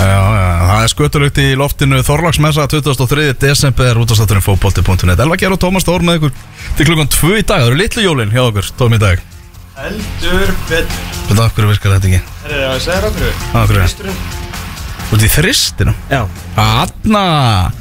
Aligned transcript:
Það 0.00 0.80
er 0.80 0.90
skötulugt 0.92 1.40
í 1.42 1.46
loftinu. 1.58 2.00
Þorlagsmessa 2.04 2.66
23. 2.70 3.26
desember 3.40 4.00
útastátturinn 4.02 4.44
fókbólti.net 4.44 5.22
Elva 5.22 5.38
Gjær 5.40 5.56
og 5.56 5.62
Tómas 5.62 5.86
Þór 5.86 6.06
með 6.06 6.20
ykkur 6.20 6.34
til 6.78 6.88
klukkan 6.90 7.12
2 7.14 7.34
í 7.38 7.42
dag. 7.42 7.64
Það 7.64 7.68
eru 7.70 7.80
litlu 7.82 8.06
jólin 8.06 8.34
hjá 8.34 8.42
okkur, 8.44 8.70
Tómi 8.80 8.98
í 9.00 9.04
dag. 9.04 9.22
Heldur 9.78 10.54
betur. 10.70 11.04
Þetta 11.28 11.46
okkur 11.48 11.70
virkar 11.72 11.96
þetta 11.96 12.10
ekki? 12.10 12.24
Það 12.44 12.56
er 12.58 12.66
að 12.70 12.82
segja 12.88 13.12
okkur? 13.12 13.78
Kristurinn 13.78 14.43
Út 15.14 15.22
í 15.22 15.28
þristinu. 15.30 15.92
Já. 16.10 16.24
Anna 16.58 17.20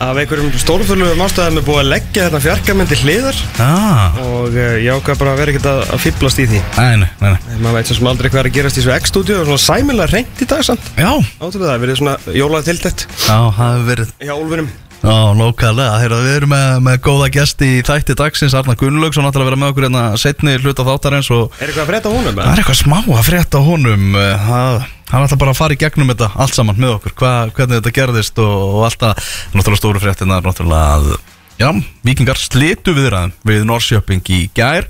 Af 0.02 0.18
einhverjum 0.22 0.52
stórfjörlugum 0.62 1.24
ástæðum 1.26 1.58
er 1.58 1.66
búið 1.66 1.80
að 1.82 1.90
leggja 1.90 2.28
þetta 2.28 2.42
fjarkamyndi 2.44 2.98
hliðar. 3.02 3.40
Ah. 3.64 4.20
Og 4.22 4.54
uh, 4.54 4.76
ég 4.78 4.94
ákvað 4.94 5.22
bara 5.24 5.34
að 5.34 5.42
vera 5.42 5.54
ekkert 5.56 5.70
að, 5.72 5.82
fýblast 6.04 6.44
í 6.44 6.46
því. 6.52 6.62
Nei, 6.78 7.02
nei, 7.02 7.10
nei, 7.24 7.58
Maður 7.64 7.80
veit 7.80 7.90
svo 7.90 7.98
sem 7.98 8.12
aldrei 8.14 8.30
hvað 8.30 8.44
er 8.44 8.52
að 8.52 8.58
gerast 8.60 8.78
í 8.78 8.84
þessu 8.84 8.96
X-stúdíu. 9.00 9.40
Og 9.42 9.50
svona 9.50 9.64
sæmilega 9.66 10.12
reynd 10.14 10.46
í 10.46 10.50
dag 10.54 10.62
samt. 10.70 10.94
Já, 10.94 11.10
Átrúlega 11.42 11.72
það, 11.72 11.84
verið 11.88 12.02
svona 12.04 12.16
jólað 12.38 12.70
tildett 12.70 13.08
já, 13.10 13.38
það 13.58 13.74
hefur 13.74 13.90
verið. 13.90 14.16
Úlfurum 14.38 14.72
Já, 15.04 15.36
lókalega, 15.36 15.98
Heyrðu, 16.00 16.18
við 16.24 16.36
erum 16.38 16.52
með, 16.54 16.78
með 16.86 17.00
góða 17.04 17.26
gesti 17.36 17.68
í 17.76 17.82
þætti 17.84 18.16
dagsins 18.16 18.54
Arna 18.56 18.76
Gunnlaugsson 18.80 19.26
ætlar 19.28 19.44
að 19.44 19.50
vera 19.50 19.58
með 19.60 19.72
okkur 19.74 19.86
hérna 19.90 20.04
setni 20.22 20.54
hluta 20.64 20.86
þáttarins 20.88 21.28
og 21.36 21.58
Er 21.60 21.68
eitthvað 21.68 21.84
að 21.84 21.90
frétta 21.90 22.14
honum? 22.14 22.38
það 22.40 22.52
er 22.54 22.62
eitthvað 22.62 22.80
smá 22.80 22.96
að 23.02 23.26
frétta 23.28 23.60
á 23.60 23.68
honum. 23.68 24.06
Eh, 24.16 24.46
það, 24.48 24.78
hann 25.12 25.26
ætlar 25.28 25.42
bara 25.44 25.52
að 25.52 25.60
fara 25.60 25.76
í 25.76 25.80
gegnum 25.84 26.14
þetta 26.14 26.30
allt 26.46 26.56
saman 26.56 26.80
með 26.80 26.94
okkur, 26.96 27.16
Hva, 27.20 27.34
hvernig 27.52 27.82
þetta 27.82 27.94
gerðist 28.00 28.40
og, 28.46 28.56
og 28.78 28.86
allt 28.88 29.04
það, 29.04 29.28
náttúrulega 29.58 29.82
stóru 29.82 30.04
fréttina 30.06 30.40
er 30.40 30.48
náttúrulega 30.48 30.96
að 30.96 31.12
Já, 31.60 31.68
vikingar 32.08 32.40
slitu 32.40 32.96
viðræðum 32.98 33.36
við 33.46 33.68
Norrköping 33.70 34.24
í 34.34 34.40
gær. 34.58 34.88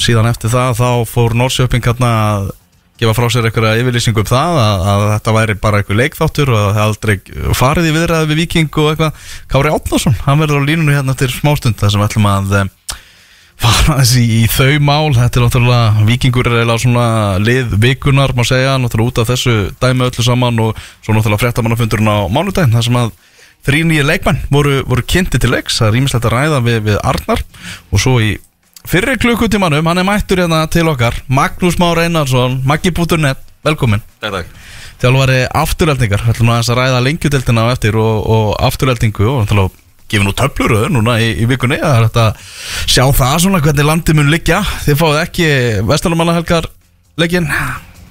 Síðan 0.00 0.30
eftir 0.30 0.48
það 0.54 0.78
þá 0.78 0.88
fór 1.10 1.34
Norrköping 1.36 1.84
hérna 1.84 2.12
að 2.30 2.46
gefa 3.00 3.14
frá 3.16 3.26
sér 3.32 3.48
einhverja 3.48 3.82
yfirlýsingu 3.82 4.22
um 4.22 4.28
það 4.28 4.60
að, 4.62 4.84
að 4.92 5.04
þetta 5.10 5.34
væri 5.36 5.56
bara 5.60 5.80
einhver 5.82 5.98
leikþáttur 6.00 6.52
og 6.54 6.62
það 6.76 6.82
aldrei 6.84 7.14
farið 7.58 7.90
í 7.90 7.94
viðræði 7.96 8.30
við 8.30 8.40
Viking 8.42 8.80
og 8.82 8.88
eitthvað. 8.92 9.28
Kári 9.52 9.74
Átnason, 9.74 10.16
hann 10.24 10.40
verður 10.42 10.64
á 10.64 10.68
línunni 10.70 10.96
hérna 10.96 11.16
eftir 11.16 11.34
smástund 11.34 11.78
þar 11.80 11.92
sem 11.92 12.02
við 12.02 12.08
ætlum 12.08 12.30
að 12.30 12.56
eh, 12.60 12.96
fara 13.66 13.98
þessi 14.00 14.24
í 14.38 14.40
þau 14.52 14.72
mál. 14.88 15.12
Þetta 15.18 15.40
er 15.40 15.46
náttúrulega, 15.46 16.08
Vikingur 16.08 16.50
er 16.50 16.58
eiginlega 16.60 16.84
svona 16.86 17.06
lið 17.42 17.76
vikunar, 17.84 18.34
má 18.36 18.44
segja, 18.48 18.78
náttúrulega 18.80 19.12
út 19.12 19.22
af 19.22 19.30
þessu 19.34 19.56
dæmi 19.82 20.08
öllu 20.08 20.26
saman 20.26 20.64
og 20.64 20.82
svo 21.04 21.16
náttúrulega 21.16 21.44
fréttamannafundurinn 21.44 22.12
á 22.12 22.18
mánudaginn 22.32 22.76
þar 22.76 22.88
sem 22.88 23.00
að 23.02 23.14
þrý 23.66 23.82
nýja 23.88 24.06
leikmenn 24.06 24.42
voru, 24.52 24.80
voru 24.86 25.02
kynnti 25.02 25.40
til 25.42 25.50
leiks, 25.50 25.80
það 25.80 25.88
er 25.88 25.96
rýmislegt 25.96 26.28
að 26.28 26.36
ræða 26.36 26.60
við, 26.62 26.82
við 26.86 27.00
Arnar 27.02 27.42
og 27.90 28.02
svo 28.02 28.18
í 28.22 28.36
fyrri 28.86 29.16
klukkutímanum, 29.18 29.86
hann 29.90 29.98
er 30.00 30.06
mættur 30.06 30.42
hérna 30.42 30.62
til 30.70 30.86
okkar 30.90 31.16
Magnús 31.28 31.78
Már 31.82 31.98
Einarsson, 32.04 32.60
Maggi.net 32.64 33.40
velkomin, 33.66 34.02
Takk, 34.22 34.32
takk. 34.36 34.52
þjálfari 35.02 35.40
afturöldingar, 35.50 36.22
við 36.22 36.36
ætlum 36.36 36.52
að 36.54 36.70
ræða 36.78 37.02
lengjudeltina 37.02 37.66
á 37.66 37.72
eftir 37.74 37.98
og, 37.98 38.22
og 38.30 38.52
afturöldingu 38.68 39.26
og 39.26 39.42
náttúrulega 39.42 39.82
gefið 40.06 40.28
nú 40.28 40.34
töfluröður 40.38 40.92
núna 40.94 41.16
í, 41.18 41.32
í 41.42 41.48
vikunni 41.50 41.80
það 41.82 41.96
er 41.96 42.06
þetta 42.06 42.26
að 42.28 42.46
sjá 42.86 43.02
það 43.18 43.40
svona 43.42 43.62
hvernig 43.64 43.88
landið 43.90 44.18
mun 44.20 44.30
liggja, 44.30 44.62
þið 44.84 45.00
fáið 45.02 45.18
ekki 45.24 45.48
Vestalumannahelgar 45.90 46.70
leikinn? 47.18 47.50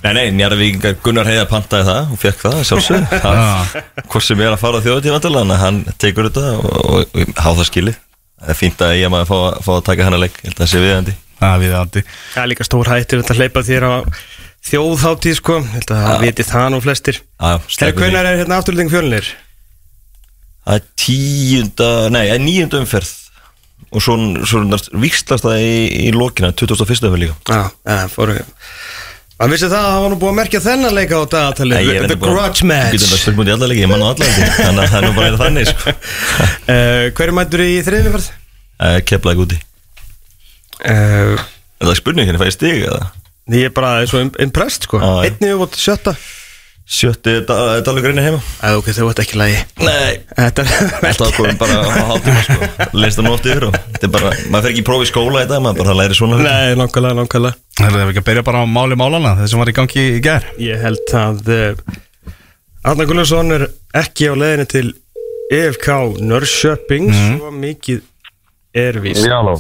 Nei, 0.06 0.12
nei, 0.14 0.26
Njarðvíkingar 0.38 1.00
Gunnar 1.02 1.26
Heiðar 1.26 1.48
pantaði 1.50 1.88
það 1.88 2.12
og 2.14 2.20
fekk 2.22 2.44
það 2.44 2.60
sjálfsög 2.70 3.14
Hvort 4.12 4.28
sem 4.28 4.44
er 4.44 4.52
að 4.52 4.60
fara 4.62 4.82
á 4.84 4.86
þjóðutífandalega 4.86 5.62
hann 5.64 5.80
tekur 5.98 6.28
þetta 6.28 6.52
og, 6.60 6.68
og, 6.68 7.16
og 7.16 7.32
há 7.40 7.48
það 7.48 7.70
skilið 7.72 8.02
Það 8.42 8.52
er 8.52 8.60
fínt 8.60 8.82
að 8.84 8.98
ég 9.00 9.14
maður 9.14 9.30
fá, 9.30 9.62
fá 9.64 9.72
að 9.78 9.86
taka 9.90 10.08
hann 10.08 10.18
að 10.18 10.26
leik. 10.26 10.42
Ég 10.42 10.50
held 10.50 10.58
að 10.58 10.66
það 10.66 10.74
sé 10.74 10.84
viðandi 10.84 11.16
það 11.40 11.62
við 11.64 11.76
andi 11.80 12.04
Það 12.08 12.42
er 12.42 12.50
líka 12.52 12.68
stór 12.68 12.92
hættir 12.92 13.22
þetta 13.22 13.36
að 13.36 13.42
hleypa 13.42 13.64
þér 13.68 13.86
á 13.86 13.94
þjóðháttíð 14.66 15.36
sko. 15.40 15.58
Ég 15.62 15.74
held 15.76 15.94
að 15.94 16.06
það 16.06 16.24
viti 16.26 16.46
það 16.48 16.68
nú 16.74 16.80
flestir. 16.84 17.20
Þegar 17.76 18.00
hvernig 18.00 18.20
er 18.22 18.40
hérna 18.42 18.60
afturlýting 18.60 18.94
fjölunir? 18.94 19.30
Það 20.66 20.80
er 20.80 20.88
tíunda, 20.98 21.90
nei, 22.10 22.24
það 22.24 22.36
er 22.36 22.44
níunda 22.46 22.82
umferð. 22.82 23.14
Og 23.96 24.02
svo, 24.02 24.16
svo 24.50 24.64
vikslast 24.98 25.46
það 25.46 25.62
í, 25.62 25.76
í 26.08 26.14
lokina, 26.16 26.50
21. 26.58 26.96
umferð 26.96 27.22
líka. 27.22 27.36
Já, 27.46 27.62
það 27.86 28.16
fóru 28.16 28.40
Það 29.36 29.52
vissi 29.52 29.68
það 29.68 29.82
að 29.84 29.90
það 29.92 30.02
var 30.06 30.12
nú 30.14 30.18
búið 30.22 30.32
að 30.32 30.38
merkja 30.38 30.60
þennan 30.64 30.94
leika 30.96 31.18
á 31.20 31.24
ég 31.26 31.98
er 32.00 32.06
The 32.08 32.16
Grudge 32.22 32.62
Ég 32.62 32.68
Match 32.70 32.94
getur 32.96 33.10
þetta 33.10 33.20
spurt 33.20 33.36
mútið 33.40 33.50
í 33.52 33.56
alla 33.58 33.68
leiki, 33.72 33.82
ég 33.84 33.90
mann 33.92 34.06
á 34.06 34.08
alla 34.08 34.30
leiki. 34.30 34.46
Þannig 34.66 34.84
að 34.86 34.94
það 34.94 34.96
er 35.00 35.06
nú 35.06 35.18
bara 35.18 35.28
eða 35.32 35.42
þannig 35.42 35.72
sko. 35.74 35.96
uh, 36.72 37.02
Hverju 37.18 37.36
mættur 37.36 37.64
í 37.66 37.74
þriðumferð? 37.84 38.30
uh, 38.80 38.96
Keflaði 39.12 39.44
úti. 39.44 39.60
Uh, 40.88 41.44
Er 41.76 41.90
það 41.90 42.00
spurning 42.00 42.30
hérna, 42.32 42.40
fæði 42.46 42.56
stig 42.56 42.86
eða? 42.88 43.12
ég 43.60 43.68
er 43.68 43.76
bara 43.76 43.92
svo 44.08 44.24
im- 44.24 44.32
impressed 44.48 44.88
sko. 44.88 45.04
Já. 45.04 45.12
Einnig 45.28 45.52
við 45.52 45.60
búið 45.66 45.76
sjötta. 45.84 46.16
Sjötti 46.86 47.34
dalur 47.50 48.04
greinu 48.06 48.22
heima? 48.24 48.40
Æ, 48.62 48.72
ok, 48.78 48.88
þau 48.94 49.08
vart 49.10 49.20
ekki 49.26 49.40
lagi. 49.42 49.58
Nei. 49.82 50.20
Þetta 50.38 50.66
Alltaf 51.10 51.32
komum 51.36 51.58
bara 51.60 51.80
á 51.82 52.08
hálftíma 52.14 52.44
sko. 52.46 52.68
Það 52.94 53.24
nú 53.26 53.34
oft 53.34 53.48
yfir 53.50 53.66
og 53.68 53.78
Þetta 53.90 54.06
er 54.06 54.12
bara 54.14 54.34
Maður 54.54 54.68
fer 54.68 54.74
ekki 54.76 54.84
prófi 54.86 55.10
skóla 55.10 55.42
í 55.44 55.50
dag 55.50 55.64
Maður 55.66 55.82
bara 55.82 55.96
læri 55.98 56.18
svona. 56.18 56.38
Nei, 56.46 56.76
nákvæmlega, 56.78 57.18
nákvæmlega 57.24 57.65
Það 57.76 57.98
er 58.00 58.10
ekki 58.12 58.22
að 58.24 58.28
byrja 58.30 58.44
bara 58.48 58.62
á 58.64 58.66
máli 58.72 58.96
málana 59.00 59.34
þeir 59.40 59.50
sem 59.52 59.60
var 59.62 59.72
í 59.72 59.76
gangi 59.76 60.04
í 60.16 60.22
gær? 60.24 60.46
Ég 60.64 60.80
held 60.80 61.12
að 61.20 61.50
uh, 61.52 61.96
Arna 62.88 63.08
Gunnarsson 63.10 63.52
er 63.56 63.66
ekki 64.00 64.30
á 64.32 64.34
leiðinni 64.38 64.68
til 64.72 64.86
EFK 65.54 65.90
Norrköping 66.24 67.12
Svo 67.14 67.52
mikið 67.54 68.02
er 68.76 69.00
víst. 69.04 69.28
Jáló, 69.28 69.58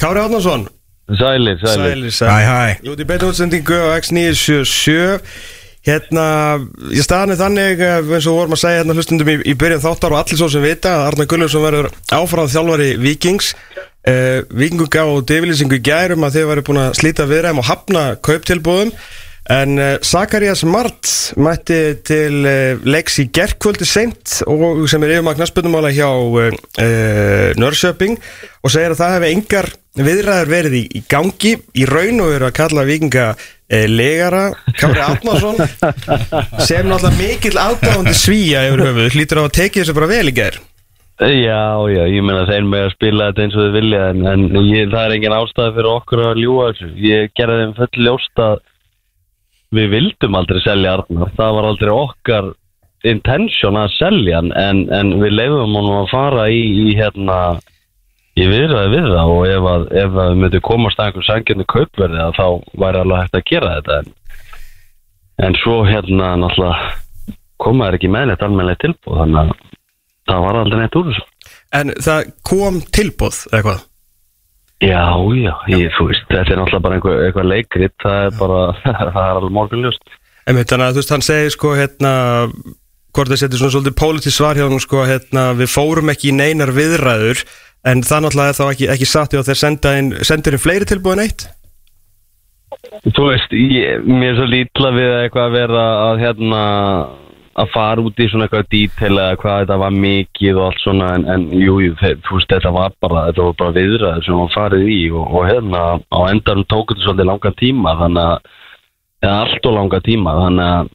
Kári 0.00 0.22
Árnason. 0.22 0.68
Sælir, 1.08 1.58
sælir. 1.60 1.74
Sælir, 1.84 2.08
Hæ, 2.08 2.12
sælir 2.16 2.46
hæ 2.48 2.86
Jú, 2.86 2.94
í 2.96 3.04
beinu 3.08 3.28
útsendingu 3.32 3.76
á 3.76 3.96
X977 4.00 5.18
Hérna, 5.84 6.26
ég 6.96 7.04
staðan 7.04 7.34
er 7.34 7.40
þannig 7.42 7.82
eh, 7.84 7.98
eins 8.00 8.28
og 8.30 8.38
vorum 8.38 8.54
að 8.56 8.62
segja 8.62 8.80
hérna 8.80 8.94
hlustundum 8.96 9.30
í, 9.34 9.34
í 9.52 9.56
byrjun 9.60 9.82
þáttar 9.82 10.14
og 10.14 10.22
allir 10.22 10.40
svo 10.40 10.48
sem 10.48 10.64
vita 10.64 10.94
að 10.94 11.08
Arna 11.10 11.26
Gunnarsson 11.28 11.64
verður 11.66 11.90
áfram 12.16 12.48
þjálfari 12.48 12.94
Víkings. 13.02 13.52
Uh, 14.04 14.44
Víkingu 14.52 14.84
gá 14.92 15.00
og 15.04 15.22
devilýsingu 15.28 15.78
gærum 15.80 16.26
að 16.26 16.34
þeir 16.38 16.48
verður 16.50 16.66
búin 16.66 16.80
að 16.82 16.96
slíta 16.98 17.24
viðræðum 17.24 17.60
og 17.62 17.68
hafna 17.70 18.02
kauptilbúðum 18.24 18.90
en 19.52 19.78
uh, 19.80 19.94
Sakarias 20.04 20.64
Mart 20.68 21.08
mætti 21.40 21.78
til 22.04 22.44
uh, 22.48 22.84
leiks 22.84 23.16
í 23.20 23.26
gerkvöldi 23.32 23.88
seint 23.88 24.42
og 24.48 24.84
sem 24.92 25.04
er 25.04 25.18
yfirmagn 25.18 25.40
knastbyrnumála 25.40 25.92
hjá 25.96 26.08
uh, 26.08 26.52
uh, 26.52 27.48
Norrköping 27.60 28.20
og 28.60 28.72
segir 28.72 28.92
að 28.92 29.00
það 29.00 29.16
hefði 29.18 29.32
engar 29.38 29.70
viðræður 29.94 30.50
verið 30.50 30.78
í, 30.78 30.84
í 30.98 31.02
gangi. 31.08 31.54
Í 31.76 31.84
raun 31.88 32.22
og 32.24 32.32
veru 32.32 32.48
að 32.48 32.56
kalla 32.56 32.86
vikinga 32.88 33.26
legara 33.70 34.44
Kári 34.76 35.00
Átnason 35.00 35.56
sem 36.60 36.86
náttúrulega 36.86 37.16
mikill 37.16 37.58
aðdáðandi 37.58 38.14
svíja 38.18 38.66
yfir 38.68 38.84
höfuð. 38.88 39.10
Hlýtur 39.16 39.40
á 39.40 39.44
að 39.46 39.54
tekið 39.58 39.82
þessu 39.82 39.96
bara 39.96 40.10
vel 40.10 40.28
í 40.28 40.34
gær? 40.36 40.60
Já, 41.14 41.78
já, 41.94 42.02
ég 42.10 42.24
meina 42.26 42.42
þeir 42.48 42.64
með 42.66 42.84
að 42.88 42.94
spila 42.96 43.28
þetta 43.30 43.44
eins 43.44 43.54
og 43.54 43.62
þið 43.62 43.76
vilja 43.78 44.06
en, 44.10 44.24
en 44.26 44.44
ég, 44.66 44.88
það 44.90 45.04
er 45.04 45.14
engin 45.14 45.36
ástæði 45.36 45.74
fyrir 45.76 45.90
okkur 45.92 46.22
að 46.26 46.40
ljúa 46.42 46.70
þessu. 46.72 46.88
Ég 47.06 47.34
gerði 47.38 47.60
þeim 47.60 47.74
full 47.78 48.06
ljóst 48.08 48.42
að 48.42 48.56
við 49.74 49.90
vildum 49.94 50.38
aldrei 50.38 50.60
selja 50.64 50.96
Arnar. 50.98 51.30
Það 51.38 51.54
var 51.58 51.68
aldrei 51.70 51.92
okkar 51.94 52.50
intention 53.04 53.78
að 53.78 53.94
selja 53.98 54.40
en, 54.42 54.82
en 54.90 55.14
við 55.20 55.36
leifum 55.38 55.76
honum 55.76 56.02
að 56.02 56.10
fara 56.12 56.48
í, 56.50 56.60
í 56.88 56.96
hérna 56.98 57.38
í 58.34 58.46
viðræði 58.50 58.90
við 58.94 59.08
það 59.12 59.32
og 59.34 59.46
ef, 59.46 59.68
að, 59.70 59.86
ef 60.02 60.18
að 60.18 60.30
við 60.32 60.42
myndum 60.42 60.64
komast 60.66 61.00
að 61.00 61.10
einhver 61.10 61.26
sangjarni 61.28 61.66
kaupverði 61.70 62.20
að 62.24 62.36
þá 62.38 62.46
væri 62.82 63.02
alveg 63.02 63.22
hægt 63.22 63.38
að 63.38 63.46
gera 63.50 63.72
þetta. 63.76 63.98
En, 64.00 64.12
en 65.46 65.58
svo 65.62 65.78
hérna 65.86 66.34
náttúrulega 66.42 66.92
komaður 67.64 67.98
ekki 67.98 68.12
með 68.12 68.28
neitt 68.30 68.44
almennlega 68.44 68.82
tilbúð 68.82 69.20
þannig 69.22 69.40
að 69.40 69.56
það 70.30 70.46
var 70.46 70.60
aldrei 70.60 70.80
neitt 70.82 70.98
úr 71.00 71.10
þessu. 71.10 71.26
En 71.74 71.92
það 72.06 72.30
kom 72.50 72.80
tilbúð 72.94 73.42
eða 73.52 73.64
hvað? 73.68 73.82
Já, 74.84 75.04
já, 75.38 75.52
ég, 75.70 75.92
þú 75.94 76.08
veist, 76.10 76.24
þetta 76.28 76.50
er 76.50 76.58
náttúrulega 76.60 76.84
bara 76.84 76.96
einhver, 76.98 77.20
eitthvað 77.24 77.50
leikrit, 77.52 77.94
það 78.02 78.24
er 78.26 78.38
bara, 78.40 78.62
það 79.14 79.20
er 79.22 79.38
alveg 79.38 79.54
morgunljóst. 79.54 80.16
Einmitt, 80.44 80.68
þannig 80.68 80.90
að 80.90 80.96
þú 80.96 81.00
veist, 81.00 81.12
hann 81.14 81.24
segir 81.24 81.54
sko 81.54 81.76
hérna 81.78 82.14
hvort 83.14 83.30
það 83.30 83.40
setur 83.44 83.60
svona 83.60 83.74
svolítið 83.76 83.96
pólitísk 84.00 84.36
svar 84.36 84.58
hjá 84.58 84.66
hann 84.66 84.82
sko 84.82 85.04
hérna 85.06 85.44
við 85.56 85.70
fórum 85.70 86.10
ekki 86.10 86.32
í 86.32 86.34
neinar 86.34 86.74
viðræður 86.74 87.44
en 87.90 88.04
það 88.06 88.24
náttúrulega 88.24 88.52
er 88.54 88.58
þá 88.58 88.64
ekki, 88.70 88.88
ekki 88.94 89.10
satt 89.10 89.36
og 89.38 89.46
þeir 89.48 89.60
senda 89.60 89.92
inn, 89.98 90.14
sendur 90.24 90.56
inn 90.56 90.64
fleiri 90.64 90.88
tilbúin 90.88 91.24
eitt? 91.24 91.46
Þú 93.04 93.28
veist, 93.30 93.52
ég, 93.54 94.06
mér 94.06 94.32
er 94.32 94.38
svo 94.38 94.48
lítla 94.50 94.90
við 94.94 95.12
eitthvað 95.18 95.46
að 95.46 95.56
vera 95.58 95.84
að 96.08 96.22
hérna 96.24 96.62
að 97.54 97.70
fara 97.70 98.02
út 98.02 98.18
í 98.18 98.26
svona 98.30 98.48
eitthvað 98.48 98.70
dítel 98.72 99.12
eða 99.12 99.38
hvað 99.38 99.60
þetta 99.60 99.76
var 99.84 99.94
mikið 100.04 100.58
og 100.58 100.64
allt 100.66 100.82
svona 100.82 101.10
en, 101.18 101.26
en 101.30 101.44
jú, 101.54 101.76
þú 102.00 102.38
veist, 102.38 102.50
þetta 102.50 102.72
var 102.74 102.96
bara 103.04 103.28
þetta 103.28 103.46
var 103.46 103.56
bara 103.60 103.76
viðræður 103.78 104.26
sem 104.26 104.40
var 104.40 104.52
farið 104.56 104.90
í 104.90 105.00
og, 105.12 105.24
og 105.28 105.46
hérna 105.46 105.84
á 106.10 106.18
endanum 106.32 106.66
tók 106.72 106.90
þetta 106.90 107.06
svolítið 107.06 107.30
langan 107.30 107.58
tíma 107.60 107.94
þannig 108.00 108.32
að 108.32 108.50
eða 109.24 109.36
allt 109.44 109.68
og 109.70 109.76
langa 109.78 110.00
tíma 110.04 110.36
þannig 110.40 110.72
að 110.72 110.92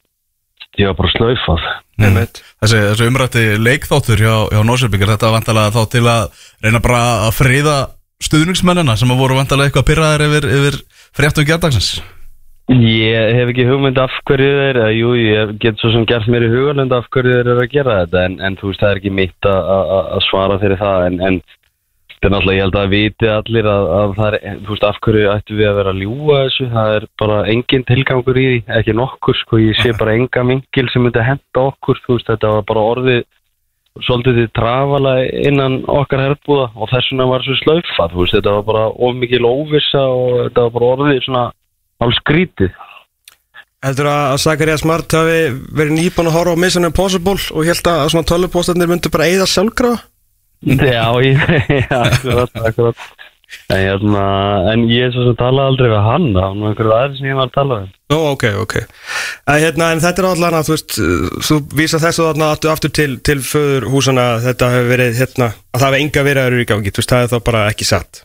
ég 0.78 0.86
var 0.90 0.94
bara 1.00 1.10
slaufað. 1.16 1.64
Einmitt. 2.00 2.42
Þessi, 2.62 2.78
þessi 2.92 3.08
umrætti 3.10 3.42
leikþáttur 3.60 4.20
hjá, 4.22 4.34
hjá 4.54 4.60
Nórsjöbyggar 4.64 5.10
Þetta 5.14 5.26
var 5.28 5.34
vantalega 5.40 5.74
þá 5.74 5.82
til 5.92 6.04
að 6.08 6.46
reyna 6.64 6.80
bara 6.84 7.00
að 7.26 7.34
friða 7.36 7.74
stuðningsmennina 8.24 8.96
sem 9.00 9.10
að 9.12 9.20
voru 9.20 9.36
vantalega 9.36 9.68
eitthvað 9.68 9.88
pyrraðir 9.90 10.24
yfir, 10.28 10.46
yfir 10.60 10.78
fréttum 11.16 11.44
gerðdagsins 11.48 11.90
Ég 12.70 13.32
hef 13.34 13.48
ekki 13.50 13.64
hugmynd 13.66 13.98
af 13.98 14.12
hverju 14.28 14.50
þeir, 14.60 14.76
eða 14.78 14.90
jú, 14.94 15.08
ég 15.18 15.54
get 15.58 15.80
svo 15.82 15.90
sem 15.90 16.04
gert 16.06 16.28
mér 16.30 16.44
í 16.46 16.50
hugalund 16.52 16.92
af 16.94 17.08
hverju 17.10 17.32
þeir 17.34 17.48
eru 17.50 17.64
að 17.64 17.72
gera 17.72 17.96
þetta, 18.04 18.20
en, 18.28 18.36
en 18.46 18.58
þú 18.60 18.68
veist, 18.70 18.80
það 18.84 18.92
er 18.94 19.00
ekki 19.00 19.12
mitt 19.16 19.48
að- 19.50 19.70
að 19.74 20.10
að 20.14 20.22
svara 20.28 20.58
fyrir 20.62 20.78
það, 20.78 21.06
en, 21.08 21.16
en 21.26 21.40
þetta 22.20 22.28
er 22.28 22.34
náttúrulega, 22.34 22.58
ég 22.58 22.66
held 22.66 22.76
að 22.76 22.90
viti 22.92 23.28
allir 23.32 23.66
að, 23.70 23.86
að 23.96 24.10
það 24.18 24.34
er, 24.36 24.56
þú 24.60 24.74
veist, 24.74 24.82
af 24.84 24.96
hverju 25.00 25.28
ættum 25.32 25.56
við 25.56 25.68
að 25.70 25.76
vera 25.78 25.92
að 25.94 26.00
ljúga 26.04 26.40
þessu, 26.44 26.66
það 26.74 26.96
er 26.96 27.06
bara 27.22 27.38
engin 27.48 27.84
tilgangur 27.88 28.40
í 28.40 28.44
því, 28.44 28.58
ekki 28.76 28.94
nokkur, 28.98 29.38
sko, 29.40 29.60
ég 29.62 29.80
sé 29.80 29.94
bara 29.96 30.16
enga 30.18 30.42
mingil 30.44 30.88
sem 30.92 31.06
myndi 31.06 31.24
henda 31.24 31.62
okkur, 31.70 32.02
þú 32.04 32.18
veist, 32.18 32.28
þetta 32.28 32.50
var 32.58 32.66
bara 32.68 32.84
orðið 32.90 33.22
svolítið 34.04 34.52
trafala 34.54 35.14
innan 35.48 35.80
okkar 35.88 36.26
herbúða 36.28 36.68
og 36.76 36.92
þess 36.92 37.08
vegna 37.10 37.30
var 37.32 37.46
svo 37.48 37.56
slaufað, 37.62 38.12
þú 38.12 38.20
veist, 38.20 38.36
þetta 38.36 38.54
var 38.58 38.68
bara 38.68 38.84
ómikil 39.08 39.42
óvissa 39.48 40.04
og 40.12 40.36
þetta 40.44 40.66
var 40.66 40.76
bara 40.76 40.92
orðið 40.92 41.24
svona 41.24 41.48
alls 42.04 42.20
skrítið. 42.20 42.76
Heldur 43.80 44.12
að 44.12 44.36
Zakaria 44.44 44.76
Smart 44.76 45.16
hafi 45.16 45.40
verið 45.72 45.96
nýbúin 45.96 46.28
að 46.28 46.36
horfa 46.36 46.52
á 46.52 46.60
Mission 46.60 46.84
Impossible 46.84 47.40
og 47.56 47.64
held 47.64 47.88
að 47.88 48.06
svona 48.12 48.28
tölvupóstanir 48.28 48.90
myndi 48.92 49.08
bara 49.12 49.24
eigða 49.24 49.48
sjálfkrafa? 49.48 50.09
Já, 50.66 51.06
ég, 51.24 51.42
akkurat, 51.90 52.62
akkurat. 52.68 53.04
En, 53.66 53.80
hérna, 53.82 54.24
en 54.70 54.84
ég 54.86 55.08
er 55.08 55.14
svo 55.14 55.24
sem 55.26 55.36
talaði 55.38 55.72
aldrei 55.72 55.88
við 55.90 56.04
hann, 56.06 56.26
það 56.36 56.60
var 56.60 56.68
einhverju 56.70 56.92
aðeins 56.94 57.18
sem 57.18 57.30
ég 57.30 57.38
var 57.40 57.48
að 57.48 57.56
tala 57.56 57.78
við. 57.80 57.88
Ó, 58.10 58.18
ok, 58.30 58.44
ok 58.62 58.74
að, 58.78 59.58
hérna, 59.64 59.88
En 59.90 60.02
þetta 60.04 60.22
er 60.22 60.28
allan 60.28 60.58
að 60.60 60.68
þú 60.68 60.76
veist 60.76 60.96
þú 61.48 61.58
vísa 61.80 62.02
þessu 62.02 62.28
þarna 62.28 62.52
aftur, 62.54 62.70
aftur 62.76 62.94
til, 62.94 63.10
til 63.26 63.38
föður 63.42 63.88
húsana 63.90 64.26
að 64.36 64.46
þetta 64.48 64.70
hefur 64.76 64.90
verið 64.94 65.20
hérna, 65.24 65.50
að 65.74 65.82
það 65.82 65.86
hefur 65.88 66.04
enga 66.04 66.26
verið 66.30 66.62
í 66.62 66.68
gangi, 66.70 66.94
þú 66.94 67.02
veist, 67.02 67.14
það 67.14 67.26
er 67.26 67.32
þá 67.34 67.38
bara 67.50 67.66
ekki 67.72 67.88
satt 67.90 68.22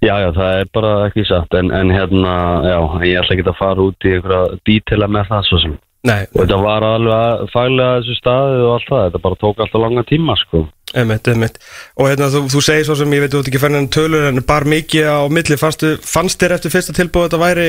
Já, 0.00 0.14
já, 0.16 0.30
það 0.32 0.54
er 0.62 0.68
bara 0.72 0.90
ekki 1.10 1.26
satt, 1.28 1.54
en, 1.60 1.68
en 1.76 1.90
hérna, 1.92 2.34
já, 2.64 2.78
ég 3.04 3.18
ætla 3.20 3.34
ekki 3.36 3.48
að 3.50 3.58
fara 3.58 3.84
út 3.84 4.06
í 4.08 4.14
einhverja 4.16 4.60
dítila 4.64 5.08
með 5.12 5.26
það 5.28 5.42
svo 5.50 5.58
sem. 5.60 5.74
Nei, 6.08 6.22
Og 6.32 6.38
þetta 6.40 6.60
var 6.62 6.86
alveg 6.88 7.42
faglega 7.52 7.98
þessu 7.98 8.16
staði 8.16 8.62
og 8.64 8.70
allt 8.78 8.88
það, 8.88 9.02
þetta 9.10 9.20
bara 9.26 9.38
tók 9.42 9.60
alltaf 9.60 9.82
langa 9.84 10.04
tíma, 10.08 10.36
sko. 10.40 10.62
Emitt, 10.94 11.28
emitt 11.28 11.58
Og 11.96 12.08
hérna, 12.10 12.30
þú, 12.32 12.44
þú 12.50 12.62
segir 12.64 12.84
svo 12.88 12.96
sem, 12.98 13.12
ég 13.14 13.20
veit 13.24 13.32
þú 13.34 13.42
ert 13.42 13.50
ekki 13.52 13.62
færðin 13.62 13.90
tölur 13.94 14.26
en 14.30 14.42
bar 14.46 14.66
mikið 14.68 15.06
á 15.06 15.18
milli, 15.30 15.56
fannstu, 15.60 15.94
fannst 16.02 16.40
þér 16.42 16.56
eftir 16.58 16.74
fyrsta 16.74 16.96
tilbúið 16.96 17.24
að 17.24 17.30
þetta 17.30 17.44
væri 17.44 17.68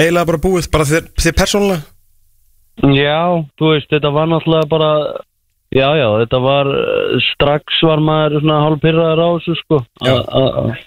eiginlega 0.00 0.28
bara 0.30 0.42
búið, 0.44 0.70
bara 0.72 0.88
þér, 0.88 1.08
þér 1.20 1.34
persónulega? 1.40 1.82
Já, 2.96 3.20
þú 3.60 3.72
veist, 3.74 3.90
þetta 3.92 4.12
var 4.14 4.30
náttúrulega 4.30 4.68
bara, 4.70 4.90
já, 5.74 5.88
já, 6.00 6.06
þetta 6.22 6.38
var, 6.44 6.70
eh, 6.72 7.18
strax 7.34 7.80
var 7.84 8.00
maður 8.06 8.40
svona 8.40 8.60
hálfpyrraður 8.64 9.20
á 9.20 9.28
þessu, 9.36 9.56
sko. 9.64 9.82
A- 10.06 10.24
a- 10.40 10.54
a- 10.70 10.78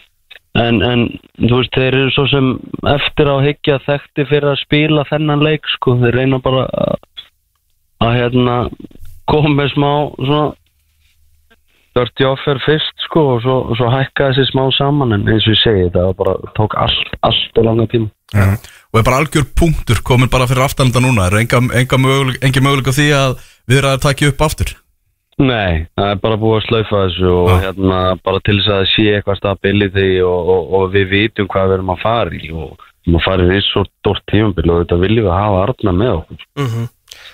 En, 0.54 0.84
en, 0.86 1.08
þú 1.50 1.58
veist, 1.64 1.72
þeir 1.74 1.96
eru 1.98 2.10
svo 2.14 2.28
sem 2.30 2.48
eftir 2.86 3.26
á 3.26 3.42
higgja 3.42 3.80
þekkti 3.88 4.26
fyrir 4.30 4.52
að 4.52 4.60
spila 4.62 5.04
þennan 5.10 5.42
leik, 5.42 5.66
sko. 5.66 5.96
Þeir 5.98 6.14
reyna 6.14 6.38
bara 6.46 6.68
að 8.04 8.12
hérna, 8.20 8.58
koma 9.26 9.50
með 9.50 9.72
smá, 9.74 9.92
svona, 10.20 10.54
dirty 11.94 12.26
offer 12.26 12.60
fyrst, 12.66 12.96
sko, 13.08 13.26
og 13.36 13.44
svo, 13.46 13.58
og 13.70 13.78
svo 13.80 13.90
hækka 13.94 14.32
þessi 14.32 14.50
smá 14.50 14.66
saman, 14.78 15.14
en 15.16 15.28
eins 15.30 15.46
og 15.48 15.54
ég 15.54 15.62
segi, 15.62 15.88
þetta 15.88 16.08
var 16.10 16.20
bara, 16.22 16.54
tók 16.58 16.78
allt, 16.82 17.18
allt 17.26 17.60
og 17.62 17.68
langa 17.70 17.90
tíma. 17.92 18.10
Og 18.94 19.00
er 19.00 19.06
bara 19.06 19.20
algjör 19.22 19.46
punktur 19.58 20.02
komin 20.06 20.30
bara 20.30 20.48
fyrir 20.50 20.66
aftalenda 20.66 21.02
núna 21.02 21.28
Er 21.28 21.38
enga, 21.38 21.60
enga 21.78 21.98
möguleik, 22.02 22.40
engi 22.42 22.62
möguleik 22.66 22.90
á 22.90 22.94
því 22.98 23.10
að 23.18 23.36
við 23.70 23.78
erum 23.78 23.94
að 23.94 24.06
taka 24.08 24.30
upp 24.32 24.42
aftur 24.48 24.74
Nei, 25.42 25.86
það 25.98 26.10
er 26.12 26.20
bara 26.22 26.38
búið 26.38 26.60
að 26.60 26.66
slaufa 26.68 27.04
þessu 27.08 27.30
og 27.34 27.48
Já. 27.50 27.56
hérna 27.64 28.00
bara 28.22 28.42
til 28.46 28.58
þess 28.60 28.70
að 28.70 28.82
það 28.82 28.90
sé 28.92 29.06
eitthvað 29.16 29.40
stability 29.40 30.10
og, 30.22 30.52
og, 30.54 30.74
og 30.78 30.92
við 30.94 31.08
vitum 31.10 31.48
hvað 31.50 31.70
við 31.70 31.78
erum 31.80 31.94
að 31.94 32.04
fara 32.04 32.38
í 32.38 32.52
og 32.54 32.76
við 32.78 33.08
erum 33.08 33.18
að 33.18 33.26
fara 33.26 33.48
í 33.48 33.64
svo 33.66 33.86
stórt 33.88 34.26
tímabil 34.30 34.68
og 34.70 34.84
þetta 34.84 35.00
viljum 35.02 35.26
við 35.26 35.34
hafa 35.34 35.64
arna 35.64 35.96
með 36.02 36.14
okkur. 36.20 36.46
Mm 36.62 36.68
Og 36.70 36.90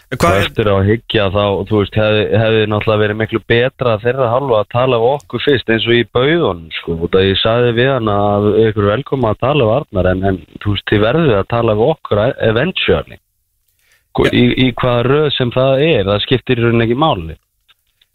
Hvað 0.10 0.36
er, 0.36 0.48
eftir 0.48 0.70
að 0.72 0.88
higgja 0.88 1.26
þá, 1.30 1.44
þú 1.70 1.80
veist, 1.80 1.98
hefði, 2.02 2.22
hefði 2.42 2.62
náttúrulega 2.72 3.02
verið 3.04 3.18
miklu 3.20 3.42
betra 3.52 3.98
þeirra 4.02 4.30
halva 4.32 4.62
að 4.64 4.70
tala 4.74 4.98
við 5.02 5.10
okkur 5.16 5.44
fyrst 5.44 5.70
eins 5.70 5.86
og 5.86 5.94
í 5.94 6.06
bauðunum, 6.18 6.70
sko. 6.74 6.96
Og 7.06 7.18
ég 7.22 7.38
sagði 7.38 7.76
við 7.78 7.90
hann 7.94 8.10
að 8.14 8.48
ykkur 8.64 8.88
velkoma 8.90 9.34
að 9.36 9.42
tala 9.46 9.68
við 9.68 9.74
Arnar 9.76 10.10
en, 10.14 10.24
en 10.32 10.40
þú 10.64 10.74
veist, 10.74 10.86
þið 10.90 11.04
verður 11.04 11.36
að 11.38 11.52
tala 11.54 11.76
við 11.78 11.92
okkur 11.94 12.24
eventually. 12.50 13.20
Sko, 14.10 14.26
Já. 14.26 14.34
í, 14.34 14.46
í 14.66 14.72
hvaða 14.82 15.04
röð 15.06 15.28
sem 15.36 15.54
það 15.54 15.84
er, 15.86 16.02
það 16.10 16.26
skiptir 16.26 16.60
í 16.60 16.66
rauninni 16.66 16.88
ekki 16.88 16.98
máli. 17.06 17.38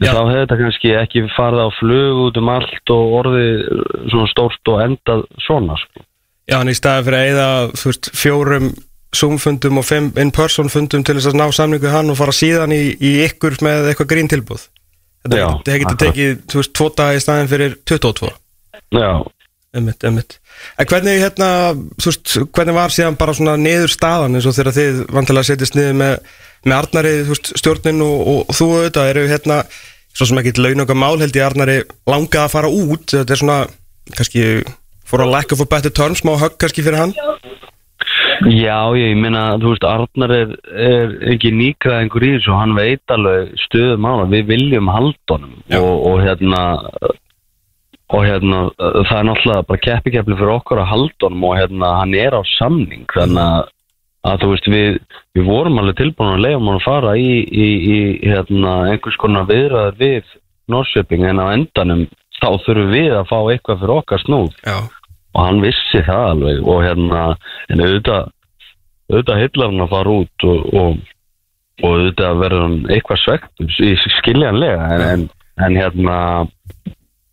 En 0.03 0.09
Já. 0.09 0.11
þá 0.11 0.23
hefði 0.25 0.41
þetta 0.41 0.59
kannski 0.59 0.97
ekki 0.99 1.23
farið 1.37 1.63
á 1.63 1.71
flug 1.79 2.25
út 2.25 2.41
um 2.41 2.51
allt 2.51 2.95
og 2.97 3.15
orðið 3.21 3.63
svona 4.11 4.33
stórt 4.33 4.73
og 4.73 4.83
endað 4.83 5.23
svona, 5.47 5.79
sko. 5.79 6.03
já, 6.51 6.57
hann 6.59 6.73
í 6.73 6.75
staði 6.75 7.07
fyrir 7.07 7.21
að 7.21 7.29
eigða, 7.29 7.47
þú 7.79 7.93
veist, 7.93 8.11
fjórum 8.19 8.69
Zoom-fundum 9.15 9.81
og 9.81 9.87
fimm 9.89 10.13
in-person 10.21 10.73
fundum 10.73 11.05
til 11.07 11.19
þess 11.19 11.33
að 11.33 11.39
ná 11.41 11.47
samningu 11.55 11.87
við 11.87 11.95
hann 11.95 12.13
og 12.13 12.19
fara 12.19 12.35
síðan 12.35 12.75
í, 12.75 12.83
í 12.99 13.15
ykkur 13.29 13.59
með 13.65 13.93
eitthvað 13.93 14.11
grín 14.15 14.31
tilbúð 14.33 14.69
Þetta 15.25 15.39
Já, 15.41 15.47
getur 15.65 16.01
tekið, 16.03 16.33
þú 16.53 16.61
veist, 16.61 16.73
tvo 16.77 16.91
daga 16.93 17.17
í 17.17 17.23
staðin 17.25 17.49
fyrir 17.49 17.79
22 17.89 18.33
Já, 18.93 19.11
Emmitt, 19.75 20.05
emmitt. 20.07 20.37
En 20.79 20.87
hvernig, 20.87 21.19
hérna, 21.19 21.49
þú 21.99 22.11
veist, 22.11 22.35
hvernig 22.55 22.77
var 22.77 22.93
síðan 22.95 23.17
bara 23.19 23.33
svona 23.35 23.57
niður 23.59 23.91
staðan 23.91 24.39
eins 24.39 24.47
og 24.47 24.55
þegar 24.55 24.77
þið 24.77 25.01
vantilega 25.17 25.49
setjast 25.49 25.75
niður 25.75 25.97
með, 25.99 26.13
með 26.63 26.77
Arnari, 26.77 27.15
þú 27.25 27.33
veist, 27.33 27.51
stjórnin 27.59 28.05
og, 28.07 28.15
og, 28.21 28.39
og 28.45 28.59
þú 28.61 28.69
auðvitað? 28.77 29.11
Eru 29.11 29.25
hérna, 29.33 29.57
svo 30.15 30.29
sem 30.31 30.41
ekki 30.45 30.55
laun 30.63 30.85
okkar 30.85 31.01
mál 31.03 31.19
held 31.19 31.41
ég 31.41 31.47
Arnari 31.49 31.77
langað 32.07 32.45
að 32.45 32.55
fara 32.55 32.71
út, 32.71 33.09
þetta 33.17 33.35
er 33.35 33.43
svona, 33.43 33.59
kannski, 34.15 34.47
for 35.03 35.25
a 35.25 35.27
lack 35.27 35.51
of 35.51 35.65
a 35.65 35.67
better 35.75 35.91
term, 35.91 36.15
smá 36.15 36.37
högg 36.39 36.55
kannski 36.63 36.87
fyrir 36.87 37.03
hann. 37.03 37.17
Já, 37.19 37.54
ég 38.99 39.19
meina, 39.21 39.45
þú 39.63 39.75
veist, 39.75 39.85
Arnar 39.89 40.33
er, 40.35 40.55
er 40.75 41.13
ekki 41.35 41.53
nýkraðingur 41.55 42.27
í 42.27 42.33
þessu 42.37 42.55
og 42.55 42.63
hann 42.63 42.79
veit 42.79 43.15
alveg 43.15 43.53
stöðum 43.67 44.09
ána, 44.09 44.31
við 44.33 44.49
viljum 44.53 44.91
haldunum 44.93 45.61
Já. 45.71 45.79
og, 45.81 45.95
og 46.11 46.25
hérna 46.25 46.63
og 48.15 48.25
hérna, 48.27 48.65
það 48.79 49.19
er 49.19 49.29
náttúrulega 49.31 49.69
bara 49.69 49.85
keppikepli 49.87 50.37
fyrir 50.39 50.57
okkur 50.59 50.83
að 50.83 50.91
haldunum 50.93 51.47
og 51.49 51.57
hérna, 51.59 51.93
hann 52.01 52.17
er 52.19 52.37
á 52.37 52.43
samning 52.57 53.07
þannig 53.15 53.45
að, 53.45 53.71
að 54.31 54.43
þú 54.43 54.51
veist, 54.53 54.69
við, 54.75 54.99
við 55.35 55.49
vorum 55.49 55.81
alveg 55.83 56.01
tilbúin 56.03 56.35
að 56.35 56.45
leiða 56.45 56.61
hann 56.61 56.75
að 56.75 56.85
fara 56.85 57.15
í, 57.19 57.31
í, 57.49 57.69
í 57.95 57.99
hérna, 58.29 58.75
einhvers 58.93 59.21
konar 59.23 59.49
viðræður 59.51 60.01
við 60.03 60.35
Norrköping 60.73 61.27
en 61.29 61.43
á 61.45 61.47
endanum 61.53 62.07
þá 62.41 62.49
þurfum 62.65 62.93
við 62.93 63.13
að 63.15 63.27
fá 63.31 63.39
eitthvað 63.53 63.83
fyrir 63.83 63.97
okkar 63.99 64.23
snúð 64.25 64.55
Já. 64.65 64.77
Og 65.35 65.41
hann 65.43 65.61
vissi 65.65 66.03
það 66.07 66.31
alveg 66.31 66.71
og 66.71 66.81
hérna, 66.87 67.25
en 67.71 67.85
auðvitað 67.85 68.31
auðvitað 69.13 69.43
hillar 69.43 69.73
hann 69.73 69.85
að 69.85 69.95
fara 69.95 70.17
út 70.23 70.47
og, 70.49 70.67
og, 70.81 70.99
og 71.83 71.89
auðvitað 71.91 72.43
verður 72.43 72.67
hann 72.67 72.77
eitthvað 72.95 73.23
svegt 73.25 73.65
skiljanlega 74.19 74.91
en, 74.95 75.07
en, 75.11 75.27
en 75.67 75.81
hérna 75.81 76.19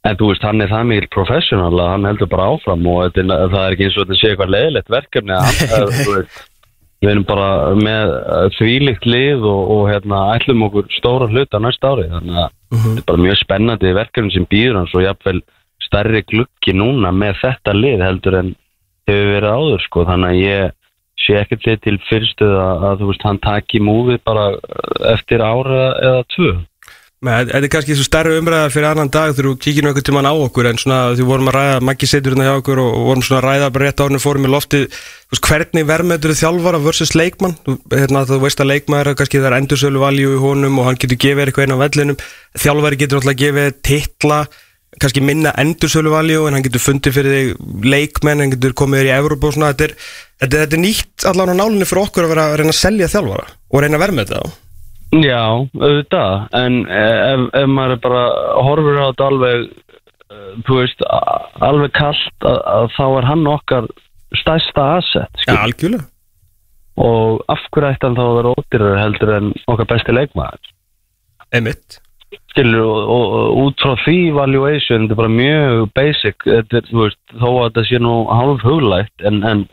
en 0.01 0.17
þú 0.17 0.31
veist, 0.31 0.45
hann 0.45 0.63
er 0.63 0.71
það 0.71 0.87
mikil 0.89 1.11
professional 1.13 1.73
að 1.75 1.91
hann 1.93 2.07
heldur 2.09 2.31
bara 2.31 2.47
áfram 2.55 2.87
og 2.89 3.03
þetta, 3.05 3.37
það 3.53 3.59
er 3.61 3.75
ekki 3.75 3.87
eins 3.87 3.97
og 3.97 4.07
þetta 4.07 4.19
sé 4.19 4.31
eitthvað 4.31 4.55
leiðilegt 4.55 4.95
verkefni 4.95 5.37
að 5.37 6.15
við 7.01 7.11
erum 7.15 7.25
bara 7.25 7.49
með 7.77 8.11
uh, 8.15 8.47
þvílíkt 8.57 9.07
lið 9.09 9.45
og, 9.49 9.61
og 9.75 9.87
hérna, 9.89 10.25
ætlum 10.35 10.67
okkur 10.67 10.89
stóra 10.97 11.29
hluta 11.29 11.61
næsta 11.61 11.93
ári 11.95 12.09
þannig 12.11 12.41
að 12.43 12.51
þetta 12.71 12.99
er 13.01 13.07
bara 13.09 13.25
mjög 13.25 13.39
spennandi 13.41 13.95
verkefni 13.97 14.35
sem 14.35 14.47
býður 14.49 14.81
hans 14.81 14.93
og 14.97 15.05
jafnvel 15.05 15.41
stærri 15.91 16.23
gluggi 16.23 16.73
núna 16.77 17.11
með 17.11 17.41
þetta 17.43 17.75
lið 17.75 18.05
heldur 18.05 18.39
en 18.39 18.53
hefur 19.09 19.33
verið 19.35 19.57
áður 19.59 19.85
sko. 19.85 20.07
Þannig 20.07 20.31
að 20.31 20.41
ég 20.45 20.77
sé 21.21 21.37
ekkert 21.37 21.63
því 21.67 21.77
til 21.83 21.97
fyrstuð 22.07 22.57
að, 22.57 22.83
að 22.89 22.99
þú 23.01 23.11
veist 23.11 23.23
hann 23.27 23.39
taki 23.43 23.81
múfið 23.83 24.21
bara 24.25 24.51
uh, 24.55 24.91
eftir 25.11 25.43
ára 25.43 25.87
eða 25.99 26.27
tvö. 26.33 26.51
Þetta 27.21 27.59
er 27.59 27.67
kannski 27.69 27.93
svo 27.93 28.03
stærri 28.07 28.39
umræðar 28.39 28.71
fyrir 28.73 28.87
annan 28.89 29.11
dag 29.13 29.35
þegar 29.35 29.51
þú 29.51 29.57
kíkir 29.61 29.85
nú 29.85 29.91
einhvern 29.91 30.05
tímann 30.07 30.25
á 30.25 30.33
okkur 30.33 30.69
en 30.71 30.79
svona 30.81 31.11
því 31.13 31.27
vorum 31.27 31.51
að 31.51 31.57
ræða, 31.59 31.75
Maggi 31.85 32.07
setur 32.09 32.33
hérna 32.33 32.47
hjá 32.47 32.61
okkur 32.63 32.81
og, 32.81 32.95
vorum 33.11 33.25
svona 33.27 33.43
að 33.43 33.45
ræða 33.45 33.67
bara 33.75 33.85
rétt 33.85 34.01
árinu 34.01 34.21
fórum 34.23 34.47
í 34.47 34.49
lofti 34.49 34.79
þú 34.87 35.35
veist, 35.35 35.45
hvernig 35.51 35.85
verðmættur 35.91 36.33
þjálfara 36.39 36.79
versus 36.81 37.13
leikmann? 37.13 37.53
Þú, 37.61 37.75
hérna, 37.93 38.23
þú 38.25 38.41
veist 38.41 38.65
að 38.65 38.71
leikmaður 38.71 39.11
er 39.11 39.19
kannski 39.21 39.43
það 39.43 39.51
er 39.51 39.57
endursölu 39.59 40.01
valjú 40.01 40.33
í 40.33 40.41
honum 40.41 40.81
og 40.81 40.89
hann 40.89 40.97
getur 41.03 41.21
gefið 41.27 41.45
eitthvað 41.45 41.67
inn 41.67 41.77
á 41.77 41.83
vellinum. 41.83 42.19
Þjálfari 42.65 43.01
getur 43.03 43.21
náttúrulega 43.21 43.43
gefið 43.45 43.79
titla 43.85 44.41
kannski 44.99 45.23
minna 45.23 45.53
endursölu 45.61 46.11
valjú 46.11 46.47
en 46.47 46.57
hann 46.57 46.65
getur 46.65 46.83
fundið 46.83 47.15
fyrir 47.15 47.35
þig 47.37 47.85
leikmenn 47.87 48.43
hann 48.43 48.51
getur 48.55 48.75
komið 48.75 49.01
þér 49.01 49.09
í 49.11 49.13
Evrópu 49.15 49.47
og 49.47 49.55
svona. 49.55 49.71
Þetta 49.71 49.87
er, 49.87 49.93
þetta, 50.41 50.63
þetta 50.63 50.77
er 50.77 50.83
nýtt 50.83 51.27
allan 51.31 51.53
á 51.53 51.59
nálinni 51.61 51.87
fyrir 51.87 52.03
okkur 52.03 52.27
að 52.27 52.33
vera 52.33 52.49
að 52.49 52.57
reyna 52.59 52.75
að 52.75 52.81
selja 52.81 53.11
þjálfara 53.13 53.47
og 53.71 53.83
reyna 53.83 53.99
að 53.99 54.03
verðmæta 54.05 54.41
þá. 54.41 54.59
Já, 55.11 55.43
auðvitað, 55.75 56.35
en 56.55 56.75
ef, 56.87 57.41
ef 57.59 57.65
maður 57.67 57.97
bara 58.05 58.21
horfur 58.63 58.99
á 58.99 59.05
þetta 59.09 59.25
alveg, 59.27 59.65
uh, 60.31 60.53
þú 60.67 60.77
veist, 60.77 61.03
alveg 61.67 61.91
kallt 61.97 62.47
að, 62.47 62.59
að 62.75 62.87
þá 62.95 63.03
er 63.07 63.27
hann 63.27 63.49
okkar 63.51 63.89
stærsta 64.39 64.85
asset, 65.01 65.33
Já, 65.35 65.43
skil, 65.43 65.57
algjörlega. 65.57 66.07
Og 67.01 67.43
af 67.51 67.67
hverju 67.71 67.89
ætti 67.89 68.07
hann 68.07 68.15
þá 68.19 68.23
að 68.23 68.37
vera 68.37 68.55
ódýrar 68.55 69.01
heldur 69.01 69.33
en 69.35 69.51
okkar 69.71 69.91
besti 69.91 70.15
leikmaður, 70.15 70.71
Einmitt. 71.51 71.99
Skilur, 72.51 72.85
og, 72.85 73.11
og, 73.15 73.35
og 73.41 73.61
út 73.65 73.83
frá 73.83 73.93
því 74.05 74.17
valuation, 74.37 75.05
þetta 75.05 75.15
er 75.17 75.21
bara 75.21 75.35
mjög 75.35 75.85
basic, 75.97 76.47
þetta 76.47 76.81
er, 76.81 76.89
þú 76.89 77.03
veist, 77.05 77.21
þó 77.35 77.47
að 77.51 77.63
þetta 77.67 77.85
sé 77.89 78.01
nú 78.01 78.15
hálf 78.31 78.65
huglægt, 78.67 79.15
en, 79.27 79.43
en 79.47 79.63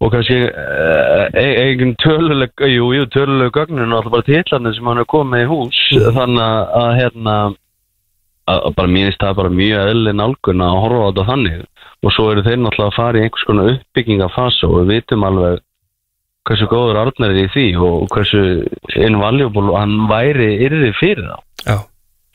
og 0.00 0.14
kannski 0.14 0.36
eh, 0.48 1.40
eigin 1.60 1.92
töluleg, 2.00 2.54
jú, 2.72 2.86
jú, 2.96 3.06
töluleg 3.12 3.52
gögnin 3.52 3.90
og 3.92 3.98
alltaf 3.98 4.14
bara 4.14 4.24
titlarnir 4.24 4.72
sem 4.72 4.86
hann 4.88 5.02
er 5.02 5.08
komið 5.12 5.42
í 5.44 5.48
hús. 5.50 5.80
Þannig 6.16 6.44
að, 6.80 6.92
hérna 6.96 7.34
að, 7.44 7.58
að 8.54 8.76
bara 8.78 8.92
mínist 8.94 9.20
það 9.20 9.36
bara 9.42 9.52
mjög 9.58 9.90
eðli 9.92 10.14
nálgun 10.16 10.64
að 10.64 10.78
horfa 10.84 11.02
á 11.04 11.08
þetta 11.10 11.26
þannig. 11.32 11.58
Og 12.00 12.14
svo 12.16 12.30
eru 12.32 12.46
þeir 12.46 12.62
náttúrulega 12.62 12.88
að 12.88 12.96
fara 12.96 13.20
í 13.20 13.26
einhvers 13.26 13.48
konar 13.50 13.72
uppbyggingafasa 13.74 14.70
og 14.70 14.78
við 14.78 14.94
vitum 14.94 15.26
alveg 15.28 15.60
hversu 16.48 16.68
góður 16.70 17.00
Arnar 17.02 17.34
er 17.34 17.42
í 17.44 17.48
því 17.52 17.66
og 17.84 18.06
hversu 18.14 18.40
invaluable 18.96 19.74
hann 19.76 19.96
væri 20.10 20.52
yrði 20.66 20.92
fyrir 21.00 21.26
það 21.28 21.42
Já, 21.66 21.76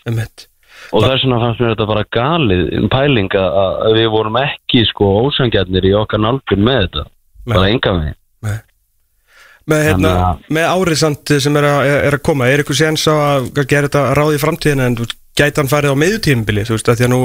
um 0.10 0.20
mitt 0.20 0.46
og 0.94 1.02
þess 1.02 1.24
vegna 1.26 1.40
fannst 1.42 1.62
mér 1.64 1.72
þetta 1.74 1.88
bara 1.90 2.04
galið 2.14 2.64
pæling 2.94 3.30
að 3.40 3.56
að 3.88 3.96
við 3.98 4.08
vorum 4.14 4.38
ekki 4.44 4.84
sko 4.92 5.08
ósangjarnir 5.26 5.88
í 5.90 5.94
okkar 5.98 6.22
nálgun 6.22 6.62
með 6.68 6.82
þetta. 6.84 7.06
Bara 7.50 7.70
enga 7.72 7.94
veginn. 7.96 8.18
Með, 9.66 9.82
hérna, 9.88 10.10
Þannig 10.12 10.26
að- 10.28 10.50
með 10.58 10.66
árið 10.76 10.98
samt 11.02 11.32
sem 11.42 11.56
er 11.58 11.66
að, 11.66 11.80
er 12.06 12.18
að 12.20 12.22
koma, 12.28 12.46
er 12.54 12.62
ykkur 12.62 12.78
séns 12.78 13.08
á 13.10 13.16
að 13.18 13.48
gera 13.66 13.88
þetta 13.90 14.04
ráð 14.20 14.36
í 14.36 14.42
framtíðin 14.44 14.84
en 14.86 14.98
þú 15.00 15.08
veist, 15.08 15.18
gæti 15.36 15.60
hann 15.62 15.72
farið 15.72 15.96
á 15.96 16.02
meðutímbili, 16.02 16.64
þú 16.68 16.74
veist, 16.78 16.90
að 16.90 16.98
því 17.00 17.06
að 17.06 17.12
nú 17.12 17.22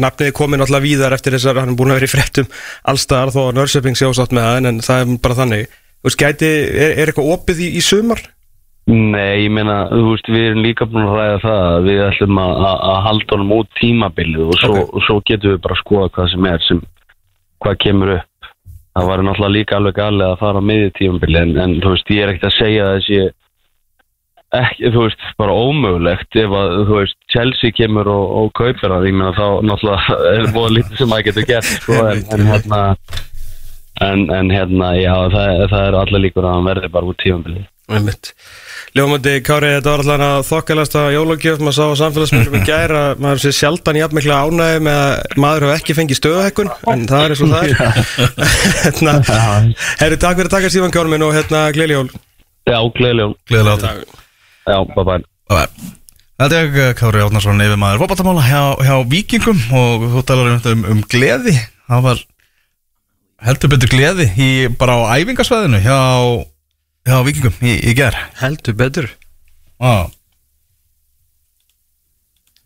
nafnið 0.00 0.26
er 0.28 0.34
komin 0.36 0.62
alltaf 0.64 0.84
víðar 0.84 1.16
eftir 1.16 1.34
þessar, 1.34 1.58
hann 1.58 1.72
er 1.72 1.78
búin 1.78 1.90
að 1.90 1.98
vera 2.00 2.08
í 2.08 2.14
fréttum 2.14 2.48
allstaðar 2.92 3.32
þó 3.34 3.40
að 3.48 3.56
Nörsöping 3.58 3.96
sé 3.98 4.04
ásátt 4.06 4.34
með 4.36 4.46
það 4.46 4.58
en, 4.60 4.66
en 4.70 4.78
það 4.86 4.98
er 5.02 5.06
bara 5.24 5.38
þannig, 5.40 5.62
þú 6.00 6.04
veist, 6.08 6.20
gæti 6.22 6.46
er, 6.46 6.92
er 6.94 7.06
eitthvað 7.10 7.32
opið 7.34 7.56
í, 7.66 7.68
í 7.74 7.82
sumar? 7.82 8.22
Nei, 8.90 9.44
ég 9.44 9.52
meina, 9.54 9.76
þú 9.90 10.06
veist, 10.12 10.28
við 10.30 10.46
erum 10.50 10.64
líka 10.64 10.86
búin 10.90 11.06
að 11.10 11.18
ræða 11.18 11.38
það 11.44 11.60
að 11.66 11.80
við 11.90 11.98
ætlum 12.06 12.36
að, 12.42 12.52
að, 12.70 12.76
að 12.90 12.98
halda 13.06 13.30
honum 13.36 13.54
út 13.58 13.70
tímabilið 13.80 14.44
og 14.46 14.56
svo, 14.62 14.72
Ok. 14.72 14.80
og 14.94 15.00
svo 15.06 15.16
getum 15.26 15.50
við 15.52 15.60
bara 15.66 15.74
að 15.76 15.82
skoða 15.84 16.12
hvað 16.16 16.26
sem 16.32 16.44
er 16.50 16.60
sem, 16.66 16.80
hvað 17.60 17.74
kemur 17.84 18.10
upp 18.16 18.26
það 18.90 19.04
var 19.06 19.18
náttúrulega 19.22 19.54
líka 19.54 19.74
alveg 19.78 19.94
ekki, 24.56 24.90
þú 24.90 25.06
veist, 25.06 25.26
bara 25.38 25.54
ómögulegt 25.54 26.38
ef 26.42 26.54
að, 26.58 26.76
þú 26.88 27.00
veist, 27.00 27.18
Chelsea 27.30 27.74
kemur 27.76 28.10
og, 28.10 28.36
og 28.40 28.52
kaupir 28.58 28.90
það, 28.90 29.08
ég 29.10 29.18
meina 29.18 29.34
þá 29.36 29.46
náttúrulega 29.66 30.20
er 30.36 30.48
búin 30.54 30.78
lítið 30.78 31.02
sem 31.02 31.16
að 31.16 31.26
getur 31.28 31.50
gert 31.50 31.74
sko, 31.76 31.98
en, 32.10 32.24
en 32.34 32.48
hérna 32.50 32.80
en, 34.00 34.24
en 34.32 34.50
hérna, 34.54 34.94
já, 34.98 35.14
það, 35.34 35.68
það 35.70 35.84
er 35.84 36.00
allir 36.00 36.26
líkur 36.26 36.48
að 36.48 36.56
hann 36.56 36.72
verði 36.72 36.90
bara 36.96 37.12
út 37.12 37.22
tímabilið. 37.22 37.68
Einmitt. 37.90 38.30
Ljómandi 38.94 39.32
Kári, 39.46 39.68
þetta 39.76 39.90
var 39.92 40.02
alltaf 40.02 40.22
að 40.26 40.44
þokkalast 40.48 40.96
að 40.98 41.08
jólagjöf, 41.14 41.60
maður 41.62 41.76
sá 41.76 41.82
á 41.90 42.00
samfélagsmyndum 42.00 42.56
í 42.58 42.62
gær 42.66 42.94
að 42.94 43.20
maður 43.22 43.42
sé 43.42 43.52
sjaldan 43.54 43.98
jafnmikla 43.98 44.38
ánæði 44.46 44.80
með 44.86 44.98
að 45.02 45.36
maður 45.44 45.66
hefur 45.66 45.76
ekki 45.76 45.96
fengið 45.98 46.20
stöðuhekkun 46.20 46.72
en 46.94 47.04
það 47.10 47.26
er 47.26 47.34
eins 47.34 47.44
og 47.44 47.52
það 47.52 47.68
er. 47.68 48.00
Hérna, 48.84 49.16
Herru, 50.02 50.18
takk 50.22 50.40
fyrir 50.40 50.50
að 50.50 50.56
taka 50.56 50.72
Stífan 50.74 50.94
Kári 50.94 51.14
minn 51.14 51.26
og 51.26 51.34
hérna 51.38 51.66
Gleli 51.74 51.98
Jól. 51.98 52.08
Já, 52.66 52.78
gleðilegum 52.98 53.38
Gleðilega 54.70 54.78
átta 54.78 54.78
Já, 54.78 54.84
bye 54.94 55.04
bye. 55.04 55.96
Þetta 56.40 56.58
er 56.58 56.68
uh, 56.72 56.92
Kári 56.96 57.22
Átnarsson 57.24 57.60
yfir 57.60 57.80
maður 57.80 58.04
fótballtamála 58.04 58.44
hjá, 58.46 58.62
hjá 58.86 58.94
Víkingum 59.10 59.58
og 59.76 60.06
þú 60.14 60.22
talar 60.28 60.52
um, 60.54 60.60
um, 60.72 60.84
um 60.94 61.02
gleði. 61.10 61.56
Það 61.90 62.06
var 62.06 62.22
heldur 63.44 63.72
betur 63.74 63.92
gleði 63.92 64.28
í, 64.36 64.48
bara 64.80 64.96
á 65.04 65.20
æfingasvæðinu 65.20 65.82
hjá, 65.84 65.98
hjá 67.10 67.18
Víkingum 67.26 67.60
í, 67.60 67.74
í 67.90 67.96
ger 67.98 68.16
Heldur 68.40 68.78
betur. 68.78 69.10
Já 69.80 70.08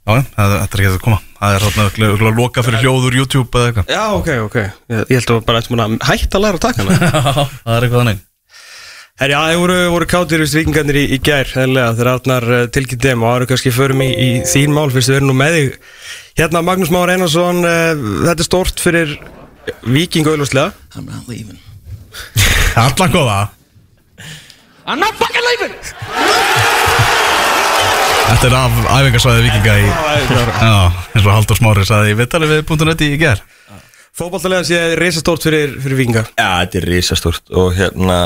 Já, 0.05 0.19
það, 0.37 0.51
þetta 0.61 0.77
er 0.77 0.81
ekki 0.83 0.89
að 0.91 1.01
koma. 1.01 1.19
Það 1.39 1.55
er 1.55 1.63
örugglega 1.65 2.29
að 2.29 2.37
loka 2.37 2.63
fyrir 2.67 2.83
hljóður 2.85 3.15
YouTube 3.23 3.57
eða 3.57 3.71
eitthvað. 3.71 3.93
Já, 3.95 4.03
ok, 4.19 4.29
ok. 4.45 4.59
Ég, 4.93 4.99
ég 5.09 5.17
held 5.17 5.33
að 5.33 5.39
bara 5.49 5.63
eftir 5.65 5.81
að 5.81 5.97
hætta 6.11 6.37
að 6.37 6.45
læra 6.45 6.61
að 6.61 6.65
taka 6.67 6.85
hana. 6.85 7.13
Það 7.65 7.79
er 7.79 7.87
eitthvað 7.87 8.03
þannig 8.03 8.21
Herri, 9.15 9.31
það 9.31 9.61
voru, 9.63 9.75
voru 9.95 10.07
kátir 10.11 10.41
vist 10.43 10.57
vikingarnir 10.59 10.97
í, 10.99 11.03
í 11.15 11.17
gær 11.23 11.47
Þegar 11.47 11.93
þeir 11.95 12.09
átnar 12.11 12.47
uh, 12.51 12.63
tilkynnt 12.75 13.05
þeim 13.05 13.21
og 13.23 13.29
það 13.29 13.37
eru 13.39 13.47
kannski 13.53 13.73
förum 13.77 14.01
í, 14.03 14.09
í 14.11 14.31
þín 14.51 14.75
mál 14.75 14.89
fyrst 14.91 15.13
við 15.13 15.21
erum 15.21 15.29
nú 15.31 15.37
með 15.39 15.55
þig. 15.55 15.77
Hérna 16.41 16.63
Magnús 16.67 16.91
Már 16.91 17.13
Einarsson 17.15 17.61
uh, 17.63 17.93
Þetta 18.25 18.35
er 18.43 18.49
stórt 18.49 18.83
fyrir 18.83 19.13
viking 19.87 20.27
auðlustlega 20.27 20.75
I'm 20.99 21.07
not 21.07 21.31
leaving. 21.31 21.63
Allan 22.83 23.15
góða. 23.15 23.39
I'm 24.83 24.99
not 24.99 25.15
fucking 25.23 25.47
leaving! 25.47 25.79
Þetta 28.25 28.51
er 28.51 28.57
af 28.59 28.85
æfingasvæði 28.99 29.47
Víkinga 29.47 29.79
í 29.79 29.89
Já, 29.95 30.75
eins 31.15 31.23
og 31.23 31.31
Haldur 31.31 31.63
Smári 31.63 31.87
saði 31.87 32.17
í 32.17 32.19
Vittali 32.19 32.51
við 32.51 32.75
.net 32.83 33.07
í 33.07 33.15
ger 33.23 33.47
Fótballtalega 34.15 34.63
sé 34.63 34.81
reisastórt 34.95 35.43
fyrir, 35.43 35.73
fyrir 35.83 35.99
vikinga 35.99 36.21
Já, 36.37 36.61
þetta 36.63 36.79
er 36.79 36.85
risastórt 36.87 37.51
og 37.59 37.73
hérna 37.75 38.19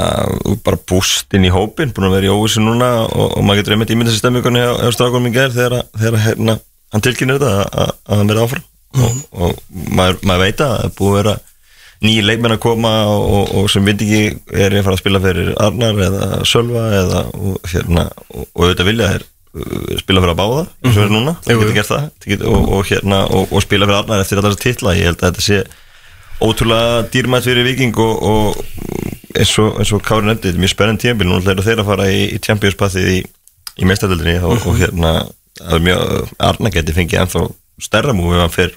bara 0.67 0.77
búst 0.91 1.33
inn 1.33 1.47
í 1.49 1.53
hópin, 1.53 1.95
búin 1.97 2.11
að 2.11 2.19
vera 2.19 2.29
í 2.29 2.33
óvissu 2.35 2.61
núna 2.61 2.91
og, 3.07 3.39
og 3.39 3.47
maður 3.47 3.63
getur 3.63 3.77
einmitt 3.77 3.95
ímynda 3.95 4.13
sér 4.13 4.21
stemmingunni 4.21 4.61
á, 4.61 4.85
á 4.85 4.89
strákunum 4.93 5.31
í 5.31 5.33
gerð 5.33 5.57
þegar, 5.57 5.87
þegar 5.97 6.25
hérna, 6.27 6.59
hann 6.93 7.05
tilkynir 7.07 7.41
þetta 7.41 7.55
að, 7.65 7.95
hann 8.13 8.33
verði 8.33 8.45
áfram. 8.45 8.67
Og, 8.99 9.17
og 9.33 9.63
maður, 9.97 10.21
maður 10.29 10.45
veit 10.45 10.61
að 10.65 10.75
það 10.75 10.85
er 10.85 10.95
búið 10.99 11.09
að 11.09 11.19
vera 11.23 11.35
nýji 12.05 12.27
leikmenn 12.29 12.55
að 12.59 12.63
koma 12.63 12.93
og, 13.11 13.57
og 13.59 13.73
sem 13.73 13.89
veit 13.89 14.05
ekki 14.05 14.23
er 14.53 14.77
ég 14.77 14.83
að 14.83 14.87
fara 14.91 14.99
að 14.99 15.03
spila 15.03 15.23
fyrir 15.25 15.51
Arnar 15.57 16.05
eða 16.05 16.29
Sölva 16.47 16.85
eða 17.01 17.25
og, 17.33 17.59
hérna, 17.73 18.05
og, 18.29 18.45
og 18.45 18.67
auðvitað 18.67 18.91
vilja 18.93 19.11
uh, 19.17 19.27
spila 20.01 20.23
fyrir 20.25 20.35
að 20.35 20.41
báða 20.41 20.63
eins 20.85 20.97
og 20.99 21.05
er 21.05 21.13
núna, 21.15 21.35
Jú, 21.39 21.45
það 21.49 21.61
getur 21.63 21.77
gert 21.79 21.91
það 21.93 22.09
geta- 22.33 22.49
og, 22.53 22.69
og, 22.79 22.83
hérna, 22.91 23.21
og, 23.31 23.53
og 23.53 23.65
spila 23.65 23.89
fyrir 23.89 23.99
Arnar 24.03 24.25
eftir 24.25 24.41
allar 24.41 24.55
þess 24.57 24.65
titla, 24.65 24.95
ég 24.99 25.09
held 25.11 25.23
að 25.23 25.29
þetta 25.33 25.47
sé 25.49 25.61
ótrúlega 26.39 27.03
dýrmætt 27.13 27.47
fyrir 27.49 27.67
Viking 27.67 27.97
og, 27.99 28.23
og 28.23 28.61
eins 29.39 29.55
og, 29.59 30.03
Kári 30.07 30.27
nefndi, 30.29 30.49
þetta 30.49 30.55
er 30.57 30.63
mjög 30.65 30.73
spennend 30.75 31.03
tímabil 31.03 31.29
núna 31.31 31.53
ætla 31.55 31.65
þeir 31.67 31.83
að 31.83 31.89
fara 31.91 32.07
í, 32.13 32.21
í 32.35 32.39
Champions-passið 32.45 33.09
í, 33.15 33.19
í 33.83 33.89
mestadöldinni 33.89 34.37
og, 34.47 34.63
og 34.69 34.79
hérna 34.81 35.15
það 35.59 35.75
er 35.79 35.85
mjög, 35.89 36.31
Arna 36.51 36.73
geti 36.75 36.95
fengið 36.97 37.23
ennþá 37.25 37.43
stærra 37.83 38.15
múi 38.17 38.35
ef 38.37 38.45
hann 38.45 38.55
fer 38.55 38.77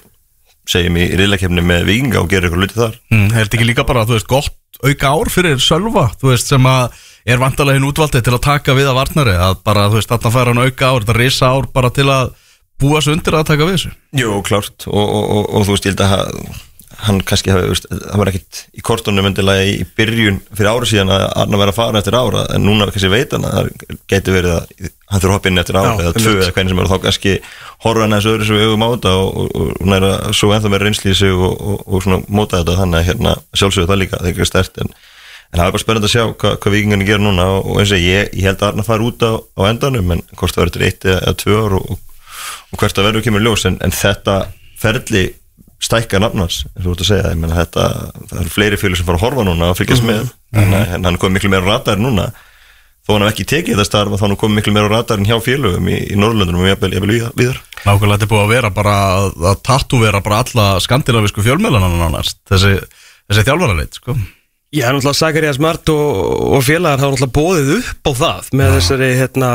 segjum 0.70 0.98
í 1.02 1.06
riðlakefni 1.18 1.62
með 1.66 1.86
Vikinga 1.88 2.20
og 2.22 2.28
gerir 2.30 2.46
eitthvað 2.46 2.62
luti 2.62 2.76
þar. 2.78 2.92
Mm, 3.10 3.24
Er 3.32 3.46
þetta 3.48 3.56
ekki 3.58 3.66
líka 3.66 3.84
bara, 3.86 4.04
þú 4.06 4.14
veist, 4.14 4.28
gott 4.30 4.52
auka 4.82 5.10
ár 5.14 5.30
fyrir 5.34 5.58
Sölva, 5.62 6.04
þú 6.20 6.30
veist, 6.30 6.50
sem 6.52 6.68
að 6.70 7.00
er 7.26 7.38
vantalega 7.42 7.78
hinn 7.78 7.88
útvaldið 7.90 8.24
til 8.26 8.34
að 8.36 8.44
taka 8.48 8.74
við 8.78 8.90
að 8.90 8.98
varnari 8.98 9.36
að 9.38 9.60
bara, 9.66 9.86
þú 9.92 10.00
veist, 10.00 10.10
þarna 10.12 10.34
færa 10.34 10.54
hann 10.54 10.64
auka 10.66 10.90
ár 10.90 11.04
þetta 11.06 11.18
risa 11.20 11.52
ár 11.54 11.68
bara 11.74 11.92
til 11.94 12.08
að 12.10 12.34
búa 12.82 13.02
sig 13.04 13.14
undir 13.14 13.36
að 13.38 13.48
taka 13.52 13.68
við 13.68 13.76
þessu? 13.78 13.94
Jú, 14.18 14.34
klárt 14.46 14.88
og, 14.90 15.02
og, 15.06 15.24
og, 15.36 15.48
og 15.60 15.66
þú 15.68 15.76
veist, 15.76 15.86
ég 15.86 15.94
held 15.94 16.04
að 16.06 16.14
ha- 16.16 16.60
hann 17.02 17.20
kannski 17.26 17.50
hafi, 17.50 17.72
það 17.88 18.18
var 18.20 18.28
ekkit 18.30 18.58
í 18.78 18.82
kortunum 18.84 19.26
endilega 19.26 19.64
í 19.66 19.84
byrjun 19.96 20.36
fyrir 20.52 20.68
ára 20.70 20.86
síðan 20.88 21.10
að 21.14 21.24
Arna 21.42 21.58
verið 21.58 21.72
að 21.72 21.78
fara 21.78 22.02
eftir 22.02 22.16
ára 22.18 22.42
en 22.54 22.66
núna 22.66 22.86
kannski 22.90 23.10
veit 23.10 23.32
hann 23.34 23.46
að 23.48 23.54
það 23.56 23.96
geti 24.12 24.34
verið 24.34 24.52
að 24.54 24.90
hann 25.10 25.22
þurfa 25.22 25.30
að 25.32 25.36
hoppa 25.38 25.50
inn 25.50 25.62
eftir 25.62 25.78
ára 25.80 25.94
Já, 25.96 26.02
eða 26.04 26.12
tvö 26.18 26.34
eða 26.36 26.52
hvernig 26.56 26.74
sem 26.74 26.82
er 26.84 26.90
þá 26.92 26.96
kannski 27.06 27.32
horfa 27.86 28.04
hann 28.04 28.16
þessu 28.18 28.34
öðru 28.34 28.48
sem 28.50 28.58
við 28.60 28.68
hugum 28.68 28.84
á 28.86 28.88
þetta 28.92 29.14
og, 29.22 29.32
og, 29.32 29.48
og, 29.62 29.72
og 29.72 29.90
næra 29.92 30.12
svo 30.36 30.52
reynsli 30.84 31.14
í 31.14 31.18
sig 31.22 31.32
og, 31.34 31.56
og, 31.72 31.82
og 31.88 32.04
svona 32.06 32.20
móta 32.28 32.60
þetta 32.62 32.78
þannig 32.82 33.00
að 33.00 33.08
hérna 33.10 33.34
sjálfsögðu 33.56 33.90
það 33.90 34.02
líka, 34.04 34.22
það 34.22 34.42
er 34.46 34.52
stert 34.52 34.82
en, 34.84 34.94
en 35.52 35.60
það 35.60 35.66
er 35.68 35.74
bara 35.76 35.82
spennandi 35.84 36.08
að 36.08 36.14
sjá 36.14 36.22
hvað, 36.40 36.54
hvað 36.64 36.74
vikingarnir 36.76 37.08
gera 37.10 37.22
núna 37.26 37.46
og, 37.58 37.68
eins 37.82 37.92
og 37.92 38.00
ég, 38.00 38.30
ég 38.32 38.46
held 38.48 38.62
að 38.62 38.70
Arna 38.72 38.86
fara 38.86 39.04
út 39.08 39.20
á, 39.26 39.32
á 39.36 39.62
endanum 39.68 40.14
en 40.16 40.22
hvort 40.38 40.54
það 40.56 40.62
verður 40.64 40.76
til 40.78 40.86
eitt 40.88 41.04
eða, 41.08 41.18
eða 41.26 41.38
tvö 41.42 41.58
ár 41.66 41.76
og, 41.78 41.90
og, 41.92 41.98
og 42.72 42.80
hvert 42.82 42.98
að 43.02 43.08
verður 43.10 43.26
kemur 43.28 43.44
ljós 43.44 43.66
en, 43.68 43.76
en 43.84 43.92
þetta 43.92 44.36
ferli 44.80 45.24
stækka 45.82 46.20
nafnars, 46.22 46.62
eins 46.76 46.86
og 46.86 46.88
þú 46.88 46.94
ert 46.94 47.02
að 47.04 47.10
segja 47.10 47.30
ég 47.34 47.38
meina, 47.42 47.58
þetta, 47.58 47.84
það 48.30 48.40
eru 48.44 48.54
fleiri 48.54 48.78
félur 48.80 48.98
sem 49.00 49.06
fara 49.08 49.18
að 49.18 49.24
horfa 49.26 49.44
núna 49.48 49.70
og 49.72 49.78
fylgjast 49.80 50.04
með, 50.06 50.28
en, 50.54 50.74
en 50.78 51.06
hann 51.10 51.18
kom 51.20 51.34
miklu 51.34 51.50
meira 51.52 51.66
á 51.66 51.70
radarinn 51.74 52.06
núna, 52.06 52.26
þó 53.02 53.10
hann 53.16 53.24
hef 53.26 53.32
ekki 53.34 53.46
tekið 53.50 53.74
þetta 53.80 53.86
starf 53.88 54.14
þá 54.14 54.22
hann 54.28 54.36
kom 54.38 54.54
miklu 54.54 54.74
meira 54.76 54.86
á 54.86 54.92
radarinn 54.94 55.26
hjá 55.26 55.34
félögum 55.42 55.88
í, 55.90 55.96
í 56.14 56.18
Norrlöndunum 56.22 56.62
og 56.62 56.70
jafnvel 56.70 56.92
víðar- 57.10 57.34
víðar. 57.34 57.58
Nákvæmlega 57.82 58.14
þetta 58.22 58.28
er 58.28 58.30
búið 58.30 58.44
að 58.46 58.52
vera 58.54 58.70
bara 58.78 58.94
að, 59.16 59.26
að 59.50 59.58
tattúvera 59.66 60.20
bara 60.22 60.38
alla 60.44 60.66
skandinavísku 60.86 61.42
fjölmjölanana 61.48 61.98
nánast 62.04 62.38
þessi, 62.52 62.76
þessi 63.26 63.44
þjálfaraleit 63.50 63.98
sko. 63.98 64.14
Já, 64.72 64.86
náttúrulega 64.88 65.18
Zacharias 65.18 65.58
Mart 65.60 65.90
og, 65.92 66.54
og 66.56 66.62
félagar 66.64 67.02
hafa 67.02 67.12
náttúrulega 67.12 67.34
bóðið 67.36 67.72
upp 67.76 68.08
á 68.08 68.12
það 68.16 68.46
með 68.56 68.70
þessari, 68.78 69.08
hérna, 69.18 69.50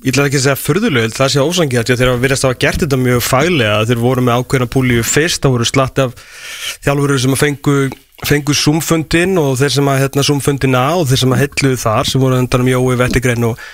ég 0.00 0.14
ætla 0.14 0.24
ekki 0.30 0.38
að 0.38 0.46
segja 0.46 0.60
furðulegu, 0.62 1.10
það 1.12 1.32
sé 1.34 1.44
ósangið 1.44 1.82
þegar 1.82 2.00
þeir 2.00 2.10
hafa 2.12 2.22
virðast 2.22 2.46
að 2.46 2.54
hafa 2.54 2.60
gert 2.64 2.84
þetta 2.86 3.00
mjög 3.02 3.20
faglega 3.26 3.82
þeir 3.90 4.00
voru 4.00 4.24
með 4.24 4.40
ákveðna 4.40 4.70
púlíu 4.72 5.04
fyrst 5.04 5.44
það 5.44 5.54
voru 5.58 5.68
slatt 5.68 6.02
af 6.06 6.16
þjálfurur 6.86 7.20
sem 7.20 7.36
að 7.36 7.42
fengu 7.42 7.76
fengu 8.26 8.54
sumfundin 8.56 9.38
og 9.42 9.56
þeir 9.60 9.76
sem 9.76 9.92
að 9.92 10.02
hérna 10.06 10.26
sumfundin 10.26 10.78
á 10.78 10.88
og 10.94 11.08
þeir 11.10 11.22
sem 11.26 11.34
að 11.34 11.42
helluðu 11.42 11.80
þar 11.82 12.08
sem 12.08 12.22
voru 12.22 12.38
undan 12.40 12.64
um 12.64 12.70
Jói, 12.70 12.98
Vettigrein 13.00 13.48
og, 13.48 13.64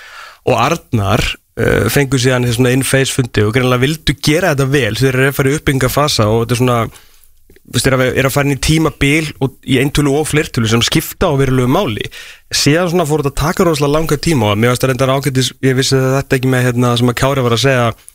og 0.49 0.63
Arnar 0.67 1.23
uh, 1.23 1.85
fengu 1.93 2.19
síðan 2.19 2.47
þessi 2.47 2.59
svona 2.59 2.73
in-face 2.75 3.13
fundi 3.13 3.45
og 3.45 3.53
greinlega 3.55 3.83
vildu 3.85 4.15
gera 4.25 4.55
þetta 4.55 4.67
vel. 4.73 4.95
Þeir 4.97 5.11
eru 5.13 5.29
að 5.29 5.37
fara 5.37 5.51
í 5.51 5.59
uppbyggingafasa 5.59 6.27
og 6.31 6.41
þetta 6.43 6.57
er 6.57 6.61
svona 6.63 6.79
er, 7.77 7.95
að, 7.95 8.05
er 8.17 8.27
að 8.27 8.33
fara 8.33 8.49
inn 8.49 8.57
í 8.57 8.61
tímabil 8.65 9.31
og 9.43 9.57
í 9.67 9.79
eintölu 9.81 10.13
og 10.19 10.27
flertölu 10.29 10.69
sem 10.71 10.83
skipta 10.85 11.29
á 11.29 11.33
verulegu 11.39 11.69
máli. 11.71 12.05
Síðan 12.49 12.91
svona 12.93 13.07
fór 13.09 13.23
þetta 13.23 13.33
að 13.35 13.41
taka 13.43 13.67
rosalega 13.67 13.95
langa 13.97 14.19
tíma 14.19 14.53
og 14.53 14.59
mér 14.59 14.73
varst 14.73 14.85
að 14.85 14.93
reynda 14.93 15.09
ágættis 15.13 15.51
ég 15.65 15.77
vissi 15.77 15.99
þetta 15.99 16.39
ekki 16.39 16.51
með 16.51 16.69
hérna 16.69 16.93
sem 16.99 17.11
að 17.11 17.19
Kári 17.21 17.45
var 17.45 17.57
að 17.57 17.63
segja 17.65 17.89
að 17.89 18.05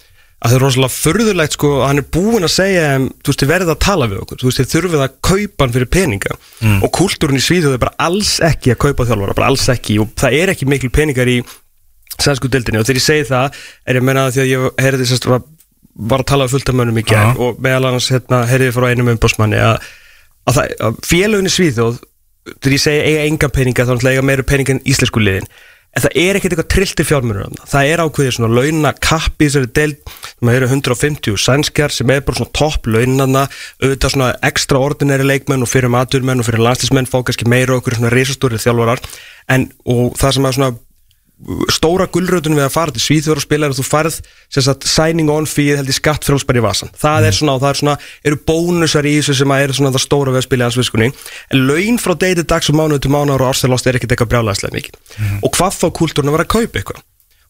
það 0.44 0.56
er 0.58 0.64
rosalega 0.66 0.94
förðulegt 0.98 1.56
sko 1.56 1.72
að 1.78 1.86
hann 1.88 2.02
er 2.02 2.08
búinn 2.18 2.44
að 2.44 2.52
segja 2.52 2.86
þú 3.00 3.30
veist, 3.30 3.42
þið 3.42 3.52
verðið 3.54 3.74
að 3.74 3.82
tala 3.86 4.08
við 4.10 4.22
okkur. 4.24 4.40
Þú 4.42 4.50
veist, 4.50 4.60
þið 4.60 4.72
þurfið 4.74 5.04
að 5.04 5.18
kaupa 5.30 5.64
hann 5.64 5.74
fyrir 5.78 5.92
peninga. 5.94 6.38
Og 6.84 6.94
kultúrin 6.98 7.40
í 7.40 7.44
Svíþjóð 7.46 7.76
er 7.78 7.84
bara 7.86 7.96
alls 8.10 8.34
ekki 8.44 8.74
að 8.74 8.80
kaupa 8.84 9.06
þjálfara, 9.08 9.36
bara 9.38 9.52
alls 9.54 9.68
ekki. 9.72 10.00
Og 10.02 10.12
það 10.20 10.36
er 10.42 10.52
ekki 10.52 10.68
mikil 10.68 10.92
peningar 10.92 11.30
í 11.30 11.38
sænsku 12.20 12.50
dildinni 12.50 12.80
og 12.80 12.86
þegar 12.86 13.00
ég 13.00 13.04
segi 13.04 13.26
það 13.30 13.56
er 13.88 13.96
ég 13.96 14.02
að 14.02 14.06
menna 14.06 14.28
því 14.30 14.42
að 14.42 14.50
ég 14.52 14.66
heyrði 14.84 15.06
sérst 15.10 15.26
var, 15.94 16.22
að 16.24 16.28
tala 16.32 16.48
um 16.48 16.52
fullt 16.54 16.68
af 16.72 16.78
mönnum 16.80 16.98
í 16.98 17.04
gerð 17.06 17.38
og 17.48 17.60
meðal 17.62 17.90
annars 17.90 18.10
hérna, 18.12 18.42
heyrði 18.50 18.70
ég 18.70 18.74
frá 18.76 18.88
einum 18.90 19.12
umbásmanni 19.14 19.60
að, 19.62 19.76
að, 20.48 20.56
það- 20.58 20.74
að 20.88 20.98
félögin 21.06 21.50
í 21.50 21.54
Svíþjóð 21.54 22.00
þegar 22.58 22.74
ég 22.76 22.82
segi 22.82 23.04
eiga 23.08 23.28
enga 23.28 23.48
peninga 23.54 23.86
þá 23.86 23.94
náttúrulega 23.94 24.18
eiga 24.18 24.26
meira 24.32 24.42
peninga 24.44 24.74
en 24.76 24.82
íslensku 24.84 25.22
liðin. 25.22 25.46
En 25.94 26.02
það 26.02 26.16
er 26.18 26.36
ekkert 26.40 26.52
eitthvað 26.56 26.70
trillti 26.74 27.04
fjármunur 27.06 27.44
þarna. 27.44 27.66
það 27.70 27.90
er 27.92 28.00
ákveðið 28.02 28.32
svona 28.34 28.56
launa 28.58 28.90
kappi 28.98 29.46
þessari 29.46 29.68
deild 29.78 30.00
sem 30.40 30.48
eru 30.50 30.66
150 30.66 31.36
sænskjar 31.38 31.94
sem 31.94 32.10
er 32.10 32.24
bara 32.26 32.40
svona 32.40 32.50
topp 32.58 32.88
launana 32.90 33.44
auðvitað 33.78 34.10
svona 34.16 34.32
extraordinæri 34.50 35.22
leikmenn 35.28 35.62
og 35.62 35.70
fyrir 35.70 35.92
maturmenn 35.94 36.42
og 36.42 36.48
fyrir 36.48 36.64
landslísmenn 36.66 37.06
fá 37.06 37.20
kannski 37.22 37.46
meira 37.46 37.76
okkur 37.78 37.94
svona 38.00 38.10
risastóri 38.10 38.58
þjálfarar. 38.58 39.04
En 39.54 39.68
og 39.86 40.18
það 40.18 40.34
sem 40.40 40.48
að 40.50 40.56
svona 40.58 40.72
stóra 41.72 42.06
gullröðunum 42.12 42.60
við 42.60 42.66
að 42.66 42.74
fara 42.74 42.94
til 42.94 43.02
Svíþjóður 43.04 43.40
og 43.40 43.44
spila 43.44 43.68
er 43.68 43.74
að 43.74 43.80
þú 43.80 43.86
farð 43.88 44.18
sagt, 44.54 44.86
signing 44.88 45.32
on 45.32 45.48
fee 45.50 45.76
held 45.76 45.90
í 45.90 45.96
skattfrjálsbæri 45.96 46.62
í 46.62 46.64
vasan 46.64 46.92
það 47.00 47.28
er 47.28 47.38
svona 47.38 47.56
og 47.56 47.64
það 47.64 47.70
er 47.70 47.80
svona, 47.80 47.96
eru 48.24 48.40
bónusar 48.48 49.08
í 49.08 49.16
þessu 49.18 49.36
sem 49.40 49.54
er 49.56 49.74
svona 49.76 49.92
það 49.94 50.04
stóra 50.06 50.34
við 50.34 50.40
að 50.40 50.46
spila 50.48 50.64
í 50.64 50.68
hans 50.68 50.78
viskunni 50.80 51.10
en 51.10 51.66
laun 51.68 51.98
frá 52.00 52.14
degi 52.18 52.38
til 52.40 52.46
dags 52.54 52.70
og 52.72 52.78
mánuð 52.78 53.02
til 53.04 53.12
mánuður 53.12 53.44
og 53.44 53.52
ársæðlást 53.52 53.88
er 53.90 53.98
ekkert 53.98 54.14
eitthvað 54.14 54.30
brjálæðslega 54.32 54.78
mikið. 54.78 54.96
Og 55.44 55.52
hvað 55.56 55.76
þá 55.80 55.86
kultúrun 55.98 56.30
að 56.30 56.36
vera 56.38 56.46
að 56.46 56.54
kaupa 56.54 56.80
eitthvað? 56.80 57.02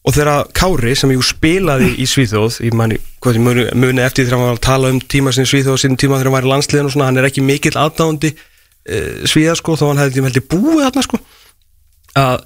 Og 0.05 0.13
þegar 0.13 0.49
Kári 0.53 0.91
sem 0.93 1.11
ég 1.15 1.23
spilaði 1.25 1.87
í 1.97 2.05
Svíþjóð 2.05 2.59
ég 2.67 2.75
mani, 2.77 2.99
hvað 3.23 3.39
ég 3.39 3.45
muni, 3.45 3.63
muni 3.73 4.03
eftir 4.05 4.27
þegar 4.27 4.37
hann 4.37 4.49
var 4.51 4.59
að 4.59 4.65
tala 4.67 4.91
um 4.93 4.99
tíma 5.01 5.33
sinni 5.33 5.49
Svíþjóð 5.49 5.73
og 5.73 5.81
sinni 5.81 5.97
tíma 5.97 6.19
þegar 6.19 6.29
hann 6.29 6.35
var 6.35 6.45
í 6.45 6.51
landsliðin 6.51 6.89
og 6.89 6.93
svona, 6.93 7.07
hann 7.09 7.17
er 7.21 7.27
ekki 7.31 7.41
mikill 7.45 7.73
aðdándi 7.81 8.31
uh, 8.35 9.23
Svíða 9.25 9.55
sko, 9.57 9.73
þó 9.79 9.87
hann 9.87 10.03
hefði 10.03 10.21
ég 10.21 10.27
held 10.29 10.37
ég 10.37 10.45
búið 10.51 10.83
þarna 10.83 11.05
sko. 11.07 11.21
Að 12.21 12.45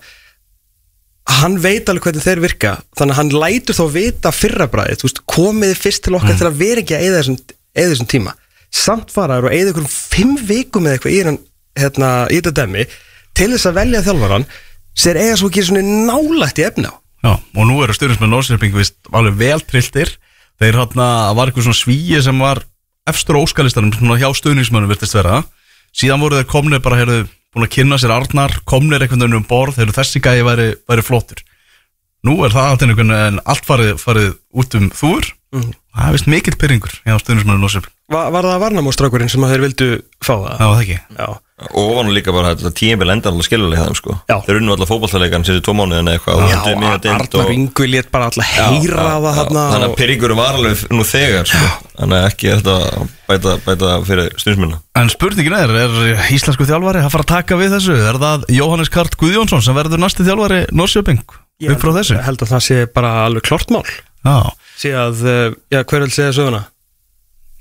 hann 1.30 1.58
veit 1.62 1.90
alveg 1.90 2.08
hvernig 2.08 2.26
þeir 2.26 2.44
virka 2.44 2.76
þannig 2.98 3.16
að 3.16 3.20
hann 3.20 3.34
lætur 3.44 3.78
þá 3.78 3.84
vita 3.94 4.32
fyrrabræðið 4.36 5.04
veist, 5.06 5.22
komiði 5.30 5.76
fyrst 5.78 6.06
til 6.06 6.16
okkar 6.18 6.40
til 6.40 6.48
að 6.50 6.62
vera 6.62 6.84
ekki 6.84 6.98
að 6.98 7.06
eða 7.08 7.20
þessum, 7.20 7.38
eða 7.76 7.92
þessum 7.94 8.10
tíma. 8.14 8.34
Samt 8.70 9.14
faraður 9.14 9.50
og 9.50 9.58
eða 9.58 9.74
ykkur 9.74 9.90
fimm 9.90 10.34
vikum 10.50 10.88
eða 10.88 10.98
eitthvað 10.98 11.16
í 11.16 11.22
hann 11.28 11.40
hérna, 11.80 12.10
í 12.30 12.40
þetta 12.40 12.56
dæmi 12.64 12.88
til 13.38 13.52
þess 13.54 13.70
að 13.70 13.78
velja 13.80 14.04
þjálfaran 14.08 14.50
sér 15.00 15.22
eiga 15.22 15.38
svo 15.40 15.50
ekki 15.52 15.64
svona 15.70 15.86
nálægt 16.10 16.60
í 16.60 16.66
efna 16.68 16.92
Já, 17.20 17.36
og 17.36 17.66
nú 17.68 17.82
eru 17.84 17.96
stjórnismenn 17.96 18.32
Norrköping 18.32 18.76
vist 18.76 18.96
alveg 19.12 19.36
vel 19.40 19.64
trilltir. 19.68 20.14
Þeir 20.60 20.78
hérna, 20.80 21.08
var 21.36 21.50
eitthvað 21.50 21.68
svona 21.68 21.80
svíi 21.80 22.20
sem 22.24 22.40
var 22.40 22.62
efstur 23.10 23.40
á 23.40 23.44
óskalistanum 23.44 23.92
svona 23.96 24.20
hjá 24.20 24.30
stuðningsmönnum 24.36 24.92
virtist 24.92 25.18
vera. 25.18 25.42
Síðan 25.96 26.24
voru 26.24 26.40
þeir 26.40 26.48
komnir 26.52 26.84
bara, 26.84 27.00
heyrðu, 27.02 27.26
búin 27.54 27.66
að 27.66 27.74
kynna 27.76 27.98
sér 28.02 28.14
Arnar, 28.14 28.60
komnir 28.70 29.02
einhvern 29.02 29.24
veginn 29.24 29.40
um 29.40 29.48
borð 29.50 29.80
heyrðu, 29.82 29.96
þessi 29.98 30.22
gæði 30.24 30.46
væri, 30.46 30.70
væri 30.90 31.06
flottur. 31.06 31.44
Nú 32.28 32.40
er 32.46 32.54
það 32.54 32.72
allt 32.74 32.86
einhvern 32.86 33.16
veginn 33.16 33.44
allt 33.50 33.68
farið, 33.68 33.94
farið 34.02 34.32
út 34.60 34.80
um 34.80 34.90
þúr 34.94 35.34
það 35.50 36.06
er 36.06 36.16
vist 36.16 36.30
mikill 36.30 36.58
pyrringur 36.62 36.92
hjá 37.02 37.16
stuðningsmönnum 37.18 37.64
Norrköping 37.64 37.94
var, 38.14 38.30
var 38.34 38.46
það 38.46 38.64
varnamóstrákurinn 38.66 39.32
sem 39.32 39.46
þeir 39.50 39.64
vildu 39.66 39.88
fá 40.22 40.36
það? 40.36 40.52
það 40.60 40.68
var 40.70 40.76
það 40.76 40.84
ekki. 40.84 40.98
Já. 41.18 41.30
Og 41.76 41.90
var 41.98 42.06
nú 42.08 42.14
líka 42.16 42.32
bara 42.32 42.54
þetta 42.56 42.72
tímbil 42.72 43.10
endar 43.12 43.34
alveg 43.34 43.46
skiljulega 43.50 43.86
þeim 43.90 43.98
sko 44.00 44.14
Já. 44.30 44.36
Þeir 44.46 44.60
unnu 44.62 44.74
allar 44.76 44.88
fótballtalegan 44.88 45.44
sér 45.44 45.58
í 45.60 45.64
tvo 45.66 45.74
mánuðin 45.76 46.08
eða 46.08 46.20
eitthvað 46.20 46.40
og 46.40 46.50
Já, 46.50 46.60
Arnar 46.70 47.42
og- 47.44 47.52
Ingu 47.52 47.88
lét 47.92 48.08
bara 48.14 48.30
alltaf 48.30 48.54
heyra 48.56 49.04
já, 49.04 49.18
það 49.26 49.38
þarna 49.40 49.64
Þannig 49.74 49.88
að 49.88 49.90
og- 49.90 49.98
pyrringurum 50.00 50.40
var 50.40 50.54
alveg 50.60 50.86
nú 50.96 51.04
þegar 51.10 51.52
sko 51.52 51.68
Þannig 52.00 52.16
að 52.20 52.28
ekki 52.30 52.52
er 52.54 52.62
þetta 52.62 52.78
að 52.80 53.10
bæta, 53.28 53.58
bæta 53.68 53.92
fyrir 54.08 54.32
stundisminna 54.40 54.80
En 54.96 55.10
spurningin 55.12 55.58
er, 55.60 55.76
er 55.84 56.24
íslensku 56.32 56.64
þjálfari 56.70 57.04
að 57.04 57.12
fara 57.12 57.28
að 57.28 57.32
taka 57.36 57.60
við 57.60 57.76
þessu? 57.76 58.00
Er 58.10 58.22
það 58.24 58.48
Jóhannes 58.56 58.90
Kart 58.96 59.18
Guðjónsson 59.20 59.62
sem 59.68 59.76
verður 59.76 60.00
næsti 60.00 60.24
þjálfari 60.24 60.62
Norrköping 60.72 61.22
Ég 61.60 61.76
upp 61.76 61.84
frá 61.84 61.92
þessu? 62.00 62.16
Ég 62.16 62.24
held 62.24 62.40
að 62.48 62.54
það 62.56 62.64
sé 62.70 62.82
bara 62.96 63.14
alveg 63.28 63.44
klart 63.52 63.68
mál 63.76 63.84
Já, 64.24 64.52
sé 64.80 64.96
að, 64.96 65.22
uh, 65.28 65.54
já, 65.72 65.84
hver 65.84 66.04
vil 66.08 66.12
segja 66.16 66.32
söguna? 66.40 66.66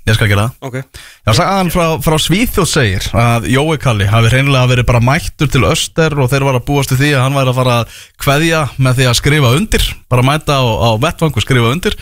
Ég 0.07 0.15
skal 0.15 0.29
gera 0.31 0.45
það. 0.47 0.69
Ok. 0.69 1.01
Já, 1.25 1.31
sagan 1.37 1.71
frá, 1.73 1.85
frá 2.05 2.15
Svíþjóð 2.21 2.69
segir 2.69 3.09
að 3.17 3.49
Jói 3.51 3.77
Kalli 3.81 4.07
hafi 4.09 4.31
reynilega 4.33 4.71
verið 4.71 4.87
bara 4.89 5.03
mættur 5.03 5.51
til 5.51 5.65
Öster 5.67 6.15
og 6.15 6.31
þeir 6.31 6.47
var 6.47 6.59
að 6.59 6.65
búast 6.69 6.93
til 6.93 6.99
því 7.01 7.11
að 7.17 7.25
hann 7.25 7.37
væri 7.37 7.53
að 7.53 7.59
fara 7.59 7.75
að 7.83 7.99
kveðja 8.23 8.63
með 8.79 8.99
því 8.99 9.09
að 9.09 9.19
skrifa 9.19 9.53
undir 9.59 9.85
bara 10.09 10.25
mæta 10.25 10.59
á, 10.59 10.65
á 10.65 10.89
vettvang 11.03 11.35
og 11.35 11.45
skrifa 11.45 11.73
undir 11.75 11.97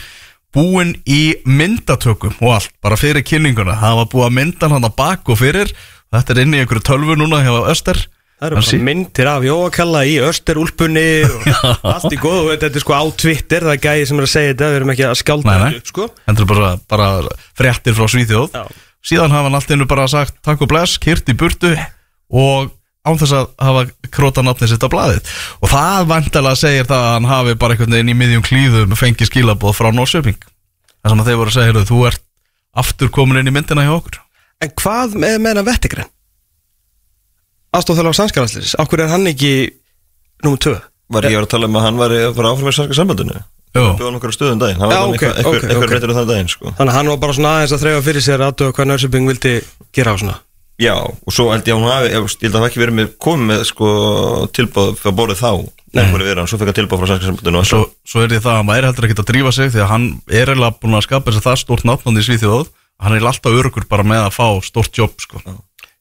búinn 0.55 0.95
í 1.05 1.21
myndatökum 1.45 2.38
og 2.39 2.53
allt, 2.55 2.71
bara 2.81 2.97
fyrir 2.97 3.25
kynninguna. 3.25 3.77
Það 3.81 3.97
var 3.99 4.12
búið 4.13 4.27
að 4.27 4.38
mynda 4.39 4.69
hann 4.71 4.88
að 4.88 4.95
bak 4.97 5.29
og 5.29 5.41
fyrir. 5.41 5.73
Þetta 6.13 6.33
er 6.33 6.39
inn 6.45 6.55
í 6.55 6.62
einhverju 6.63 6.86
tölvu 6.88 7.17
núna 7.19 7.43
hjá 7.43 7.51
Öster 7.67 7.99
Það 8.38 8.45
eru 8.47 8.58
Hann 8.58 8.62
bara 8.62 8.69
sí- 8.69 8.80
myndir 8.86 9.28
af 9.32 9.45
Jóakalla 9.47 10.02
í 10.06 10.15
Österúlpunni 10.21 11.06
og 11.26 11.47
allt 11.95 12.13
í 12.13 12.19
góðu, 12.21 12.52
þetta 12.54 12.69
er 12.69 12.84
sko 12.84 12.93
á 12.93 13.04
Twitter, 13.17 13.65
það 13.65 13.73
er 13.73 13.82
gæði 13.82 14.04
sem 14.10 14.19
er 14.21 14.28
að 14.28 14.34
segja 14.34 14.52
þetta, 14.52 14.67
við 14.69 14.78
erum 14.78 14.91
ekki 14.93 15.06
að 15.08 15.15
nei. 15.17 15.54
þetta 15.58 15.80
upp, 15.80 15.91
sko. 15.91 16.08
Þetta 16.28 16.43
er 16.45 16.50
bara, 16.52 16.69
bara 16.93 17.08
fréttir 17.58 17.97
frá 17.97 18.06
Svíþjóð. 18.13 18.54
Já. 18.54 18.63
Síðan 19.08 19.34
hafa 19.34 19.47
hann 19.50 19.58
allt 19.58 19.71
einu 19.73 19.88
bara 19.89 20.06
sagt 20.12 20.36
Takk 20.45 20.62
og 20.65 20.69
bless, 20.69 20.97
kyrt 21.02 21.30
í 21.32 21.36
burtu 21.38 21.71
Og 22.28 22.73
án 23.08 23.15
þess 23.21 23.34
að 23.38 23.45
hafa 23.63 23.84
króta 24.12 24.43
nafnið 24.43 24.73
sitt 24.73 24.84
á 24.84 24.89
blaðið. 24.91 25.30
Og 25.63 25.71
það 25.71 26.08
vandalega 26.10 26.60
segir 26.60 26.89
það 26.89 27.06
að 27.06 27.13
hann 27.15 27.30
hafi 27.32 27.56
bara 27.62 27.73
einhvern 27.78 27.95
veginn 27.95 28.12
í 28.12 28.17
miðjum 28.19 28.43
klíðum 28.43 28.97
Fengið 29.00 29.30
skilabóð 29.32 29.78
frá 29.80 29.89
Norrköping 29.95 30.38
Það 30.43 31.13
sem 31.13 31.21
að 31.23 31.30
þeir 31.30 31.39
voru 31.39 31.54
að 31.54 31.56
segja, 31.56 31.69
heyrðu, 31.71 31.86
þú 31.88 32.02
ert 32.10 32.23
aftur 32.84 33.10
komin 33.13 33.39
inn 33.39 33.47
í 33.47 33.54
myndina 33.56 33.86
hjá 33.88 33.93
okkur. 33.95 34.19
En 34.65 34.73
hvað 34.82 35.15
með 35.15 35.38
með 35.39 35.54
hennar 35.54 35.67
vettigren? 37.67 37.77
Aðstofþjóðlega 37.77 38.15
á 38.15 38.19
sannskaraðslis, 38.21 38.73
okkur 38.80 39.03
er 39.03 39.12
hann 39.12 39.27
ekki 39.27 39.51
nummer 40.43 40.62
2? 40.63 40.73
Var 41.08 41.30
ég 41.32 41.39
að 41.39 41.51
tala 41.51 41.69
um 41.69 41.77
að 41.80 41.86
hann 41.88 42.01
fara 42.01 42.51
áfram 42.51 42.71
í 42.71 42.75
sannska 42.75 42.97
sambandinu 42.97 43.43
Jú. 43.75 43.84
Bjóðan 43.99 44.17
okkur 44.17 44.34
stöðum 44.34 44.62
daginn 44.62 44.80
Já, 44.80 44.88
var 44.88 45.12
ok, 45.12 45.13
okay, 45.13 45.30
eitthvað, 45.30 45.47
ok, 45.51 45.65
eitthvað 45.67 45.84
ok. 45.84 45.93
reytur 45.93 46.13
þann 46.15 46.30
daginn 46.32 46.51
sko 46.51 46.71
Þannig 46.77 46.91
að 46.91 46.97
hann 46.97 47.10
var 47.12 47.19
bara 47.21 47.36
svona 47.38 47.53
aðeins 47.58 47.73
að 47.75 47.82
þreyfa 47.84 48.03
fyrir 48.08 48.25
sér 48.25 48.43
aðtöða 48.47 48.75
hvað 48.77 48.88
Nörsöping 48.91 49.27
vildi 49.30 49.53
gera 49.93 50.13
á 50.13 50.17
svona. 50.17 50.38
Já, 50.77 50.93
og 50.93 51.34
svo 51.34 51.47
held 51.51 51.67
ég 51.67 51.73
að 51.73 51.82
hún 51.82 51.89
hafi, 51.89 52.10
ég 52.13 52.17
held 52.17 52.47
að 52.47 52.58
það 52.58 52.67
ekki 52.67 52.82
verið 52.84 52.97
með 52.97 53.13
komið 53.27 53.51
með 53.51 53.62
sko 53.69 53.91
tilbúð 54.53 54.91
fyrir 54.97 55.12
að 55.12 55.19
borðið 55.19 55.39
þá 55.41 55.51
hann, 55.97 56.49
svo 56.49 56.60
fekk 56.62 56.69
hann 56.71 56.77
tilbúð 56.80 57.01
frá 57.01 57.10
sannska 57.12 57.30
sambandinu 57.32 57.62
og 57.62 57.69
Svo, 57.69 57.80
svo 58.06 58.23
er 58.23 58.34
því 58.34 58.41
það 58.43 58.51
að 58.53 58.60
hann 58.62 58.69
væri 58.71 58.89
heldur 58.89 59.08
ekki 59.08 59.17
að 59.17 59.30
drífa 59.32 59.53
sig 59.58 59.71
Því 59.73 59.82
að 59.82 59.89
hann 59.89 60.06
er 60.30 60.51
eiginlega 60.51 60.77
búin 60.77 60.97
að 60.99 61.08
skapa 61.08 61.34
þess 61.34 61.41
að 61.41 61.47
það 61.47 61.62
stórt 61.63 61.88
nafnandi 61.89 62.21
í 62.21 62.27
Svíþjóð 62.27 62.69
Hann 63.01 63.17
er 63.17 63.25
alltaf 63.30 63.58
örugur 63.58 63.89
bara 63.89 64.06
með 64.06 64.27
að 64.27 64.38
fá 64.38 64.47
stórt 64.65 65.01
jobb 65.01 65.17
sko. 65.21 65.41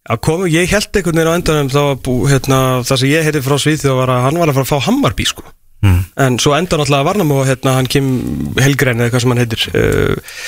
Já, 0.07 0.17
komu, 0.23 0.47
ég 0.51 0.71
held 0.71 0.89
einhvern 0.95 1.19
veginn 1.19 1.33
á 1.35 1.39
endanum 1.39 1.71
þá 1.73 1.81
að 1.83 2.03
bú, 2.07 2.17
hérna, 2.31 2.61
það 2.87 3.01
sem 3.03 3.11
ég 3.11 3.27
heiti 3.27 3.43
frá 3.43 3.57
Svíþjóð 3.59 3.97
var 4.01 4.13
að 4.15 4.25
hann 4.29 4.39
var 4.39 4.53
að 4.53 4.59
fara 4.61 4.67
að 4.69 4.71
fá 4.71 4.87
Hammarby, 4.87 5.27
sko. 5.27 5.45
Mm. 5.85 5.99
En 6.25 6.39
svo 6.43 6.55
endan 6.57 6.83
alltaf 6.85 7.01
að 7.03 7.09
Varnam 7.11 7.35
og 7.35 7.43
hérna, 7.49 7.75
hann 7.81 7.91
Kim 7.91 8.07
Helgren 8.63 9.03
eða 9.03 9.13
hvað 9.13 9.25
sem 9.25 9.35
hann 9.35 9.43
heitir, 9.43 9.67
uh, 9.75 10.39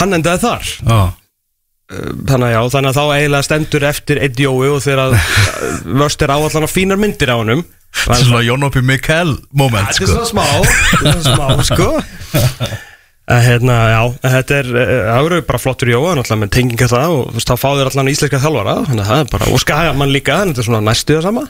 hann 0.00 0.16
endaði 0.16 0.44
þar. 0.46 0.74
Já 0.88 1.00
Þannig 1.86 2.48
að 2.48 2.50
já, 2.50 2.60
þannig 2.74 2.88
að 2.90 2.96
þá 2.96 3.02
eiginlega 3.14 3.46
stendur 3.46 3.84
eftir 3.86 4.18
Eddie 4.18 4.48
Jói 4.48 4.70
og 4.74 4.80
þegar 4.82 5.02
að 5.04 5.12
vörst 6.00 6.24
er 6.26 6.32
á 6.34 6.38
allan 6.40 6.66
að 6.66 6.72
fínar 6.72 6.98
myndir 6.98 7.30
á 7.30 7.38
er 8.18 8.24
svona 8.26 8.42
Jónopi 8.42 8.82
Mikkel 8.82 9.36
moment 9.54 9.86
Þetta 9.94 9.94
er 9.94 10.00
sko. 10.00 10.08
svona 10.10 10.26
smá, 10.32 10.46
þetta 10.90 11.12
er 11.12 11.22
svona 11.22 11.36
smá, 11.36 11.46
sko 11.70 11.88
að, 13.26 13.40
hérna, 13.46 13.76
Já, 13.90 14.00
en 14.06 14.34
þetta 14.36 14.58
er 14.60 14.68
eh, 14.70 14.90
það 15.06 15.28
eru 15.28 15.38
bara 15.48 15.60
flottur 15.62 15.90
Jóa, 15.90 16.12
náttúrulega 16.14 16.42
með 16.44 16.52
tenginga 16.54 16.88
það 16.90 17.14
og 17.14 17.22
þú 17.26 17.38
veist, 17.38 17.50
þá 17.50 17.62
fáður 17.62 17.90
allan 17.90 18.10
íslenska 18.12 18.42
þjálfara 18.44 18.76
þannig 18.86 19.02
að 19.02 19.10
það 19.10 19.22
er 19.22 19.32
bara, 19.32 19.48
og 19.50 19.62
skagamann 19.62 20.14
líka, 20.14 20.36
þannig 20.40 20.54
að 20.54 20.60
þetta 20.60 20.64
er 20.64 20.68
svona 20.70 20.84
næstu 20.86 21.16
það 21.16 21.26
sama. 21.26 21.44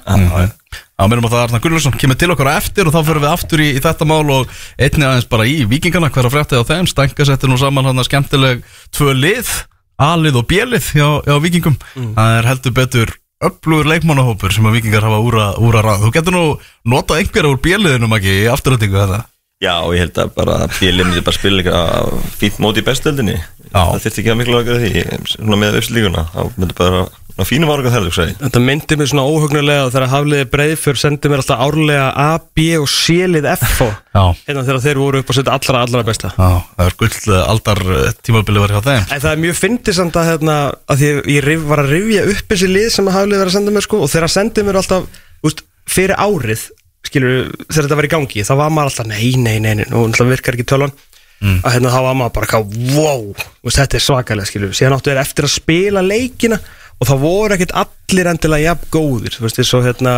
Já, 0.97 1.05
minnum 1.05 1.29
að 1.29 1.35
það 1.35 1.43
er 1.43 1.47
Arnar 1.51 1.63
Gullarsson 1.67 1.99
kemur 2.01 2.17
til 2.17 2.31
okkar 2.33 2.49
á 2.49 2.55
eftir 2.57 2.89
og 2.89 2.95
þá 2.97 3.01
fyrir 3.05 3.23
við 3.27 3.33
aftur 3.35 3.61
í, 3.61 3.69
í 3.77 3.83
þetta 3.85 4.09
mál 4.09 4.25
og 4.33 4.55
einni 4.81 5.05
aðeins 5.05 5.29
bara 5.29 5.45
í 5.45 5.59
vikingana 5.69 6.09
hver 6.09 6.31
að 6.31 6.37
fréttið 6.39 6.65
á 6.65 6.69
þeim, 6.73 6.89
stænka 6.89 7.29
settir 7.29 7.53
nú 7.53 7.61
saman 7.61 7.91
hann 7.91 8.01
að 8.01 8.09
skemmtileg 8.09 8.65
tvö 8.97 9.13
lið 9.13 9.53
A-lið 10.01 10.41
og 10.41 10.49
B-lið 10.49 10.91
hjá, 10.97 11.07
hjá 11.25 11.37
vikingum 11.41 11.77
það 12.17 12.35
er 12.39 12.49
heldur 12.51 12.75
betur 12.77 13.15
öflugur 13.45 13.89
leikmannahópur 13.93 14.53
sem 14.53 14.67
að 14.69 14.79
vikingar 14.79 15.05
hafa 15.05 15.21
úra, 15.21 15.47
úra 15.61 15.85
ráð. 15.85 16.07
Þú 16.07 16.13
getur 16.17 16.37
nú 16.37 16.45
notað 16.89 17.23
einhverja 17.23 17.53
úr 17.53 17.61
B-liðinum 17.65 18.17
ekki 18.17 18.37
í 18.43 18.47
afturrættingu 18.53 18.97
þetta 18.97 19.25
Já, 19.57 19.79
og 19.81 19.95
ég 19.97 20.03
held 20.05 20.19
að 20.21 20.33
bara 20.37 20.57
Bíli 20.77 21.01
myndi 21.01 21.23
bara 21.25 21.33
spila 21.37 21.63
eitthvað 21.63 22.33
fínt 22.37 22.59
móti 22.61 22.83
í 22.83 22.85
bestöldinni. 22.85 23.37
Já. 23.71 23.79
Það 23.79 24.03
þyrfti 24.05 24.21
ekki 24.21 24.33
að 24.35 24.41
miklu 24.43 24.59
að 24.59 24.67
gera 24.69 24.83
því 24.83 25.31
Svona 25.33 25.61
með 25.63 25.79
uppslíkuna. 25.79 26.25
Það 26.35 26.59
myndi 26.61 26.77
bara 26.77 26.99
ná, 27.07 27.45
fínum 27.49 27.73
ára 27.73 27.93
það, 27.95 28.09
hugsa 28.11 28.27
ég. 28.29 28.37
Þetta 28.43 28.63
myndi 28.67 28.99
mér 29.01 29.11
svona 29.15 29.25
óhugnulega 29.33 29.89
þegar 29.95 30.13
hafliði 30.13 30.49
breið 30.53 30.75
fyrir 30.83 31.01
sendi 31.01 31.33
mér 31.33 31.41
alltaf 31.41 31.65
árlega 31.65 32.05
A, 32.21 32.29
B 32.53 32.69
og 32.83 32.87
C-lið 32.93 33.49
F 33.55 33.81
hérna 33.81 34.67
þegar 34.69 34.83
þeir 34.85 35.01
voru 35.01 35.25
upp 35.25 35.33
og 35.33 35.39
setja 35.41 35.57
allra, 35.57 35.83
allra 35.89 36.05
besta. 36.05 36.37
Já, 36.37 36.49
það 36.77 36.91
er 36.91 37.01
gull 37.01 37.19
eh, 37.33 37.51
aldar 37.57 37.85
eh, 37.97 38.15
tímabili 38.29 38.61
var 38.61 38.77
hjá 38.77 38.81
þeim. 38.85 39.05
En 39.09 39.23
það 39.25 39.31
er 39.33 39.45
mjög 39.47 39.61
fyndið 39.65 39.99
samt 40.03 40.21
að, 40.21 40.33
hérna, 40.35 40.63
að 40.85 41.01
því 41.01 41.13
ég 41.33 41.47
rif, 41.49 41.69
var 41.73 41.85
að 41.87 41.95
rifja 41.97 42.29
upp 42.35 42.53
þessi 42.53 42.75
lið 42.77 42.91
sem 42.93 43.09
að 43.09 43.23
hafliði 43.23 43.41
verið 43.41 43.55
að 43.55 43.59
senda 43.59 43.77
mér 43.77 43.89
sko 43.89 44.05
og 44.05 44.13
þegar 44.13 44.29
að 44.29 44.37
sendi 44.37 44.67
mér 44.69 44.81
alltaf 44.83 45.23
úst, 45.49 45.65
fyrir 45.89 46.21
árið 46.21 46.69
skilur, 47.07 47.51
þegar 47.69 47.87
þetta 47.87 47.99
var 48.01 48.09
í 48.09 48.13
gangi 48.15 48.47
þá 48.47 48.55
var 48.61 48.73
maður 48.75 48.91
alltaf 48.93 49.11
nei, 49.11 49.29
nei, 49.41 49.59
nei, 49.63 49.75
nei, 49.79 49.85
nú 49.91 50.07
náttúrulega 50.07 50.35
virkar 50.37 50.59
ekki 50.59 50.69
tölvan. 50.73 50.97
Að 51.37 51.75
hérna 51.75 51.93
þá 51.93 52.01
var 52.01 52.15
maður 52.17 52.35
bara 52.39 52.49
ká, 52.49 52.59
wow 52.97 53.25
þú 53.37 53.69
veist, 53.69 53.79
þetta 53.79 53.99
er 53.99 54.05
svakalega 54.07 54.49
skilur 54.49 54.77
síðan 54.77 54.97
áttu 54.97 55.13
þeir 55.13 55.21
eftir 55.21 55.45
að 55.45 55.53
spila 55.53 56.03
leikina 56.05 56.57
og 56.97 57.11
það 57.11 57.25
voru 57.27 57.57
ekkert 57.57 57.75
allir 57.77 58.31
endilega 58.31 58.71
jafn 58.71 58.93
góðir. 58.95 59.37
Þú 59.37 59.45
veist, 59.45 59.61
eins 59.61 59.73
og 59.77 59.85
hérna 59.85 60.15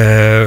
uh, 0.00 0.46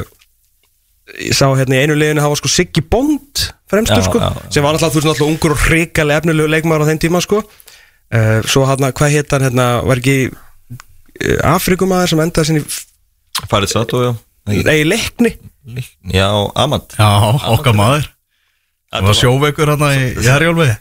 ég 1.15 1.37
sá 1.37 1.45
hérna 1.53 1.77
í 1.77 1.85
einu 1.85 1.95
liðinu 1.97 2.23
það 2.23 2.33
var 2.33 2.41
sko 2.41 2.51
Siggi 2.51 2.83
Bond 2.83 3.45
fremstur 3.69 4.01
Já, 4.01 4.07
sko, 4.09 4.19
já, 4.23 4.27
já. 4.33 4.49
sem 4.55 4.65
var 4.65 4.75
alltaf 4.75 4.91
þú 4.91 4.99
veist 4.99 5.09
náttúrulega 5.11 5.35
ungur 5.35 5.55
og 5.55 5.63
hrikalega 5.67 6.23
efnilegu 6.23 6.51
leikmaður 6.51 6.87
á 6.87 6.89
þeim 6.89 7.01
tíma 7.05 7.23
sko. 7.23 7.45
Uh, 8.07 8.39
svo 8.47 8.65
hérna, 8.67 8.93
hvað 8.95 9.13
hétt 9.13 9.33
hann 9.35 9.45
hérna, 9.49 9.71
var 9.85 10.01
ekki 10.01 10.17
uh, 10.31 11.53
Afrikumæður 11.53 12.13
sem 12.13 12.23
endaði 12.23 12.49
sinni 12.49 12.69
Farið 13.51 13.75
satt 13.75 13.93
og 13.93 14.05
já 14.07 14.11
nei, 14.47 14.77
leikni. 14.87 15.33
Já, 16.13 16.27
Amand 16.55 16.95
Já, 16.95 17.09
okkar 17.51 17.75
maður. 17.77 18.07
Það 18.87 19.03
var 19.03 19.17
sjóveikur 19.19 19.67
hérna 19.67 19.87
í 19.99 20.03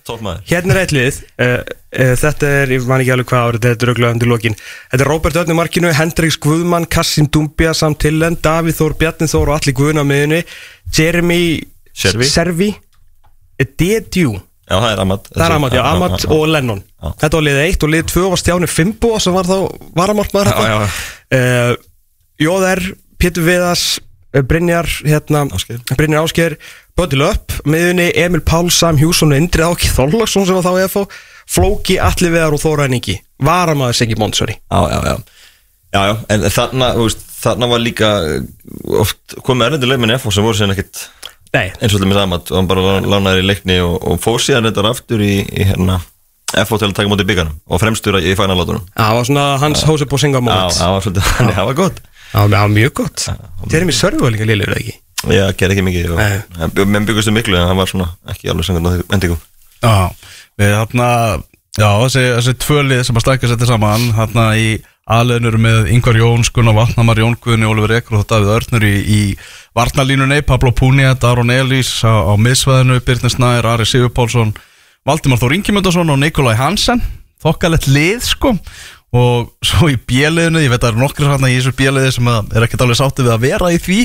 Tópmaður 0.07 0.42
Hérna 0.46 0.74
er 0.76 0.79
eitt 0.85 0.92
lið. 0.94 1.16
Uh, 1.42 1.57
uh, 1.90 2.12
Þetta 2.20 2.50
er, 2.61 2.72
ég 2.76 2.85
man 2.87 3.02
ekki 3.02 3.12
alveg 3.16 3.29
hvað 3.33 3.48
árið 3.48 3.64
Þetta 3.64 3.72
er 3.72 3.81
dröglega 3.83 4.14
undir 4.14 4.31
lokin. 4.31 4.55
Þetta 4.92 5.02
er 5.02 5.11
Robert 5.11 5.38
Örn 5.42 5.50
í 5.50 5.57
markinu, 5.59 5.90
Hendriks 5.98 6.38
Guðmann 6.46 6.87
Kassim 6.87 7.26
Dumbia, 7.35 7.72
Sam 7.74 7.96
Tillen, 7.98 8.38
Davíð 8.46 8.79
Þór 8.79 8.94
Bjarni 9.00 9.29
Þór 9.33 9.50
og 9.50 9.57
allir 9.59 9.76
Guðun 9.81 10.02
á 10.02 10.05
miðunni 10.07 10.42
Jeremy 10.94 11.40
Servi. 11.90 12.29
Servi 12.31 12.70
Dedju 13.59 14.37
Já, 14.66 14.74
það 14.74 14.88
er 14.90 15.00
Amand 15.02 15.29
Það 15.31 15.44
er 15.44 15.57
Amat, 15.57 15.74
já, 15.76 15.83
Amat 15.87 16.24
og 16.35 16.44
Lennon. 16.50 16.81
Já. 16.83 17.11
Þetta 17.22 17.38
var 17.38 17.44
lið 17.46 17.59
1 17.62 17.85
og 17.87 17.92
lið 17.92 18.07
2 18.12 18.24
var 18.33 18.40
Stjáni 18.42 18.68
Fimbo 18.70 19.11
sem 19.22 19.35
var 19.37 19.46
þá 19.46 19.59
uh, 20.87 21.76
Jóðar, 22.42 22.83
Pétur 23.22 23.46
Viðas 23.46 23.85
uh, 24.35 24.42
Brynjar, 24.46 24.88
hérna 25.07 25.44
Ásgeir. 25.57 25.81
Brynjar 25.96 26.26
Ásker, 26.26 26.57
Bötti 26.96 27.18
Löpp 27.20 27.57
miðunni 27.68 28.11
Emil 28.16 28.42
Pál, 28.46 28.68
Sam 28.72 28.98
Hjússon 29.00 29.33
og 29.35 29.40
Indrið 29.40 29.70
Áki 29.72 29.90
Þorlagsson 29.92 30.46
sem 30.48 30.57
var 30.59 30.66
þá 30.66 30.85
EFO 30.87 31.07
Flóki, 31.46 31.98
Alli 32.02 32.31
Viðar 32.33 32.57
og 32.57 32.62
Þóra 32.62 32.88
Ningi 32.90 33.18
Varamaður 33.44 33.98
Siggi 34.00 34.16
Montsori 34.18 34.57
Já, 34.59 34.81
já, 34.90 34.98
já. 35.12 35.16
Já, 35.96 36.00
já, 36.11 36.14
en 36.35 36.46
þarna, 36.50 36.88
veist, 36.98 37.20
þarna 37.40 37.68
var 37.70 37.81
líka 37.85 38.09
uh, 38.26 38.40
oft 39.05 39.37
komið 39.46 39.68
erlendur 39.70 39.92
leikminn 39.92 40.16
FO 40.20 40.33
sem 40.35 40.44
voru 40.44 40.59
síðan 40.59 40.74
ekkit 40.76 41.05
Nei, 41.55 41.70
eins 41.81 41.94
og 41.94 42.02
til 42.02 42.09
með 42.11 42.18
saman 42.18 42.42
og 42.42 42.50
hann 42.59 42.66
bara 42.68 42.83
lá- 42.85 43.07
lánaði 43.14 43.44
í 43.44 43.46
leikni 43.48 43.76
og, 43.81 43.94
og 44.02 44.18
fór 44.20 44.42
síðan 44.44 44.66
þetta 44.68 44.83
aftur 44.90 45.22
í, 45.24 45.37
í 45.46 45.68
hérna 45.70 46.00
FO 46.66 46.76
til 46.81 46.88
að 46.90 46.96
taka 46.98 47.11
móti 47.12 47.24
byggarnum 47.29 47.55
og 47.70 47.81
fremstur 47.81 48.18
í 48.20 48.35
fænalátunum 48.37 48.83
það 48.96 49.14
var 49.20 49.29
svona 49.31 49.46
hans 49.62 49.85
Hósep 49.88 50.12
og 50.12 50.20
Singa 50.20 50.42
Já, 50.42 50.66
það 50.81 50.92
var 50.96 51.07
svolítið, 51.07 51.31
það 51.57 51.68
var 51.70 51.79
gott 51.81 52.02
Það 52.37 52.55
var 52.55 52.72
mjög 52.77 52.94
gott. 53.01 53.27
Jeremy 53.72 53.96
Servi 53.96 54.20
var 54.20 54.35
líka 54.35 54.46
liður, 54.49 54.75
eða 54.75 54.83
ekki? 54.83 54.96
Já, 55.33 55.44
gerði 55.57 55.75
ekki 55.75 55.85
mikið 55.87 56.11
og 56.12 56.81
menn 56.87 57.07
byggustu 57.09 57.33
miklu 57.35 57.57
en 57.59 57.70
hann 57.70 57.79
var 57.79 57.88
svona 57.90 58.11
ekki 58.31 58.51
alveg 58.53 58.68
sangan 58.68 59.01
endingum. 59.16 59.40
Já, 59.81 60.12
við 60.61 60.75
hérna 60.77 61.09
Já, 61.77 61.90
þessi, 62.09 62.55
tvölið 62.64 63.03
sem 63.05 63.18
að 63.18 63.25
stækja 63.27 63.49
sér 63.51 63.68
saman 63.68 64.07
hérna 64.16 64.46
í 64.57 64.68
aðleginur 65.12 65.59
með 65.61 65.90
Ingvar 65.92 66.16
Jóns, 66.16 66.49
Gunnar 66.49 66.72
Vatnamar, 66.77 67.20
Jón 67.20 67.37
Guðni, 67.37 67.66
Ólfur 67.68 67.92
Ekur 67.99 68.22
og 68.22 68.25
Davíð 68.31 68.55
Örnur 68.55 68.87
í, 68.88 68.94
í 68.96 69.18
varnalínunni, 69.77 70.40
Pablo 70.49 70.72
Púnia, 70.72 71.12
Daron 71.20 71.53
Elís 71.53 71.90
á, 72.01 72.33
á 72.33 72.33
miðsvæðinu, 72.40 72.96
Birnir 73.05 73.35
Snær, 73.35 73.68
Ari 73.75 73.85
Sigur 73.88 74.09
Pálsson, 74.16 74.55
Valdimar 75.07 75.42
Þór 75.42 75.59
Ingimundarsson 75.59 76.14
og 76.14 76.18
Nikolai 76.22 76.57
Hansen, 76.57 77.05
þokkalett 77.44 77.90
lið 77.92 78.25
sko 78.25 78.55
og 79.14 79.53
svo 79.64 79.88
í 79.92 79.97
bjöliðinu, 79.97 80.64
ég 80.64 80.73
veit 80.73 80.81
að 80.81 80.88
það 80.88 80.92
eru 80.92 81.03
nokkri 81.05 81.29
hérna 81.31 81.51
í 81.51 81.57
þessu 81.59 81.73
bjöliði 81.79 82.11
sem 82.16 82.31
er 82.33 82.66
ekkert 82.66 82.83
alveg 82.85 82.99
sáttið 82.99 83.29
við 83.29 83.35
að 83.37 83.45
vera 83.47 83.71
í 83.71 83.79
því 83.81 84.01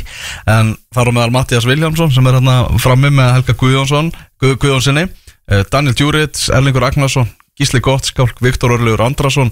en 0.54 0.72
þar 0.94 1.10
á 1.10 1.16
meðal 1.18 1.34
Mattias 1.36 1.68
Viljámsson 1.68 2.14
sem 2.14 2.30
er 2.30 2.38
hérna 2.38 2.56
frammi 2.82 3.12
með 3.18 3.34
Helga 3.40 3.58
Guðjónsson 3.64 4.12
Guð, 4.42 4.56
Guðjónssoni, 4.62 5.08
eh, 5.50 5.64
Daniel 5.74 5.98
Djurits 5.98 6.48
Erlingur 6.54 6.86
Agnarsson, 6.86 7.30
Gísli 7.58 7.82
Gottskálk 7.84 8.42
Viktor 8.46 8.78
Örlugur 8.78 9.04
Andrason 9.08 9.52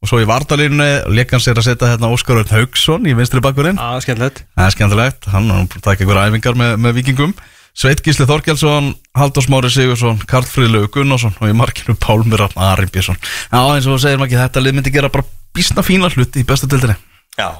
og 0.00 0.08
svo 0.08 0.20
í 0.22 0.28
vardalínu 0.28 0.90
leik 1.12 1.32
sér 1.36 1.58
að 1.60 1.66
setja 1.66 1.94
hérna 1.94 2.12
Óskar 2.12 2.40
Örn 2.40 2.52
Haugsson 2.54 3.08
í 3.08 3.16
vinstri 3.16 3.42
bakkurinn 3.44 3.80
skemmtilegt. 4.00 4.44
Það 4.56 4.66
er 4.66 4.76
skemmtilegt, 4.76 5.26
hann 5.32 5.50
að 5.52 5.74
taka 5.84 6.04
einhverja 6.04 6.30
æfingar 6.30 6.56
með, 6.56 6.76
með 6.80 6.96
vikingum 7.00 7.34
Sveit 7.76 8.00
Gísli 8.04 8.26
Þorkelsson, 8.26 8.90
Halldór 9.16 9.44
Smári 9.46 9.70
Sigursson, 9.70 10.18
Karl 10.28 10.46
Fríðlegu 10.48 10.88
Gunnarsson 10.96 11.36
og 11.38 11.48
í 11.48 11.54
markinu 11.56 11.94
Pálmur 12.02 12.42
Rafn 12.42 12.58
Arimbjörnsson 12.70 13.16
Já, 13.20 13.60
eins 13.62 13.86
og 13.86 13.94
þú 13.94 14.00
segir 14.02 14.18
maður 14.20 14.30
ekki, 14.32 14.40
þetta 14.42 14.64
lið 14.64 14.76
myndi 14.78 14.92
gera 14.96 15.12
bara 15.14 15.26
bísna 15.54 15.84
fína 15.86 16.10
hluti 16.10 16.42
í 16.42 16.46
bestu 16.48 16.66
dildinni 16.70 16.96
Já 17.38 17.50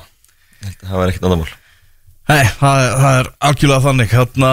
Það 0.83 0.97
var 0.99 1.13
ekkert 1.13 1.27
andamál 1.31 1.57
Nei, 2.31 2.45
það, 2.61 2.81
er- 2.85 2.93
það 3.01 3.15
er 3.21 3.29
algjörlega 3.49 3.83
þannig. 3.83 4.11
Hérna, 4.15 4.51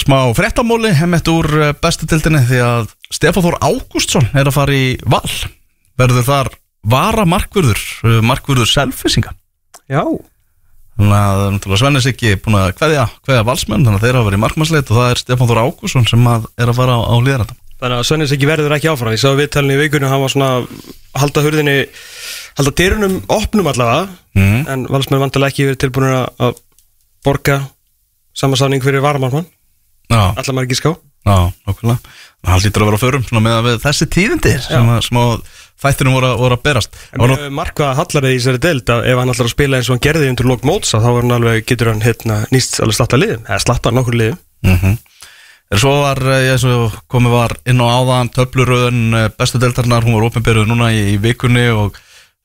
smá 0.00 0.16
fréttamóli 0.38 0.92
hemmett 0.96 1.26
úr 1.28 1.48
eh, 1.66 1.72
bestu 1.82 2.06
dildinni 2.08 2.40
því 2.48 2.60
að 2.64 2.86
Stefán 3.12 3.44
Þór 3.44 3.56
Ágústsson 3.60 4.28
er 4.32 4.48
að 4.48 4.54
fara 4.56 4.72
í 4.78 4.86
val. 5.04 5.28
Verður 6.00 6.24
þar 6.30 6.48
vara 6.88 7.26
markvörður, 7.28 7.82
eh, 8.08 8.22
markvörður 8.24 8.70
selfisinga 8.72 9.34
Já, 9.90 10.00
Þannig 10.98 11.16
að 11.18 11.44
náttúrulega 11.54 11.80
Svennis 11.84 12.10
ekki 12.10 12.34
búin 12.42 12.58
að 12.58 12.72
kveðja, 12.80 13.06
kveðja 13.22 13.46
valsmenn 13.46 13.86
Þannig 13.86 14.00
að 14.00 14.04
þeir 14.06 14.18
hafa 14.18 14.28
verið 14.28 14.42
markmannsleit 14.42 14.88
og 14.90 14.98
það 14.98 15.10
er 15.12 15.20
Stefán 15.22 15.50
Þór 15.50 15.60
Ágússon 15.62 16.08
sem 16.10 16.28
að 16.28 16.48
er 16.58 16.72
að 16.72 16.78
fara 16.80 16.98
á, 16.98 17.00
á 17.06 17.14
liðaranda 17.22 17.58
þannig 17.78 18.00
að 18.00 18.06
Svennis 18.08 18.32
ekki 18.34 18.46
verður 18.48 18.72
ekki 18.74 18.88
áfram. 18.90 19.12
Ég 19.14 19.20
sá 19.22 19.28
viðtalinu 19.38 19.76
í 19.76 19.78
vikunni, 19.78 20.08
hann 20.10 20.18
var 20.18 20.32
svona 20.32 20.48
halda 21.14 21.44
hurðinni, 21.44 21.74
halda 22.58 22.72
dyrunum 22.80 23.20
opnum 23.30 23.68
allavega, 23.70 24.08
mm. 24.34 24.64
en 24.66 24.82
valsmenn 24.90 25.22
vantilega 25.22 25.54
ekki 25.54 25.68
verið 25.68 25.78
tilbúin 25.84 26.08
að 26.10 26.58
borga 27.26 27.60
samansáning 28.38 28.82
fyrir 28.84 29.04
varamarmann 29.04 29.46
Já, 30.08 30.32
allar 30.40 30.64
ekki 30.64 30.78
ská 30.78 30.92
já, 30.94 31.50
að 31.68 31.96
hann 32.48 32.62
lítur 32.64 32.84
að 32.84 32.90
vera 32.90 33.00
á 33.00 33.04
förum 33.04 33.24
svona 33.26 33.42
með 33.44 33.74
þessi 33.82 34.06
tíðindi 34.14 34.54
sem 34.64 34.88
að, 34.88 35.10
að 35.20 35.34
þættinum 35.82 36.16
voru, 36.18 36.30
voru 36.40 36.58
að 36.58 36.64
berast. 36.66 36.96
En 37.12 37.22
mér 37.22 37.34
hefur 37.36 37.54
markvað 37.58 37.98
hallarið 38.00 38.34
í 38.34 38.38
þessari 38.38 38.62
deild 38.64 38.92
að 38.94 39.04
ef 39.10 39.20
hann 39.20 39.34
ætlar 39.34 39.48
að 39.48 39.54
spila 39.54 39.78
eins 39.78 39.90
og 39.90 39.96
hann 39.96 40.06
gerði 40.08 40.30
undir 40.32 40.48
lók 40.50 40.64
móts 40.66 40.94
þá 40.94 41.08
er 41.10 41.20
hann 41.20 41.36
alveg, 41.38 41.66
getur 41.68 41.92
hann 41.92 42.02
hérna 42.02 42.40
nýst 42.54 42.80
alveg 42.82 42.98
slatta 42.98 43.20
liðum, 43.20 43.44
eða 43.46 43.60
slatta 43.66 43.94
nokkur 43.94 44.18
liðum. 44.18 44.40
Mm 44.66 44.80
-hmm. 44.82 44.98
Svo 45.76 45.90
var, 46.00 46.16
eh, 46.24 46.48
ég 46.48 46.60
svo 46.62 46.88
komið 47.12 47.34
var 47.36 47.52
inn 47.68 47.82
á 47.84 47.86
áðan 47.92 48.30
töfluröðun 48.32 49.14
eh, 49.14 49.28
bestu 49.36 49.60
deltarnar, 49.60 50.02
hún 50.02 50.16
var 50.16 50.30
opinberuð 50.30 50.66
núna 50.70 50.88
í, 50.96 51.02
í 51.12 51.16
vikunni 51.20 51.66
og 51.68 51.98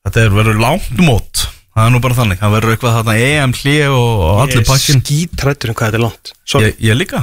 þetta 0.04 0.26
er 0.26 0.34
verður 0.34 0.60
langt 0.60 0.98
mót, 1.00 1.46
það 1.72 1.86
er 1.86 1.94
nú 1.94 2.00
bara 2.04 2.18
þannig. 2.18 2.40
Það 2.42 2.56
verður 2.58 2.74
eitthvað 2.74 2.98
þarna 2.98 3.14
EM 3.16 3.54
hlið 3.56 3.96
og, 3.96 4.24
allir 4.44 4.66
pakkin 4.68 5.00
Ég 5.00 5.06
skítrættur 5.06 5.72
um 5.72 5.78
hvað 5.78 5.88
þetta 5.88 6.00
er 6.00 6.04
langt. 6.04 6.34
Ég, 6.60 6.76
ég 6.84 7.00
líka. 7.00 7.22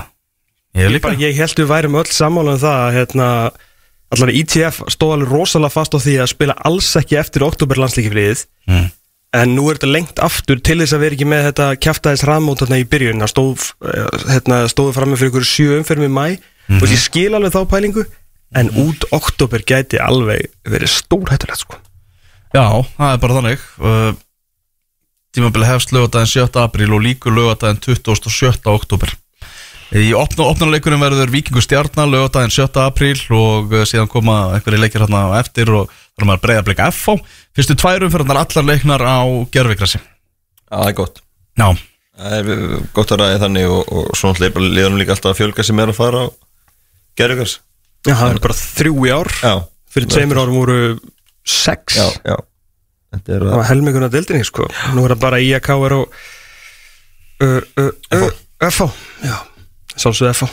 Ég 0.73 0.89
Ég, 0.89 1.19
ég 1.21 1.37
held 1.37 1.61
við 1.61 1.69
værum 1.69 1.99
öll 2.01 2.09
sammála 2.09 2.55
um 2.55 2.61
það 2.63 2.81
að 2.81 2.93
hérna, 2.97 3.29
allavega 4.11 4.41
ITF 4.41 4.81
stóð 4.91 5.13
alveg 5.17 5.31
rosalega 5.31 5.73
fast 5.73 5.95
á 5.95 5.99
því 6.03 6.15
að 6.21 6.31
spila 6.33 6.55
alls 6.67 6.89
ekki 6.99 7.19
eftir 7.21 7.45
oktoberlandslíkifliðið 7.47 8.45
mm. 8.69 8.87
en 9.41 9.53
nú 9.55 9.67
er 9.69 9.79
þetta 9.79 9.91
lengt 9.91 10.23
aftur 10.23 10.61
til 10.63 10.79
þess 10.81 10.95
að 10.97 11.05
vera 11.05 11.17
ekki 11.17 11.29
með 11.31 11.45
þetta 11.49 11.67
kjaftaðis 11.85 12.25
raðmót 12.27 12.63
þarna 12.63 12.81
í 12.81 12.87
byrjun 12.91 13.23
það 13.23 13.33
stóð, 13.33 13.67
eh, 13.87 14.09
hérna, 14.33 14.63
stóðu 14.71 14.95
fram 14.97 15.13
með 15.13 15.21
fyrir 15.21 15.33
ykkur 15.33 15.47
sjö 15.51 15.77
umferðum 15.79 16.09
í 16.09 16.15
mæ 16.17 16.25
og 16.79 16.87
ég 16.87 16.99
skil 17.01 17.31
alveg 17.35 17.55
þá 17.55 17.61
pælingu 17.71 18.05
en 18.55 18.73
út 18.83 19.07
oktober 19.15 19.63
gæti 19.63 19.99
alveg 20.01 20.51
verið 20.67 20.91
stórhættulegt 20.91 21.63
sko. 21.63 21.79
Já, 22.51 22.83
það 22.97 23.13
er 23.13 23.23
bara 23.23 23.37
þannig 23.39 23.65
uh, 23.79 24.11
Tímabili 25.31 25.63
hefst 25.63 25.93
lögadaginn 25.95 26.27
7. 26.27 26.59
apríl 26.59 26.91
og 26.91 27.03
líkur 27.05 27.31
lögadaginn 27.31 27.79
27. 27.79 28.59
oktober 28.67 29.13
Í 29.91 30.11
opna, 30.15 30.45
opnuleikurinn 30.47 31.01
verður 31.01 31.31
Víkingur 31.33 31.63
Stjarnar 31.65 32.07
lögadaginn 32.07 32.53
7. 32.53 32.69
apríl 32.79 33.17
og 33.35 33.73
uh, 33.75 33.81
síðan 33.87 34.07
koma 34.11 34.37
einhverju 34.55 34.79
leikir 34.79 35.03
hérna 35.03 35.25
á 35.27 35.41
eftir 35.41 35.67
og 35.75 35.89
það 35.91 36.23
er 36.23 36.29
maður 36.29 36.43
breyða 36.45 36.65
blika 36.69 36.87
FH 36.93 37.17
Fyrstu 37.57 37.75
tværum 37.75 38.13
fyrir 38.13 38.31
allar 38.31 38.67
leiknar 38.69 39.03
á 39.03 39.19
gerfikrassi 39.51 39.99
Já, 39.99 40.77
það 40.77 40.87
er 40.87 40.95
gott. 41.01 41.19
Já, 41.59 41.67
Það 42.21 42.37
er 42.37 42.51
uh, 42.53 42.77
gott 42.95 43.11
að 43.11 43.23
ræða 43.23 43.41
þannig 43.43 43.73
og, 43.75 43.91
og 43.91 44.15
svona 44.19 44.39
hleypa 44.39 44.63
liðanum 44.63 45.01
líka 45.01 45.15
alltaf 45.17 45.33
að 45.33 45.41
fjölga 45.41 45.65
sem 45.67 45.83
er 45.83 45.91
að 45.91 45.99
fara 45.99 46.23
á 46.23 46.27
gerðugars 47.19 47.57
Já, 48.07 48.15
það 48.15 48.27
er 48.29 48.39
bara 48.41 48.55
þrjú 48.57 48.95
í 49.05 49.11
ár. 49.13 49.29
Já. 49.43 49.53
Fyrir 49.91 50.09
tveimur 50.09 50.39
árum 50.41 50.55
voru 50.57 50.77
sex. 51.45 51.99
Já, 51.99 52.07
já. 52.25 52.37
Þetta 53.11 53.35
er 53.35 53.43
það 53.43 53.59
var 53.59 53.67
helminguna 53.67 54.09
dildinni 54.11 54.47
sko. 54.47 54.65
nú 54.95 55.03
er 55.05 55.13
það 55.13 55.23
bara 55.25 55.41
IAK 55.43 55.69
er 55.75 55.93
á 55.93 56.01
uh, 56.01 57.61
uh, 57.83 57.91
uh, 58.15 58.29
FH 58.71 58.87
já, 59.27 59.35
sálsögðu 59.95 60.33
FH 60.33 60.51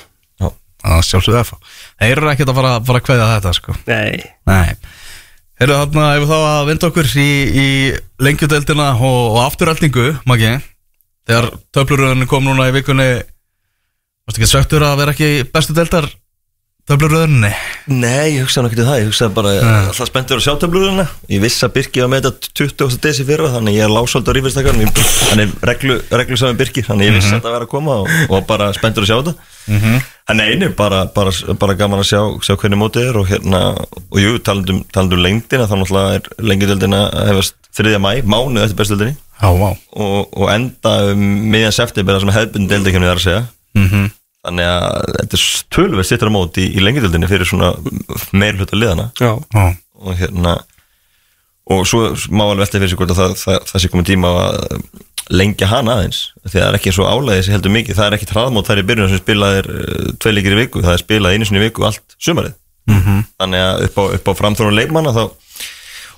það 0.78 1.04
sjálfsögðu 1.08 1.42
FH 1.42 1.58
Þeir 1.98 2.12
eru 2.14 2.30
ekkert 2.32 2.52
að 2.52 2.58
fara, 2.60 2.72
fara 2.86 3.00
að 3.00 3.06
kveðja 3.08 3.30
þetta 3.34 3.54
sko. 3.56 3.76
Nei, 3.88 4.20
Nei. 4.48 4.76
Heyrðu 5.58 5.78
þarna, 5.80 6.04
ef 6.14 6.22
við 6.22 6.30
þá 6.30 6.38
að 6.38 6.68
vinda 6.68 6.88
okkur 6.88 7.08
í, 7.18 7.30
í 7.50 7.68
lengjudeldina 8.22 8.92
og, 8.94 9.16
og 9.32 9.40
afturöldingu, 9.42 10.04
Maggi. 10.30 10.52
Þegar 11.26 11.48
töfluröðin 11.74 12.28
kom 12.30 12.46
núna 12.46 12.68
í 12.70 12.76
vikunni 12.76 13.08
Varstu 14.28 14.42
ekki 14.42 14.50
söktur 14.50 14.84
að 14.84 14.98
vera 15.00 15.12
ekki 15.14 15.48
bestu 15.48 15.74
deldar 15.76 16.06
töfluröðinni? 16.88 17.50
Nei, 17.92 18.34
ég 18.34 18.44
hugsaði 18.44 18.64
nokkið 18.66 18.88
það, 18.88 18.98
ég 19.00 19.08
hugsaði 19.10 19.34
bara 19.36 19.52
alltaf 19.84 20.08
spenntur 20.08 20.40
að 20.40 20.44
sjá 20.46 20.54
töflurina 20.62 21.06
Ég 21.32 21.42
vissi 21.42 21.64
að 21.66 21.74
Birki 21.76 22.02
var 22.02 22.10
með 22.12 22.26
þetta 22.26 22.52
20. 22.60 22.98
desi 23.04 23.26
fyrra 23.28 23.50
þannig 23.54 23.78
ég 23.78 23.86
er 23.86 23.92
lásald 23.92 24.28
á 24.28 24.32
rífistakar 24.36 24.76
hann 24.78 25.42
er 25.44 25.54
reglu, 25.70 25.98
reglu 26.10 26.40
saman 26.40 26.58
Birki 26.58 26.84
þannig 26.86 27.10
ég 27.10 27.16
vissi 27.18 27.32
að 27.32 27.38
þetta 27.38 27.54
var 27.54 27.66
að 27.66 27.72
koma 27.72 27.98
og, 28.02 28.12
og 28.28 28.46
bara 28.48 28.70
spenntur 28.76 29.06
að 29.06 29.12
sjá 29.12 29.18
þetta. 29.20 30.02
En 30.28 30.42
einu, 30.44 30.68
bara, 30.76 31.04
bara, 31.12 31.32
bara 31.60 31.76
gaman 31.76 32.02
að 32.02 32.08
sjá, 32.10 32.20
sjá 32.44 32.56
hvernig 32.60 32.80
mótið 32.80 33.08
er 33.10 33.18
og 33.20 33.28
hérna, 33.28 33.62
og 34.08 34.20
jú, 34.20 34.34
talandum, 34.44 34.82
talandum 34.92 35.22
lengdina, 35.24 35.68
þá 35.68 35.76
náttúrulega 35.80 36.18
er 36.18 36.28
lengjadöldina 36.50 37.02
hefast 37.30 37.56
3. 37.76 37.96
mæ, 38.00 38.10
mánuð 38.28 38.64
eftir 38.66 38.80
bestöldinni 38.80 39.16
Já, 39.38 39.48
vá. 39.54 39.70
Og, 39.94 40.32
og 40.34 40.48
enda 40.50 40.94
um 41.12 41.20
miðjan 41.52 41.76
september 41.76 42.18
sem 42.18 42.32
hefðbundin 42.34 44.08
þannig 44.48 44.70
að 44.72 45.12
þetta 45.18 45.38
er 45.38 45.44
tölverð 45.76 46.08
sittur 46.08 46.32
á 46.32 46.36
móti 46.38 46.64
í, 46.64 46.72
í 46.74 46.84
lengjadöldinni 46.84 47.30
fyrir 47.30 47.48
svona 47.48 47.70
meir 48.32 48.58
hluta 48.58 48.78
liðana 48.78 49.10
Já, 49.20 49.32
og 50.02 50.18
hérna 50.18 50.58
og 51.68 51.84
svo 51.88 52.14
má 52.32 52.46
alveg 52.46 52.64
velta 52.64 52.80
fyrir 52.80 52.90
sig 52.92 52.98
hvort 53.00 53.12
að 53.12 53.20
það, 53.20 53.36
það, 53.42 53.58
það 53.68 53.82
sé 53.82 53.92
komið 53.92 54.10
tíma 54.12 54.28
að 54.40 54.54
lengja 55.28 55.66
hana 55.68 55.98
aðeins. 55.98 56.20
Því 56.46 56.54
að 56.54 56.62
það 56.62 56.68
er 56.70 56.76
ekki 56.78 56.92
svo 56.96 57.04
álæðið 57.04 57.42
sem 57.44 57.52
heldur 57.52 57.74
mikið. 57.74 57.98
Það 57.98 58.06
er 58.06 58.14
ekki 58.16 58.28
hraðmót 58.30 58.70
þær 58.70 58.80
í 58.80 58.84
byrjun 58.88 59.10
sem 59.12 59.20
spilaðir 59.20 59.68
uh, 59.74 60.06
tvei 60.24 60.30
leikir 60.32 60.54
í 60.54 60.60
viku, 60.62 60.80
það 60.86 60.94
er 60.94 61.02
spilað 61.02 61.34
einu 61.36 61.48
sinni 61.48 61.60
í 61.60 61.64
viku 61.66 61.84
allt 61.84 62.16
sumarið. 62.16 62.56
Mhm. 62.88 63.18
þannig 63.36 63.60
að 63.60 63.82
upp 63.84 63.98
á, 64.00 64.04
upp 64.16 64.28
á 64.32 64.38
framþrónu 64.38 64.76
leikmanna 64.78 65.12
þá 65.12 65.22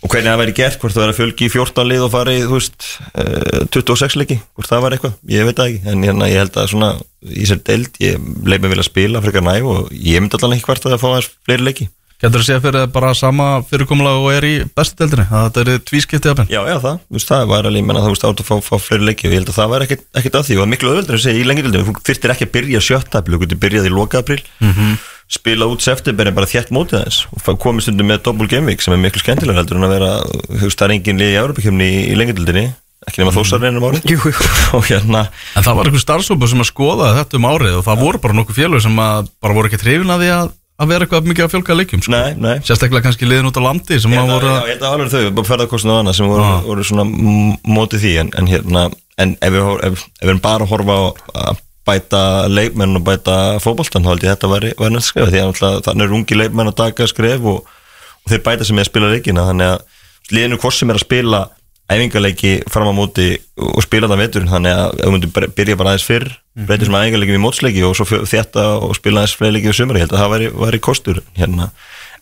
og 0.00 0.08
hvernig 0.08 0.30
það 0.30 0.40
væri 0.40 0.56
gert, 0.56 0.80
hvort 0.80 0.96
það 0.96 1.04
væri 1.04 1.14
að 1.14 1.18
fjölgi 1.20 1.46
í 1.46 1.52
14 1.52 1.88
lið 1.90 2.04
og 2.06 2.12
fari, 2.14 2.36
þú 2.46 2.56
veist, 2.56 2.88
uh, 3.12 3.62
26 3.76 4.18
leiki, 4.20 4.38
hvort 4.56 4.70
það 4.70 4.84
væri 4.86 4.98
eitthvað, 4.98 5.16
ég 5.34 5.48
veit 5.48 5.60
það 5.60 5.72
ekki 5.72 5.92
en 5.92 6.06
hérna, 6.08 6.28
ég 6.30 6.44
held 6.44 6.60
að 6.60 6.70
svona 6.72 6.90
í 7.28 7.48
sér 7.48 7.60
deild, 7.68 7.90
ég 8.00 8.28
leif 8.48 8.62
mig 8.64 8.72
vilja 8.72 8.86
spila 8.88 9.24
frekar 9.24 9.44
næg 9.44 9.68
og 9.68 9.90
ég 9.92 10.22
myndi 10.22 10.40
allan 10.40 10.56
ekki 10.56 10.70
hvert 10.70 10.86
að 10.88 10.94
það 10.96 11.02
fá 11.02 11.08
aðeins 11.10 11.32
fleiri 11.44 11.66
leiki 11.68 11.88
Getur 12.20 12.42
þú 12.42 12.46
séð 12.46 12.64
fyrir 12.66 12.88
bara 12.92 13.10
sama 13.16 13.44
fyrirkomulega 13.70 14.20
og 14.20 14.34
er 14.34 14.44
í 14.44 14.52
bestu 14.76 14.98
deildinni? 15.00 15.24
Að 15.30 15.46
þetta 15.46 15.62
eru 15.64 15.84
tvískiptið 15.88 16.32
að 16.34 16.52
Já, 16.52 16.60
já, 16.68 16.76
það, 16.82 16.98
þú 17.06 17.16
veist, 17.16 17.30
það 17.30 17.46
var 17.52 17.68
alveg, 17.70 17.86
menna, 17.88 18.02
þú 18.04 18.12
veist, 18.12 18.26
átt 18.28 18.42
að 18.42 18.50
fá, 18.50 18.56
fá 18.66 18.74
fleiri 18.76 19.08
leiki 19.08 19.28
og 19.28 19.32
ég 19.32 19.40
held 19.40 19.52
að 19.52 19.56
það 19.60 19.70
var 19.72 19.86
ekkert, 19.86 20.04
að 20.12 20.44
því. 20.50 20.58
Og 20.58 20.60
það 20.60 20.70
miklu 20.74 20.90
öðvöldur 20.92 21.16
að 21.16 21.24
segja 21.24 21.40
í 21.40 21.46
lengjadöldinu, 21.48 21.86
þú 21.88 22.04
þyrftir 22.10 22.34
ekki 22.34 22.48
að 22.48 22.52
byrja 22.58 22.84
sjötta 22.84 23.22
april, 23.22 23.38
þú 23.38 23.42
getur 23.46 23.62
byrjað 23.64 23.88
í 23.88 23.94
loka 23.94 24.20
april 24.20 24.42
spila 25.30 25.68
út 25.70 25.84
september 25.84 26.26
en 26.26 26.34
bara 26.34 26.48
þjætt 26.50 26.72
mótið 26.74 27.04
þess 27.04 27.26
og 27.30 27.58
komið 27.62 27.86
stundum 27.86 28.08
með 28.10 28.22
double 28.26 28.50
game 28.50 28.66
week 28.66 28.82
sem 28.82 28.96
er 28.96 28.98
miklu 28.98 29.22
skemmtilega 29.22 29.62
heldur 29.62 29.78
en 29.78 29.86
að 29.86 29.92
vera, 29.94 30.08
þú 30.26 30.64
veist, 30.64 30.80
það 30.80 30.88
er 30.88 30.94
engin 30.96 31.20
lið 31.22 31.36
í 31.86 32.16
lengjadöldinni, 32.18 32.64
ekki 33.06 33.22
nema 33.22 33.34
þósar 33.34 33.62
reynum 33.62 33.86
árið. 33.86 34.08
Jú, 34.12 34.18
jú. 34.26 34.48
Og 34.76 34.88
hérna, 34.90 35.28
En 35.54 35.64
það 35.64 35.78
var 35.78 35.88
einhver 35.90 36.02
starfsópa 36.02 36.50
sem 36.50 36.64
að 36.64 36.68
skoða 36.72 37.12
þetta 37.20 37.38
um 37.38 37.46
árið 37.48 37.78
og 37.78 37.86
það 37.86 38.02
voru 38.02 38.22
bara 38.26 38.36
nokkuð 38.40 38.58
félög 38.58 38.82
sem 38.84 38.98
að 39.06 39.30
bara 39.40 39.56
voru 39.56 39.70
ekki 39.70 39.80
trefin 39.80 40.12
að 40.12 40.24
því 40.24 40.32
að, 40.34 40.50
að 40.80 40.92
vera 40.92 41.06
eitthvað 41.06 41.28
mikið 41.28 41.46
að 41.46 41.52
fjölga 41.54 41.76
leikjum 41.76 42.02
sko. 42.04 42.12
nei, 42.14 42.34
nei 42.40 42.66
Sérstaklega 42.66 43.04
kannski 43.06 43.28
liðin 43.28 43.48
út 43.50 43.60
á 43.60 43.62
landi 43.66 43.98
sem 44.00 44.14
að 44.14 44.20
held 44.20 44.30
að, 44.30 44.36
voru 44.36 44.50
já, 44.50 44.60
ég 44.60 44.70
held 44.74 44.84
að 44.84 44.94
alveg 44.96 45.10
þau, 45.14 45.32
bara 45.38 45.50
ferðarkostinu 45.50 45.94
og 45.94 46.02
annað 46.02 46.16
sem 46.18 46.30
voru, 46.30 46.46
Já. 46.46 46.54
voru 46.68 46.86
svona 46.88 47.06
mótið 47.76 48.04
því 48.04 48.12
en, 48.22 48.30
en 48.40 48.50
hérna, 48.50 48.84
en 49.20 49.34
ef 49.40 49.54
við, 49.56 49.68
ef, 49.90 50.06
ef 50.20 50.30
við 50.30 50.42
bara 50.46 50.70
horfa 50.70 50.96
á 50.96 51.02
að 51.50 51.60
bæta 51.90 52.22
leikmenn 52.48 52.98
og 53.00 53.06
bæta 53.06 53.36
fótboltan 53.62 54.04
þá 54.04 54.12
held 54.14 54.26
ég 54.26 54.34
þetta 54.34 54.50
væri, 54.52 54.72
væri 54.78 54.94
næst 54.94 55.12
skref 55.12 55.30
því 55.32 55.44
að 55.44 55.62
þannig 55.86 56.04
er 56.06 56.18
ungi 56.18 56.38
leikmenn 56.38 56.72
að 56.72 56.78
taka 56.80 57.08
skref 57.10 57.46
og, 57.50 57.64
og 58.24 58.32
þeir 58.32 58.44
bæta 58.46 58.68
sem 58.68 58.78
er 58.78 58.86
að 58.86 58.92
spila 58.92 59.12
leikina 59.12 59.46
þannig 59.48 59.74
að 59.74 60.36
liðinu 60.36 60.60
hvort 60.60 60.76
sem 60.76 60.92
er 60.92 61.00
að 61.00 61.06
spila 61.06 61.40
æfingarleiki 61.90 62.52
fram 62.70 62.92
á 62.92 62.94
móti 62.94 63.32
og 63.58 63.82
spila 63.82 64.08
það 64.10 64.22
veturinn 64.24 64.52
þannig 64.52 64.76
að 64.76 64.92
ef 64.92 65.06
við 65.08 65.14
myndum 65.16 65.54
byrja 65.56 65.78
bara 65.80 65.94
aðeins 65.94 66.06
fyrr 66.06 66.28
breyta 66.66 66.86
sem 66.88 66.96
æfingarleiki 66.98 67.36
við 67.36 67.42
mótsleiki 67.44 67.84
og 67.86 67.96
svo 67.98 68.06
þétta 68.28 68.66
og 68.86 68.94
spila 68.98 69.22
aðeins 69.22 69.36
fleiri 69.38 69.56
leiki 69.56 69.70
við 69.70 69.78
sumari, 69.80 70.00
ég 70.00 70.06
held 70.06 70.16
að 70.16 70.22
það 70.22 70.32
væri, 70.34 70.50
væri 70.64 70.82
kostur 70.84 71.22
hérna, 71.38 71.70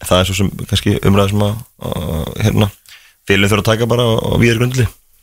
það 0.04 0.20
er 0.20 0.30
svo 0.30 0.38
sem 0.38 0.52
kannski 0.70 0.96
umræða 1.08 1.32
sem 1.32 1.44
að, 1.48 1.58
hérna, 2.46 2.70
félum 3.28 3.52
þurfa 3.52 3.64
að 3.64 3.70
taka 3.72 3.90
bara 3.90 4.06
á, 4.06 4.12
á 4.18 4.32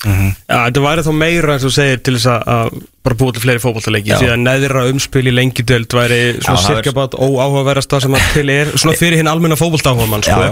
víðar 0.05 0.19
grundli 0.19 0.35
Já, 0.45 0.57
þetta 0.69 0.83
væri 0.85 1.03
þá 1.05 1.11
meira 1.19 1.55
eins 1.55 1.65
og 1.65 1.73
segir 1.75 2.01
til 2.05 2.13
þess 2.15 2.29
að- 2.31 2.83
bara 3.05 3.15
búa 3.19 3.33
til 3.35 3.41
fleiri 3.43 3.61
fótballtaleiki 3.61 4.09
Já. 4.09 4.17
því 4.17 4.27
að 4.33 4.39
neðra 4.41 4.83
umspil 4.89 5.27
í 5.29 5.33
lengjudöld 5.35 5.93
væri 5.93 6.19
svona 6.41 6.57
það 6.57 6.65
cirka 6.65 6.89
er- 6.89 6.95
bara 6.97 7.19
óáhugaverðasta 7.21 7.99
sem 8.01 8.15
að 8.17 8.23
til 8.33 8.49
er 8.49 8.71
svona 8.73 8.95
fyrir 8.97 9.17
hinn 9.19 9.27
almenna 9.29 9.55
fótballtáhuga 9.59 10.07
mann 10.09 10.23
sko. 10.25 10.47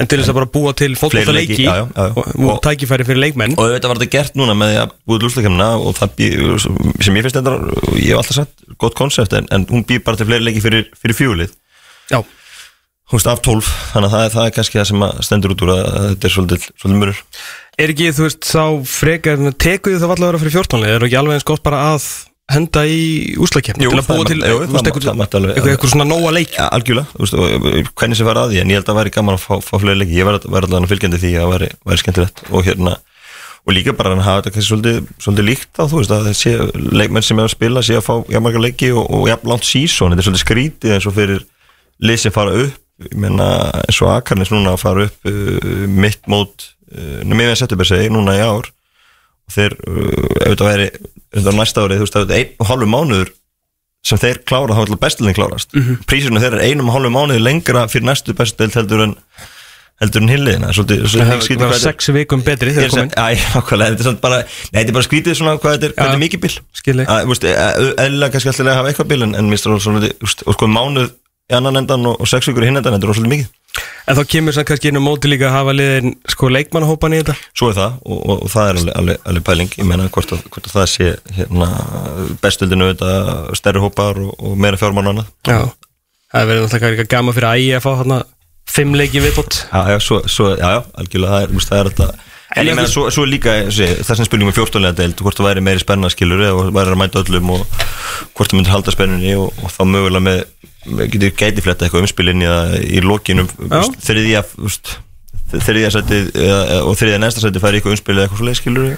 En 0.00 0.06
til 0.06 0.18
þess 0.20 0.28
að 0.28 0.36
bara 0.36 0.50
búa 0.52 0.74
til 0.76 0.92
fótballtaleiki 1.00 1.56
leiki, 1.56 1.64
já, 1.64 1.74
já, 1.80 1.86
já. 1.96 2.12
og, 2.12 2.28
og 2.50 2.60
tækifæri 2.66 3.06
fyrir 3.08 3.22
leikmenn 3.24 3.56
og 3.56 3.72
þetta 3.72 3.88
var 3.88 3.96
þetta 4.02 4.10
gert 4.18 4.36
núna 4.36 4.52
með 4.52 4.74
því 4.74 4.78
að 4.82 4.94
búið 5.08 5.24
lúsleikemna 5.24 5.68
og 5.80 5.96
það 5.96 6.14
býr, 6.20 6.44
sem 6.60 7.16
ég 7.16 7.24
finnst 7.24 7.40
þetta 7.40 7.56
ég 7.96 8.12
hef 8.12 8.20
alltaf 8.20 8.36
sagt, 8.42 8.68
gott 8.78 8.94
konsept 9.00 9.32
en, 9.40 9.48
en 9.50 9.64
hún 9.72 9.84
býr 9.88 10.04
bara 10.04 10.20
til 10.20 10.26
fleiri 10.28 10.44
leiki 10.44 10.60
fyrir, 10.60 10.90
fyrir 11.00 11.16
fjúlið 11.16 11.56
Já, 12.12 12.20
hún 13.10 13.18
veist 13.18 13.28
af 13.30 13.42
12, 13.44 13.70
þannig 13.92 14.08
að 14.08 14.14
það, 14.14 14.24
er- 14.28 14.34
það 14.34 14.46
er 14.48 14.54
kannski 14.58 14.78
það 14.80 14.88
sem 14.90 15.02
stendur 15.28 15.54
út 15.54 15.64
úr 15.66 15.72
að, 15.74 15.82
þetta 16.14 16.28
er 16.30 16.34
svolítið, 16.36 16.68
svolítið 16.80 17.00
mörur 17.02 17.18
er 17.84 17.90
ekki 17.94 18.12
þú 18.16 18.28
veist 18.28 18.46
þá 18.48 18.64
frekar 18.88 19.42
tekuðu 19.64 19.98
það 20.00 20.12
valla 20.14 20.24
að 20.26 20.30
vera 20.32 20.42
fyrir 20.44 20.56
14 20.60 20.86
er 20.88 21.04
ekki 21.08 21.18
alveg 21.20 21.36
eins 21.38 21.48
gott 21.50 21.64
bara 21.66 21.82
að 21.94 22.06
henda 22.54 22.82
í 22.84 23.04
úslakefni 23.40 23.86
Jú, 23.86 23.90
til 23.94 24.00
að 24.02 24.08
búa 24.10 24.26
til 24.28 24.38
þú 24.44 24.58
veist, 24.60 24.88
eitthvað- 24.88 25.92
svona 25.94 26.04
nóa 26.08 26.32
leik 26.36 26.52
ja, 26.58 26.66
algjörlega, 26.76 27.08
þú 27.14 27.24
veist, 27.24 27.34
og, 27.40 27.94
hvernig 27.96 28.16
sem 28.20 28.28
fara 28.28 28.42
að 28.44 28.52
því 28.52 28.60
en 28.60 28.72
ég 28.72 28.78
held 28.80 28.90
að 28.92 28.98
væri 29.00 29.12
gaman 29.16 29.38
að 29.38 29.44
fá, 29.46 29.54
fá 29.64 29.74
fleiri 29.80 29.98
leiki. 30.02 30.18
Ég 30.18 30.28
var 30.28 30.36
allavega 30.66 30.90
fylgjandi 30.92 31.20
því 31.22 31.32
að 31.40 31.52
væri, 31.54 31.68
væri 31.88 32.02
skemmtilegt 32.02 32.42
og 32.52 32.64
hérna 32.68 32.96
og 33.64 33.72
líka 33.72 33.94
bara 33.96 34.12
að 34.12 34.20
hafa 34.26 34.42
þetta 34.44 34.60
svolítið, 34.66 34.98
svolítið 35.24 35.46
líkt 35.48 35.80
á 35.80 35.84
þú 35.88 35.96
veist 36.02 36.12
að 36.12 36.26
þessi 36.28 36.52
leikmenn 37.00 37.24
sem 37.24 37.38
er 37.40 37.48
að 37.48 37.54
spila 37.56 37.80
sé 37.80 37.96
að 37.96 38.04
fá 38.04 38.14
jafn 38.28 38.44
marga 38.44 38.60
leiki 38.60 38.90
og, 38.92 39.08
og 39.08 39.24
jafn 39.32 39.48
langt 39.48 39.64
sísón 39.64 40.12
þetta 40.12 40.20
er 40.20 40.28
svolítið 40.28 40.44
skrítið 40.44 40.92
eins 40.98 41.08
og 41.08 41.16
fyrir 41.16 41.40
lið 42.04 42.20
sem 42.26 42.34
fara 42.36 42.52
upp 42.60 42.83
eins 43.84 44.00
og 44.04 44.12
Akarnis 44.14 44.52
núna 44.54 44.74
að 44.74 44.82
fara 44.84 45.08
upp 45.08 45.30
uh, 45.30 45.86
mitt 45.90 46.28
mót 46.30 46.68
uh, 46.94 47.22
meðan 47.26 47.58
Settuber 47.58 47.88
segi 47.88 48.12
núna 48.12 48.36
í 48.38 48.44
ár. 48.44 48.70
Og 49.44 49.52
þeir, 49.52 49.74
þetta 50.40 50.64
væri 50.64 50.84
þetta 51.34 51.48
var 51.50 51.56
næsta 51.58 51.82
árið, 51.84 51.98
þú 51.98 52.06
veist, 52.06 52.14
er 52.22 52.38
einn 52.38 52.62
og 52.62 52.70
hálfu 52.70 52.86
mánuður 52.88 53.32
sem 54.04 54.20
þeir 54.20 54.40
klára, 54.44 54.76
þá 54.76 54.84
er 54.84 55.00
bestilin 55.00 55.36
klárast. 55.36 55.72
Mm 55.72 55.82
-hmm. 55.82 56.06
prísirinu 56.08 56.40
þeir 56.40 56.56
er 56.58 56.64
einum 56.68 56.88
og 56.88 56.96
hálfu 56.96 57.10
mánuði 57.12 57.42
lengra 57.42 57.88
fyrir 57.88 58.06
næstu 58.08 58.34
bestild 58.36 58.76
heldur 58.76 59.04
en 59.04 59.14
heldur 60.02 60.24
en 60.24 60.28
hilliðina 60.32 60.72
það 61.60 61.70
var 61.70 61.78
sex 61.78 62.08
vikum 62.12 62.42
betri 62.42 62.72
þegar 62.74 62.90
komin. 62.90 63.10
Þetta 63.14 63.20
er 64.10 64.24
bara 64.24 64.38
bara 64.96 65.06
skrítið 65.06 65.38
svona 65.38 65.54
hvað 65.62 65.76
þetta 65.76 65.86
er, 65.86 65.94
þetta 65.98 66.16
er 66.16 66.22
mikið 66.24 66.40
þú 67.22 67.30
veist, 67.30 67.44
e- 67.44 67.94
Eðlilega 68.04 68.34
kannski 68.34 68.50
alltaf 68.50 68.66
að 68.66 68.80
hafa 68.80 68.90
eitthvað 68.90 69.10
bil 69.12 69.22
En, 69.22 69.36
en 69.38 69.50
mér 69.52 69.62
stráður 69.62 69.84
svona, 69.86 70.10
og 70.20 70.56
sko 70.58 70.66
mánuð 70.66 71.12
annan 71.52 71.82
endan 71.82 72.06
og, 72.08 72.16
og 72.20 72.30
sex 72.30 72.48
vikur 72.48 72.64
í 72.64 72.70
hinn 72.70 72.80
endan 72.80 72.96
Þetta 72.96 73.10
er 73.10 73.18
svolítið 73.18 73.34
mikið. 73.34 73.52
En 74.06 74.18
þá 74.18 74.22
kemur 74.30 74.54
sann 74.54 74.66
kannski 74.68 74.90
inn 74.90 75.00
á 75.00 75.02
móti 75.02 75.30
líka 75.30 75.48
að 75.48 75.56
hafa 75.56 75.72
liðin 75.74 76.12
sko 76.30 76.50
leikmannahópan 76.52 77.16
í 77.16 77.20
þetta. 77.22 77.34
Svo 77.56 77.70
er 77.72 77.78
það 77.78 77.96
og, 78.04 78.18
og, 78.18 78.42
og 78.44 78.52
það 78.52 78.68
er 78.68 78.78
alveg, 78.80 78.92
alveg, 79.00 79.22
alveg 79.30 79.46
pæling. 79.48 79.72
Ég 79.80 79.88
meina 79.88 80.10
hvort, 80.14 80.34
að, 80.36 80.44
hvort 80.52 80.68
að 80.68 80.76
það 80.76 80.90
sé 80.92 81.08
hérna, 81.38 81.70
bestöldinu 82.44 82.90
þetta 82.92 83.56
stærri 83.58 83.82
hópar 83.82 84.20
og, 84.22 84.36
og 84.38 84.60
meira 84.60 84.80
fjármann 84.80 85.10
og 85.10 85.16
annað. 85.16 85.32
Já. 85.48 85.58
Það 86.34 86.50
verður 86.50 86.64
náttúrulega 86.66 86.92
eitthvað 86.92 87.10
gama 87.16 87.34
fyrir 87.34 87.50
ægi 87.50 87.72
að 87.74 87.84
fá 87.84 87.90
hérna 88.02 88.20
fimm 88.74 88.94
leiki 88.96 89.24
viðbót. 89.24 89.58
Já, 89.72 89.80
já, 89.94 89.98
svo, 90.04 90.20
svo, 90.30 90.52
já, 90.54 90.68
já, 90.78 90.80
algjörlega 91.00 91.34
það 91.34 91.48
er, 91.48 91.66
það 91.68 91.80
er 91.80 91.92
þetta 91.92 92.12
En 92.54 92.68
ég 92.68 92.76
meina, 92.76 92.86
svo, 92.90 93.08
svo 93.10 93.24
líka, 93.26 93.54
sé, 93.74 93.88
það 94.06 94.18
sem 94.20 94.26
spilum 94.28 94.46
með 94.46 94.60
14 94.60 94.82
lega 94.84 94.96
deild, 95.00 95.18
hvort 95.24 95.38
það 95.38 95.48
væri 95.48 95.62
meiri 95.64 95.82
spenna 95.82 96.10
skilur 96.12 96.42
og 96.52 96.68
væri 96.76 96.92
að 96.92 97.00
mæta 97.00 97.22
öllum 97.24 97.50
og 97.56 97.64
hvort 98.36 98.52
það 98.52 98.58
myndir 98.60 98.74
halda 98.74 98.94
spennunni 98.94 99.32
og, 99.40 99.48
og 99.58 99.72
þá 99.74 99.80
mögulega 99.90 100.22
með 100.22 100.42
getur 100.84 101.34
gæti 101.38 101.64
fletta 101.64 101.86
eitthvað 101.86 102.04
umspil 102.06 102.30
inn 102.34 102.44
í 102.44 103.00
lokinum 103.04 103.48
þriðja, 104.04 104.44
þriðja 105.64 105.90
setið 105.96 106.30
eða- 106.44 106.84
og 106.84 106.96
þriðja 107.00 107.20
næsta 107.22 107.44
setið 107.44 107.64
færi 107.64 107.80
eitthvað 107.80 107.96
umspil 107.98 108.16
eða 108.16 108.26
eitthvað 108.28 108.40
svo 108.42 108.48
leið 108.50 108.60
skilur 108.62 108.94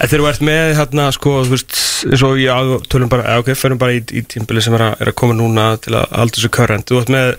En 0.00 0.08
þegar 0.08 0.22
þú 0.22 0.28
ert 0.30 0.42
með 0.46 0.68
hérna 0.78 1.04
sko 1.12 1.30
þú 1.44 1.50
veist 1.50 1.74
eins 2.08 2.22
og 2.24 2.38
já, 2.40 2.54
tölum 2.88 3.10
bara, 3.10 3.34
ok, 3.42 3.50
förum 3.58 3.80
bara 3.80 3.92
í, 3.92 3.98
í 4.16 4.22
tímbili 4.24 4.62
sem 4.64 4.72
er 4.78 4.84
að, 4.86 4.94
er 5.02 5.10
að 5.10 5.16
koma 5.18 5.34
núna 5.36 5.64
til 5.82 5.92
að 5.98 6.06
halda 6.14 6.38
þessu 6.38 6.50
current, 6.56 6.86
þú 6.88 7.00
ert 7.02 7.10
með 7.12 7.32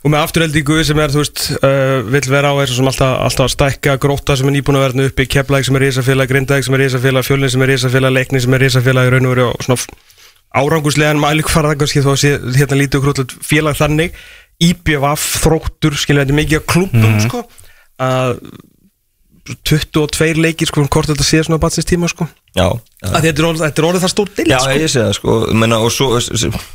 og 0.00 0.10
með 0.10 0.24
afturheldingu 0.24 0.80
sem 0.88 0.98
er, 1.04 1.12
þú 1.12 1.20
veist 1.22 1.44
uh, 1.60 2.00
vill 2.08 2.30
vera 2.32 2.50
á 2.50 2.58
þessu 2.62 2.78
sem 2.80 2.90
alltaf, 2.90 3.12
alltaf 3.28 3.46
að 3.46 3.54
stækka 3.54 3.96
gróta 4.02 4.36
sem 4.40 4.48
er 4.50 4.56
nýbúin 4.56 4.80
að 4.80 4.86
verða 4.86 5.06
uppi, 5.12 5.28
keplæk 5.36 5.68
sem 5.68 5.78
er 5.78 5.86
ísafélag, 5.90 6.32
grindæk 6.32 6.66
sem 6.66 6.78
er 6.78 6.84
ísafélag, 6.88 7.28
fjölin 7.28 7.52
sem 7.54 7.64
er 7.66 7.74
ísafélag 7.76 8.16
leikni 8.16 8.42
sem 8.42 8.56
er 8.56 8.66
ísafélag 8.66 9.10
í 9.10 9.14
raun 9.14 9.30
og 9.30 9.66
svona 9.68 9.78
áranguslegan 10.56 11.20
mælikvarða 11.20 11.76
kannski 11.80 12.04
þó 12.04 12.12
að 12.14 12.22
sé 12.22 12.32
hérna 12.56 12.80
lítið 12.80 13.00
og 13.00 13.06
krútlut 13.06 13.36
félag 13.44 13.78
þannig. 13.78 14.16
IBVF, 14.66 15.26
þróttur, 15.42 15.98
skilja 16.00 16.24
þetta 16.24 16.38
mikið 16.38 16.60
að 16.62 16.68
klubum 16.72 17.18
sko. 17.20 17.42
Að 18.00 18.38
22 19.66 20.40
leikir 20.40 20.68
sko, 20.68 20.84
hvort 20.90 21.10
þetta 21.10 21.24
sé 21.26 21.40
svona 21.44 21.60
batsins 21.62 21.86
tíma 21.86 22.08
sko. 22.10 22.26
Já, 22.56 22.66
þetta 23.02 23.30
er 23.30 23.48
orðið, 23.48 23.62
þetta 23.62 23.82
er 23.82 23.88
orðið 23.90 24.04
það 24.04 24.12
stór 24.12 24.32
dild 24.38 24.50
Já, 24.50 24.56
sko. 24.58 24.78
ég 24.80 24.90
sé 24.90 25.02
það 25.02 25.12
sko. 25.18 25.36
Menna, 25.62 25.78
og 25.84 25.92
svo, 25.94 26.08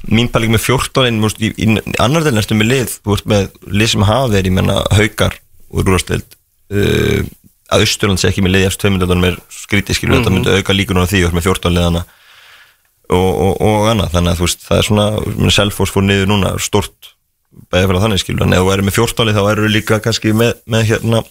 mín 0.08 0.30
pæling 0.32 0.54
með 0.56 0.63
14 0.70 1.20
múst, 1.22 1.41
í, 1.41 1.52
í, 1.52 1.67
annar 2.04 2.26
delin 2.26 2.41
ertu 2.41 2.58
með 2.58 2.72
lið 2.72 2.96
þú 3.02 3.17
ert 3.17 3.30
með 3.34 3.50
lið 3.82 3.91
sem 3.94 4.08
hafa 4.08 4.32
verið, 4.32 4.52
ég 4.52 4.58
menna 4.60 4.78
haukar 4.96 5.38
og 5.72 5.84
rúrasteld 5.88 6.38
uh, 6.72 7.20
að 7.72 7.86
Östurland 7.88 8.22
sé 8.22 8.32
ekki 8.32 8.46
með 8.46 8.58
lið 8.58 8.70
eftir 8.70 8.86
tveimundaldan 8.86 9.24
með 9.26 9.39
skrítið 9.56 10.00
skilur, 10.00 10.22
þetta 10.22 10.36
myndi 10.38 10.58
auka 10.60 10.76
líkunar 10.76 11.08
á 11.08 11.12
því 11.12 11.26
ert 11.28 11.38
með 11.38 11.50
14 11.50 11.76
liðana 11.76 12.06
og, 13.12 13.30
og, 13.45 13.60
og 13.67 13.89
annað, 13.91 14.13
þannig 14.15 14.34
að 14.34 14.39
þú 14.39 14.47
veist, 14.47 14.63
það 14.67 14.80
er 14.82 14.88
svona 14.88 15.52
Selfoss 15.58 15.93
fór 15.93 16.08
niður 16.08 16.32
núna, 16.32 16.56
stort 16.63 17.12
bæði 17.71 17.89
fyrir 17.89 18.04
þannig 18.06 18.24
skilur, 18.24 18.47
en 18.47 18.56
ef 18.56 18.63
þú 18.63 18.74
erum 18.76 18.88
með 18.88 18.97
14 19.02 19.28
lið 19.28 19.38
þá 19.39 19.43
eru 19.52 19.71
líka 19.71 20.02
kannski 20.04 20.36
með, 20.38 20.58
með 20.71 20.89
hérna 20.93 21.24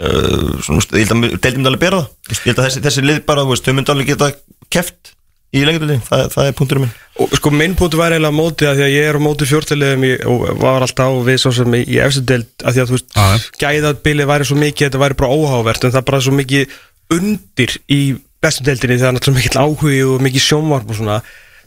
Uh, 0.00 0.54
svona, 0.64 0.80
ég 0.96 1.10
held 1.10 1.26
að 1.26 1.32
deildum 1.44 1.66
alveg 1.68 1.80
bera 1.82 1.98
það. 2.00 2.12
Ég 2.32 2.46
held 2.46 2.60
að 2.62 2.66
þessi, 2.70 2.80
þessi 2.86 3.02
lið 3.04 3.18
bara, 3.26 3.42
þú 3.44 3.50
veist, 3.52 3.66
þau 3.66 3.74
myndi 3.76 3.92
alveg 3.92 4.06
geta 4.08 4.28
keft 4.72 5.10
í 5.52 5.64
lengdildinni, 5.66 6.00
það, 6.06 6.22
það 6.32 6.48
er 6.48 6.54
punkturinn 6.56 6.84
minn. 6.86 6.94
Og 7.20 7.34
sko 7.36 7.52
minn 7.52 7.74
punktu 7.76 7.98
var 8.00 8.14
eiginlega 8.14 8.32
á 8.32 8.38
móti 8.38 8.68
að 8.70 8.78
því 8.78 8.84
að 8.86 8.94
ég 8.94 9.08
er 9.10 9.18
á 9.18 9.26
móti 9.26 9.48
fjórtaliðum 9.50 10.06
í- 10.08 10.14
og 10.30 10.46
var 10.62 10.86
alltaf 10.86 11.10
á 11.10 11.14
við 11.26 11.40
svo 11.42 11.52
sem 11.52 11.76
í, 11.76 11.82
deild 12.30 12.64
að 12.64 12.78
því 12.78 12.82
að 12.84 12.88
þú 12.92 12.96
veist, 12.96 13.18
gæðabilið 13.60 14.30
væri 14.30 14.48
svo 14.48 14.58
mikið, 14.62 14.86
þetta 14.86 15.02
væri 15.04 15.18
bara 15.20 15.36
óhávert 15.36 15.84
en 15.84 15.94
það 15.98 16.08
bara 16.08 16.22
svo 16.24 16.36
mikið 16.38 16.78
undir 17.18 17.76
í 17.90 18.00
bestu 18.42 18.64
deildinni 18.64 18.98
þegar 19.00 19.16
náttúrulega 19.16 19.40
mikill 19.42 19.60
áhugi 19.64 20.00
og 20.08 20.22
mikið 20.26 20.44
sjónvarp 20.46 20.90
og 20.90 20.96
svona 21.00 21.18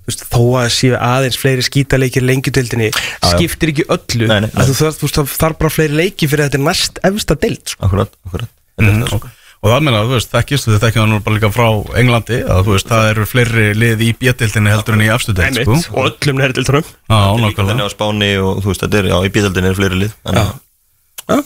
þú 0.03 0.09
veist, 0.12 0.23
þó 0.33 0.41
að 0.59 0.71
séu 0.75 0.95
aðeins 0.99 1.38
fleiri 1.39 1.63
skítaleikir 1.63 2.25
lengjudeildinni 2.27 2.89
skiptir 3.29 3.71
ekki 3.71 3.86
öllu 3.93 4.27
Nei, 4.27 4.39
nei, 4.43 4.49
nei. 4.49 4.57
að 4.59 4.71
þú 4.73 4.75
þarf, 4.81 4.97
þú 4.99 5.07
veist, 5.07 5.21
þarf 5.43 5.57
bara 5.62 5.71
fleiri 5.77 5.95
leiki 6.01 6.27
fyrir 6.27 6.43
að 6.43 6.49
þetta 6.51 6.59
er 6.59 6.65
næst 6.67 6.99
efsta 7.07 7.38
deild 7.39 7.63
sko. 7.71 7.86
Akkurat, 7.88 8.12
akkurat 8.27 8.49
Þetta 8.73 8.89
er 8.89 8.93
Mhm. 8.93 9.03
það, 9.05 9.13
sko. 9.21 9.29
Og 9.63 9.69
það 9.71 9.83
meina, 9.86 9.99
þú 10.03 10.12
veist, 10.17 10.31
þekkist, 10.33 10.65
þekkjum 10.81 11.03
það 11.03 11.07
nú 11.13 11.19
bara 11.23 11.36
líka 11.38 11.49
frá 11.55 11.67
Englandi 12.01 12.39
að 12.43 12.63
þú 12.65 12.71
veist, 12.73 12.88
það 12.89 13.05
eru 13.13 13.25
fleiri 13.31 13.67
lið 13.79 14.01
í 14.03 14.09
bjöldildinni 14.19 14.73
heldur 14.73 14.93
en 14.97 15.03
í 15.05 15.12
afstu 15.13 15.31
deild, 15.38 15.55
sko 15.55 16.01
og 16.01 16.09
öllum 16.09 16.41
Þetta 16.43 16.59
er 16.59 16.81
nákvæmlega 17.07 17.69
þannig 17.69 17.88
á 17.88 17.91
Spáni 17.95 18.31
og 18.43 18.59
þú 18.59 18.67
veist, 18.73 18.81
þetta 18.83 18.99
er, 18.99 19.07
já, 19.13 19.17
í 19.23 19.31
bíðaldinni 19.38 19.69
er 19.71 19.77
fleiri 19.79 19.99
lið 20.03 20.12
að- 20.25 20.36
Já. 21.29 21.39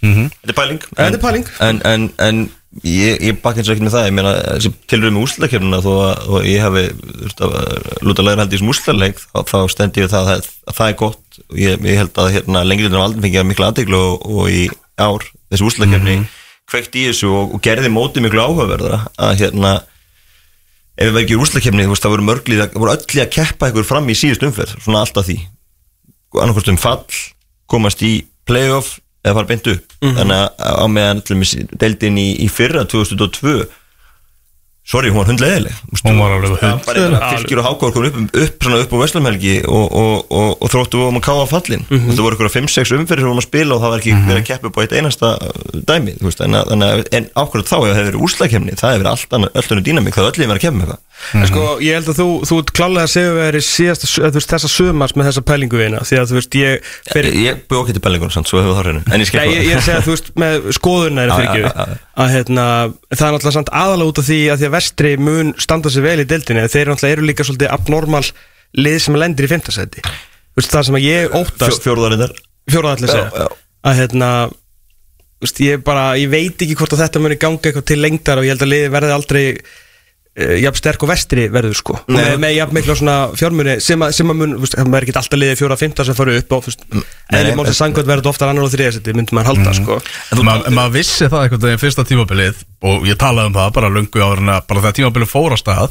Þetta 0.00 0.48
er 0.48 0.56
pæling 0.56 0.80
Þetta 0.96 1.12
er 1.18 1.20
pæling. 1.20 1.46
En, 1.60 1.82
en, 1.84 2.06
en 2.18 2.38
ég, 2.86 3.20
ég 3.26 3.38
bakk 3.42 3.60
eins 3.60 3.70
og 3.70 3.74
ekki 3.74 3.86
með 3.86 3.96
það 3.96 4.08
Ég 4.08 4.16
meina, 4.18 4.34
tilröðum 4.90 5.16
með 5.18 5.24
úrslutakefnina 5.26 5.80
þó 5.84 5.90
að, 6.06 6.36
ég 6.46 6.64
hafi 6.64 6.84
að 7.46 7.56
lúta 8.06 8.26
læra 8.26 8.44
held 8.44 8.52
í 8.52 8.58
þessum 8.58 8.74
úrslutaleik 8.74 9.22
þá, 9.22 9.38
þá 9.50 9.58
stendi 9.74 10.04
ég 10.04 10.12
það 10.12 10.34
að, 10.36 10.50
að 10.70 10.78
það 10.80 10.92
er 10.92 11.00
gott. 11.04 11.40
Og 11.48 11.62
ég, 11.64 11.88
ég 11.90 12.02
held 12.04 12.20
að 12.22 12.34
hérna, 12.36 12.66
lengri 12.66 12.90
en 12.90 13.00
aldrei 13.00 13.24
fengið 13.26 13.48
mikla 13.50 13.72
aðteglu 13.72 14.04
og, 14.10 14.28
og 14.30 14.52
í 14.54 14.68
ár 15.00 15.26
þessi 15.50 15.66
úrslutakefni 15.66 16.20
mm 16.20 16.28
kveikt 16.70 16.96
í 16.98 17.06
þessu 17.08 17.30
og, 17.34 17.54
og 17.56 17.62
gerði 17.64 17.90
mótið 17.92 18.26
miklu 18.26 18.42
áhugaverðara 18.44 19.00
að 19.18 19.36
hérna 19.42 19.72
ef 19.80 21.08
við 21.08 21.10
verðum 21.10 21.22
ekki 21.22 21.36
í 21.36 21.40
úrslutakefni 21.40 21.86
þú 21.86 21.94
veist, 21.94 22.04
það 22.04 22.14
voru 22.14 22.26
mörglið, 22.28 22.62
það 22.62 22.82
voru 22.82 22.94
öll 22.94 23.16
í 23.16 23.22
að 23.22 23.32
keppa 23.36 23.70
ykkur 23.70 23.88
fram 23.88 24.10
í 24.10 24.16
síðust 24.18 24.44
umferð, 24.46 24.74
svona 24.84 25.04
alltaf 25.04 25.26
því. 25.28 25.38
Annarkvæmst 26.36 26.72
um 26.72 26.80
fall 26.80 27.20
komast 27.70 28.04
í 28.06 28.12
playoff 28.48 28.98
eða 29.24 29.36
fara 29.36 29.50
beint 29.50 29.68
upp. 29.74 29.98
Þannig 30.00 30.38
að 30.40 30.80
á 30.80 30.86
meðan 30.88 31.22
deildin 31.80 32.18
í, 32.20 32.28
í 32.44 32.48
fyrra 32.52 32.86
2002 32.88 33.58
sorry, 34.90 35.10
hún 35.12 35.20
var 35.20 35.28
hundleðileg 35.30 35.74
Hún 36.02 36.18
var 36.18 36.32
alveg 36.34 36.54
eitthvað 36.56 37.34
fylgjur 37.36 37.60
og 37.60 37.66
hákór 37.68 37.92
kom 37.94 38.06
upp, 38.08 38.16
upp, 38.42 38.64
svona 38.64 38.80
upp 38.82 38.94
á 38.96 38.98
Vestlumhelgi 39.02 39.54
og, 39.68 39.84
og, 40.00 40.32
og, 40.34 40.48
og 40.56 40.72
þróttu 40.72 41.02
um 41.06 41.18
að 41.20 41.26
káa 41.28 41.44
fallin 41.50 41.84
og 41.86 42.08
það 42.08 42.22
voru 42.24 42.38
eitthvað 42.38 42.56
5-6 42.56 42.94
umferðir 42.96 43.22
sem 43.22 43.30
vorum 43.30 43.42
að 43.42 43.46
spila 43.46 43.76
og 43.76 43.84
það 43.84 43.94
var 43.94 44.02
ekki 44.02 44.16
verið 44.16 44.40
að 44.40 44.48
keppa 44.48 44.70
upp 44.70 44.80
á 44.80 44.82
eitt 44.82 44.96
einasta 44.96 45.32
dæmi 45.90 46.16
þú 46.18 46.30
veist, 46.30 46.42
en, 46.46 46.58
að 46.58 47.04
en 47.20 47.28
ákvörðu 47.36 47.68
þá 47.68 47.76
ef 47.76 47.84
það 47.84 47.98
hefur 48.00 48.10
verið 48.10 48.26
úrslagkemni 48.26 48.78
það 48.80 48.94
hefur 48.96 49.04
verið 49.04 49.12
allt 49.14 49.70
annað 49.70 49.86
dýnamík 49.90 50.16
það 50.16 50.26
er 50.26 50.32
öll 50.32 50.42
verið 50.42 50.56
að 50.56 50.64
keppa 50.64 50.80
með 50.80 50.92
það 50.94 51.00
En 51.36 51.46
sko, 51.48 51.64
ég 51.84 51.96
held 51.98 52.08
að 52.10 52.18
þú, 52.20 52.26
þú 52.48 52.58
ert 52.62 52.72
klálega 52.76 53.06
að 53.06 53.58
síðasta, 53.66 54.08
su- 54.08 54.22
eða 54.22 54.32
þú 54.32 54.40
veist, 54.40 54.52
þessa 54.54 54.70
sumars 54.72 55.14
með 55.16 55.28
þessa 55.30 55.42
pælingu 55.50 55.82
eina 55.84 56.00
því 56.06 56.18
að 56.20 56.30
þú 56.30 56.38
veist, 56.38 56.56
ég 56.60 56.88
fyrir, 57.10 57.36
ég, 57.36 57.44
ég 57.50 57.60
búið 57.70 57.80
okkur 57.82 57.96
til 57.98 58.04
bellingun 58.06 58.32
samt, 58.34 58.50
svo 58.50 58.62
hefur 58.62 58.78
það 58.78 58.86
hreinu. 58.86 59.02
Ég 59.10 59.70
er 59.70 59.80
að 59.80 59.86
segja, 59.86 60.00
þú 60.06 60.14
veist, 60.14 60.32
með 60.40 60.70
skoðuna 60.78 61.26
er 61.26 61.30
Já, 61.30 61.36
fyrir 61.40 61.66
já. 61.66 61.98
að 62.24 62.32
hérna, 62.34 62.66
það 63.12 63.26
er 63.28 63.36
náttúrulega 63.36 63.56
samt 63.58 63.74
aðalega 63.82 64.10
út 64.14 64.22
af 64.22 64.28
því 64.30 64.40
að 64.50 64.58
því 64.62 64.70
að 64.70 64.74
vestri 64.78 65.12
mun 65.20 65.52
standa 65.60 65.92
sig 65.92 66.06
vel 66.08 66.18
í 66.24 66.28
deildinni, 66.30 66.66
þeir 66.72 66.82
eru 66.86 66.96
náttúrulega 66.96 67.18
eru 67.18 67.28
líka 67.28 67.46
svolítið 67.46 67.74
abnormal 67.76 68.24
lið 68.80 68.98
sem 69.04 69.20
lendir 69.20 69.46
í 69.46 69.52
veist, 70.58 70.72
það 70.74 70.86
sem 70.88 70.98
að 70.98 71.06
ég 71.06 71.36
óttast 71.38 71.86
já. 73.40 73.46
að 73.86 74.00
hérna 74.02 74.30
ég 76.20 76.28
veit 76.32 76.60
ekki 76.60 76.76
hvort 76.76 76.92
að 76.96 77.04
þetta 77.06 77.22
muni 77.22 77.38
ganga 77.40 77.62
eitthvað 77.70 77.86
til 77.88 78.00
lengdar 78.02 78.40
og 78.40 78.44
ég 78.44 78.52
held 78.54 78.64
að 78.66 78.72
liði 78.74 78.90
verði 78.92 79.14
aldrei 79.14 79.44
jafn 80.38 80.78
sterk 80.78 81.02
og 81.04 81.08
vestri 81.10 81.48
verður 81.52 81.74
sko. 81.74 81.96
Með, 82.06 82.28
með 82.40 82.52
jafn 82.54 82.76
mikla 82.76 82.94
svona 82.96 83.14
fjármunni 83.36 83.74
sem 83.82 84.00
að, 84.06 84.12
sem 84.14 84.30
að 84.30 84.36
mun, 84.38 84.52
það 84.62 84.94
er 84.94 85.06
ekki 85.06 85.14
alltaf 85.18 85.40
liði 85.40 85.56
fjóra 85.58 85.76
fymta 85.80 86.06
sem 86.06 86.16
faru 86.16 86.36
upp 86.38 86.52
og 86.54 86.62
þú 86.64 86.70
veist, 86.70 86.84
nei, 86.94 87.02
eða 87.40 87.56
málsins 87.58 87.80
sangvært 87.82 88.06
verður 88.06 88.22
þetta 88.22 88.32
oftar 88.34 88.52
annar 88.52 88.68
og 88.68 88.72
þriðasetti 88.76 89.14
myndum 89.18 89.40
maður 89.40 89.50
halda 89.50 89.74
sko. 89.80 89.96
En 90.30 90.44
ma- 90.46 90.60
maður 90.70 90.94
vissi 91.00 91.26
það 91.26 91.42
einhvern 91.48 91.64
veginn 91.66 91.82
fyrsta 91.82 92.06
tímabilið 92.08 92.62
og 92.92 93.08
ég 93.10 93.18
talaði 93.20 93.50
um 93.50 93.58
það 93.58 93.74
bara 93.80 93.90
lungu 93.96 94.22
áður 94.22 94.44
en 94.44 94.54
að 94.54 94.62
bara 94.70 94.84
þegar 94.86 94.96
tímabilið 95.00 95.32
fór 95.34 95.56
á 95.56 95.58
stað 95.60 95.90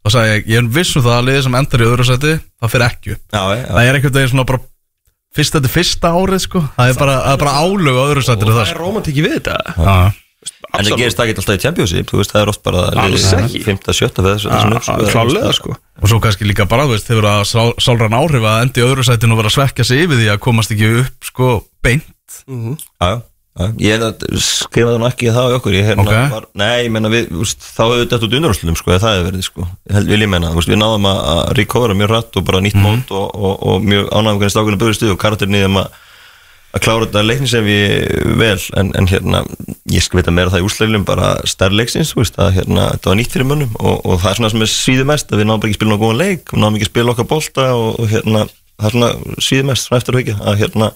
þá 0.00 0.08
sagði 0.16 0.32
ég, 0.32 0.48
ég 0.48 0.62
er 0.64 0.72
viss 0.80 0.96
um 0.96 1.04
það 1.04 1.18
að 1.20 1.26
liðið 1.28 1.44
sem 1.46 1.58
endar 1.60 1.84
í 1.84 1.88
öðru 1.92 2.08
seti 2.08 2.32
það 2.40 2.72
fyrir 2.72 2.86
ekki 2.88 3.12
upp. 3.18 3.22
Já, 3.36 3.42
já, 3.60 3.64
það 3.68 3.84
er 3.90 3.98
einhvern 4.00 4.16
veginn 4.16 4.32
svona 4.32 4.46
bara 4.48 4.62
fyrst 5.36 5.54
þetta 5.58 5.68
er 5.68 5.74
fyrsta 5.76 6.10
árið 6.16 6.40
sko. 6.46 6.62
Það 6.80 6.88
er 6.94 6.96
bara, 7.04 7.18
það 7.26 7.36
er 7.36 7.42
bara 7.44 7.52
álög 7.60 7.98
á 8.00 8.04
öðru 8.08 8.22
setinu 8.24 8.50
það 8.50 8.56
það 8.56 8.64
er 8.64 8.70
sko. 8.72 8.80
romantíki 8.80 9.24
við 9.28 9.34
þetta. 9.36 9.58
Já. 9.76 9.98
En 10.78 10.86
það 10.86 11.00
gerist 11.00 11.18
það 11.18 11.30
ekki 11.30 11.40
alltaf 11.42 11.56
í 11.56 11.62
Championship, 11.64 12.06
þú 12.10 12.18
veist, 12.20 12.30
það 12.34 12.42
er 12.44 12.50
oft 12.52 12.62
bara 12.66 12.82
Alls 13.02 13.24
ekki. 13.36 13.62
5. 13.66 13.78
7. 13.90 14.10
fyrir 14.14 14.28
þessu 14.36 14.50
þessum 14.52 14.74
upp, 14.76 14.84
sko. 14.86 14.98
klálega 15.10 15.52
sko 15.56 15.72
og 16.00 16.06
svo 16.12 16.18
kannski 16.24 16.46
líka 16.46 16.64
bara, 16.70 16.84
þú 16.86 16.94
veist, 16.94 17.08
þeir 17.10 17.18
verða 17.20 17.44
sál, 17.50 17.72
sálran 17.82 18.14
áhrif 18.16 18.44
að 18.46 18.62
endi 18.64 18.80
í 18.80 18.84
öðru 18.86 19.02
setinu 19.04 19.34
og 19.34 19.40
vera 19.42 19.50
að 19.50 19.56
svekja 19.58 19.84
sig 19.88 20.04
yfir 20.06 20.16
því 20.20 20.28
að 20.32 20.38
komast 20.46 20.70
ekki 20.76 20.92
upp 21.02 21.18
sko 21.26 21.48
beint 21.82 22.06
Já, 22.46 23.08
já, 23.10 23.16
já. 23.58 23.66
Ég 23.82 23.90
hef 23.98 24.02
að 24.06 24.14
skrifa 24.46 24.92
það 24.94 25.00
nú 25.02 25.08
ekki 25.10 25.32
það 25.34 25.46
á 25.50 25.56
okkur 25.58 25.74
Ég 25.76 25.88
hérna 25.90 26.04
Ok. 26.06 26.12
var, 26.32 26.44
nei, 26.62 26.76
ég 26.86 26.92
menna 26.94 27.10
við, 27.12 27.26
þú 27.34 27.42
veist, 27.42 27.60
þá 27.66 27.82
hefur 27.82 28.04
þetta 28.06 28.26
út 28.30 28.36
undarúslutum, 28.38 28.76
sko, 28.78 28.94
það 28.94 29.16
hefur 29.18 29.26
verið, 29.28 29.42
sko 29.50 29.66
vil 30.14 30.22
ég 30.22 30.30
menna, 30.30 30.52
þú 30.54 30.60
veist, 30.62 30.70
við 30.70 30.80
náðum 30.80 31.10
að 31.10 31.42
recovera 31.58 31.98
mjög 31.98 32.10
rætt 32.14 32.38
og 32.40 32.46
bara 32.46 32.62
nýtt 32.64 32.78
mót 32.80 33.10
og, 33.10 33.26
og, 33.34 33.54
og 33.74 33.76
mjög 33.84 34.06
ánægum 34.14 34.40
að 36.70 36.84
klára 36.84 37.06
þetta 37.06 37.24
leiknis 37.26 37.54
ef 37.58 37.66
ég 37.66 38.30
vel 38.38 38.58
en, 38.78 38.92
en 38.98 39.10
hérna, 39.10 39.42
ég 39.90 40.04
skal 40.04 40.20
vita 40.20 40.34
meira 40.34 40.52
það 40.52 40.62
í 40.62 40.66
úrslæðilum 40.68 41.06
bara 41.08 41.32
stærri 41.50 41.80
leiksins, 41.80 42.14
þú 42.14 42.22
veist 42.22 42.40
að 42.40 42.54
hérna, 42.60 42.88
þetta 42.94 43.10
var 43.10 43.20
nýtt 43.20 43.34
fyrir 43.34 43.50
mönnum 43.50 43.76
og, 43.80 44.00
og 44.04 44.22
það 44.22 44.30
er 44.30 44.40
svona 44.40 44.52
sem 44.54 44.64
er 44.66 44.72
síðu 44.74 45.06
mest 45.10 45.34
að 45.34 45.42
við 45.42 45.50
náðum 45.50 45.66
ekki 45.66 45.76
að 45.76 45.80
spila 45.80 45.92
náðu 45.92 46.02
góðan 46.04 46.22
leik 46.22 46.54
við 46.54 46.62
náðum 46.62 46.78
ekki 46.78 46.88
að 46.88 46.92
spila 46.92 47.14
okkar 47.14 47.30
bolta 47.34 47.68
og, 47.74 47.88
og 47.98 48.10
hérna, 48.14 48.46
það 48.78 48.90
er 48.90 48.96
svona 48.96 49.40
síðu 49.48 49.70
mest 49.70 49.88
svona 49.88 50.02
eftir 50.02 50.16
að 50.16 50.22
hugja 50.22 50.40
að 50.44 50.60
hérna 50.62 50.92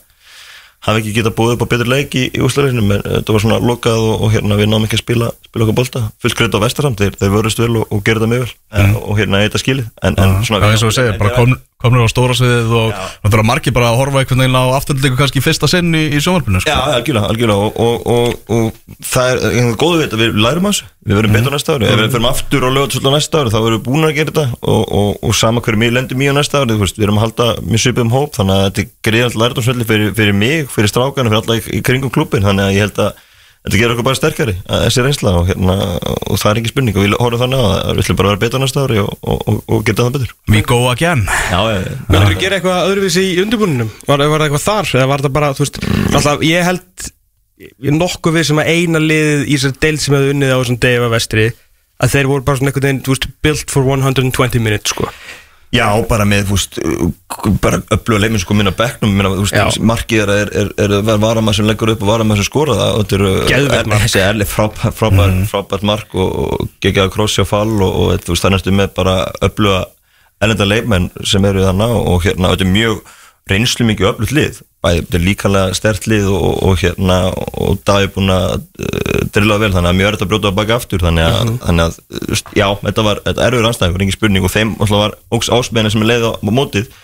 hafi 0.85 1.01
ekki 1.01 1.15
getað 1.17 1.37
búið 1.39 1.55
upp 1.55 1.65
á 1.65 1.73
betur 1.73 1.89
leik 1.89 2.15
í, 2.19 2.25
í 2.29 2.41
úrslæðinum 2.45 2.91
en 2.93 3.05
þetta 3.07 3.35
var 3.35 3.43
svona 3.45 3.61
lokað 3.65 4.03
og, 4.05 4.25
og 4.27 4.35
hérna 4.35 4.59
við 4.61 4.69
náðum 4.69 4.85
ekki 4.89 4.99
að 4.99 5.03
spila, 5.05 5.31
spila 5.49 5.65
okkar 5.65 5.79
bolta. 5.79 6.03
Fullt 6.21 6.37
kredd 6.37 6.59
á 6.61 6.65
vestarsamt, 6.65 7.01
þeir, 7.01 7.17
þeir 7.23 7.33
vörust 7.33 7.63
vel 7.63 7.71
og, 7.81 7.87
og 7.89 8.03
þetta 8.05 8.29
mjög 8.29 8.45
vel 8.45 8.85
mm. 8.85 8.99
og 9.01 9.21
hérna 9.21 9.41
þetta 9.47 9.63
skilið 9.63 9.87
en, 10.05 10.19
en 10.21 10.35
Já, 10.37 11.57
eins 11.85 11.94
og 11.94 12.01
við 12.01 12.05
segja, 12.05 12.05
bara 12.05 12.05
kom, 12.05 12.05
komnir 12.05 12.05
á 12.05 12.14
stóra 12.14 12.35
sviðið 12.38 12.73
og 12.79 12.92
náttúrulega 13.25 13.49
margir 13.49 13.75
bara 13.75 13.90
að 13.92 13.99
horfa 14.01 14.23
einhvern 14.23 14.42
veginn 14.44 14.59
á 14.59 14.64
afturlíku 14.79 15.18
kannski 15.18 15.44
fyrsta 15.44 15.68
sinn 15.70 15.94
í, 15.94 16.05
í 16.11 16.23
sjónvarpinu 16.25 16.62
sko. 16.62 16.70
Já, 16.70 16.81
algjörlega, 16.97 17.29
algjörlega. 17.31 17.61
Og, 17.61 17.73
og, 17.77 18.07
og, 18.07 18.29
og 18.49 19.05
það 19.05 19.31
er 19.31 19.44
einhvern 19.51 19.79
góðu 19.81 19.99
við 19.99 20.07
þetta, 20.07 20.20
við 20.23 20.40
lærum 20.44 20.68
að 20.68 20.75
þessu. 20.75 20.90
Við 21.05 21.18
verðum 21.18 21.35
betur 21.37 21.53
næsta 21.55 21.75
ári, 21.75 21.88
ef 21.88 22.01
við 22.01 22.14
fyrir 22.14 22.29
aftur 22.31 22.64
og 22.64 22.73
lögum 22.73 22.92
svolítið 22.94 23.14
næsta 23.14 23.40
ári, 23.42 23.53
þá 23.53 23.59
verðum 23.61 23.77
við 23.77 23.85
búin 23.88 24.09
að 24.09 24.14
gera 24.16 24.33
þetta. 24.33 24.47
Og, 24.64 24.85
og, 25.01 25.11
og 25.29 25.37
sama 25.37 25.64
hverju 25.64 25.90
lendum 25.92 26.25
í 26.25 26.31
á 26.33 26.35
næsta 26.35 26.62
ári 26.62 26.79
við 26.81 27.05
erum 27.05 27.20
að 27.20 27.27
halda 27.27 27.49
mjög 27.61 27.83
svipum 27.85 28.14
hóp 28.14 28.38
þannig 28.38 28.57
að 28.57 28.64
þetta 28.64 28.85
er 28.85 28.90
greiðan 29.05 29.38
lærdómsvelli 29.42 29.88
fyrir, 29.88 30.14
fyrir 30.16 30.38
mig 30.38 30.73
fyrir 30.73 30.88
strákana, 30.88 31.29
fyrir 31.29 31.42
alla 31.42 31.59
í, 31.61 31.64
í 31.77 31.83
kringum 31.85 32.12
klubin 32.14 32.47
þannig 32.47 32.70
að 32.70 32.77
ég 32.79 32.87
held 32.87 33.03
að 33.05 33.24
þetta 33.64 33.81
gerur 33.81 33.94
okkur 33.94 34.07
bara 34.07 34.18
sterkari 34.18 34.55
að 34.68 34.83
þessi 34.85 35.05
reynsla 35.07 35.33
og, 35.38 35.46
hérna, 35.48 35.74
og 36.05 36.40
það 36.40 36.50
er 36.50 36.61
ekki 36.61 36.72
spurning 36.72 36.98
og 36.98 37.05
við 37.07 37.16
horfum 37.16 37.42
þannig 37.44 37.62
að 37.64 37.90
við 37.90 38.03
ætlum 38.05 38.18
bara 38.18 38.29
að 38.29 38.35
vera 38.35 38.42
betur 38.44 38.62
næsta 38.62 38.85
ári 38.85 39.00
og, 39.00 39.11
og, 39.24 39.44
og, 39.48 39.61
og 39.64 39.85
gera 39.88 40.05
það 40.05 40.16
betur 40.18 40.35
We 40.53 40.62
go 40.68 40.81
again 40.92 41.24
Myndur 41.24 42.35
þú 42.35 42.40
gera 42.42 42.59
eitthvað 42.59 42.90
öðruvísi 42.90 43.24
í 43.31 43.38
undirbúninum? 43.40 43.92
Var, 44.05 44.24
var 44.24 44.35
það 44.37 44.46
eitthvað 44.48 44.66
þar? 44.66 44.90
Eða 44.98 45.11
var 45.14 45.24
það 45.24 45.37
bara, 45.38 45.53
þú 45.57 45.64
veist, 45.64 45.81
alltaf, 46.12 46.44
ég 46.44 46.68
held 46.68 47.09
ég 47.88 47.96
nokkuð 47.96 48.37
við 48.37 48.48
sem 48.50 48.61
að 48.61 48.72
eina 48.74 49.00
liðið 49.00 49.46
í 49.46 49.57
þessar 49.57 49.79
deild 49.87 50.03
sem 50.05 50.18
hefði 50.18 50.35
unnið 50.35 50.53
á 50.53 50.59
þessum 50.59 50.81
degi 50.85 51.00
af 51.00 51.14
vestri 51.14 51.46
að 52.05 52.14
þeir 52.16 52.31
voru 52.33 52.44
bara 52.44 52.61
svona 52.61 52.72
einhvern 52.72 52.88
veginn, 52.88 53.03
þú 53.07 53.14
veist, 53.14 53.27
built 53.46 53.72
for 53.72 53.88
120 53.88 54.61
minutes, 54.61 54.92
sko 54.92 55.09
Já, 55.75 55.87
bara 56.07 56.27
með, 56.29 56.45
þú 56.49 56.57
veist, 56.57 56.77
bara 57.63 57.81
öfluga 57.95 58.23
leiminn 58.23 58.43
sko 58.43 58.55
minna 58.55 58.71
bekknum, 58.79 59.11
minna, 59.11 59.33
þú 59.35 59.47
veist, 59.47 59.81
markið 59.83 60.23
er, 60.23 60.33
er, 60.35 60.53
er, 60.55 60.71
er 60.85 60.95
að 61.17 61.25
varamæð 61.25 61.59
sem 61.59 61.67
leggur 61.67 61.91
upp 61.95 62.05
og 62.05 62.11
varamæð 62.13 62.41
sem 62.41 62.49
skora 62.49 62.77
það 62.79 62.93
og 62.93 63.03
þetta 63.03 63.19
eru 63.19 63.33
mark. 63.91 64.05
þessi 64.05 64.23
erli 64.23 64.47
frábært 64.47 64.99
frábær, 65.01 65.35
frábært 65.51 65.87
mark 65.91 66.15
og, 66.15 66.69
gegjaða 66.85 67.13
krossi 67.17 67.43
á 67.43 67.47
fall 67.49 67.75
og, 67.75 67.91
og 67.91 68.23
þú 68.23 68.37
veist, 68.37 68.45
það 68.45 68.51
er 68.51 68.57
næstu 68.57 68.77
með 68.79 68.95
bara 69.01 69.17
öfluga 69.49 69.83
ellenda 70.45 70.69
leikmenn 70.69 71.11
sem 71.27 71.51
eru 71.51 71.67
þannig 71.67 71.99
og 71.99 72.23
hérna, 72.29 72.55
þetta 72.55 72.67
er 72.69 72.75
mjög 72.77 73.03
reynslu 73.51 73.89
mikið 73.91 74.11
öflugt 74.13 74.37
lið 74.37 74.63
bæði, 74.85 75.05
þetta 75.05 75.18
er 75.18 75.25
líkanlega 75.25 75.79
stert 75.79 76.09
lið 76.11 76.29
og, 76.33 76.59
og 76.68 76.77
hérna, 76.83 77.16
og 77.33 77.81
það 77.87 78.07
er 78.07 78.12
búin 78.14 78.35
að 78.35 78.53
uh, 78.59 79.23
drilla 79.35 79.59
vel, 79.62 79.73
þannig 79.75 79.90
að 79.90 79.99
mjög 80.01 80.11
er 80.11 80.19
þetta 80.19 80.29
að 80.29 80.35
brjóta 80.35 80.52
að 80.52 80.61
baka 80.61 80.79
aftur 80.81 81.06
þannig 81.06 81.31
að, 81.31 81.54
þannig 81.65 81.88
að 81.88 81.98
þú 82.02 82.35
veist, 82.35 82.52
já, 82.61 82.67
þetta 82.85 83.09
var 83.09 83.25
þetta 83.25 83.48
erfur 83.48 83.71
anstæðingur, 83.71 84.04
engin 84.06 84.19
spurning 84.19 84.46
og 84.46 84.54
þeim 84.54 84.77
var 84.85 85.19
ógs 85.35 85.50
ásmenni 85.54 85.92
sem 85.94 86.04
er 86.04 86.13
leið 86.13 86.29
á, 86.29 86.33
á 86.38 86.50
mótið. 86.52 86.94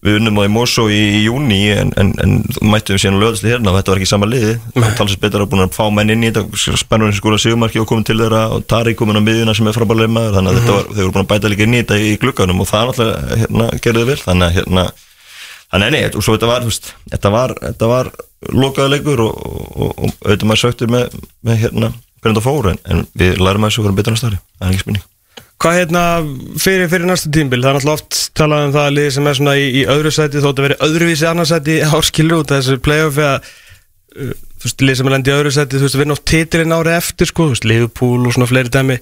Við 0.00 0.16
unnum 0.16 0.38
á 0.40 0.48
í 0.48 0.52
Mosó 0.52 0.86
í, 0.88 0.96
í 1.18 1.18
júni 1.26 1.58
en, 1.74 1.90
en, 2.00 2.14
en 2.24 2.38
mættum 2.64 2.96
við 2.96 3.02
síðan 3.02 3.18
að 3.18 3.24
löðast 3.26 3.44
hérna 3.44 3.68
og 3.68 3.76
þetta 3.76 3.92
var 3.92 3.98
ekki 4.00 4.08
sama 4.08 4.28
liði 4.30 4.54
það 4.72 4.94
talsist 4.96 5.20
betur 5.20 5.44
að 5.44 5.50
búin 5.52 5.64
að 5.66 5.74
fá 5.76 5.82
menn 5.92 6.12
inn 6.14 6.24
í 6.24 6.30
þetta 6.32 6.78
spennurinn 6.80 7.18
skóla 7.18 7.36
sigumarki 7.42 7.82
og 7.82 7.88
komið 7.90 8.06
til 8.08 8.16
þeirra 8.22 8.46
og 8.54 8.64
Tari 8.70 8.94
komin 8.96 9.20
á 9.20 9.22
miðjuna 9.26 9.52
sem 9.58 9.68
er 9.68 9.76
frábærlega 9.76 10.14
maður 10.14 10.38
þannig 10.38 10.54
að 10.54 10.62
þetta 10.62 10.78
var, 10.78 10.88
þau 10.88 11.02
voru 11.02 11.12
búin 11.18 11.26
að 11.26 11.30
bæta 11.34 11.52
líka 11.52 11.66
inn 11.66 11.76
í 11.76 11.82
þetta 11.82 12.00
í 12.00 12.16
glugganum 12.22 12.64
og 12.64 12.70
það 12.72 12.88
náttúrulega 12.88 13.40
hérna, 13.42 13.68
gerði 13.84 14.06
vel 14.08 14.18
þannig 14.24 14.48
að 14.48 14.56
hérna 14.56 14.86
Þannig 15.70 15.86
að 15.86 15.94
nei, 15.94 16.02
og 16.18 16.24
svo 16.26 16.34
þetta 16.34 16.50
var, 16.50 16.66
veist, 16.66 16.90
þetta 17.12 17.30
var, 17.30 17.54
þetta 17.62 17.88
var 17.90 18.10
lokaða 18.50 18.90
leikur 18.96 19.22
og, 19.22 19.36
og, 19.38 19.90
og 19.92 20.10
auðvitað 20.24 20.48
maður 20.50 20.62
söktur 20.64 20.90
með, 20.90 21.16
með 21.46 21.60
hérna, 21.62 21.92
hvernig 22.20 22.34
þetta 22.34 22.44
fór, 22.46 22.68
en, 22.72 22.80
en 22.90 23.06
við 23.20 23.38
lærum 23.38 23.66
að 23.66 23.70
þessu 23.70 23.84
hvernig 23.84 24.00
betur 24.00 24.16
næsta 24.16 24.30
ári, 24.32 24.40
það 24.58 24.66
er 24.66 24.74
ekki 24.74 24.84
spurning. 24.84 25.06
Hvað 25.60 25.76
hérna 25.76 26.02
fyrir, 26.56 26.86
fyrir 26.90 27.06
næstu 27.06 27.30
tímbil, 27.36 27.60
það 27.60 27.70
er 27.70 27.76
náttúrulega 27.76 28.00
oft 28.00 28.20
talað 28.40 28.66
um 28.66 28.74
það 28.74 28.86
að 28.88 28.94
liði 28.96 29.14
sem 29.14 29.26
er 29.28 29.38
svona 29.38 29.56
í, 29.60 29.66
í 29.76 29.82
öðru 29.94 30.12
sæti 30.16 30.42
þótt 30.42 30.62
að 30.62 30.66
vera 30.66 30.78
öðruvísi 30.86 31.28
annarsæti 31.28 31.76
áskilur 31.98 32.42
út 32.42 32.54
þessu 32.54 32.78
playoff 32.80 33.20
eða 33.20 33.34
uh, 33.44 34.32
þú 34.56 34.66
veist, 34.66 34.84
liði 34.86 34.98
sem 34.98 35.10
er 35.10 35.14
lendi 35.14 35.30
í 35.30 35.36
öðru 35.36 35.52
sæti, 35.54 35.76
þú 35.76 35.86
veist, 35.86 36.00
vinna 36.00 36.16
oft 36.16 36.26
titilinn 36.32 36.74
árið 36.74 36.96
eftir 36.96 37.30
sko, 37.30 37.50
þú 37.50 37.54
veist, 37.54 37.68
Liverpool 37.68 38.24
og 38.24 38.34
svona 38.38 38.48
fleiri 38.48 38.72
dæmi 38.72 38.98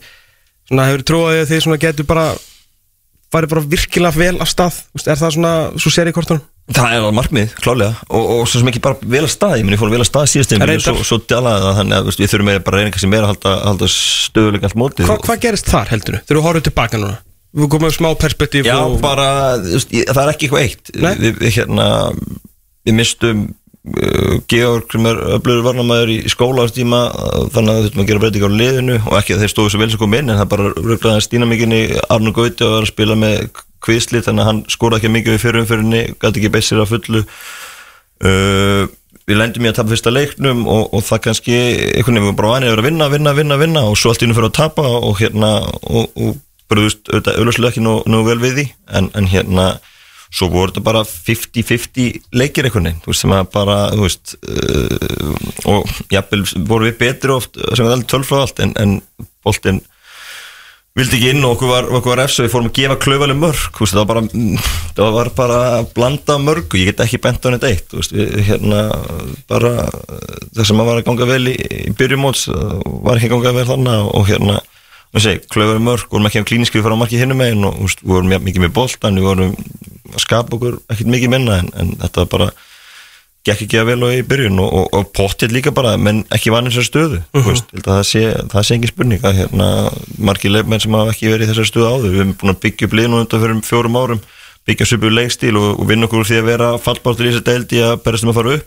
svona 0.68 0.90
hefur 0.90 1.06
trúið 1.12 1.44
að 1.44 1.50
þið 1.52 1.64
svona 1.64 1.80
getur 1.86 2.10
bara 2.10 2.26
farið 3.32 3.54
bara 3.54 3.66
virkilega 3.76 4.18
vel 4.18 4.36
af 4.42 4.50
stað, 4.50 4.82
þú 4.82 4.98
veist, 4.98 5.12
er 5.14 5.22
það 5.22 5.34
svona 5.38 5.54
svo 5.78 5.94
sér 5.94 6.10
í 6.10 6.16
kortunum? 6.16 6.42
Það 6.68 6.90
er 6.92 6.98
alveg 6.98 7.14
markmið, 7.16 7.52
klálega 7.64 7.94
og, 8.12 8.24
og 8.34 8.42
svo 8.50 8.60
sem 8.60 8.68
ekki 8.68 8.82
bara 8.84 8.98
vel 9.00 9.22
að 9.24 9.30
stað, 9.32 9.54
ég 9.62 9.80
fórum 9.80 9.94
vel 9.94 10.02
að 10.02 10.08
stað 10.10 10.26
síðast 10.34 10.52
Reyndar. 10.52 10.82
svo, 10.84 11.06
svo 11.06 11.18
djalaði 11.24 11.62
það 11.64 11.78
þannig 11.78 11.96
að 11.96 12.08
þú 12.08 12.14
við 12.18 12.32
þurfum 12.32 12.50
bara 12.50 12.76
að 12.76 12.82
reyna 12.82 12.92
kannski 12.92 13.08
meira 13.08 13.24
að 13.24 13.32
halda, 13.32 13.54
halda 13.64 13.88
stöðuleika 13.94 14.68
allt 14.68 14.76
mótið. 14.82 15.08
Hva, 15.08 15.16
hvað 15.24 15.40
gerist 15.46 15.70
þar 15.72 15.92
heldur 15.94 16.18
þegar 16.18 16.40
þú 16.40 16.44
horfður 16.44 16.66
tilbaka 16.68 17.00
núna? 17.00 17.16
Við 17.56 17.70
komum 17.72 17.88
með 17.88 17.94
smá 17.96 18.08
perspektíf 18.20 18.68
Já, 18.68 18.76
og... 18.84 18.98
bara, 19.00 19.30
þú 19.64 19.80
það 19.80 20.20
er 20.26 20.32
ekki 20.34 20.50
eitthvað 20.50 20.66
eitt. 20.66 20.92
Við, 20.92 21.38
við 21.40 21.54
hérna 21.56 21.86
við 22.84 22.98
mistum 22.98 23.46
uh, 23.48 24.34
Georg 24.52 24.92
sem 24.92 25.08
er 25.08 25.22
öflugur 25.38 25.64
varnamæður 25.70 26.12
í 26.12 26.18
skóla 26.28 26.64
á 26.64 26.64
þessum 26.66 26.82
tíma 26.82 27.00
uh, 27.08 27.46
þannig 27.54 27.72
að 27.72 27.86
þurfum 27.86 28.04
að 28.04 28.10
gera 28.10 28.22
breytingar 28.24 28.52
á 28.52 28.58
liðinu 28.60 28.98
og 29.00 29.16
ekki 29.22 29.36
að 29.36 29.44
þeir 29.44 29.54
stóðu 29.54 29.72
svo 29.72 29.82
vel 29.82 29.90
sem 29.94 30.02
kom 30.02 30.18
inn 30.18 30.28
en 30.28 30.36
það 30.36 30.44
er 30.44 30.52
bara 30.52 30.68
röglaði 30.76 31.24
Stína 31.24 31.48
mikinni 31.48 31.80
Arnur 32.08 32.36
Gauti 32.36 32.66
og 32.66 32.76
var 32.76 32.84
að 32.84 32.92
spila 32.92 33.18
með 33.18 33.48
kvísli 33.84 34.22
þannig 34.24 34.44
að 34.44 34.48
hann 34.50 34.62
skóraði 34.72 35.02
ekki 35.02 35.14
mikið 35.14 35.34
við 35.34 35.42
fyrir 35.44 35.62
umfyrinni 35.62 36.00
gæti 36.14 36.40
ekki 36.40 36.54
beissir 36.54 36.82
að 36.82 36.94
fullu. 36.94 37.24
Uh, 38.18 38.88
við 39.28 39.38
lendum 39.38 39.66
í 39.66 39.70
að 39.70 39.78
tapa 39.78 39.92
fyrsta 39.92 40.12
leiknum 40.12 40.64
og, 40.70 40.88
og 40.96 41.04
það 41.06 41.22
kannski 41.26 41.56
einhvern 41.58 42.16
veginn 42.16 42.26
vorum 42.30 42.38
bara 42.40 42.54
vanið 42.56 42.70
að 42.70 42.74
vera 42.74 42.82
að 42.82 42.88
vinna, 42.88 43.08
vinna, 43.12 43.34
vinna, 43.36 43.58
vinna 43.60 43.84
og 43.90 43.98
svo 44.00 44.12
allt 44.12 44.24
í 44.24 44.28
nú 44.28 44.36
fyrir 44.36 44.48
að 44.48 44.56
tapa 44.58 44.86
og 44.88 45.20
hérna 45.20 45.52
og, 45.68 46.08
og 46.16 46.40
bröðust 46.68 47.12
auðvitað 47.12 47.38
auðvitað 47.38 47.70
ekki 47.70 47.84
nú, 47.84 48.22
vel 48.26 48.40
við 48.42 48.58
því. 48.58 48.66
En, 48.98 49.10
en 49.18 49.30
hérna 49.30 49.68
svo 50.28 50.50
voru 50.52 50.72
þetta 50.72 50.84
bara 50.84 51.04
50-50 51.08 52.18
leikir 52.36 52.68
einhvern 52.68 52.90
veginn, 52.90 53.02
þú 53.04 53.12
veist, 53.12 53.22
sem 53.22 53.32
að 53.32 53.46
bara 53.54 53.76
þú 53.94 54.02
veist 54.04 54.34
uh, 54.44 55.70
og 55.72 55.94
jafnvel 56.12 56.42
voru 56.68 56.90
við 56.90 56.98
betri 57.00 57.32
oft 57.32 57.56
sem 57.56 57.86
við 57.86 57.94
alveg 57.94 58.10
tölfrað 58.12 58.44
allt 58.44 58.60
en, 58.64 58.74
en 58.82 58.98
boltinn 59.46 59.80
vildi 60.98 61.18
ekki 61.18 61.32
inn 61.32 61.44
og 61.46 61.54
okkur 61.56 61.70
var, 61.70 61.88
okkur 61.98 62.14
var 62.14 62.22
efs 62.24 62.38
og 62.40 62.46
við 62.46 62.52
fórum 62.52 62.70
að 62.70 62.78
gefa 62.78 62.96
klaufaleg 63.02 63.38
mörg 63.38 63.80
veist, 63.80 63.94
það 63.94 64.00
var 64.00 64.08
bara, 64.10 64.22
mm, 64.26 64.70
það 64.96 65.12
var 65.16 65.30
bara 65.36 65.58
að 65.76 65.90
blanda 65.96 66.38
mörg 66.42 66.66
og 66.66 66.78
ég 66.80 66.90
get 66.90 67.02
ekki 67.04 67.20
bent 67.24 67.46
á 67.46 67.48
neitt 67.52 67.66
eitt 67.68 67.92
þú 67.92 68.00
veist, 68.00 68.14
við, 68.16 68.34
hérna 68.48 68.80
bara 69.50 69.74
það 70.56 70.64
sem 70.70 70.82
var 70.82 70.96
að 70.96 71.04
ganga 71.08 71.28
vel 71.28 71.44
í, 71.52 71.54
í 71.88 71.94
byrjumóts 71.98 72.48
var 72.50 73.20
ekki 73.20 73.30
að 73.30 73.34
ganga 73.36 73.54
vel 73.58 73.68
þannig 73.72 74.10
og 74.18 74.30
hérna, 74.30 74.58
klaufaleg 75.14 75.84
mörg 75.86 76.08
vorum 76.12 76.30
ekki 76.30 76.42
að 76.42 76.48
klíniski 76.52 76.82
fyrir 76.82 76.96
að 76.96 77.02
marki 77.04 77.20
hinnum 77.20 77.40
megin 77.40 77.68
og 77.68 77.78
þú 77.78 77.88
veist, 77.88 78.02
við 78.04 78.16
vorum 78.16 78.48
mikið 78.48 78.66
með 78.66 78.74
boltan, 78.80 79.20
við 79.20 79.30
vorum 79.30 79.54
að 80.14 80.24
skapa 80.24 80.58
okkur 80.58 80.80
ekkert 80.88 81.14
mikið 81.14 81.34
minna 81.36 81.60
en, 81.62 81.70
en 81.78 81.94
þetta 82.02 82.24
var 82.24 82.32
bara 82.34 82.50
gekk 83.46 83.64
ekki 83.64 83.78
að 83.80 83.90
vel 83.92 83.98
og 84.06 84.14
í 84.14 84.22
byrjun 84.28 84.60
og, 84.62 84.72
og, 84.80 84.88
og 84.98 85.10
pottið 85.16 85.54
líka 85.56 85.72
bara, 85.74 85.96
menn 86.00 86.24
ekki 86.34 86.52
vann 86.52 86.68
þessar 86.68 86.86
stöðu 86.88 87.20
uh 87.20 87.38
-huh. 87.38 87.50
veist, 87.50 87.70
það, 87.84 88.00
sé, 88.08 88.22
það 88.52 88.66
sé 88.66 88.74
engin 88.74 88.92
spurning 88.92 89.24
að 89.24 89.38
hérna, 89.42 89.68
margir 90.18 90.52
leifmenn 90.52 90.82
sem 90.82 90.96
hafa 90.98 91.14
ekki 91.14 91.32
verið 91.32 91.46
í 91.46 91.50
þessar 91.52 91.70
stöðu 91.70 91.88
áður, 91.88 92.10
við 92.10 92.18
hefum 92.22 92.34
búin 92.40 92.54
að 92.54 92.62
byggja 92.64 92.88
upp 92.88 92.96
liðnum 92.98 93.20
undan 93.22 93.42
fyrir 93.44 93.62
fjórum 93.68 94.00
árum, 94.00 94.24
byggja 94.66 94.86
svipu 94.86 95.12
leikstíl 95.12 95.56
og, 95.56 95.68
og 95.80 95.88
vinna 95.88 96.08
okkur 96.08 96.26
því 96.26 96.40
að 96.40 96.50
vera 96.50 96.72
fallbártur 96.78 97.28
í 97.28 97.30
þessar 97.32 97.46
deildi 97.46 97.84
að 97.84 98.02
berast 98.04 98.26
um 98.26 98.34
að 98.34 98.40
fara 98.40 98.58
upp. 98.58 98.66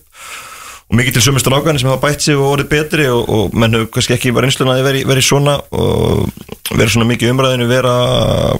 Og 0.91 0.97
mikið 0.99 1.13
til 1.13 1.21
sömur 1.23 1.39
strákani 1.39 1.79
sem 1.79 1.87
hafa 1.87 2.03
bætt 2.03 2.21
sig 2.21 2.35
og 2.35 2.49
orðið 2.51 2.71
betri 2.73 3.05
og, 3.07 3.29
og 3.29 3.53
menn 3.55 3.77
hefur 3.77 3.91
kannski 3.95 4.17
ekki 4.17 4.33
verið 4.35 4.49
einslun 4.49 4.73
að 4.73 4.81
vera 5.07 5.21
í 5.21 5.23
svona 5.23 5.53
og 5.71 6.27
vera 6.75 6.89
svona 6.91 7.07
mikið 7.07 7.29
í 7.29 7.31
umræðinu 7.31 7.67
vera 7.69 7.93
á 7.95 8.59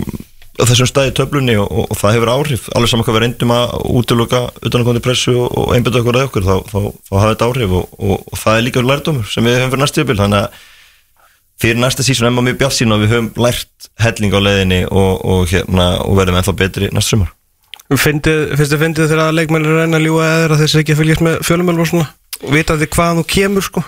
þessum 0.69 0.89
staði 0.89 1.13
töflunni 1.17 1.55
og, 1.61 1.69
og, 1.69 1.87
og 1.91 1.99
það 1.99 2.17
hefur 2.17 2.31
áhrif 2.33 2.67
alveg 2.75 2.91
saman 2.91 3.07
hvað 3.07 3.17
við 3.17 3.23
reyndum 3.25 3.53
að 3.55 3.75
útiloka 3.99 4.41
utanakondi 4.61 5.03
pressu 5.03 5.33
og, 5.37 5.47
og 5.57 5.71
einbjöta 5.75 6.01
okkur 6.01 6.19
að 6.19 6.27
okkur 6.27 6.47
þá, 6.47 6.55
þá, 6.69 6.79
þá 7.07 7.13
hafa 7.17 7.31
þetta 7.31 7.47
áhrif 7.49 7.77
og 7.77 8.37
það 8.41 8.57
er 8.57 8.65
líka 8.67 8.83
lærdómur 8.85 9.31
sem 9.31 9.47
við 9.47 9.57
höfum 9.59 9.73
fyrir 9.73 9.83
næstu 9.83 10.01
jöfnbíl 10.01 10.19
þannig 10.21 10.45
að 10.45 10.59
fyrir 11.61 11.77
næsta 11.81 12.05
sísón 12.05 12.27
er 12.27 12.33
maður 12.33 12.49
mjög 12.49 12.59
bjátt 12.61 12.77
sín 12.77 12.95
og 12.95 13.03
við 13.03 13.13
höfum 13.13 13.29
lært 13.45 13.89
helling 14.01 14.33
á 14.33 14.39
leiðinni 14.41 14.81
og 14.89 15.51
hérna, 15.51 15.87
verðum 16.17 16.39
ennþá 16.39 16.55
betri 16.57 16.89
næsta 16.89 17.15
sumar. 17.15 17.33
Fyndið, 17.91 18.53
finnst 18.55 18.71
þið 18.71 18.83
fyndið 18.85 19.09
þegar 19.11 19.33
leikmennir 19.35 19.81
reyna 19.81 19.99
að 19.99 20.05
ljúa 20.07 20.27
eða 20.45 20.57
þeir 20.61 20.71
sé 20.71 20.81
ekki 20.81 20.95
að 20.95 21.01
fylgjast 21.01 21.25
með 21.27 21.41
fjölumölu 21.45 21.83
og 21.83 21.89
svona? 21.91 22.07
Og 22.41 22.53
vita 22.55 22.77
þið 22.79 22.93
hvaðan 22.95 23.19
þú 23.19 23.25
kemur 23.35 23.67
sko 23.67 23.83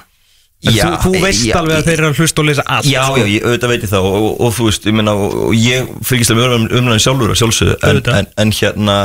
Já, 0.64 0.86
þú, 1.02 1.10
þú 1.10 1.22
veist 1.26 1.44
já, 1.44 1.56
alveg 1.60 1.76
að 1.76 1.88
þeir 1.90 1.98
eru 1.98 2.08
að 2.08 2.20
hlusta 2.22 2.40
og 2.44 2.48
lesa 2.48 2.64
allt 2.72 2.88
Já, 2.88 3.02
sko. 3.04 3.18
já, 3.20 3.26
ég 3.34 3.48
auðvitað 3.48 3.74
veit 3.74 3.84
ég 3.84 3.92
það 3.92 4.06
og, 4.08 4.14
og, 4.20 4.30
og 4.46 4.54
þú 4.56 4.68
veist, 4.70 4.86
ég 4.88 4.96
meina, 4.96 5.16
og, 5.20 5.56
ég 5.60 5.90
fylgist 6.08 6.32
að 6.32 6.40
við 6.40 6.56
umræðin 6.80 7.04
sjálfur 7.04 7.34
og 7.34 7.40
sjálfsögðu. 7.42 7.76
En, 7.90 8.00
en, 8.16 8.30
en 8.46 8.54
hérna 8.56 8.96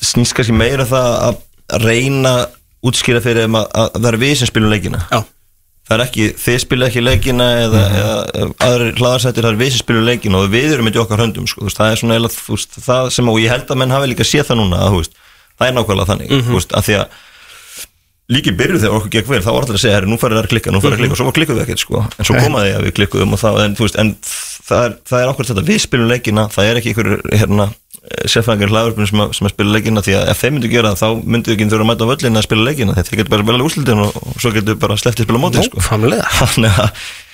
snýst 0.00 0.36
kannski 0.38 0.56
meira 0.56 0.86
það 0.88 1.10
að 1.28 1.82
reyna 1.84 2.32
útskýra 2.88 3.20
fyrir 3.22 3.44
þeim 3.44 3.58
að, 3.60 3.68
að 3.82 3.98
það 3.98 4.10
er 4.12 4.18
við 4.24 4.34
sem 4.40 4.50
spilum 4.50 4.72
leikina. 4.72 5.02
Já. 5.12 5.20
það 5.88 5.96
er 5.98 6.04
ekki, 6.06 6.28
þið 6.40 6.58
spila 6.62 6.88
ekki 6.88 7.02
leikina 7.02 7.48
eða, 7.66 7.82
eða 7.98 8.46
aðri 8.64 8.88
hlaðarsættir 8.96 9.44
það 9.44 9.52
er 9.52 9.60
við 9.60 9.72
sem 9.74 9.82
spilum 9.82 10.06
leikina 10.08 10.40
og 10.40 10.48
við 10.52 10.72
erum 10.76 10.88
með 10.88 11.02
okkar 11.02 11.22
höndum 11.24 11.48
sko, 11.50 11.66
veist, 11.66 11.76
það 11.78 11.90
er 11.90 12.00
svona 12.00 12.16
eiginlega, 12.16 12.38
þú 12.38 12.56
veist, 12.56 12.78
það 12.86 13.10
sem 13.18 13.30
og 13.32 13.40
ég 13.42 13.52
held 13.52 13.74
að 13.74 13.80
menn 13.82 13.92
hafi 13.92 14.10
líka 14.12 14.26
séð 14.26 14.46
það 14.48 14.60
núna 14.62 14.78
að, 14.78 14.94
þú 14.94 15.02
veist, 15.02 15.18
það 15.58 15.68
er 15.68 15.76
nákvæmlega 15.76 16.10
þannig 16.12 16.32
þú 16.46 16.56
veist, 16.56 16.76
að 16.78 16.86
því 16.86 16.96
að 17.02 17.18
líki 18.32 18.54
byrjuð 18.58 18.82
þegar 18.84 18.96
okkur 18.98 19.12
gekk 19.16 19.28
vel, 19.32 19.42
þá 19.44 19.50
var 19.52 19.66
allir 19.66 19.78
að 19.78 19.82
segja 19.84 19.96
herri, 19.98 20.10
nú 20.12 20.18
farið 20.20 20.38
það 20.40 20.46
að 20.46 20.52
klikka, 20.54 20.72
nú 20.74 20.80
farið 20.82 20.92
það 20.92 20.98
að 20.98 21.02
klikka 21.02 21.16
og 21.16 21.20
svo 21.20 21.28
var 21.28 21.36
klikkuð 21.38 21.58
við 21.60 21.64
ekkert 21.66 21.82
sko. 21.84 22.02
en 22.18 22.28
svo 22.28 22.40
komaði 22.42 22.74
að 22.78 22.84
við 22.88 22.94
klikkuðum 22.98 23.36
og 23.36 23.40
það, 23.42 23.60
en, 23.66 23.76
þú 23.78 23.86
veist, 23.86 23.98
en 24.02 24.12
það 24.68 24.84
er, 24.88 24.96
það 25.12 25.22
er 25.24 25.32
okkur 25.32 25.48
þetta 25.52 25.64
við 25.70 25.80
spilum 25.86 26.10
leikina, 26.12 26.44
það 26.54 26.70
er 26.72 26.80
ekki 26.82 26.92
einhver 26.92 27.10
hérna, 27.42 27.68
sérfæðingar 28.26 28.72
hlaðurpunum 28.72 29.08
sem, 29.12 29.20
að- 29.22 29.34
sem 29.38 29.46
að 29.46 29.52
spila 29.54 29.74
leikina 29.76 30.02
því 30.02 30.14
að 30.18 30.30
ef 30.32 30.40
þeir 30.42 30.54
myndu 30.56 30.70
gera 30.72 30.90
það 30.94 31.02
þá 31.02 31.26
myndu 31.34 31.52
ekki 31.54 31.68
þurfa 31.70 31.84
að 31.84 31.90
mæta 31.92 32.02
á 32.02 32.10
völlin 32.10 32.38
að 32.40 32.46
spila 32.48 32.64
leikina 32.66 32.96
þeir 32.98 33.18
getur 33.20 33.32
bara 33.36 33.58
að 33.58 33.66
úslitin 33.68 34.02
og, 34.02 34.16
og 34.18 34.40
svo 34.42 34.50
getur 34.56 34.78
bara 34.82 34.96
sleftið 34.98 35.28
spila 35.28 35.42
móti 35.44 35.62
sko. 35.68 35.82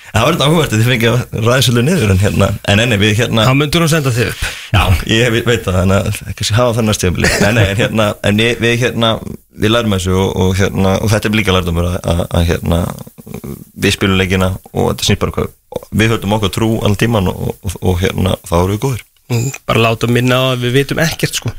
Að 0.09 0.23
það 0.23 0.25
var 0.25 0.37
þetta 0.39 0.47
áhugvært 0.49 0.73
að 0.73 0.79
þið 0.81 0.87
fengið 0.89 1.09
að 1.13 1.43
ræða 1.45 1.65
svolítið 1.67 1.85
niður 1.85 2.13
en 2.15 2.21
hérna, 2.23 2.47
en 2.73 2.81
enni 2.81 2.97
við 3.03 3.11
hérna 3.19 3.43
Þá 3.45 3.51
myndur 3.61 3.83
hún 3.85 3.91
senda 3.93 4.13
þig 4.17 4.31
upp 4.31 4.47
Já, 4.73 4.81
ég 5.13 5.35
veit, 5.35 5.67
það, 5.67 5.75
þannig 5.83 5.99
að 5.99 6.21
ekki 6.33 6.47
sé 6.49 6.57
hafa 6.57 6.77
þannig 6.79 6.97
stíðanbili 6.97 7.33
Nei, 7.43 7.51
nei, 7.59 7.65
en 7.69 7.77
hérna, 7.83 8.07
en 8.31 8.41
við 8.63 8.75
hérna 8.87 9.11
við 9.59 9.73
lærum 9.75 9.95
þessu 9.97 10.17
og, 10.17 10.29
og 10.43 10.57
hérna 10.59 10.97
og 11.03 11.13
þetta 11.13 11.31
er 11.31 11.39
líka 11.39 11.55
lærdumur 11.55 11.89
að, 11.99 12.25
hérna 12.49 12.83
við 13.75 13.95
spilum 13.97 14.19
leikina 14.21 14.53
og 14.73 14.93
þetta 14.93 15.09
snýst 15.09 15.23
bara 15.23 15.37
hvað 15.37 15.55
við 15.99 16.15
höfum 16.15 16.37
okkur 16.39 16.53
trú 16.55 16.71
allan 16.81 16.99
tíman 16.99 17.31
og, 17.33 17.55
og, 17.81 17.95
hérna, 18.01 18.37
þá 18.49 18.55
erum 18.61 18.75
við 18.75 18.83
góðir. 18.85 19.05
Mm, 19.29 19.49
Bara 19.69 19.85
láta 19.85 20.09
minna 20.09 20.39
að 20.53 20.63
við 20.65 20.79
vitum 20.79 21.03
ekkert 21.05 21.37
sko 21.37 21.53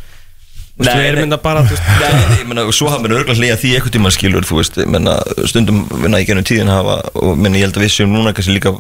Þú 0.80 0.86
veist, 0.86 0.96
Nei, 0.96 1.00
Við 1.04 1.10
erum 1.12 1.24
mynda 1.26 1.38
bara 1.44 1.62
þú 1.68 1.74
veist, 1.76 1.88
Nei, 2.00 2.38
ég 2.40 2.46
meina, 2.48 2.64
og 2.70 2.76
svo 2.78 2.88
hafa 2.88 3.04
mér 3.04 3.18
örgulega 3.18 3.36
hlýja 3.42 3.58
því 3.60 3.72
eitthvað 3.76 3.94
tíma 3.98 4.12
skilur, 4.16 4.46
þú 4.48 4.60
veist, 4.62 4.78
ég 4.80 4.88
meina, 4.88 5.18
stundum 5.52 5.82
vinna 5.92 6.22
í 6.24 6.28
gennum 6.30 6.46
tíðin 6.48 6.72
hafa, 6.72 6.94
og 7.20 7.34
menn 7.36 7.58
ég 7.60 7.66
held 7.68 7.76
að 7.76 7.84
við 7.84 7.92
séum 7.98 8.14
núna 8.16 8.32
kannski 8.38 8.56
líka 8.56 8.72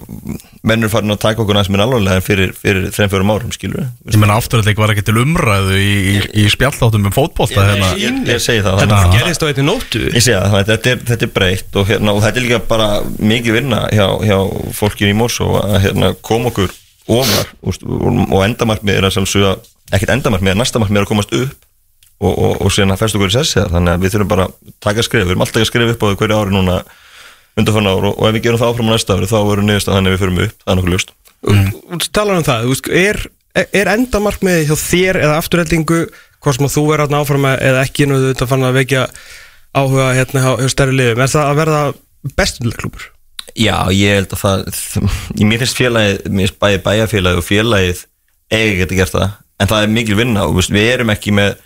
mennur 0.69 0.91
farin 0.93 1.11
að 1.11 1.19
taka 1.25 1.43
okkur 1.43 1.57
næst 1.59 1.71
mér 1.73 1.83
alvarlega 1.83 2.21
en 2.21 2.23
fyrir, 2.23 2.53
fyrir 2.55 2.87
þreim 2.95 3.11
fjórum 3.11 3.33
árum, 3.35 3.51
skilur 3.51 3.83
Ég 3.83 4.19
menna 4.23 4.37
afturhaldig 4.39 4.79
var 4.79 4.93
ekki 4.95 5.03
til 5.09 5.19
umræðu 5.25 5.75
í, 5.75 5.91
í, 6.13 6.23
í 6.39 6.47
spjalláttum 6.55 7.07
um 7.09 7.15
fótbolta 7.15 7.67
hérna. 7.67 7.91
ég, 7.99 8.23
ég 8.31 8.43
segi 8.43 8.63
það. 8.63 8.79
Þetta 8.79 8.95
þannig 8.95 9.11
að- 9.11 9.19
gerist 9.19 9.43
á 9.43 9.47
einni 9.51 9.65
nóttu. 9.67 10.03
Ég 10.07 10.23
segja 10.23 10.41
það, 10.47 10.67
þetta 10.71 10.91
er, 10.95 11.01
þetta 11.11 11.27
er 11.27 11.33
breytt 11.35 11.79
og, 11.83 11.87
hérna, 11.91 12.15
og 12.15 12.23
þetta 12.23 12.39
er 12.41 12.47
líka 12.47 12.61
bara 12.71 12.89
mikið 13.19 13.57
vinna 13.59 13.81
hjá, 13.91 14.05
hjá 14.23 14.37
fólkinu 14.79 15.11
í 15.11 15.17
Mórsó 15.19 15.51
að 15.63 15.79
hérna, 15.87 16.13
koma 16.23 16.51
okkur 16.53 16.71
ofar 17.09 17.51
og, 17.63 17.79
og 18.29 18.43
endamarkmið 18.45 18.99
er 19.01 19.07
að 19.09 19.15
sjálfsögja 19.17 19.55
ekkert 19.95 20.11
endamarkmið, 20.19 20.53
er 20.53 20.59
næsta 20.61 20.79
markmið 20.83 21.01
er 21.01 21.07
að 21.07 21.11
komast 21.15 21.33
upp 21.39 21.65
og, 22.19 22.33
og, 22.33 22.55
og 22.65 22.73
síðan 22.73 22.95
að 22.95 23.05
okkur 23.09 23.31
í 23.31 23.35
sessi 23.35 23.63
þannig 23.73 23.93
að 23.93 24.03
við 24.03 24.15
þurfum 24.15 24.31
bara 24.33 24.47
að 24.47 24.73
taka 24.83 25.05
skrif 25.05 25.25
við 25.25 25.33
erum 25.33 25.45
alltaf 25.45 25.63
að 25.63 25.69
skrifa 25.69 25.95
upp 25.95 26.03
á 26.03 26.07
því 26.09 26.19
hverju 26.19 26.39
ári 26.39 26.55
núna 26.55 26.77
undanfann 27.59 27.89
ár 27.89 28.07
og, 28.09 28.15
og 28.15 28.29
ef 28.29 28.35
við 28.35 28.45
gerum 28.45 28.61
það 28.61 28.73
áfram 28.73 28.89
á 28.89 28.93
næsta 28.93 29.17
ári 29.17 29.29
þá 29.29 29.37
verður 29.39 29.67
niðurst 29.67 29.89
að 29.89 29.99
þannig 29.99 30.15
við 30.15 30.23
förum 30.23 30.41
upp, 30.45 30.55
það 30.63 30.71
er 30.73 30.79
nokkuð 30.79 30.95
ljóst. 30.95 31.13
Þú 31.39 32.09
talar 32.15 32.39
um 32.39 32.47
það, 32.47 32.73
er, 32.99 33.21
er 33.65 33.91
endamarkmiði 33.95 34.65
hjá 34.69 34.75
þér 34.83 35.21
eða 35.23 35.37
afturheldingu 35.39 36.01
hvort 36.39 36.59
sem 36.59 36.67
að 36.67 36.75
þú 36.75 36.83
er 36.93 37.03
átna 37.05 37.21
áfram 37.23 37.47
eða 37.51 37.85
ekki 37.85 38.07
nú 38.07 38.19
þetta 38.29 38.47
fann 38.49 38.67
að 38.67 38.77
vekja 38.79 39.05
áhuga 39.75 40.11
hérna 40.17 40.43
hjá, 40.43 40.51
hjá 40.61 40.71
stærri 40.71 40.95
liðum. 40.95 41.23
Er 41.23 41.31
það 41.31 41.49
að 41.49 41.59
verða 41.59 41.81
bestunleiklúpur? 42.39 43.09
Já, 43.59 43.75
ég 43.95 44.19
held 44.19 44.35
að 44.35 44.43
það 44.43 44.63
ég, 44.69 45.45
mér 45.49 45.63
finnst 45.63 45.79
félagið, 45.79 46.21
mér 46.29 46.47
finnst 46.47 46.59
bæði 46.61 46.81
bæjarfélagið 46.85 47.41
og 47.41 47.47
félagið 47.47 48.03
eigi 48.53 48.77
geta 48.79 48.99
gert 48.99 49.15
það 49.15 49.31
en 49.59 49.69
það 49.69 49.83
er 49.83 49.91
mikil 49.93 50.17
vinna 50.19 50.45
og 50.47 50.59
við 50.61 50.85
erum 50.93 51.11
ekki 51.13 51.33
með 51.35 51.57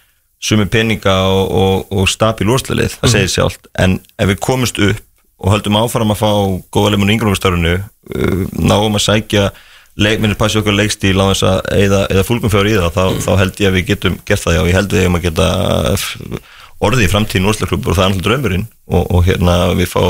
sumi 0.43 0.67
peninga 0.67 1.15
og, 1.31 1.43
og, 1.55 1.91
og 1.93 2.09
stabil 2.11 2.49
úrslalið, 2.51 2.97
það 2.99 3.13
segir 3.15 3.31
sjálft. 3.31 3.69
En 3.79 3.99
ef 4.19 4.31
við 4.33 4.41
komumst 4.43 4.81
upp 4.83 5.03
og 5.43 5.51
höldum 5.51 5.77
áfram 5.79 6.11
að 6.13 6.21
fá 6.21 6.31
góða 6.71 6.93
leifun 6.93 7.11
í 7.11 7.15
yngrunarstörunu 7.17 7.75
uh, 7.79 8.43
náum 8.59 8.99
að 8.99 9.05
sækja 9.07 9.47
leik, 9.99 10.21
minnir 10.21 10.39
passi 10.39 10.59
okkur 10.59 10.75
leikstíl 10.75 11.15
á 11.19 11.25
þess 11.31 11.45
að 11.47 11.57
eða, 11.77 12.01
eða 12.11 12.25
fúlgumfjör 12.27 12.69
í 12.69 12.75
það, 12.79 12.91
þá, 12.95 13.25
þá 13.25 13.31
held 13.41 13.63
ég 13.63 13.69
að 13.69 13.77
við 13.77 13.89
getum 13.91 14.19
gert 14.25 14.43
það. 14.43 14.57
Já, 14.57 14.61
ég 14.69 14.77
held 14.79 14.95
við 14.95 15.09
um 15.09 15.17
að 15.19 15.25
geta 15.27 15.47
orðið 16.83 17.05
í 17.05 17.11
framtíðin 17.11 17.49
úrslaklubur 17.51 17.93
og 17.93 17.99
það 17.99 18.05
er 18.05 18.11
alltaf 18.11 18.27
draumurinn. 18.27 18.65
Og, 18.89 19.03
og 19.03 19.27
hérna 19.27 19.57
við 19.77 19.91
fá 19.93 20.01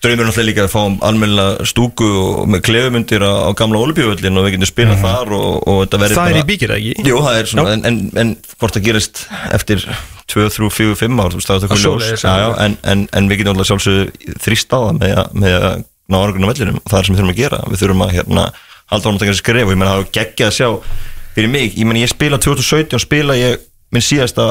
draumur 0.00 0.24
náttúrulega 0.30 0.48
líka 0.48 0.62
að 0.64 0.70
fá 0.72 0.80
almennilega 1.08 1.66
stúku 1.68 2.06
og 2.08 2.46
með 2.48 2.62
klefumundir 2.68 3.20
á, 3.26 3.32
á 3.44 3.50
gamla 3.58 3.82
olubjövöllin 3.84 4.38
og 4.40 4.46
við 4.46 4.54
getum 4.56 4.70
spilað 4.70 5.02
þar 5.04 5.32
og, 5.36 5.50
og 5.68 5.80
þetta 5.84 6.00
verður 6.04 6.18
Það 6.20 6.30
er 6.32 6.38
í 6.40 6.44
bíkir, 6.48 6.72
ekki? 6.76 6.94
Jú, 7.10 7.18
það 7.26 7.38
er 7.42 7.50
svona, 7.52 7.74
en, 7.76 7.84
en, 7.90 7.98
en 8.22 8.32
hvort 8.56 8.76
það 8.78 8.86
gerist 8.88 9.22
eftir 9.52 9.84
2, 10.30 10.46
3, 10.56 10.70
4, 10.78 10.96
5 11.02 11.20
ár, 11.20 11.34
þú 11.34 11.40
veist, 11.42 11.50
það 11.52 11.66
er 11.68 11.74
Að 11.76 11.82
svoleiðis, 11.84 12.10
ljós 12.14 12.24
já, 12.24 12.34
já, 12.40 12.48
en, 12.64 12.78
en, 12.94 13.04
en 13.20 13.28
við 13.32 13.42
getum 13.42 13.52
alltaf 13.56 13.70
sjálfsögðu 13.74 14.36
þrýst 14.46 14.72
á 14.72 14.78
það 14.80 15.00
með, 15.02 15.14
að- 15.20 15.38
með 15.44 15.56
að 15.70 15.84
ná 16.10 16.16
á 16.16 16.24
vellinum 16.30 16.80
og 16.80 16.90
það 16.90 16.98
er 17.02 17.08
sem 17.10 17.14
við 17.14 17.20
þurfum 17.20 17.34
að 17.34 17.40
gera 17.44 17.60
við 17.70 17.82
þurfum 17.84 18.04
að 18.06 18.14
hérna, 18.16 18.44
halda 18.94 19.12
að 19.12 19.20
taka 19.24 19.36
skref 19.38 19.66
og 19.68 19.74
ég 19.74 19.80
menn 19.82 19.90
það 19.92 20.00
er 20.06 20.12
geggja 20.16 20.48
að 20.50 20.56
sjá 20.56 20.68
fyrir 21.36 21.52
mig, 21.52 21.76
ég 21.78 21.86
menn 21.90 22.00
ég 22.00 22.10
spila 22.10 22.40
2017 22.42 23.04
spila 23.04 23.36
ég 23.38 23.60
minn 23.90 24.02
síðasta 24.06 24.46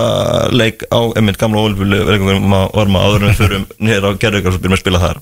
leik 0.52 0.84
á 0.92 1.00
einmitt 1.16 1.40
gamla 1.40 1.64
ólfjölu 1.64 2.00
var 2.06 2.92
maður 2.92 3.00
áður 3.08 3.28
en 3.30 3.38
förum 3.40 3.66
niður 3.80 4.10
á 4.12 4.20
gerðugar 4.20 4.56
og 4.56 4.62
byrjum 4.64 4.76
að 4.78 4.82
spila 4.84 5.00
þar 5.04 5.20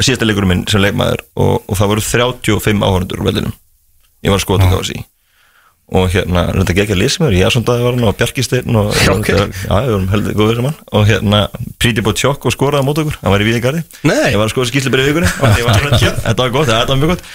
og 0.00 0.06
síðasta 0.08 0.28
leikurinn 0.28 0.54
minn 0.54 0.66
sem 0.70 0.80
leikmaður 0.80 1.22
og, 1.36 1.56
og 1.68 1.76
það 1.78 1.92
voru 1.94 2.06
35 2.08 2.84
áhörndur 2.88 3.20
úr 3.20 3.28
vellinum. 3.30 3.56
Ég 4.24 4.32
var 4.32 4.40
að 4.40 4.46
skota 4.48 4.68
á 4.72 4.80
þessi 4.80 5.02
og 5.90 6.04
hérna, 6.12 6.44
þetta 6.54 6.74
gekk 6.76 6.92
að 6.94 7.00
lýsa 7.00 7.18
mér 7.24 7.32
Jasondaði 7.34 7.82
var 7.82 7.96
hann 7.96 8.04
og 8.06 8.14
Bjarkisteinn 8.14 8.76
og 8.78 8.92
Ok. 9.10 9.26
já, 9.26 9.40
við 9.74 9.88
vorum 9.90 10.04
heldur 10.12 10.36
góður 10.38 10.58
saman. 10.60 10.76
Og 10.94 11.08
hérna, 11.08 11.40
Príti 11.82 12.04
búið 12.06 12.20
tjokk 12.20 12.46
og 12.46 12.54
skoraði 12.54 12.84
á 12.84 12.86
mót 12.86 13.00
okkur, 13.02 13.16
hann 13.24 13.34
var 13.34 13.42
í 13.42 13.48
Víðingarði 13.48 13.80
ég 14.30 14.38
var 14.38 14.46
að 14.46 14.52
skoða 14.52 14.70
skýrslubyrði 14.70 15.08
vikunni. 15.10 15.32
Og 15.42 15.48
ég 15.58 15.66
var 15.66 15.82
kjöp, 15.98 16.20
þetta 16.28 16.44
var 16.44 16.54
gott, 16.54 16.70
þetta 16.70 16.94
var 16.94 17.00
mjög 17.02 17.10
gott. 17.16 17.26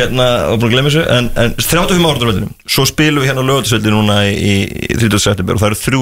Hérna, 0.00 0.28
og 0.48 0.56
búin 0.62 0.70
að 0.70 0.76
glemja 0.78 0.94
þessu 0.94 1.04
en, 1.18 1.28
en 1.44 1.52
35 1.60 2.08
ára 2.08 2.24
á 2.24 2.28
vellinum, 2.30 2.54
svo 2.64 2.88
spilum 2.88 3.20
við 3.20 3.28
hérna 3.34 3.44
á 3.44 3.48
lögatisvelli 3.52 3.92
núna 3.92 4.16
í, 4.32 4.54
í 4.64 4.96
30. 4.96 5.20
september 5.20 5.58
og 5.58 5.60
það 5.60 5.74
eru 5.74 5.82
þrjú 5.84 6.00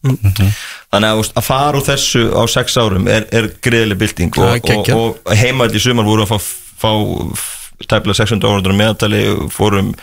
tvö 0.00 0.16
smúrslingar 0.16 0.60
þannig 0.90 1.14
að, 1.14 1.22
að 1.36 1.46
fara 1.46 1.80
úr 1.80 1.86
þessu 1.86 2.26
á 2.32 2.42
sex 2.50 2.76
árum 2.80 3.08
er, 3.10 3.26
er 3.34 3.50
greiðileg 3.62 4.00
bylting 4.00 4.36
Það 4.36 4.54
er 4.56 4.76
og, 4.76 4.92
og, 4.96 5.18
og 5.24 5.40
heimætt 5.42 5.76
í 5.76 5.82
sumar 5.82 6.08
voru 6.08 6.26
að 6.26 6.32
fá, 6.32 6.38
fá 6.80 6.92
tæplega 7.86 8.20
600 8.22 8.50
ára 8.50 8.76
meðatali 8.76 9.24
fórum 9.52 9.94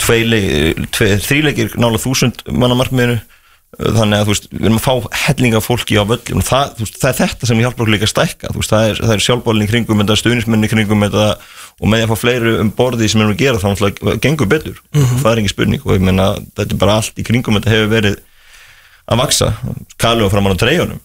þrýleikir 0.00 1.76
nála 1.78 2.00
þúsund 2.00 2.42
mannamarkmiðinu 2.48 3.20
þannig 3.78 4.18
að 4.18 4.30
veist, 4.32 4.46
við 4.50 4.66
erum 4.66 4.78
að 4.80 4.82
fá 4.82 5.18
hellinga 5.28 5.60
fólki 5.62 5.94
á 5.94 6.02
völlum. 6.02 6.40
Og 6.42 6.46
það, 6.46 6.72
veist, 6.80 6.96
það 6.98 7.10
er 7.10 7.18
þetta 7.20 7.48
sem 7.48 7.60
hjálpar 7.62 7.84
okkur 7.84 7.92
líka 7.94 8.08
að 8.08 8.12
stækka, 8.12 8.50
veist, 8.56 8.72
það 8.72 8.86
er, 8.88 9.02
er 9.14 9.22
sjálfbólin 9.22 9.66
í 9.66 9.68
kringum 9.70 10.02
þetta, 10.02 10.16
stuðnismenni 10.18 10.66
í 10.66 10.72
kringum 10.72 11.04
þetta 11.06 11.26
og 11.80 11.92
með 11.92 12.02
að 12.04 12.10
fá 12.10 12.20
fleiri 12.24 12.56
um 12.60 12.72
borði 12.76 13.08
sem 13.08 13.22
erum 13.22 13.36
að 13.36 13.44
gera 13.44 13.60
þá 13.62 14.16
gengur 14.24 14.50
betur, 14.50 14.82
það 15.22 15.30
er 15.30 15.40
engin 15.40 15.54
spurning 15.54 15.86
og 15.86 15.94
ég 15.94 16.02
meina, 16.04 16.26
þetta 16.58 16.74
er 16.74 16.80
bara 16.82 16.96
allt 16.98 17.22
í 17.22 17.24
kringum 17.24 17.56
þetta 17.56 17.72
hefur 17.72 17.92
verið 17.94 18.18
að 19.10 19.22
vaksa 19.24 19.52
Kalu 20.00 20.26
og 20.26 20.32
framann 20.32 20.54
á 20.54 20.62
treyjunum, 20.62 21.00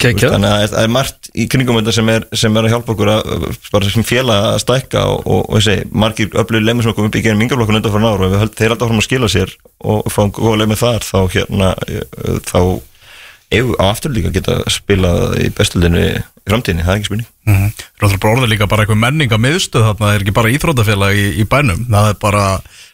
Geggjað. 0.00 0.32
þannig 0.32 0.52
að 0.54 0.62
það 0.72 0.82
er 0.86 0.92
margt 0.94 1.26
í 1.36 1.44
kringum 1.52 1.76
þetta 1.76 1.92
sem 1.92 2.08
er, 2.08 2.26
sem 2.40 2.54
er 2.56 2.66
að 2.66 2.72
hjálpa 2.72 2.94
okkur 2.94 3.10
að 3.12 4.04
félag 4.08 4.46
að 4.48 4.60
stækka 4.62 5.02
og, 5.12 5.26
og, 5.28 5.42
og 5.52 5.64
segi, 5.66 5.82
margir 5.92 6.30
öflugir 6.40 6.64
lemmi 6.64 6.86
sem 6.86 6.94
komum 6.96 7.10
upp 7.10 7.18
í 7.20 7.24
genið 7.26 7.42
mingaflokkun 7.42 7.76
undan 7.76 7.92
fyrir 7.92 8.06
náru 8.06 8.28
og 8.30 8.38
höld, 8.40 8.54
þeir 8.56 8.72
alltaf 8.72 8.88
fórum 8.88 9.02
að 9.02 9.08
skila 9.10 9.28
sér 9.28 9.52
og 9.84 10.08
fáum 10.14 10.32
góða 10.32 10.62
lemmi 10.62 10.78
þar 10.80 11.04
þá 11.04 11.18
hérna 11.34 11.74
eh, 11.84 12.40
þá 12.48 12.60
ef 13.50 13.72
á 13.76 13.84
aftur 13.90 14.14
líka 14.14 14.32
geta 14.32 14.60
spilað 14.70 15.36
í 15.42 15.50
bestuldinu 15.58 16.00
í 16.00 16.10
framtíðinni, 16.48 16.84
það 16.86 16.92
er 16.94 17.00
ekki 17.00 17.08
spurning. 17.10 17.30
Er 17.50 17.72
náttúrulega 18.00 18.22
bara 18.22 18.34
orðið 18.36 18.52
líka 18.54 18.68
bara 18.70 18.84
eitthvað 18.84 19.00
menning 19.04 19.32
að 19.34 19.42
miðstöð 19.44 19.84
þarna, 19.88 20.06
það 20.06 20.14
er 20.14 20.24
ekki 20.24 20.36
bara 20.38 20.52
íþrótafélag 20.54 21.18
í, 21.18 21.26
í 21.42 21.46
bænum 21.50 21.82
það 21.90 22.08
er 22.12 22.18
bara, 22.22 22.44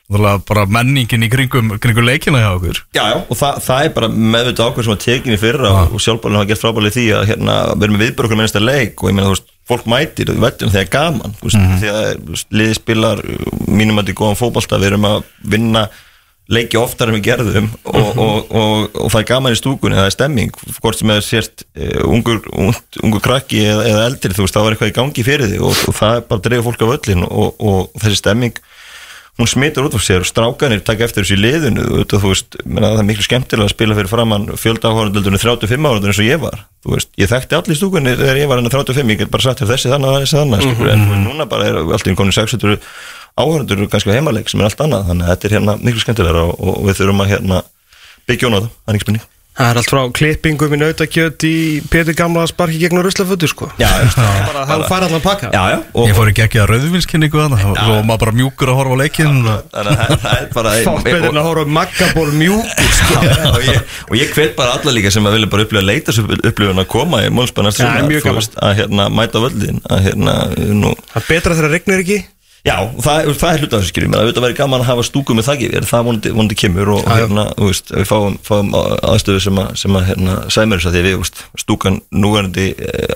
bara 0.07 0.65
menningin 0.71 1.27
í 1.27 1.31
kringum, 1.31 1.73
kringum 1.83 2.07
leikina 2.07 2.39
hjá 2.39 2.53
okkur. 2.55 2.79
Já, 2.95 3.03
já, 3.11 3.17
og 3.25 3.39
það, 3.41 3.61
það 3.67 3.87
er 3.89 3.93
bara 3.97 4.11
meðvitað 4.15 4.71
ákveð 4.71 4.87
sem 4.87 4.95
að 4.95 5.03
tekin 5.03 5.35
í 5.35 5.41
fyrra 5.43 5.73
og, 5.73 5.97
og 5.97 6.05
sjálfbálinn 6.05 6.39
hafa 6.39 6.51
gert 6.53 6.63
frábælið 6.63 6.97
því 6.97 7.07
að 7.17 7.29
hérna, 7.33 7.59
við 7.75 7.87
erum 7.89 7.97
með 7.97 8.05
viðbörgur 8.07 8.39
með 8.39 8.47
næsta 8.47 8.63
leik 8.63 9.03
og 9.03 9.11
ég 9.11 9.17
meina, 9.17 9.27
þú 9.27 9.35
veist, 9.35 9.53
fólk 9.67 9.89
mætir 9.91 10.31
og 10.31 10.37
við 10.39 10.47
veitum 10.47 10.75
þegar 10.77 10.93
gaman, 10.95 11.39
þú 11.41 11.49
veist, 11.49 11.87
að 11.91 12.11
þú 12.15 12.35
veist, 12.37 12.51
liðið 12.55 12.79
spilar 12.79 13.23
mínum 13.67 13.99
að 13.99 14.05
þetta 14.05 14.15
er 14.15 14.21
góðan 14.21 14.39
fótbolta, 14.39 14.79
við 14.79 14.93
erum 14.93 15.09
að 15.11 15.25
vinna 15.57 15.89
leiki 16.47 16.79
oftar 16.79 17.11
en 17.11 17.17
við 17.17 17.25
gerðum 17.27 17.67
og, 17.91 18.19
og, 18.23 18.53
og, 18.55 18.99
og 19.03 19.11
það 19.11 19.19
er 19.19 19.29
gaman 19.33 19.57
í 19.57 19.59
stúkunni, 19.59 19.99
það 19.99 20.07
er 20.07 20.15
stemming 20.15 20.61
hvort 20.79 21.01
sem 21.01 21.11
er 21.11 21.25
sért 21.27 21.65
uh, 21.75 22.05
ungur, 22.07 22.39
ungur, 22.55 22.79
ungur 23.03 23.25
krakki 23.25 23.65
eða, 23.67 23.83
eða 23.91 24.05
eldri, 24.13 24.37
þú 24.37 24.45
veist, 24.45 24.55
það 24.55 24.67
var 24.69 24.77
eitthvað 24.77 24.93
í 24.93 24.97
gangi 25.01 25.25
fyrir 25.27 25.51
því 25.51 25.59
og, 25.67 25.81
það 25.99 26.21
er 26.21 26.29
bara 26.29 26.39
að 26.39 26.47
drefa 26.47 26.67
fólk 26.69 26.85
á 26.87 26.93
völlin 26.93 27.27
og, 27.27 27.59
og 27.59 28.05
þessi 28.05 28.21
stemming 28.21 28.63
hún 29.37 29.49
smitur 29.51 29.85
út 29.85 29.95
af 29.97 30.01
sér 30.05 30.25
og 30.25 30.29
strákanir 30.29 30.81
taka 30.85 31.05
eftir 31.05 31.25
þessu 31.25 31.37
í 31.37 31.43
liðinu 31.43 32.05
þú 32.09 32.21
veist, 32.25 32.57
það 32.65 33.01
er 33.03 33.05
miklu 33.05 33.27
skemmtilega 33.27 33.69
að 33.69 33.75
spila 33.75 33.97
fyrir 33.99 34.09
framann 34.09 34.49
fjölda 34.57 34.93
áhörðundunni 34.93 35.41
35 35.43 35.77
áhörðunni 35.77 36.13
eins 36.13 36.23
og 36.23 36.31
ég 36.31 36.41
var, 36.41 36.65
þú 36.81 36.95
veist, 36.95 37.13
ég 37.21 37.31
þekkti 37.33 37.59
allir 37.59 37.77
stúkunni 37.77 38.17
þegar 38.17 38.41
ég 38.41 38.49
var 38.49 38.63
enn 38.63 38.73
35, 38.73 39.13
ég 39.13 39.21
get 39.21 39.33
bara 39.35 39.45
sagt 39.45 39.61
þér 39.61 39.73
þessi 39.75 39.93
þannig 39.93 40.09
og 40.09 40.25
þessi 40.25 40.41
þannig, 40.41 40.65
mm 40.65 40.75
-hmm. 40.81 40.89
en 40.95 41.25
núna 41.29 41.49
bara 41.53 41.69
er 41.69 41.77
allt 41.85 42.09
í 42.09 42.17
komin 42.17 42.33
600 42.33 42.81
áhörðundur 43.37 43.93
kannski 43.93 44.11
á 44.11 44.17
heimaleik 44.17 44.49
sem 44.49 44.61
er 44.61 44.71
allt 44.71 44.81
annað, 44.81 45.09
þannig 45.13 45.25
að 45.27 45.33
þetta 45.35 45.49
er 45.49 45.57
hérna 45.59 45.79
miklu 45.85 46.01
skemmtilega 46.01 46.49
og, 46.49 46.57
og 46.57 46.85
við 46.89 46.97
þurfum 46.97 47.21
að 47.21 47.33
hérna 47.37 47.63
byggja 48.25 48.49
á 48.49 49.36
það, 49.57 49.65
það 49.65 49.67
er 49.67 49.77
Það 49.77 49.81
allt 49.81 49.91
frá 49.91 50.01
klippingum 50.19 50.75
í 50.77 50.79
nautakjöt 50.83 51.45
í 51.49 51.55
Pétur 51.91 52.15
gamla 52.19 52.43
að 52.45 52.51
sparki 52.53 52.81
gegn 52.83 53.01
ruslafötu 53.03 53.49
sko. 53.49 53.69
Já, 53.81 53.89
bara 54.47 54.65
það 54.69 54.85
fara 54.91 55.09
allan 55.09 55.23
pakka. 55.25 55.51
Já, 55.55 55.63
já 55.73 55.79
og, 55.95 56.09
Ég 56.11 56.17
fór 56.19 56.31
ekki 56.33 56.45
ekki 56.45 56.61
að 56.61 56.69
rauðvinskynningu 56.75 57.41
þannig 57.41 57.65
og 57.73 58.05
maður 58.05 58.21
bara 58.27 58.35
mjúkur 58.37 58.73
að 58.73 58.79
horfa 58.81 58.93
á 58.93 58.99
leikin 59.01 59.33
og- 59.33 59.65
þannig 59.73 59.91
að 59.93 59.97
það- 59.97 60.21
það 60.27 60.37
er 60.37 60.49
bara 60.55 60.75
Fátt 60.87 61.05
betur 61.09 61.29
en 61.31 61.41
að 61.41 61.49
horfa 61.49 61.67
maggaból 61.79 62.29
mjúkur 62.37 62.93
sko. 63.01 63.19
Og, 63.57 63.61
ég, 63.65 63.81
og 64.11 64.15
ég 64.21 64.35
hvet 64.37 64.57
bara 64.57 64.77
alla 64.77 64.93
líka 64.93 65.11
sem 65.13 65.25
að 65.27 65.37
vilja 65.39 65.51
bara 65.57 65.67
upplifa 65.67 65.85
leita 65.87 66.13
upplifun 66.21 66.83
að 66.85 66.89
koma 66.93 67.23
í 67.25 67.31
Mólsbæð 67.33 67.69
næsta 67.71 67.87
Já, 67.87 68.05
mjög 68.07 68.23
gaman. 68.29 68.49
að 68.61 68.77
hérna 68.81 69.09
mæta 69.13 69.41
á 69.41 69.45
völlin 69.47 69.81
að 69.89 70.01
hérna 70.11 70.35
nú, 70.77 70.93
Það 71.15 71.23
er 71.23 71.29
betra 71.33 71.55
þegar 71.57 71.73
regnir 71.77 72.03
ekki 72.05 72.19
já, 72.67 72.77
það, 73.05 73.29
það 73.39 73.53
er 73.53 73.63
hluta 73.63 73.77
af 73.79 73.83
þessu 73.85 73.93
skilju 73.93 74.09
menn 74.11 74.19
að 74.21 74.31
þetta 74.31 74.43
væri 74.47 74.57
gaman 74.59 74.83
að 74.83 74.89
hafa 74.91 75.05
stúku 75.07 75.37
með 75.39 75.47
þakki 75.49 75.69
yfir 75.71 75.87
það 75.91 76.07
vonandi, 76.09 76.33
vonandi 76.37 76.59
kemur 76.63 76.91
og, 76.97 76.99
og 77.01 77.07
Já, 77.07 77.15
já. 77.15 77.23
hérna 77.23 77.45
þú 77.61 77.69
veist, 77.71 77.93
við 77.95 78.09
fáum, 78.11 78.37
fáum 78.47 78.75
aðstöðu 78.81 79.45
sem 79.47 79.61
að, 79.63 79.71
sem 79.83 79.99
að 80.01 80.07
hérna, 80.11 80.35
sæmur 80.57 80.83
þess 80.83 80.91
að 80.91 80.97
því 80.97 81.03
að 81.03 81.07
við, 81.07 81.17
þú 81.17 81.23
veist, 81.23 81.45
stúkan 81.63 82.01
núverandi 82.25 82.67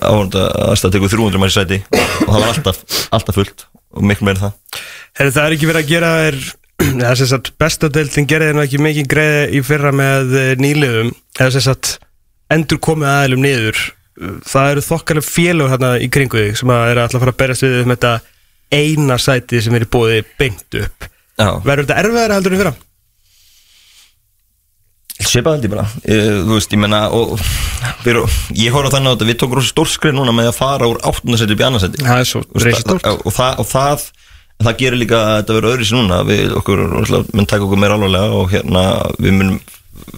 áhanda 0.01 0.47
aðstæða 0.71 0.95
tekur 0.97 1.15
300 1.17 1.43
mæri 1.45 1.57
sæti 1.57 1.81
og 1.91 2.31
það 2.31 2.39
var 2.39 2.49
alltaf, 2.55 2.81
alltaf 3.19 3.41
fullt 3.41 3.67
og 3.91 4.07
miklu 4.07 4.29
meira 4.31 4.39
en 4.39 4.43
það. 4.47 4.83
Herri, 5.19 5.35
það 5.35 5.47
er 5.49 5.57
ekki 5.57 5.71
verið 5.73 5.83
að 5.85 5.91
gera 5.91 6.11
þér 6.21 6.41
það 6.81 7.07
er 7.11 7.19
sem 7.21 7.29
sagt 7.35 7.51
bestadeildin 7.61 8.29
gerði 8.31 8.53
nú 8.57 8.63
ekki 8.65 8.79
mikið 8.81 9.09
greiði 9.11 9.41
í 9.59 9.63
fyrra 9.67 9.91
með 9.93 10.37
eh, 10.41 10.53
nýliðum 10.63 11.11
eða 11.37 11.51
sem 11.57 11.65
sagt 11.67 11.97
endur 12.51 12.81
komið 12.83 13.11
aðeilum 13.11 13.43
niður. 13.45 13.81
Það 14.49 14.71
eru 14.75 14.83
þokkalega 14.85 15.27
félög 15.27 15.71
hérna 15.73 15.91
í 16.01 16.09
kringu 16.13 16.41
þig 16.41 16.57
sem 16.61 16.73
að 16.73 16.87
er 16.93 17.01
alltaf 17.03 17.19
að 17.19 17.25
fara 17.25 17.35
að 17.35 17.41
berast 17.43 17.65
við 17.67 17.77
um 17.83 17.93
þetta 17.95 18.15
eina 18.75 19.17
sæti 19.21 19.61
sem 19.65 19.75
er 19.79 19.87
bóði 19.91 20.23
beint 20.39 20.79
upp. 20.81 21.09
Já, 21.41 21.51
verður 21.65 21.87
þetta 21.87 21.99
erfiðara 22.05 22.39
heldur 22.39 22.55
en 22.57 22.63
fyrra? 22.63 22.75
Svipað 25.21 25.57
held 25.59 25.67
ég 25.67 25.73
bara, 25.75 25.85
ég, 26.09 26.29
þú 26.47 26.55
veist, 26.57 26.73
ég 26.73 26.81
menna 26.81 27.01
og, 27.13 27.35
fyrir, 28.05 28.39
ég 28.57 28.73
horf 28.73 28.89
á 28.89 28.95
þannig 28.95 29.13
á 29.13 29.15
þetta 29.15 29.29
við 29.29 29.39
tókum 29.43 29.59
rosa 29.59 29.73
stórskrið 29.75 30.17
núna 30.17 30.33
með 30.33 30.49
að 30.49 30.57
fara 30.57 30.89
úr 30.89 31.01
áttundasæti 31.05 31.53
upp 31.57 31.61
í 31.61 31.67
annarsæti 31.67 32.07
Það 32.07 32.23
er 32.23 32.31
svo 32.31 32.41
reisastórt. 32.65 33.05
og, 33.11 33.27
og, 33.29 33.35
það, 33.37 33.61
og 33.61 33.69
það 33.69 34.07
það 34.65 34.79
gerir 34.81 35.01
líka 35.01 35.21
að 35.21 35.37
þetta 35.41 35.57
verður 35.57 35.75
öðru 35.75 35.89
sér 35.89 36.01
núna. 36.01 36.21
Við 36.29 36.57
okkur, 36.61 36.83
menn 37.37 37.49
taka 37.49 37.67
okkur 37.67 37.81
meira 37.81 37.97
alvarlega 37.99 38.41
og 38.41 38.51
hérna, 38.53 38.85
við 39.21 39.37
munum 39.37 39.61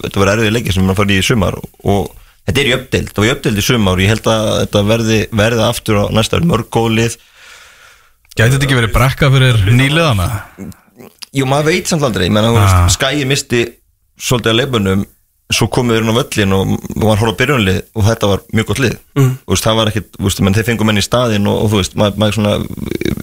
þetta 0.05 0.23
verður 0.23 0.33
erfið 0.37 0.57
leikir 0.57 0.75
sem 0.75 0.83
við 0.83 0.87
munum 0.87 0.95
að 0.95 1.03
fara 1.03 1.17
í 1.17 1.27
sumar 1.27 1.59
og 1.59 2.09
þetta 2.47 2.63
er 2.63 2.71
í 2.71 2.75
uppdeild, 2.77 3.13
það 3.13 3.23
var 3.23 3.29
í 3.29 3.35
uppdeild 3.37 3.59
í 3.63 3.67
sumar 3.67 3.99
og 3.99 4.05
ég 4.05 4.13
held 4.13 4.31
að 4.33 4.49
þetta 4.63 4.83
verði, 4.89 5.19
verði 5.43 5.67
aftur 5.67 6.01
á 6.03 6.05
næsta 6.15 6.39
ári, 6.39 6.49
mörg 6.51 6.71
góð 6.75 6.89
lið 6.99 7.19
Gæti 8.33 8.55
þetta 8.55 8.65
ekki 8.65 8.79
verið 8.79 8.93
brekka 8.95 9.29
fyrir 9.33 9.59
nýliðana? 9.77 10.29
Jú, 11.37 11.49
maður 11.49 11.73
veit 11.73 11.91
samt 11.91 12.05
aldrei, 12.07 12.31
Ah. 12.63 12.85
ah. 12.85 12.93
skæi 12.93 13.27
misti 13.29 13.67
svolítið 14.21 14.53
að 14.53 14.59
leifunum 14.61 15.05
svo 15.53 15.69
komið 15.69 15.99
þeir 15.99 16.05
inn 16.07 16.13
á 16.13 16.17
völlin 16.17 16.55
og 16.57 16.71
maður 16.97 17.21
horfði 17.21 17.33
á 17.33 17.41
byrjunlið 17.41 17.79
og 17.93 18.07
þetta 18.07 18.31
var 18.31 18.43
mjög 18.57 18.69
gott 18.71 18.81
lið 18.81 18.95
mm. 19.19 19.33
veist, 19.53 19.67
það 19.67 19.79
var 19.79 19.91
menn 20.47 20.57
þeir 20.57 20.69
fengu 20.69 20.87
menn 20.89 21.01
í 21.01 21.05
staðin 21.05 21.49
og, 21.51 21.59
og 21.61 21.73
þú 21.73 21.81
veist, 21.83 21.97
maður, 22.01 22.21
maður 22.23 22.39
svona 22.39 22.55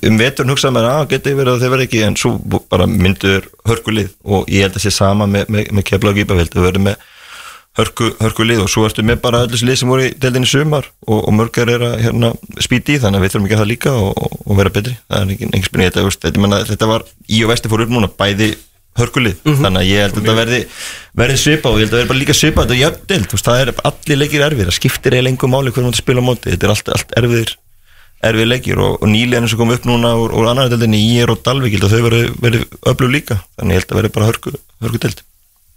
um 0.10 0.20
veturn 0.20 0.54
hugsaði 0.54 0.76
mér, 0.76 0.90
að 0.92 1.08
geti 1.16 1.34
verið 1.40 1.54
að 1.56 1.64
þeir 1.64 1.74
verið 1.74 1.88
ekki 1.88 2.04
en 2.06 2.20
svo 2.20 2.62
bara 2.70 2.88
myndur 2.92 3.50
hörkulið 3.70 4.12
og 4.30 4.52
ég 4.54 4.68
held 4.68 4.78
að 4.78 4.86
sé 4.86 4.94
sama 4.94 5.30
með, 5.32 5.50
með, 5.56 5.72
með 5.74 5.88
kefla 5.90 6.14
og 6.14 6.20
gípavild, 6.22 6.54
þau 6.54 6.68
verið 6.68 6.86
með 6.86 7.10
hörku, 7.80 8.12
hörku 8.20 8.46
lið 8.48 8.64
og 8.64 8.72
svo 8.72 8.86
ertu 8.88 9.06
með 9.06 9.20
bara 9.24 9.44
þessi 9.50 9.68
lið 9.70 9.80
sem 9.82 9.92
voru 9.92 10.08
í 10.08 10.14
deildinni 10.16 10.50
í 10.50 10.52
sumar 10.52 10.88
og, 11.08 11.20
og 11.20 11.36
mörgar 11.36 11.72
er 11.74 11.86
að 11.90 11.96
hérna, 12.06 12.32
spýti 12.62 12.98
í 12.98 13.04
þannig 13.04 13.20
að 13.20 13.26
við 13.26 13.36
þurfum 13.36 13.48
ekki 13.48 13.58
að 13.58 13.64
það 13.64 13.72
líka 13.74 13.94
og, 14.00 14.24
og, 14.40 14.58
vera 14.60 14.74
betri. 14.76 14.96
Það 15.08 15.22
er 15.22 15.36
engin, 15.36 15.54
engin 15.54 15.68
spurning 15.68 15.92
þetta, 15.92 16.16
þetta, 16.26 16.44
menna, 16.46 16.64
þetta 16.70 16.90
var 16.92 17.08
í 17.28 17.44
og 17.46 17.54
vesti 17.54 17.72
fór 17.72 17.86
upp 17.86 17.96
núna 17.96 18.12
bæði 18.20 18.52
hörkulið, 19.00 19.40
þannig 19.46 19.80
að 19.80 19.88
ég 19.88 20.04
held 20.04 20.16
að 20.18 20.20
þetta 20.20 20.36
verði 20.36 20.60
verði 21.22 21.40
svipa 21.40 21.70
og 21.70 21.78
ég 21.80 21.86
held 21.86 21.94
að 21.94 21.96
það 21.96 22.02
verði 22.02 22.12
bara 22.12 22.20
líka 22.20 22.36
svipa 22.36 22.66
þetta 22.66 22.76
er 22.76 22.82
jöfnild, 22.82 23.36
það 23.46 23.62
er 23.62 23.72
allir 23.90 24.20
leikir 24.20 24.46
erfir 24.50 24.70
það 24.70 24.76
skiptir 24.76 25.16
eiginlega 25.16 25.36
engum 25.36 25.54
máli 25.54 25.72
hvernig 25.72 25.94
maður 25.94 26.02
spila 26.02 26.24
á 26.26 26.28
móti 26.28 26.52
þetta 26.52 26.68
er 26.68 26.74
allt, 26.74 26.92
allt 26.98 27.14
erfiðir 27.22 27.54
erfiðir 28.26 28.50
leikir 28.52 28.82
og, 28.84 28.98
og 29.00 29.12
nýlega 29.12 29.44
eins 29.44 29.56
og 29.56 29.62
kom 29.62 29.72
upp 29.74 29.86
núna 29.88 30.12
úr, 30.20 30.34
úr 30.36 30.50
annar 30.52 30.72
deildinni 30.72 31.00
í 31.00 31.14
er 31.24 31.32
og 31.32 31.40
Dalvik 31.46 31.76
ég 31.76 31.80
held 31.80 31.88
að 31.88 31.96
þau 31.96 32.08
verði, 32.08 32.24
verði 32.44 32.64
öflug 32.92 33.14
líka 33.14 33.40
þannig 33.56 33.78
ég 33.78 33.82
held 33.82 33.94
að 33.94 34.00
verði 34.00 34.14
bara 34.18 34.30
hörku, 34.30 34.54
hörku 34.84 35.02
deild. 35.06 35.22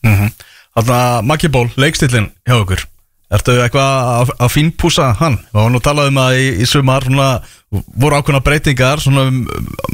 Mm 0.02 0.16
-hmm. 0.16 0.32
Þannig 0.72 0.96
að 0.96 1.28
Maggi 1.28 1.52
Ból, 1.52 1.68
leikstillin 1.76 2.30
hjá 2.48 2.56
okkur. 2.56 2.86
Ertu 3.32 3.54
eitthvað 3.60 4.10
að, 4.12 4.34
að 4.44 4.52
fínpúsa 4.52 5.06
hann? 5.20 5.38
Við 5.52 5.56
varum 5.56 5.72
nú 5.76 5.80
talað 5.84 6.10
um 6.10 6.20
að 6.20 6.40
í, 6.40 6.48
í 6.60 6.68
sumar 6.68 7.06
svona, 7.06 7.28
voru 7.72 8.18
ákveðna 8.18 8.42
breytingar 8.44 9.00
svona 9.00 9.24
um, 9.30 9.40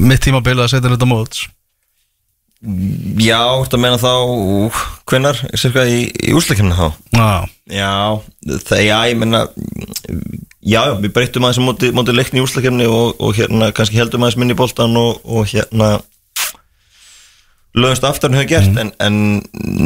mitt 0.02 0.24
tímabil 0.24 0.56
að 0.58 0.72
setja 0.72 0.90
þetta 0.90 1.08
móts. 1.10 1.44
Já, 3.22 3.38
þetta 3.62 3.78
meina 3.78 4.00
þá 4.02 4.10
hvenar, 5.06 5.38
cirka 5.54 5.84
í, 5.86 6.08
í 6.10 6.34
úrslækjumna 6.34 6.74
þá? 6.74 6.88
Já, 7.14 7.30
Já, 7.68 7.92
það, 8.66 8.80
já, 8.82 8.96
ég 9.12 9.18
meina 9.20 9.44
Já, 10.68 10.80
við 10.98 11.12
breyttum 11.14 11.46
aðeins 11.46 11.62
á 11.62 11.68
móti, 11.68 11.90
móti 11.94 12.14
leikni 12.16 12.40
í 12.40 12.42
úrslækjumni 12.42 12.88
og, 12.90 13.14
og 13.22 13.36
hérna 13.38 13.70
kannski 13.76 14.00
heldum 14.00 14.26
aðeins 14.26 14.40
minni 14.40 14.56
í 14.56 14.58
boltan 14.58 14.98
og, 14.98 15.20
og 15.22 15.46
hérna 15.52 15.94
lögumst 17.82 18.06
aftar 18.08 18.32
en 18.32 18.38
höfum 18.38 18.50
gert 18.50 18.80
en, 18.82 18.90
en 19.04 19.18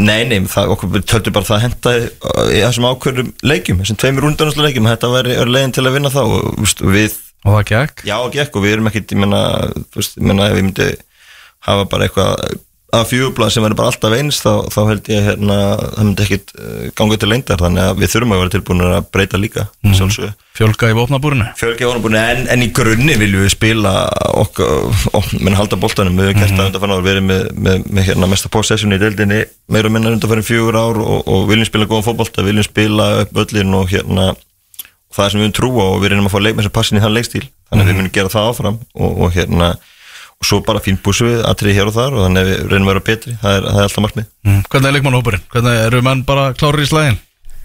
nei, 0.07 0.22
nei, 0.30 0.38
það, 0.51 0.72
okkur 0.76 0.93
við 0.97 1.07
töldum 1.12 1.36
bara 1.36 1.49
það 1.49 1.64
henda 1.66 1.95
í 2.01 2.62
þessum 2.62 2.88
ákveðum 2.90 3.30
leikjum, 3.53 3.82
þessum 3.82 4.01
tveimur 4.03 4.28
undanúslu 4.30 4.66
leikjum 4.66 4.88
þetta 4.90 5.12
væri 5.12 5.38
leiðin 5.49 5.76
til 5.76 5.86
að 5.86 5.97
vinna 5.99 6.12
þá 6.12 6.22
og 6.24 6.66
við 6.93 7.18
og 7.43 7.57
það 7.57 7.64
gekk? 7.72 8.05
Já, 8.07 8.16
og 8.20 8.34
gekk 8.34 8.59
og 8.59 8.64
við 8.64 8.76
erum 8.76 8.90
ekkert, 8.90 9.14
ég 9.14 9.22
menna, 9.22 9.40
ég 9.99 10.12
menna 10.22 10.51
ef 10.51 10.59
ég 10.59 10.66
myndi 10.68 10.90
hafa 11.66 11.88
bara 11.90 12.07
eitthvað 12.07 12.61
að 12.93 13.07
fjúblað 13.09 13.53
sem 13.55 13.64
verður 13.64 13.78
bara 13.78 13.90
alltaf 13.93 14.14
eins 14.18 14.38
þá, 14.45 14.51
þá 14.72 14.80
held 14.90 15.09
ég 15.09 15.26
hérna, 15.30 15.59
það 15.80 16.07
myndi 16.07 16.24
ekkert 16.26 16.51
uh, 16.59 16.82
ganga 16.99 17.18
til 17.22 17.30
lengdar, 17.30 17.62
þannig 17.64 17.86
að 17.88 18.03
við 18.03 18.12
þurfum 18.12 18.34
að 18.34 18.43
vera 18.43 18.53
tilbúin 18.53 18.84
að 18.88 19.07
breyta 19.14 19.40
líka, 19.40 19.68
mm 19.86 20.32
Fjölga 20.53 20.90
í 20.93 20.97
vopnabúrinu 20.99 21.47
Fjölgi 21.57 21.86
vonabúin, 21.88 22.18
en, 22.20 22.43
en 22.53 22.61
í 22.61 22.68
grunni 22.76 23.14
viljum 23.16 23.47
við 23.47 23.55
spila 23.55 23.93
okkar, 24.36 24.90
ok, 25.16 25.30
menn 25.40 25.57
halda 25.57 25.78
boltanum. 25.80 26.18
Við 26.20 26.28
hefum 26.28 26.43
gert 26.43 26.53
það 26.59 26.66
undanfann 26.68 26.93
ár, 26.93 27.05
verið 27.07 27.24
með, 27.24 27.47
með, 27.57 27.86
með 27.88 28.07
hérna, 28.11 28.28
mesta 28.28 28.51
possession 28.53 28.93
í 28.93 28.99
deildinni, 29.01 29.38
meira 29.72 29.88
og 29.88 29.95
minna 29.97 30.12
undanfann 30.12 30.45
fjögur 30.45 30.76
ár 30.76 31.01
og, 31.01 31.24
og 31.24 31.47
viljum 31.49 31.70
spila 31.70 31.88
góðan 31.88 32.05
fótbolta, 32.11 32.45
viljum 32.45 32.68
spila 32.68 33.09
upp 33.22 33.40
öllin 33.47 33.78
og 33.78 33.88
hérna 33.95 34.34
það 35.16 35.32
sem 35.32 35.40
við 35.40 35.47
viljum 35.47 35.57
trúa 35.57 35.88
og 35.95 36.05
við 36.05 36.12
reynum 36.12 36.28
að 36.28 36.36
fá 36.36 36.45
leikmenn 36.45 36.68
sem 36.68 36.76
passin 36.76 37.01
í 37.01 37.05
þann 37.07 37.16
leikstíl. 37.16 37.45
Þannig 37.70 37.86
að 37.86 37.88
við 37.88 37.99
munum 38.03 38.14
gera 38.18 38.32
það 38.32 38.53
áfram 38.53 38.78
og, 38.93 39.11
og 39.24 39.32
hérna 39.32 39.72
og 40.43 40.49
svo 40.49 40.59
bara 40.66 40.82
fín 40.82 40.99
búsum 40.99 41.30
við 41.30 41.45
aðtrið 41.47 41.76
hér 41.78 41.90
og 41.90 41.95
þar 41.95 42.16
og 42.16 42.24
þannig 42.26 42.43
að 42.43 42.49
við 42.51 42.62
reynum 42.72 42.88
að 42.88 42.93
vera 42.93 43.05
betri 43.07 43.34
það 43.38 43.59
er, 43.59 43.66
það 43.68 43.78
er 43.78 43.86
alltaf 43.86 44.05
markmið 44.07 44.26
mm. 44.26 44.62
Hvernig 44.72 44.88
er 44.88 44.97
leikmannhópurinn? 44.97 45.45
Hvernig 45.53 45.82
eru 45.86 46.03
menn 46.09 46.24
bara 46.26 46.47
klárir 46.59 46.82
í 46.82 46.88
slæðin? 46.90 47.20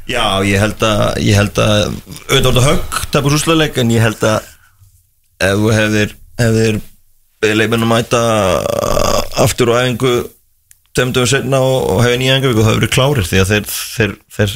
Já, 0.07 0.23
ég 0.47 0.61
held 0.61 0.85
að 0.87 1.01
ég 1.25 1.39
held 1.41 1.59
að 1.59 1.73
auðvitað 1.81 2.45
þetta 2.45 2.65
högg 2.67 2.99
tapur 3.15 3.33
súsleik 3.33 3.79
en 3.81 3.91
ég 3.91 4.05
held 4.05 4.21
að 4.29 4.53
ef 5.47 5.57
þú 5.57 5.73
hefðir 5.73 6.13
hefðir 6.37 6.79
leikmenn 7.57 7.85
að 7.87 7.91
mæta 7.91 8.21
aftur 9.43 9.73
á 9.73 9.81
æfingu 9.81 10.13
tömdum 10.97 11.27
setna 11.29 11.59
og, 11.65 11.79
og 11.91 12.03
hefði 12.05 12.21
nýja 12.21 12.37
æfingu 12.37 12.53
og 12.53 12.61
það 12.61 12.69
hefur 12.69 12.79
verið 12.83 12.93
klárir 12.95 13.27
því 13.31 13.41
að 13.41 13.51
þeir, 13.51 13.67
þeir, 13.97 14.15
þeir 14.37 14.55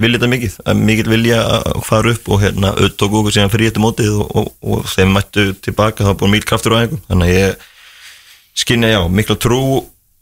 vilja 0.00 0.18
þetta 0.18 0.30
mikið, 0.32 0.56
mikið 0.80 1.10
vilja 1.12 1.40
að 1.44 1.80
fara 1.86 2.12
upp 2.14 2.30
og 2.32 2.42
hérna 2.42 2.72
auðvitað 2.74 3.18
okkur 3.20 3.34
síðan 3.36 3.52
fyrir 3.52 3.70
þetta 3.70 3.82
mótið 3.84 4.16
og, 4.18 4.32
og, 4.40 4.48
og 4.66 4.88
þeim 4.90 5.12
mættu 5.14 5.44
tilbaka 5.64 6.02
það 6.02 6.10
var 6.10 6.18
búin 6.22 6.34
mýl 6.34 6.46
kraftur 6.48 6.74
á 6.74 6.82
æfingu. 6.82 7.00
Þannig 7.10 7.30
að 7.30 7.38
ég 7.38 7.68
skynja 8.64 8.90
já, 8.94 9.00
mikla 9.20 9.38
trú 9.40 9.60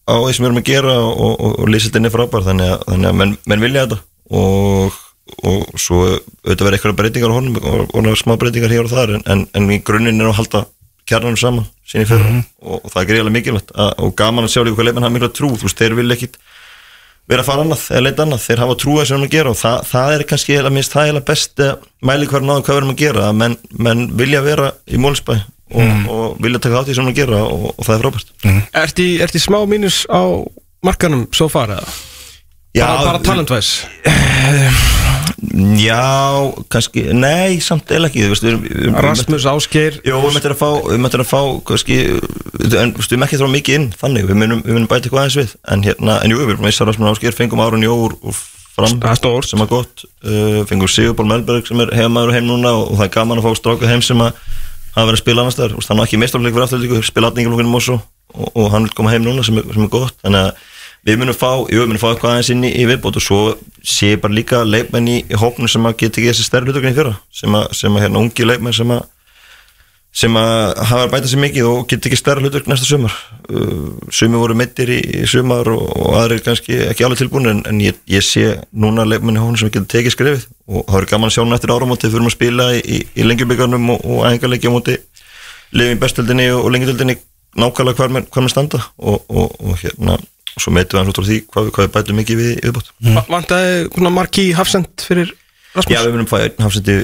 á 0.05 0.15
því 0.19 0.35
sem 0.35 0.45
við 0.45 0.51
erum 0.51 0.61
að 0.61 0.69
gera 0.69 0.99
og, 0.99 1.23
og, 1.23 1.57
og 1.63 1.73
lýsildin 1.73 2.09
er 2.09 2.15
frábær. 2.15 2.47
Þannig 2.51 2.75
að, 2.75 2.85
þannig 2.91 3.11
að 3.13 3.19
menn, 3.23 3.35
menn 3.49 3.65
vilja 3.65 3.87
þetta 3.87 4.01
og, 4.43 5.01
og 5.49 5.81
svo 5.81 6.05
auðvitað 6.05 6.69
verið 6.69 6.79
eitthvað 6.79 6.99
breytingar 7.01 7.33
á 7.33 7.39
honum 7.39 7.59
og, 7.63 7.97
og 7.97 8.21
smá 8.21 8.37
breytingar 8.41 8.77
hér 8.77 8.89
og 8.89 8.93
þar 8.93 9.17
en, 9.19 9.27
en, 9.33 9.49
en 9.57 9.73
í 9.73 9.81
grunninn 9.85 10.21
er 10.21 10.33
að 10.33 10.41
halda 10.43 10.67
kjarnanum 11.09 11.41
saman 11.41 11.69
sín 11.89 12.05
í 12.05 12.09
fyrra. 12.09 12.41
Og, 12.63 12.79
og 12.79 12.93
það 12.93 13.03
er 13.03 13.09
greiðlega 13.11 13.37
mikilvægt 13.39 13.73
að, 13.75 13.93
og 14.05 14.17
gaman 14.19 14.47
að 14.47 14.55
sjá 14.55 14.63
líka 14.63 14.79
hvað 14.79 14.91
leifin 14.91 15.07
hafa 15.07 15.17
mikla 15.17 15.33
trú. 15.33 15.55
Þú 15.57 15.69
veist, 15.69 15.81
þeir 15.81 15.97
vilja 15.99 16.19
ekkit 16.19 16.39
vera 17.31 17.45
að 17.45 17.49
fara 17.49 17.65
annað 17.67 17.87
eða 17.91 18.05
leita 18.07 18.25
annað, 18.27 18.45
þeir 18.47 18.63
hafa 18.65 18.77
trú 18.83 18.95
að 18.99 19.07
sem 19.07 19.15
við 19.15 19.19
erum 19.19 19.29
að 19.29 19.35
gera 19.37 19.53
og 19.53 19.59
það, 19.61 19.89
það 19.93 20.15
er 20.15 20.25
kannski, 20.33 20.55
eða 20.59 20.73
minnst, 20.75 20.95
það 20.95 21.03
er 21.03 21.13
eða 21.13 21.25
best 21.31 21.65
mæli 22.03 22.31
hverjum 22.31 22.49
náðu 22.51 22.65
hvað 22.67 22.75
við 22.75 22.81
erum 22.83 22.95
að 22.95 23.03
gera. 23.03 23.27
Að 23.29 23.37
menn, 23.43 23.59
menn 23.89 24.07
vilja 24.21 24.45
vera 24.45 24.71
í 24.87 25.03
mólisbæ 25.03 25.37
og, 25.73 26.09
og 26.13 26.41
vilja 26.45 26.63
taka 26.63 26.81
þátt 26.81 26.93
í 26.93 26.97
sem 26.99 27.07
við 27.07 27.13
erum 27.13 27.13
að 27.13 27.21
gera 27.21 27.43
og, 27.49 27.69
og 27.73 27.87
það 27.87 27.95
er 27.95 28.07
frábært. 28.07 28.33
Ert 28.83 29.05
í, 29.05 29.11
ert 29.25 29.39
í 29.39 29.45
smá 29.45 29.61
mínus 29.71 30.03
á 30.11 30.23
markanum 30.83 31.29
svo 31.33 31.49
far 31.53 31.77
eða? 32.77 32.87
bara, 32.89 33.05
bara 33.07 33.23
talentvæs 33.27 33.71
Já, 35.83 36.53
kannski, 36.71 37.03
nei, 37.19 37.59
samt 37.61 37.91
eða 37.93 38.09
ekki 38.09 38.29
veist, 38.31 38.45
við 38.47 38.63
við 38.63 38.95
Rasmus 39.05 39.47
Ásgeir 39.51 39.99
Jó, 40.07 40.17
við 40.23 40.37
möttum 40.37 40.55
að 40.55 40.61
fá, 40.61 40.69
við 40.87 41.03
möttum 41.03 41.25
að 41.25 41.31
fá 41.33 41.41
kannski, 41.69 41.99
en 42.79 42.95
við 42.95 43.11
erum 43.11 43.27
ekki 43.27 43.37
að 43.37 43.43
þrá 43.43 43.53
mikið 43.57 43.79
inn 43.79 43.89
þannig, 43.99 44.31
við 44.31 44.41
munum, 44.41 44.89
bæta 44.89 45.03
eitthvað 45.03 45.25
aðeins 45.25 45.39
við 45.41 45.55
en 45.75 45.85
hérna, 45.89 46.17
en 46.23 46.33
jú, 46.33 46.41
við 46.41 46.55
erum 46.55 46.67
meissar 46.69 46.89
Rasmus 46.89 47.13
Ásgeir 47.13 47.37
fengum 47.37 47.65
Áron 47.65 47.85
Jó 47.85 47.93
úr, 48.07 48.17
úr 48.23 48.39
fram 48.73 48.97
stórt. 49.19 49.51
sem 49.51 49.61
er 49.61 49.69
gott, 49.69 50.07
uh, 50.25 50.63
fengum 50.71 50.89
Sigurból 50.89 51.29
Melberg 51.29 51.69
sem 51.69 51.83
er 51.85 51.93
heimamaður 51.99 52.39
heim 52.39 52.49
núna 52.49 52.73
og, 52.79 52.95
og 52.95 53.03
það 53.03 53.09
er 53.09 53.15
gaman 53.19 53.43
að 53.43 53.49
fá 53.49 53.59
stráka 53.59 53.91
heim 53.91 54.05
sem 54.05 54.23
að 54.25 54.33
hafa 54.95 55.09
verið 55.11 55.19
að 55.19 55.25
spila 55.25 55.45
annars 55.45 55.59
þar, 55.59 55.77
þannig 55.77 56.05
að 56.05 56.07
ekki 56.07 56.23
meistarleik 56.23 56.57
fyrir 56.57 56.69
afturlíku, 56.69 57.03
spila 57.05 57.33
atningalókunum 57.33 57.81
og 57.81 58.01
og, 58.33 58.49
og 58.57 58.71
hann 58.73 58.87
vil 58.87 58.95
koma 58.97 59.13
heim 59.13 59.25
núna 59.27 59.45
sem 59.45 59.59
er, 59.61 59.67
sem 59.75 59.85
er 59.85 59.93
gott 59.93 60.17
þannig 60.23 60.47
að 60.47 60.69
við 61.07 61.19
munum 61.19 61.37
fá, 61.37 61.51
jú, 61.67 61.81
við 61.83 61.89
munum 61.91 62.03
fá 62.03 62.11
eitthvað 62.13 62.35
aðeins 62.35 62.53
inn 62.55 62.67
í, 62.69 62.75
í 62.79 62.85
viðbót 62.91 63.19
og 63.19 63.25
svo 63.25 63.41
sé 63.83 64.15
bara 64.23 64.37
líka 64.37 64.63
leikmenn 64.67 65.11
í, 65.11 65.17
í 65.27 65.41
hópnum 65.41 65.71
sem 65.71 65.89
að 65.89 65.99
geta 66.05 66.21
ekki 66.21 66.31
þessi 66.31 66.47
stærri 66.47 66.71
hlutökni 66.71 66.95
fyrra 66.97 67.17
sem 67.35 67.59
að, 67.59 67.67
sem 67.79 67.97
að 67.97 68.07
hérna 68.07 68.23
ungi 68.23 68.47
leikmenn 68.47 68.77
sem 68.77 68.95
að 68.95 69.03
sem 70.13 70.35
að 70.37 70.75
hafa 70.91 71.09
bæta 71.09 71.29
sér 71.31 71.41
mikið 71.41 71.67
og 71.71 71.87
geta 71.89 72.11
ekki 72.11 72.19
stærra 72.21 72.43
hlutverk 72.45 72.67
næsta 72.69 72.85
sumar. 72.85 73.15
Uh, 73.49 73.95
sumi 74.13 74.37
voru 74.37 74.55
mittir 74.57 74.91
í, 74.93 74.99
í 75.01 75.29
sumar 75.29 75.71
og, 75.73 75.87
og 75.97 76.19
aðrir 76.21 76.43
kannski 76.45 76.77
ekki 76.91 77.07
alveg 77.07 77.23
tilbúin 77.23 77.49
en, 77.49 77.63
en 77.69 77.81
ég, 77.81 77.97
ég 78.13 78.25
sé 78.25 78.59
núna 78.77 79.07
leikmenn 79.09 79.41
í 79.41 79.43
hónum 79.43 79.57
sem 79.61 79.73
geta 79.73 79.89
tekið 79.95 80.15
skrifið 80.15 80.45
og 80.69 80.85
það 80.85 80.99
verður 80.99 81.11
gaman 81.15 81.33
að 81.33 81.37
sjá 81.37 81.43
hún 81.43 81.57
eftir 81.57 81.73
áramóti 81.73 82.13
fyrir 82.13 82.29
að 82.29 82.37
spila 82.37 82.69
í, 82.77 82.83
í, 82.85 83.01
í 83.17 83.27
lengjubíkarnum 83.27 83.95
og, 83.97 84.05
og 84.05 84.27
æfingarleiki 84.29 84.69
á 84.69 84.77
móti 84.77 84.99
lifin 85.73 85.97
í 85.97 86.03
bestöldinni 86.05 86.51
og, 86.53 86.61
og 86.67 86.77
lengjadöldinni 86.77 87.17
nákvæmlega 87.63 88.11
hvar 88.29 88.45
með 88.45 88.53
standa. 88.53 88.85
Og, 89.01 89.25
og, 89.33 89.57
og 89.65 89.81
hérna 89.81 90.21
og 90.57 90.63
svo 90.65 90.73
meitum 90.75 90.99
við 90.99 91.03
hans 91.03 91.13
út 91.13 91.21
frá 91.21 91.29
því 91.31 91.39
hvað, 91.49 91.65
við- 91.69 91.73
hvað 91.77 91.87
við 91.87 91.93
bætum 91.97 92.19
mikið 92.23 92.41
við 92.43 92.51
í 92.53 92.61
viðbót. 92.67 92.91
Mm. 93.03 93.21
Vantaði 93.33 93.73
svona 93.95 94.13
marki 94.13 94.45
hafsend 94.59 95.07
fyrir 95.09 95.33
Rasmus? 95.73 95.95
Já, 95.97 96.03
við 96.05 96.13
munum 96.13 96.29
fæða 96.29 96.49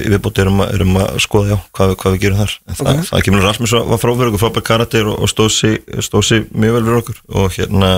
í 0.05 0.09
viðbót 0.13 0.39
erum, 0.43 0.59
að- 0.61 0.73
erum 0.75 0.97
að 1.01 1.15
skoða 1.23 1.49
já, 1.49 1.57
hvað, 1.73 1.87
við- 1.89 1.97
hvað 2.03 2.13
við 2.13 2.19
gerum 2.21 2.37
þar. 2.43 2.51
En 2.69 2.75
það, 2.75 2.89
Ok. 2.99 3.07
það 3.09 3.23
kemur 3.25 3.41
Rasmus 3.47 3.71
var 3.89 3.97
frábær 4.03 4.29
okkur 4.29 4.43
frábær 4.43 4.61
karakter 4.69 5.07
og, 5.09 5.15
og 5.23 5.27
stóð 5.31 5.49
sig, 5.55 5.79
stóð 6.05 6.23
sig 6.27 6.45
mjög 6.53 6.73
vel 6.77 6.83
fyrir 6.85 7.01
okkur. 7.01 7.17
Og 7.33 7.49
hérna 7.57 7.89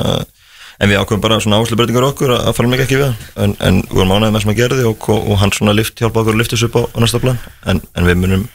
en 0.82 0.90
við 0.90 0.98
ákveðum 0.98 1.22
bara 1.22 1.40
svona 1.44 1.60
áherslubreytingar 1.60 2.08
okkur 2.08 2.32
að, 2.38 2.48
að 2.48 2.56
fara 2.56 2.70
mikið 2.72 2.86
ekki 2.88 2.98
við 3.02 3.06
hann. 3.12 3.18
En, 3.36 3.56
en 3.60 3.82
við 3.84 4.00
vorum 4.00 4.16
ánægði 4.16 4.32
með 4.38 4.42
sem 4.42 4.54
að 4.54 4.60
gerði 4.62 4.86
og, 4.88 5.10
og, 5.12 5.28
og 5.30 5.38
hann 5.44 5.52
svona 5.52 5.76
lift, 5.76 6.00
hjálpa 6.00 6.24
okkur 6.24 6.34
að 6.34 6.40
lifta 6.42 6.56
þessu 6.56 6.70
upp 6.72 6.80
á, 6.80 6.82
á 6.88 6.98
næsta 7.04 7.20
plan. 7.22 7.40
En, 7.68 7.82
en 8.00 8.08
við 8.08 8.16
munum, 8.24 8.48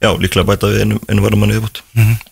já, 0.00 0.10
líklega 0.16 0.46
bæta 0.48 0.70
við 0.72 0.82
einu, 0.86 0.98
einu 1.08 1.22
varum 1.24 1.42
manni 1.44 1.56
viðbót. 1.58 1.82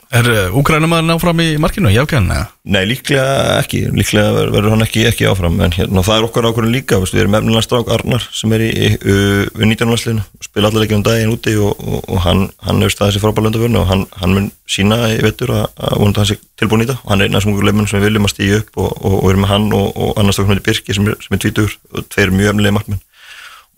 Er 0.08 0.24
uh, 0.24 0.54
Úkrænumæður 0.56 1.18
áfram 1.18 1.40
í 1.44 1.48
markinu, 1.60 1.90
jákvæðan? 1.92 2.30
Nei, 2.64 2.80
líklega 2.88 3.24
ekki, 3.60 3.82
líklega 3.92 4.30
ver- 4.32 4.52
verður 4.54 4.72
hann 4.72 4.84
ekki, 4.86 5.02
ekki 5.10 5.26
áfram 5.28 5.58
en 5.60 5.74
hérna, 5.76 6.00
það 6.06 6.16
er 6.22 6.26
okkar 6.30 6.48
ákvörðin 6.48 6.72
líka 6.78 6.96
við 7.02 7.20
erum 7.20 7.36
efnilega 7.36 7.66
strák 7.66 7.90
Arnar 7.92 8.24
sem 8.32 8.54
er 8.56 8.64
í, 8.64 8.70
í, 8.72 8.92
í 8.96 9.68
19. 9.68 9.84
landsliðinu, 9.92 10.24
spila 10.48 10.70
allar 10.70 10.86
ekki 10.86 10.96
um 10.96 11.04
daginn 11.04 11.34
úti 11.34 11.54
og, 11.60 11.76
og, 11.84 12.00
og 12.08 12.22
hann, 12.24 12.46
hann 12.64 12.80
hefur 12.80 12.94
staðið 12.96 13.18
sér 13.18 13.24
frábælega 13.26 13.52
undarvörnu 13.52 13.82
og 13.82 13.90
hann, 13.92 14.06
hann 14.22 14.32
mun 14.38 14.48
sína 14.68 14.98
í 15.12 15.20
vettur 15.24 15.52
að, 15.58 15.66
að 15.76 16.00
vonandi 16.00 16.22
hann 16.22 16.30
sé 16.32 16.38
tilbúin 16.60 16.86
í 16.86 16.88
það 16.88 17.04
og 17.04 17.12
hann 17.12 17.20
er 17.20 17.28
einn 17.28 17.36
af 17.36 17.42
þessum 17.44 17.52
ungu 17.52 17.68
leifmenn 17.68 17.90
sem 17.92 18.00
við 18.00 18.08
viljum 18.08 18.28
að 18.30 18.32
stíja 18.32 18.62
upp 18.62 18.80
og, 18.80 18.90
og, 19.04 19.18
erum 19.28 19.44
með 19.44 19.52
hann 19.52 19.68
og, 19.76 19.86
og 19.92 20.16
annars 20.24 20.40
okkur 20.40 20.54
með 20.56 20.64
Birki 20.68 20.96
sem 20.96 21.08
er, 21.12 21.20
er 21.20 21.42
tvítur 21.44 21.76
og 21.92 22.08
tveir 22.12 22.32
mjög 22.32 22.54
efnilega 22.54 22.76
markmenn 22.80 23.04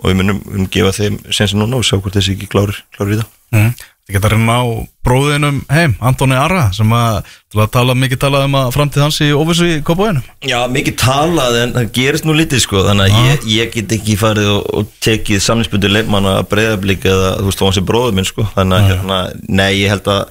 og 0.00 0.10
við 0.10 0.20
munum, 0.20 0.42
við 0.44 0.56
munum 0.56 0.74
gefa 0.74 0.96
þeim 0.96 1.22
sensin 1.30 1.62
núna 1.62 1.80
og 1.80 1.86
sjá 1.86 1.98
hvort 1.98 2.16
þessi 2.16 2.36
ekki 2.36 2.50
klárir, 2.50 2.82
klárir 2.96 3.16
í 3.16 3.20
það. 3.20 3.32
Mm. 3.54 3.72
Þið 4.10 4.16
geta 4.16 4.30
reyna 4.32 4.54
á 4.58 4.64
bróðinum 5.06 5.58
heim, 5.70 5.92
Antoni 6.02 6.34
Arra 6.34 6.64
sem 6.74 6.90
að, 6.94 7.20
að 7.54 7.68
tala 7.76 7.94
mikið 7.94 8.20
talað 8.24 8.46
um 8.48 8.56
að 8.58 8.72
framtíð 8.74 9.04
hans 9.04 9.20
í 9.22 9.28
óvissu 9.30 9.68
í 9.68 9.76
Kópavæðinu 9.86 10.50
Já, 10.50 10.56
mikið 10.72 10.96
talað 10.98 11.58
en 11.60 11.76
það 11.76 11.92
gerist 11.94 12.26
nú 12.26 12.34
lítið 12.34 12.64
sko 12.64 12.82
þannig 12.88 13.06
að 13.06 13.28
ég, 13.28 13.46
ég 13.54 13.70
get 13.76 13.94
ekki 14.00 14.16
farið 14.18 14.50
og, 14.56 14.66
og 14.80 14.90
tekið 15.06 15.44
samlingsbundu 15.44 15.92
leifmann 15.92 16.26
að 16.26 16.40
breyðablík 16.50 17.06
eða 17.06 17.36
þú 17.38 17.46
veist 17.50 17.62
þá 17.62 17.66
hans 17.68 17.80
er 17.82 17.86
bróður 17.92 18.18
minn 18.18 18.26
sko 18.26 18.48
þannig 18.56 18.80
að 18.80 18.90
hérna, 18.90 19.20
nei 19.46 19.70
ég 19.78 19.94
held 19.94 20.10
að 20.10 20.24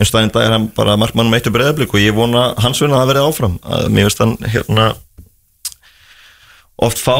eins 0.00 0.12
daginn 0.14 0.32
dag 0.32 0.46
er 0.46 0.54
hann 0.54 0.68
bara 0.72 0.96
markmannum 0.96 1.36
eittur 1.36 1.52
breyðablík 1.54 1.92
og 1.92 2.00
ég 2.00 2.16
vona 2.16 2.50
hans 2.60 2.80
vegna 2.80 2.96
að 2.96 3.02
það 3.02 3.10
verði 3.12 3.24
áfram. 3.28 3.56
Að 3.60 3.88
mér 3.92 4.08
veist 4.08 4.22
hann 4.22 4.36
hérna 4.48 4.86
oft 6.80 7.02
fá 7.02 7.16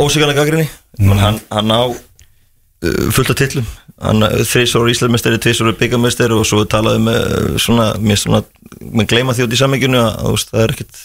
ósikarlega 0.00 0.42
gaggrinni 0.42 0.68
mm. 0.98 1.18
hann, 1.22 1.40
hann 1.50 1.74
á 1.74 1.82
uh, 1.88 3.10
fullt 3.14 3.32
af 3.32 3.40
tillum 3.40 3.66
hann 3.96 4.20
þrísor 4.44 4.90
íslendmestari, 4.92 5.38
tvísor 5.40 5.72
byggamestari 5.80 6.36
og 6.36 6.44
svo 6.48 6.66
talaði 6.68 7.00
með 7.06 7.20
uh, 7.24 7.54
svona, 7.62 7.86
mér 7.96 8.20
svona, 8.20 8.42
með 8.84 9.08
gleyma 9.12 9.36
því 9.36 9.46
út 9.46 9.54
í 9.56 9.60
sammyggjunu 9.60 10.02
að 10.02 10.36
það 10.50 10.64
er 10.64 10.74
ekkit 10.74 10.98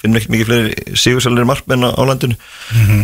finnur 0.00 0.20
ekkit 0.20 0.32
mikið 0.32 0.48
fleiri 0.48 0.96
sigursælir 1.02 1.48
markmenn 1.48 1.84
á 1.84 2.02
landinu. 2.08 2.38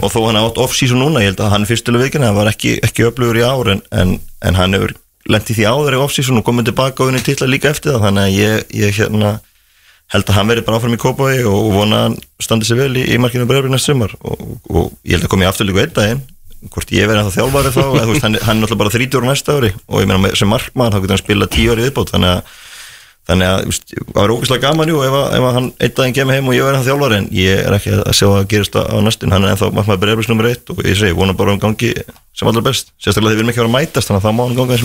Og 0.01 0.09
þó 0.14 0.18
hann 0.31 0.41
átt 0.41 0.61
off-season 0.62 1.03
núna, 1.03 1.20
ég 1.20 1.35
held 1.35 1.43
að 1.45 1.53
hann 1.53 1.68
fyrstulega 1.68 2.09
vikina 2.09 2.31
hann 2.31 2.39
var 2.39 2.49
ekki, 2.49 2.79
ekki 2.87 3.05
öflugur 3.11 3.37
í 3.37 3.45
ár 3.45 3.74
en, 3.74 3.85
en, 3.93 4.16
en 4.41 4.59
hann 4.59 4.79
hefur 4.79 4.97
lent 5.29 5.53
í 5.53 5.59
því 5.59 5.68
áður 5.68 5.99
í 5.99 6.01
off-season 6.07 6.41
og 6.41 6.47
komið 6.47 6.70
tilbaka 6.70 7.05
og 7.05 7.12
unni 7.12 7.20
titla 7.24 7.51
líka 7.51 7.74
eftir 7.74 7.93
það 7.93 8.07
þannig 8.07 8.24
að 8.24 8.39
ég, 8.39 8.64
ég 8.81 8.97
hérna 9.03 9.35
held 10.15 10.25
að 10.31 10.37
hann 10.39 10.49
verði 10.49 10.65
bara 10.67 10.79
áfram 10.81 10.95
í 10.97 11.01
Kópaví 11.03 11.43
og 11.49 11.69
vona 11.75 11.97
að 12.01 12.05
hann 12.09 12.17
standi 12.41 12.69
sér 12.69 12.79
vel 12.81 12.95
í, 12.97 13.05
í 13.13 13.19
markinu 13.21 13.45
breyðabrið 13.51 13.75
næst 13.75 13.91
sumar. 13.91 14.15
Og, 14.25 14.45
og 14.73 14.93
ég 15.05 15.19
held 15.19 15.27
að 15.29 15.33
komi 15.35 15.49
aftur 15.49 15.69
líka 15.69 15.85
einn 15.85 15.93
daginn 15.99 16.23
hvort 16.73 16.91
ég 16.91 17.07
verði 17.07 17.21
ennþá 17.23 17.35
þjálfari 17.37 17.71
þá 17.75 17.83
eða, 17.85 18.07
veist, 18.09 18.25
hann, 18.25 18.39
hann 18.43 18.57
er 18.57 18.63
náttúrulega 18.65 18.81
bara 18.81 18.95
30 18.97 19.19
ára 19.21 19.29
næsta 19.31 19.55
ári 19.61 19.69
og 19.87 20.01
ég 20.03 20.09
meina 20.11 20.31
sem 20.35 20.49
markmann 20.51 20.91
þá 20.91 20.97
getur 21.05 21.15
hann 21.15 21.21
spila 21.23 21.47
10 21.55 21.69
ári 21.75 21.85
viðbót 21.87 22.11
þannig 22.17 22.33
að 22.33 22.57
þannig 23.29 23.47
að 23.53 23.61
það 23.69 24.17
var 24.17 24.33
ógeðslega 24.35 24.65
gaman 24.65 24.91
jú 24.91 25.03
ef, 25.05 25.15
að- 25.21 25.35
ef 25.37 25.45
að 25.47 25.57
hann 25.59 25.69
einn 25.85 25.95
daginn 26.01 26.17
kemur 26.17 26.35
heim 26.39 26.49
og 26.51 26.57
ég 26.57 26.65
verði 26.67 26.81
ennþá 26.81 26.89
þjálfari 26.89 27.19
en 27.21 27.29
ég 27.39 27.61
er 27.69 27.77
ekki 27.77 27.93
að 28.01 28.17
sjá 28.19 28.27
að 28.33 28.47
gerist 28.55 28.79
á, 28.81 28.83
á 28.91 28.97
næstin 29.05 29.35
hann 29.37 29.45
er 29.47 29.53
ennþá 29.55 29.69
markmann 29.77 30.01
breyfis 30.03 30.31
nummer 30.33 30.49
1 30.51 30.73
og 30.75 30.81
ég 30.89 30.99
segi 30.99 31.15
vona 31.21 31.37
bara 31.39 31.55
um 31.55 31.61
gangi 31.63 31.93
sem 32.39 32.47
allra 32.49 32.62
best. 32.62 32.93
Sérstaklega 33.03 33.32
því 33.32 33.39
við 33.39 33.43
erum 33.43 33.51
ekki 33.51 33.59
að 33.59 33.64
vera 33.64 33.70
að 33.72 33.76
mætast 33.76 34.09
þannig 34.09 34.20
að 34.20 34.26
það 34.28 34.36
má 34.39 34.43
hann 34.47 34.59
ganga 34.59 34.74
er 34.76 34.82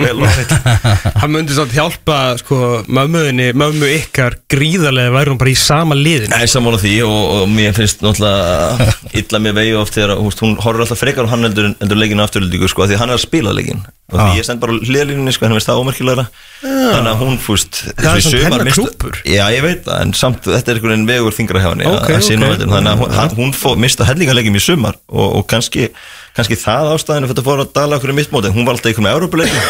vel 0.06 0.22
og 0.22 0.30
heitt 0.32 1.16
Hann 1.20 1.32
myndi 1.34 1.56
svona 1.56 1.76
hjálpa 1.76 2.18
sko, 2.40 2.60
mömmuðinni, 2.96 3.48
mömmu 3.60 3.90
ykkar 3.98 4.38
gríðarlega 4.52 5.12
væri 5.12 5.32
hún 5.34 5.40
bara 5.42 5.52
í 5.52 5.58
sama 5.60 5.98
liðin 5.98 6.32
Nei, 6.32 6.46
sammála 6.48 6.80
því 6.80 6.94
og, 7.04 7.18
og 7.36 7.50
mér 7.52 7.76
finnst 7.76 8.00
náttúrulega 8.04 8.88
illa 9.20 9.42
með 9.44 9.58
vegi 9.60 9.76
oft 9.82 9.98
þegar 9.98 10.16
húst, 10.24 10.40
hún 10.44 10.56
horfir 10.64 10.86
alltaf 10.86 11.02
frekar 11.04 11.28
á 11.28 11.32
hann 11.34 11.44
heldur, 11.50 11.68
heldur 11.82 12.00
leikinu 12.00 12.24
afturöldingu 12.24 12.72
sko, 12.72 12.88
því 12.88 12.98
hann 13.02 13.12
er 13.12 13.20
að 13.20 13.24
spila 13.28 13.52
leikin 13.56 13.84
og 14.06 14.20
því 14.22 14.38
ég 14.38 14.44
stend 14.46 14.60
bara 14.62 14.76
hliðlínunni 14.78 15.32
sko, 15.34 15.48
hann 15.48 15.56
veist 15.56 15.66
það 15.66 15.80
ómerkilegra. 15.82 16.24
Þannig 16.62 17.08
að 17.10 17.22
hún 17.24 17.38
fúst 17.42 17.80
Það 17.98 18.06
er 18.12 18.22
samt 18.22 18.44
hennar 18.44 18.68
klúbbur. 18.70 19.16
Já, 19.26 19.42
ég 19.50 19.64
veit 19.64 19.80
það, 19.82 19.96
en 20.04 20.12
samt 20.14 20.46
þetta 20.46 20.70
er 20.72 20.78
einhvern 20.78 20.92
veginn 20.94 21.08
vegur 21.10 21.34
þingra 21.34 21.62
hjá 21.64 21.66
henni 21.72 21.88
Ok, 21.90 22.04
að- 22.06 22.14
að 22.20 22.22
sinna 22.28 22.46
ok. 22.46 22.52
veitum, 22.54 22.74
þannig 22.76 23.02
að 23.24 23.34
hún, 23.40 23.50
mista 23.82 24.06
hellingarleikim 24.06 24.60
í 24.60 24.62
sumar 24.62 24.94
og, 25.10 25.26
og 25.40 25.46
kannski 25.50 25.88
kannski 26.36 26.56
það 26.60 26.90
ástæðinu 26.94 27.28
fyrir 27.30 27.40
að 27.42 27.46
fóra 27.48 27.64
að 27.66 27.72
dala 27.76 27.96
okkur 27.96 28.12
í 28.12 28.16
mitt 28.18 28.30
móti, 28.34 28.50
hún 28.52 28.66
var 28.66 28.74
alltaf 28.76 28.92
ykkur 28.92 29.04
með 29.06 29.14
Európa-leikin 29.16 29.62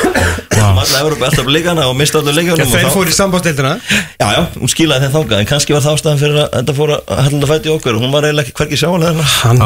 var 0.57 0.81
alltaf 0.83 1.01
Európa 1.01 1.25
alltaf 1.29 1.47
leikana 1.47 1.83
og 1.87 1.95
mista 1.99 2.19
alltaf 2.19 2.35
leikanum 2.37 2.67
Þeir 2.73 2.89
fóru 2.91 3.11
í 3.13 3.15
sambandstildina 3.17 3.73
Já, 4.19 4.27
já, 4.35 4.43
hún 4.59 4.71
skilaði 4.73 5.07
þeim 5.07 5.15
þangað 5.17 5.39
en 5.43 5.49
kannski 5.51 5.71
var 5.77 5.83
það 5.85 5.95
ástæðan 5.99 6.21
fyrir 6.23 6.39
að 6.43 6.49
þetta 6.57 6.75
fór 6.77 6.91
að 6.97 7.01
hella 7.27 7.47
fæti 7.51 7.67
í 7.69 7.73
okkur. 7.77 7.95
Hún 8.01 8.13
var 8.15 8.23
eiginlega 8.27 8.47
ekki 8.47 8.57
hvergi 8.59 8.77
sjáanlega 8.81 9.27
Hann, 9.45 9.61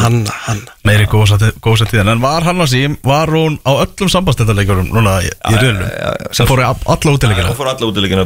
hann, 0.00 0.20
hann 0.46 0.60
Meiri 0.86 1.06
góðsættíðan 1.10 2.12
En 2.14 2.20
var 2.22 2.42
hann 2.46 2.62
að 2.62 2.70
sí, 2.72 2.82
var 3.04 3.28
hún 3.34 3.58
á 3.66 3.72
öllum 3.82 4.08
sambandstættarleikurum 4.14 4.88
Núna 4.94 5.12
í, 5.26 5.28
í 5.28 5.54
riðlum 5.60 5.84
Sem 6.36 6.46
fór 6.48 6.62
í 6.62 6.66
all- 6.68 6.86
alla 6.94 7.10
útileikina? 7.16 7.50
Hún 7.50 7.58
fór 7.58 7.70
alla 7.74 7.86
útileikina 7.90 8.24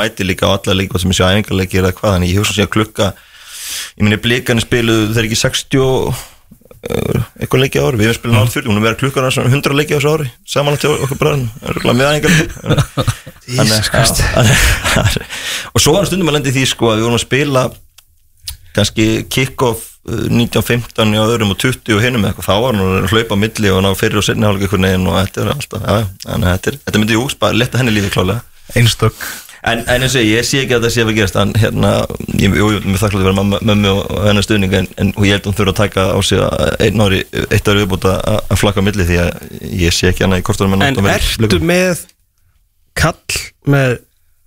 að 0.00 0.08
að 0.08 0.20
er 0.20 0.24
að 0.24 0.24
að- 0.24 0.24
er 0.24 0.24
að 0.24 0.24
þegar 0.24 0.24
er 0.24 0.24
mæti 0.24 0.26
líka 0.26 0.46
á 0.46 0.52
alla 0.56 0.82
hvað 0.82 1.00
sem 1.00 1.10
ég 1.10 1.16
sé 1.16 1.24
æfingarleiki 1.24 1.80
eða 1.80 1.92
hvað, 1.92 2.12
þannig 2.16 2.30
ég 2.30 2.38
hugsa 2.40 2.54
sér 2.56 2.66
að 2.66 2.74
klukka 2.74 3.12
ég 3.96 4.02
minni 4.02 4.16
blikarnir 4.16 4.64
spiluðu 4.66 5.14
þeir 5.14 5.24
ekki 5.24 5.38
60 5.40 5.78
og, 5.80 6.14
uh, 6.90 7.22
eitthvað 7.40 7.60
leiki 7.60 7.78
á 7.78 7.86
ári, 7.86 7.96
við 8.00 8.08
erum 8.08 8.18
spilin 8.18 8.40
ári 8.40 8.50
40 8.50 8.70
hún 8.70 8.76
er 8.80 8.86
verið 8.88 8.98
klukkar 9.02 9.22
hans 9.22 9.38
100 9.38 9.76
leiki 9.76 9.94
á 9.94 9.98
þessu 10.00 10.14
ári 10.16 10.30
samanlagt 10.46 10.80
til 10.80 10.90
okkur 10.96 11.20
bræðin, 11.20 11.50
með. 12.00 12.48
Þannig- 13.50 13.90
og 15.74 15.80
svo 15.80 15.92
var 15.94 16.04
stundum 16.06 16.28
að 16.28 16.32
lendi 16.38 16.52
því 16.54 16.66
sko 16.66 16.90
að 16.92 16.96
við 17.00 17.02
vorum 17.08 17.18
að 17.20 17.24
spila 17.26 17.70
kannski 18.74 19.26
kick-off 19.28 19.98
uh, 20.08 20.26
1915 20.30 21.14
á 21.18 21.22
öðrum 21.26 21.50
og 21.50 21.58
20 21.58 21.94
og 21.96 22.02
eitthvað, 22.30 22.46
þá 22.46 22.54
var 22.62 22.74
hann 22.78 23.04
að 23.04 23.10
hlaupa 23.10 23.34
á 23.34 23.42
milli 23.42 23.70
og 23.70 23.82
ná 23.82 23.90
fyrir 23.98 24.16
og 24.18 24.24
setni 24.24 24.46
hálfleik 24.46 24.70
einhvern 24.70 24.86
veginn 24.86 25.06
og 25.10 25.18
þetta 25.18 25.40
er 25.42 25.50
alltaf, 25.54 25.82
já, 25.82 25.96
já, 25.98 26.06
að 26.30 26.46
þetta, 26.52 26.70
er, 26.70 26.78
þetta 26.86 26.98
myndi 27.02 27.12
jú, 27.18 27.28
letta 27.58 27.78
henni 27.78 27.92
lífi 27.96 28.10
klálega 28.14 28.40
Einstök 28.78 29.14
en, 29.62 29.82
en 29.84 30.04
eins 30.04 30.14
og 30.16 30.22
ég, 30.24 30.38
ég 30.38 30.46
sé 30.46 30.62
ekki 30.62 30.76
að 30.76 30.86
það 30.86 30.94
sé 30.94 31.04
að 31.04 31.12
gerast 31.18 31.38
en 31.40 31.54
hérna, 31.60 31.90
ég, 32.40 32.54
jú, 32.60 32.68
mér 32.84 33.00
þakklátt 33.02 33.20
að 33.20 33.26
vera 33.28 33.46
mömmu 33.70 33.92
og, 33.92 34.12
hennar 34.26 34.46
stuðning 34.46 34.76
en, 34.80 34.88
en 35.00 35.12
ég 35.18 35.34
held 35.34 35.42
að 35.42 35.50
hún 35.50 35.58
þurfa 35.58 35.74
að 35.74 35.80
taka 35.82 36.06
á 36.16 36.18
sig 36.24 36.44
að 36.44 36.86
einn 36.86 37.04
ári, 37.04 37.20
eitt 37.48 37.68
ári 37.68 37.82
viðbúta 37.82 38.14
að, 38.18 38.38
að 38.46 38.62
flakka 38.62 38.84
á 38.84 38.86
milli 38.88 39.08
því 39.10 39.20
að 39.24 39.58
ég 39.82 39.96
sé 39.96 40.12
ekki 40.12 40.26
annað 40.26 40.42
í 40.42 40.46
kortunum 40.48 40.86
En 40.86 41.12
ertu 41.14 41.60
með 41.64 42.06
kall 42.98 43.42
með 43.70 43.98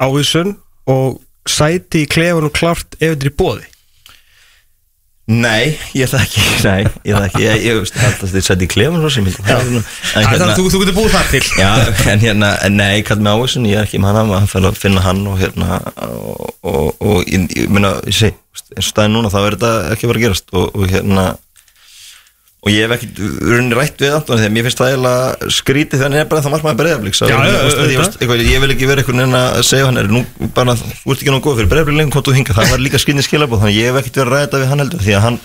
ávísun 0.03 0.57
og 0.89 1.21
sæti 1.49 2.03
í 2.03 2.09
klefunum 2.09 2.53
klart 2.53 2.97
ef 2.99 3.13
þetta 3.13 3.27
er 3.27 3.31
í 3.31 3.37
bóði 3.37 3.69
Nei, 5.31 5.77
ég 5.95 6.09
það 6.11 6.23
ekki, 6.25 6.41
nei, 6.65 6.87
ég 7.07 7.15
það 7.15 7.25
ekki, 7.29 7.43
ég, 7.45 7.61
ég 7.63 7.77
veist, 7.79 7.95
að 7.95 8.31
þið 8.33 8.43
sætti 8.43 8.65
í 8.67 8.71
en 8.83 9.85
Þannig 10.27 10.41
að 10.43 10.57
þú, 10.57 10.65
þú 10.73 10.81
getur 10.81 10.97
búið 10.97 11.13
þar 11.13 11.29
til 11.31 11.41
Já, 11.61 11.69
en 12.11 12.23
hérna, 12.25 12.49
en 12.67 12.75
nei, 12.75 12.97
kall 13.07 13.21
með 13.23 13.37
áhersin, 13.37 13.69
ég 13.69 13.79
er 13.79 13.87
ekki 13.87 14.01
með 14.03 14.19
hann, 14.19 14.33
hann 14.35 14.49
fyrir 14.51 14.67
að 14.67 14.81
finna 14.81 15.05
hann 15.05 15.21
og 15.31 15.39
hérna, 15.39 15.79
og, 16.11 16.51
og, 16.67 16.89
og 16.99 17.31
ég, 17.31 17.47
meina, 17.71 17.93
ég 18.03 18.17
segi, 18.19 18.35
eins 18.75 18.83
og 18.83 18.89
staðin 18.89 19.15
núna, 19.15 19.31
þá 19.31 19.39
er 19.45 19.55
þetta 19.55 19.71
ekki 19.95 20.11
vera 20.11 20.19
að 20.19 20.25
gerast 20.27 20.51
og, 20.59 20.67
og 20.75 20.91
hérna, 20.91 21.25
og 22.63 22.71
ég 22.71 22.85
hef 22.85 22.93
ekki 22.95 23.07
rauninni 23.43 23.75
rætt 23.75 23.99
við 23.99 24.13
Anton 24.15 24.39
þegar 24.39 24.53
mér 24.55 24.63
finnst 24.67 24.79
það 24.79 24.91
eiginlega 24.93 25.49
skrítið 25.51 26.03
hann 26.05 26.13
er 26.15 26.27
bara 26.31 26.43
það 26.45 26.53
já, 27.27 27.35
auðvitað. 27.59 28.43
ég 28.47 28.59
vil 28.63 28.71
ekki 28.71 28.87
vera 28.87 29.03
einhvern 29.03 29.19
veginn 29.19 29.35
að 29.39 29.59
segja 29.67 29.89
hann 29.89 29.99
er 29.99 30.07
nú 30.07 30.21
bara, 30.55 30.75
þú 30.79 31.11
ert 31.11 31.19
ekki 31.25 31.33
nú 31.33 31.41
góð 31.43 31.59
fyrir 31.59 31.71
breyðablík 31.73 31.99
lengur 31.99 32.15
hvort 32.15 32.29
þú 32.29 32.35
hinga, 32.37 32.55
það 32.55 32.71
var 32.71 32.83
líka 32.85 33.01
skrítið 33.03 33.27
skilabóð 33.27 33.65
þannig 33.65 33.79
ég 33.81 33.91
hef 33.91 33.99
ekkert 33.99 34.19
verið 34.21 34.31
að 34.31 34.35
ræða 34.37 34.45
þetta 34.45 34.61
við 34.61 34.71
hann 34.71 34.83
heldur 34.83 35.03
því 35.03 35.13
að 35.17 35.25
hann, 35.25 35.39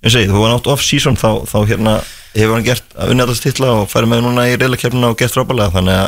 ég 0.00 0.14
segi, 0.16 0.30
þú 0.32 0.38
var 0.40 0.50
nátt 0.54 0.70
off-season 0.72 1.20
þá, 1.20 1.30
þá 1.52 1.58
hérna 1.68 1.94
hefur 2.32 2.56
hann 2.56 2.66
gert 2.70 2.96
að 2.96 3.12
unnæðast 3.12 3.44
titla 3.44 3.68
og 3.82 3.92
færi 3.92 4.08
með 4.08 4.24
núna 4.24 4.48
í 4.48 4.56
reyðleikefnina 4.56 5.12
og 5.12 5.20
gert 5.20 5.36
frábælega 5.36 5.76
þannig 5.76 6.00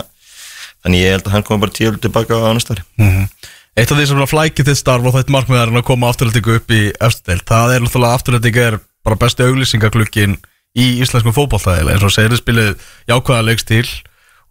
þannig 0.85 1.01
stari 2.65 2.85
Eitt 3.75 3.91
af 3.91 3.99
því 3.99 4.05
sem 4.07 4.21
er 4.23 4.31
flækja 4.31 4.65
þitt 4.69 4.79
starf 4.79 5.07
og 5.09 5.17
þetta 5.17 5.33
markmið 5.35 5.59
er 5.59 5.71
að 5.75 5.87
koma 5.89 6.11
afturlætingu 6.13 6.59
upp 6.61 6.69
í 6.71 6.83
efstudel 7.03 7.41
Það 7.43 7.73
er 7.75 7.83
náttúrulega 7.83 8.19
afturlætingu 8.21 8.61
er 8.63 8.77
bara 9.03 9.19
besti 9.19 9.49
auglýsingaglukkin 9.49 10.37
í 10.75 10.89
íslenskum 11.05 11.35
fótballtæðilega 11.37 11.97
eins 11.97 12.07
og 12.07 12.13
segir 12.15 12.37
spilið 12.41 12.75
jákvæða 13.11 13.47
leikstíl 13.47 13.87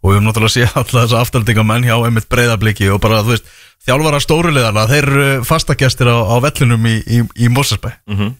og 0.04 0.10
við 0.10 0.16
höfum 0.18 0.26
náttúrulega 0.28 0.54
séð 0.56 0.74
alla 0.80 1.04
þessa 1.04 1.20
afturlætingamenn 1.24 1.86
hjá 1.88 1.94
einmitt 2.00 2.28
breyðabliki 2.32 2.88
og 2.92 3.00
bara 3.04 3.22
þú 3.24 3.34
veist 3.34 3.48
þjálfara 3.84 4.20
stóruleðarna, 4.24 4.86
þeir 4.88 5.08
eru 5.10 5.26
fastagestir 5.44 6.08
á, 6.08 6.16
á 6.24 6.36
vellinum 6.40 6.86
í, 6.88 6.96
í, 7.04 7.22
í 7.44 7.50
Mosesbæ 7.52 7.90
Mhm. 8.08 8.34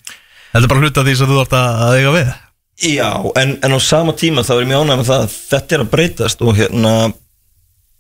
Þetta 0.55 0.63
er 0.69 0.71
bara 0.71 0.81
hluta 0.87 1.03
því 1.03 1.13
sem 1.19 1.27
þú 1.27 1.39
ert 1.43 1.55
að, 1.59 1.95
eiga 1.99 2.11
við. 2.15 2.29
Já, 2.95 3.09
en, 3.43 3.57
en 3.67 3.73
á 3.75 3.79
sama 3.83 4.13
tíma 4.15 4.45
þá 4.47 4.53
er 4.55 4.69
mjög 4.71 4.85
ánægð 4.85 5.01
með 5.01 5.09
það 5.09 5.23
að 5.25 5.33
þetta 5.51 5.75
er 5.75 5.83
að 5.83 5.89
breytast 5.91 6.45
og 6.47 6.53
hérna 6.61 6.93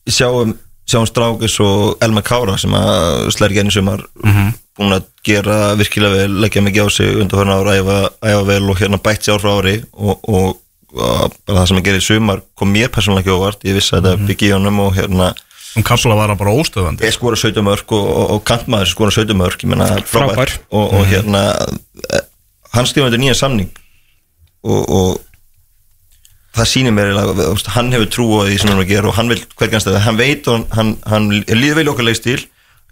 sjáum, 0.06 0.52
sjáum 0.90 1.06
Strákis 1.08 1.56
og 1.64 2.02
Elma 2.04 2.22
Kára 2.24 2.58
sem 2.60 2.74
að 2.76 3.30
slæri 3.34 3.58
genið 3.58 3.78
sumar. 3.78 4.04
Búin 4.74 4.96
að 4.96 5.06
gera 5.24 5.58
virkilega 5.78 6.24
vel 6.24 6.40
leggja 6.42 6.62
mikið 6.64 6.86
á 6.86 6.88
sig 6.90 7.14
undan 7.14 7.40
fyrir 7.40 7.54
ára 7.54 7.78
æfa, 7.78 7.98
æfa 8.26 8.44
vel 8.48 8.70
og 8.70 8.80
hérna 8.80 9.00
bætt 9.00 9.26
sér 9.26 9.40
frá 9.40 9.52
ári 9.60 9.76
og, 9.92 10.18
og, 10.26 10.60
bara 10.94 11.60
það 11.60 11.68
sem 11.70 11.80
að 11.80 11.86
gera 11.88 12.00
í 12.00 12.06
sumar 12.08 12.42
kom 12.58 12.72
mér 12.74 12.90
persónulega 12.94 13.24
ekki 13.24 13.34
óvart, 13.34 13.64
ég 13.66 13.78
vissi 13.78 13.94
að 13.94 14.08
þetta 14.08 14.28
byggi 14.28 14.50
í 14.50 14.54
honum 14.54 14.82
og 14.84 14.94
hérna 14.98 15.32
Um 15.74 15.82
kapsula 15.82 16.14
var 16.14 16.30
hann 16.30 16.38
bara 16.38 16.54
óstöðandi 16.54 17.02
ég 17.02 17.14
skora 17.16 17.34
17 17.34 17.64
mörg 17.66 17.94
og, 17.96 18.04
og, 18.06 18.26
og 18.36 18.42
kantmaður 18.46 18.90
skora 18.92 19.10
17 19.10 19.34
mörg, 19.34 19.64
ég 19.64 19.72
menna 19.72 19.88
frábær, 20.06 20.52
og, 20.70 20.92
og 21.00 21.08
hérna 21.10 21.40
eh, 22.14 22.22
hann 22.76 22.86
skrifa 22.86 23.08
þetta 23.08 23.22
nýja 23.22 23.34
samning 23.40 23.72
og, 24.62 24.82
og 24.86 25.08
það 26.54 26.70
sýnir 26.70 26.94
mér 26.94 27.14
hann 27.74 27.92
hefur 27.94 28.10
trú 28.12 28.26
á 28.38 28.46
því 28.46 28.58
sem 28.60 28.70
hann 28.70 28.78
er 28.78 28.84
að 28.84 28.92
gera 28.92 29.10
og 29.10 29.16
hann 29.18 29.30
vil 29.32 29.40
hvernig 29.42 29.76
hann 29.76 29.84
stæða 29.84 30.02
hann 30.04 30.20
veit 30.20 30.50
og 30.50 30.66
hann, 30.76 30.92
hann 31.10 31.30
líður 31.32 31.80
vel 31.80 31.86
í 31.88 31.92
okkar 31.92 32.08
leikstíl 32.08 32.40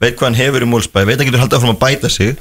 veit 0.02 0.18
hvað 0.18 0.28
hann 0.28 0.40
hefur 0.40 0.66
í 0.66 0.68
múlsbæ 0.68 1.04
veit 1.06 1.20
hann 1.20 1.28
getur 1.28 1.42
haldið 1.44 1.60
áfram 1.60 1.76
að 1.76 1.82
bæta 1.84 2.10
sig. 2.10 2.36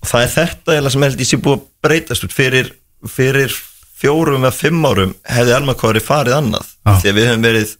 Og 0.00 0.10
það 0.10 0.24
er 0.24 0.32
þetta 0.34 0.74
eiginlega 0.74 0.94
sem 0.94 1.06
held 1.06 1.22
ég 1.22 1.28
sé 1.30 1.38
búið 1.40 1.56
að 1.56 1.64
breytast 1.84 2.26
út. 2.26 2.34
Fyrir, 2.36 2.70
fyrir 3.08 3.54
fjórum 4.00 4.44
eða 4.44 4.56
fimm 4.56 4.84
árum 4.84 5.14
hefði 5.36 5.56
Alma 5.56 5.76
Kári 5.80 6.02
farið 6.04 6.38
annað. 6.38 6.72
Já. 6.84 6.92
því 7.00 7.10
að 7.10 7.18
við 7.18 7.28
hefum 7.30 7.46
verið 7.48 7.74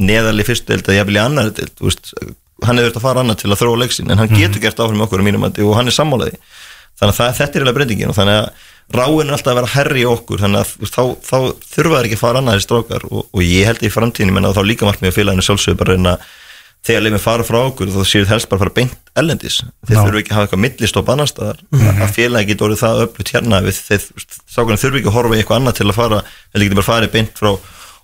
neðarlega 0.00 0.46
í 0.46 0.48
fyrstu 0.48 0.70
deild 0.70 0.88
eða 0.88 0.98
jafnvel 1.00 1.18
í 1.18 1.22
annar 1.22 1.52
deild 1.54 1.84
veist, 1.84 2.12
hann 2.64 2.80
hefur 2.80 2.88
verið 2.88 2.98
að 3.00 3.06
fara 3.06 3.24
annað 3.24 3.42
til 3.42 3.50
að 3.50 3.60
þróa 3.62 3.80
leiksin 3.82 4.10
en 4.10 4.22
hann 4.22 4.34
getur 4.34 4.62
gert 4.62 4.82
áfram 4.82 5.04
okkur 5.06 5.22
á 5.22 5.26
mínum 5.26 5.44
mati 5.44 5.66
og 5.66 5.76
hann 5.78 5.90
er 5.90 5.96
sammálaði. 5.96 6.38
Þannig 7.00 7.14
að 7.14 7.18
það, 7.20 7.36
þetta 7.38 7.50
er 7.50 7.60
eiginlega 7.60 7.78
breytingin 7.78 8.12
og 8.12 8.18
þannig 8.18 8.38
að 8.40 8.68
ráin 8.90 9.28
er 9.28 9.36
alltaf 9.36 9.52
að 9.52 9.60
vera 9.60 9.72
herri 9.76 10.04
okkur 10.08 10.42
þannig 10.42 10.64
að 10.64 10.90
þá, 10.90 11.02
þá 11.22 11.36
þurfa 11.70 11.96
þær 11.96 12.08
ekki 12.08 12.18
að 12.18 12.22
fara 12.24 12.42
annað 12.42 12.60
í 12.60 12.66
strákar 12.66 13.08
og, 13.10 13.26
og 13.30 13.42
ég 13.46 13.68
held 13.68 13.84
í 13.86 13.92
framtíðin 13.92 14.34
menna 14.34 14.54
þá 14.56 14.62
líka 14.66 14.88
margt 14.88 15.04
með 15.04 15.16
félaginu 15.18 15.46
sjálfsögur 15.46 15.78
bara 15.80 15.94
að 15.94 16.00
reyna 16.00 16.14
þegar 16.86 17.04
leifin 17.04 17.22
fara 17.22 17.44
frá 17.44 17.58
okkur 17.60 17.90
þá 17.92 18.00
séu 18.08 18.24
þið 18.24 18.32
helst 18.32 18.48
bara 18.50 18.58
að 18.58 18.64
fara 18.64 18.76
beint 18.78 19.10
ellendis 19.20 19.58
þeir 19.84 19.96
Já. 19.96 20.00
þurfa 20.00 20.20
ekki 20.22 20.32
að 20.32 20.38
hafa 20.38 20.46
eitthvað 20.46 20.62
millistopp 20.64 21.10
annar 21.12 21.28
staðar. 21.28 21.60
Að 21.76 22.14
félagi 22.16 22.50
getur 22.50 22.68
orðið 22.68 22.80
það 22.84 23.02
öflut 23.04 23.32
hérna 23.34 23.60
við 23.66 23.80
þeir 23.90 24.06
þurfa 24.54 25.00
ekki 25.00 25.10
að 25.10 25.16
horfa 25.18 25.36
í 25.36 25.42
eitthvað 25.42 25.60
annað 25.60 25.76
til 25.80 25.88
að 25.90 25.98
fara 25.98 26.22
þeir 26.30 26.64
getur 26.64 26.80
bara 26.80 26.88
farið 26.88 27.12
beint 27.18 27.42
frá 27.42 27.50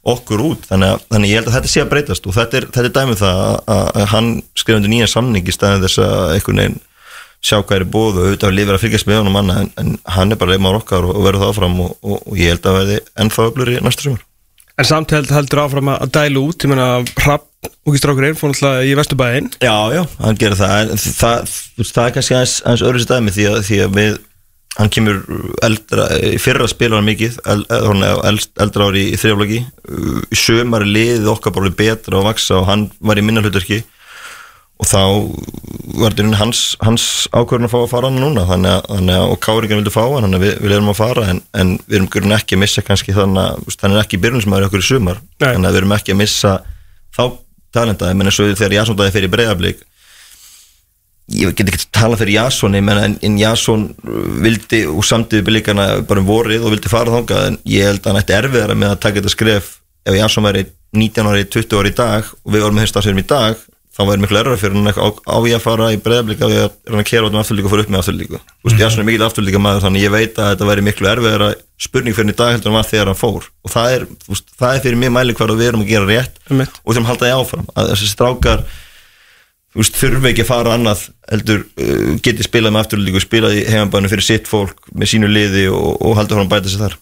okkur 0.06 0.42
út. 0.44 0.66
Þannig 0.68 0.92
að, 0.92 1.06
þannig 1.08 1.26
að 1.26 1.32
ég 1.32 1.40
held 1.40 1.48
að 1.50 1.56
þetta 1.56 1.72
sé 1.72 1.82
að 1.82 1.88
breytast 1.94 2.28
og 2.28 2.36
þetta 2.36 2.58
er, 2.60 2.66
þetta 2.76 2.84
er 2.90 2.96
dæmið 3.00 3.22
það 3.22 3.40
að, 3.46 3.56
að, 3.74 3.86
að 3.96 4.10
hann 4.12 4.28
skrifandi 4.60 4.92
nýja 4.92 5.08
samning 5.10 5.48
í 5.48 5.54
staðin 5.56 5.86
þess 5.86 6.02
að 6.04 6.34
einhvern 6.36 6.62
veginn 6.62 6.78
sjá 7.44 7.58
hvað 7.60 7.76
er 7.76 7.84
í 7.86 7.90
bóð 7.96 8.20
og 8.20 8.22
auðvitað 8.26 8.56
lifir 8.56 8.76
að 8.76 8.84
fylgjast 8.84 9.10
með 9.10 9.20
honum 9.22 9.40
annað 9.42 9.60
en, 9.62 9.72
en 9.82 9.98
hann 10.16 10.32
er 10.32 10.40
bara 10.40 10.54
leifmár 10.54 10.78
okkar 10.80 11.06
og, 11.06 11.16
og 11.16 11.26
verður 11.26 11.44
það 11.44 11.52
áfram 11.54 11.76
og, 11.84 11.92
og, 12.02 12.22
og 12.22 12.40
ég 12.40 12.54
held 12.54 12.70
að 12.70 12.78
verði 12.80 12.98
ennþá 13.24 13.48
öflur 13.50 13.72
í 13.72 13.76
næsta 13.84 14.06
sumar. 14.06 14.24
En 14.76 14.84
samt 14.84 15.12
held, 15.16 15.30
heldur 15.32 15.62
áfram 15.62 15.88
að 15.88 16.10
dælu 16.12 16.42
út 16.50 16.64
Ég 16.66 16.68
meina, 16.68 16.88
Rapp 17.24 17.46
og 17.86 17.94
Gístrákurinn 17.94 18.36
fór 18.36 18.52
náttúrulega 18.52 18.84
í 18.86 18.94
Vesturbæinn. 18.98 19.48
Já, 19.64 19.76
já, 19.94 20.02
hann 20.20 20.38
gerir 20.38 20.58
það 20.58 20.74
en 20.82 21.00
það, 21.00 21.14
það, 21.16 21.86
það 21.88 22.02
er 22.04 22.16
kannski 22.16 22.36
aðeins, 22.36 22.56
aðeins 22.62 22.84
öðru 22.86 23.02
sér 23.02 23.12
dæmi 23.14 23.34
því 23.34 23.46
að, 23.50 23.60
því 23.66 23.78
að 23.86 23.96
við 23.96 24.18
hann 24.76 24.92
kemur 24.92 25.22
eldra, 25.64 26.06
fyrra 26.42 26.68
spilar 26.68 27.00
hann 27.00 27.08
mikið 27.08 27.38
el, 27.48 27.62
el, 27.72 28.02
el, 28.28 28.38
eldra 28.66 28.88
ári 28.90 29.04
í 29.14 29.20
þrjáflöki 29.20 29.60
í 29.64 30.38
sömar 30.38 30.84
er 30.84 30.92
liðið 30.98 31.30
okkar 31.32 31.54
bara 31.56 31.72
betra 31.78 32.20
og 32.20 32.26
vaksa 32.28 32.58
og 32.60 32.68
hann 32.68 32.86
var 33.00 33.16
í 33.16 33.24
minna 33.24 33.44
hlutverki 33.44 33.80
og 34.76 34.88
þá 34.90 35.00
rauninni 35.96 36.36
hans, 36.36 36.60
hans 36.84 37.06
ákvörðun 37.32 37.68
að 37.68 37.72
fá 37.72 37.78
að 37.80 37.90
fara 37.94 38.10
hann 38.10 38.20
núna. 38.20 38.44
Þannig 38.48 38.72
að, 38.74 38.88
þannig 38.92 39.18
að 39.18 39.32
og 39.32 39.40
Káringan 39.46 39.80
vildi 39.80 39.94
fá 39.94 40.02
hann 40.04 40.26
þannig 40.26 40.38
að 40.40 40.46
við, 40.46 40.54
við 40.64 40.76
erum 40.76 40.92
að 40.92 41.00
fara 41.00 41.26
en, 41.32 41.42
en 41.56 41.74
við 41.86 41.98
erum 42.00 42.12
grunn 42.12 42.36
ekki 42.36 42.58
að 42.58 42.62
missa 42.66 42.84
kannski 42.84 43.16
þannig 43.16 43.42
að 43.42 43.82
hann 43.82 43.96
er 43.96 44.02
ekki 44.04 44.20
byrjunismæður 44.24 44.68
okkur 44.68 44.84
í 44.84 44.88
sumar. 44.90 45.20
Nei. 45.40 45.48
þannig 45.48 45.70
að 45.70 45.76
við 45.76 45.82
erum 45.82 45.96
ekki 45.96 46.16
að 46.16 46.20
missa 46.20 46.54
þá 47.16 47.24
talenta, 47.76 48.10
ég 48.10 48.18
menn 48.18 48.30
eins 48.30 48.40
og 48.40 48.52
þegar 48.52 48.78
Jason 48.78 48.98
dæði 48.98 49.14
fyrir 49.16 49.32
breyðablík 49.32 49.84
ég 51.34 51.54
get 51.58 51.70
ekki 51.72 51.88
tala 51.94 52.18
fyrir 52.18 52.36
Jason 52.38 52.76
ég 52.78 52.84
menna 52.86 53.06
en, 53.08 53.16
en 53.26 53.38
Jason 53.40 53.88
uh, 54.06 54.26
vildi 54.44 54.84
og 54.86 55.02
samtidig 55.06 55.46
bylíkana 55.48 55.86
bara 56.06 56.22
um 56.22 56.28
vorið 56.28 56.62
og 56.62 56.74
vildi 56.76 56.92
fara 56.92 57.14
þangað 57.16 57.48
en 57.48 57.56
ég 57.66 57.88
held 57.88 58.04
að 58.04 58.12
hann 58.12 58.20
ætti 58.20 58.36
erfiðara 58.36 58.76
með 58.78 58.92
að 58.94 59.00
taka 59.02 59.18
þetta 59.20 59.32
skref 59.34 59.72
ef 60.06 60.14
Jason 60.14 60.46
væri 60.46 60.66
19 60.96 61.30
ári, 61.32 61.48
20 61.50 61.80
ári 61.80 61.90
í 61.90 61.96
dag 61.98 62.28
og 62.30 62.54
við 62.54 62.62
vorum 62.62 62.78
með 62.78 62.86
höstafsverðum 62.86 63.24
í 63.24 63.26
dag 63.32 63.64
þá 63.96 64.02
væri 64.04 64.22
miklu 64.22 64.40
erfara 64.42 64.60
fyrir 64.60 64.76
hann 64.76 64.90
á, 64.92 65.08
á 65.08 65.36
ég 65.48 65.56
að 65.56 65.64
fara 65.64 65.88
í 65.94 65.98
breyðablík 66.04 66.42
á 66.44 66.48
ég 66.52 66.64
að 66.66 66.74
reyna 66.90 67.02
að 67.02 67.08
kera 67.08 67.28
út 67.28 67.32
um 67.32 67.40
afturlíku 67.40 67.68
og 67.68 67.72
fara 67.72 67.84
upp 67.86 67.92
með 67.92 68.02
afturlíku. 68.02 68.36
Mm 68.36 68.70
-hmm. 68.70 68.80
Jason 68.80 69.00
er 69.00 69.06
mikill 69.08 69.26
afturlíka 69.26 69.58
maður 69.62 69.84
þannig 69.86 70.04
ég 70.04 70.12
veit 70.12 70.36
að 70.36 70.50
þetta 70.52 70.68
væri 70.68 70.84
miklu 70.84 71.08
erfiðara 71.08 71.48
spurning 71.80 72.14
fyrir 72.16 72.26
hann 72.26 72.34
í 72.34 72.36
dag 72.36 72.52
heldur 72.52 72.70
en 72.72 72.76
var 72.76 72.90
þegar 72.90 73.06
hann 73.06 73.22
fór. 73.22 73.48
Og 73.64 73.70
það 73.72 73.92
er, 73.94 74.02
veist, 74.28 74.46
það 74.60 74.74
er 74.74 74.82
fyrir 74.84 74.98
mig 75.00 75.12
mæli 75.12 75.32
hvað 75.32 75.56
við 75.56 75.68
erum 75.68 75.84
að 75.84 75.88
gera 75.88 76.06
rétt 76.06 76.34
Einmitt. 76.50 76.80
og 76.84 76.96
að 76.96 77.08
halda 77.08 77.24
því 77.26 77.32
áfram. 77.40 77.66
Að 77.76 77.88
þessi 77.92 78.08
strákar 78.12 78.60
veist, 79.76 79.96
þurfi 79.96 80.28
ekki 80.28 80.44
að 80.44 80.52
fara 80.52 80.76
annað 80.76 81.08
heldur 81.32 81.64
uh, 81.64 82.20
geti 82.20 82.44
spilað 82.44 82.72
með 82.72 82.84
afturlíku 82.84 83.20
spilað 83.24 83.56
í 83.56 83.64
heimabænu 83.64 84.12
fyrir 84.12 84.28
sitt 84.28 84.48
fólk 84.48 84.76
með 84.92 85.12
sínu 85.12 85.28
liði 85.32 85.68
og, 85.72 85.96
og 86.04 86.16
halda 86.20 86.36
hann 86.36 86.52
bæta 86.52 86.68
sig 86.68 86.80
þar 86.84 86.96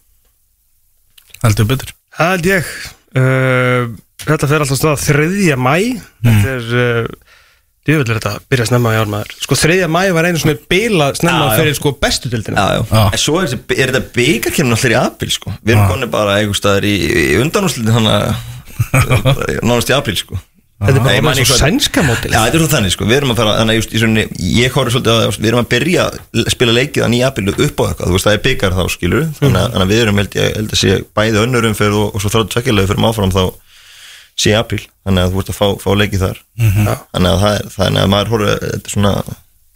Þetta 4.24 4.48
fer 4.48 4.62
alltaf 4.64 4.78
stað 4.78 5.02
3. 5.10 5.56
mæ 5.58 5.74
Þetta 6.24 6.52
er 6.54 6.68
uh, 6.78 7.08
Djöfull 7.84 8.06
er 8.08 8.16
þetta 8.16 8.30
að 8.38 8.44
byrja 8.48 8.66
snemma 8.70 8.94
í 8.94 9.00
ármaður 9.02 9.34
Sko 9.44 9.58
3. 9.60 9.74
mæ 9.92 10.00
var 10.16 10.28
einu 10.30 10.38
svona 10.40 10.54
bila 10.70 11.10
snemma 11.18 11.50
Já, 11.50 11.50
já. 11.50 11.58
fyrir 11.60 11.76
sko 11.76 11.92
bestu 12.00 12.30
dildina 12.32 12.56
já, 12.64 12.80
já. 12.88 13.02
En 13.12 13.20
svo 13.20 13.36
er, 13.42 13.50
þessi- 13.50 13.76
er 13.84 13.92
þetta 13.92 14.14
byggarkemur 14.16 14.78
allir 14.78 14.94
í 14.94 14.98
apríl 15.02 15.34
sko. 15.34 15.52
við 15.60 15.74
erum 15.76 15.90
konið 15.92 16.10
bara 16.14 16.38
einhver 16.40 16.56
staðar 16.56 16.86
í, 16.88 16.94
í 17.04 17.36
undanúslitin 17.42 17.92
þannig 17.92 18.16
að 18.16 18.34
nánast 19.68 19.92
í 19.92 19.96
apríl 19.98 20.16
sko. 20.22 20.40
Þetta 20.84 20.90
er 20.90 20.96
Nei, 20.96 21.04
bara 21.04 21.14
ég 21.14 21.22
man 21.22 21.30
orðið 21.30 21.42
ekki 21.44 21.48
svo 21.50 21.54
hvað- 21.54 21.68
sænska 21.70 22.02
mótil 22.04 22.30
Já, 22.34 22.38
þetta 22.44 22.56
er 22.58 22.62
svo 22.64 22.70
þannig 22.72 22.92
sko, 22.96 23.04
við 23.08 23.16
erum 23.20 23.30
að 23.34 23.38
fara 23.38 23.52
þannig 23.60 23.74
að 23.74 23.78
just, 23.78 23.92
í 23.94 24.00
svonni, 24.02 24.24
ég 24.58 24.74
horfði 24.74 24.94
svolítið 24.96 25.12
að 25.14 25.36
við 25.44 25.50
erum 25.52 25.60
að 25.62 25.68
byrja 25.74 26.06
að 26.08 26.48
spila 26.56 26.74
leikið 26.74 27.04
þannig 27.04 27.20
í 27.20 27.26
aprílu 27.28 27.54
upp 27.54 27.78
á 27.78 27.84
eitthvað, 27.86 28.08
þú 28.10 28.16
veist 28.16 28.26
það 28.28 28.34
er 28.38 28.42
byggar 28.48 28.74
þá 28.74 28.82
skilur 28.96 29.28
þannig, 29.38 29.60
að- 29.60 29.70
þannig 29.76 29.84
að 29.86 29.92
við 29.94 30.02
erum 30.04 30.18
held 30.20 30.34
ég 30.40 30.50
held 30.58 30.74
að 30.74 30.80
sé 30.82 30.96
bæði 31.20 31.40
önnurum 31.44 31.76
fyrir 31.78 31.96
og, 32.00 32.08
og 32.18 32.24
svo 32.24 32.32
þráttu 32.34 32.52
tvekkilega 32.56 32.90
fyrir 32.90 33.06
áfram 33.12 33.32
þá 33.36 33.42
sé 34.38 34.52
í 34.52 34.58
apríl, 34.58 34.82
þannig 35.06 35.24
að 35.24 35.32
þú 35.32 35.40
veist 35.40 35.52
að 35.52 35.58
fá, 35.58 35.66
fá 35.82 35.90
leikið 35.94 36.24
þar. 36.24 36.42
Þannig 37.14 37.30
að 37.30 37.40
það 37.44 37.58
er, 37.58 37.68
þannig 37.76 38.02
að 38.02 38.12
maður 38.14 38.32
horfði 38.34 38.54
þetta 38.64 38.88
er 38.88 38.94
svona 38.94 39.14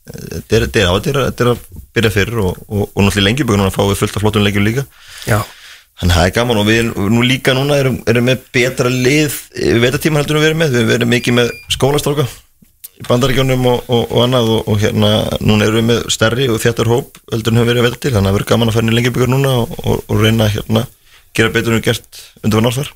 þetta 0.09 0.57
er, 0.57 0.65
þetta 0.65 0.81
er, 0.81 0.89
á, 0.89 0.93
þetta 0.97 1.13
er, 1.13 1.21
er 1.45 1.53
að 1.53 1.63
byrja 1.95 2.15
fyrir 2.15 2.43
og, 2.43 2.59
og, 2.69 2.83
og 2.89 3.05
náttúrulega 3.05 3.29
lengi 3.29 3.47
núna 3.49 3.69
að 3.69 3.77
fá 3.77 3.83
við 3.85 4.03
fullt 4.03 4.19
af 4.19 4.25
flottum 4.25 4.45
leikjum 4.47 4.67
líka. 4.67 4.85
Já. 5.29 5.41
Þannig 5.99 6.15
að 6.15 6.21
það 6.21 6.29
er 6.29 6.35
gaman 6.37 6.61
og 6.61 6.69
við 6.69 6.81
erum 6.83 7.15
nú 7.17 7.23
líka 7.27 7.55
núna 7.59 7.79
erum, 7.83 7.97
erum 8.07 8.29
með 8.29 8.45
betra 8.55 8.91
lið 8.93 9.39
við 9.57 9.81
veitatíma 9.83 10.21
heldur 10.21 10.39
við 10.39 10.53
erum 10.53 10.61
með, 10.63 10.77
við 10.79 10.95
erum 10.95 11.11
mikið 11.11 11.37
með 11.41 11.51
skólastráka 11.75 12.27
í 12.99 13.07
bandaríkjónum 13.09 13.67
og, 13.67 13.91
og, 13.91 14.05
og 14.07 14.23
annað 14.23 14.53
og, 14.55 14.71
og 14.71 14.79
hérna 14.83 15.11
núna 15.43 15.67
erum 15.67 15.81
við 15.81 15.89
með 15.91 16.07
stærri 16.15 16.47
og 16.53 16.61
þjættar 16.63 16.91
hóp 16.93 17.19
heldur 17.33 17.55
en 17.55 17.61
höfum 17.61 17.71
verið 17.73 17.89
veitatil, 17.89 18.15
þannig 18.15 18.23
að 18.23 18.31
það 18.31 18.39
verður 18.39 18.51
gaman 18.53 18.71
að 18.71 18.79
fara 18.79 18.87
inn 18.87 18.93
í 18.93 18.97
lengjubíkur 18.99 19.33
núna 19.33 19.57
og, 19.59 20.15
reyna 20.23 20.47
að 20.47 20.55
hérna 20.55 20.85
gera 21.35 21.55
betur 21.55 21.75
en 21.75 21.81
við 21.81 21.89
gert 21.91 22.23
undir 22.45 22.61
var 22.61 22.69
náttúr 22.69 22.95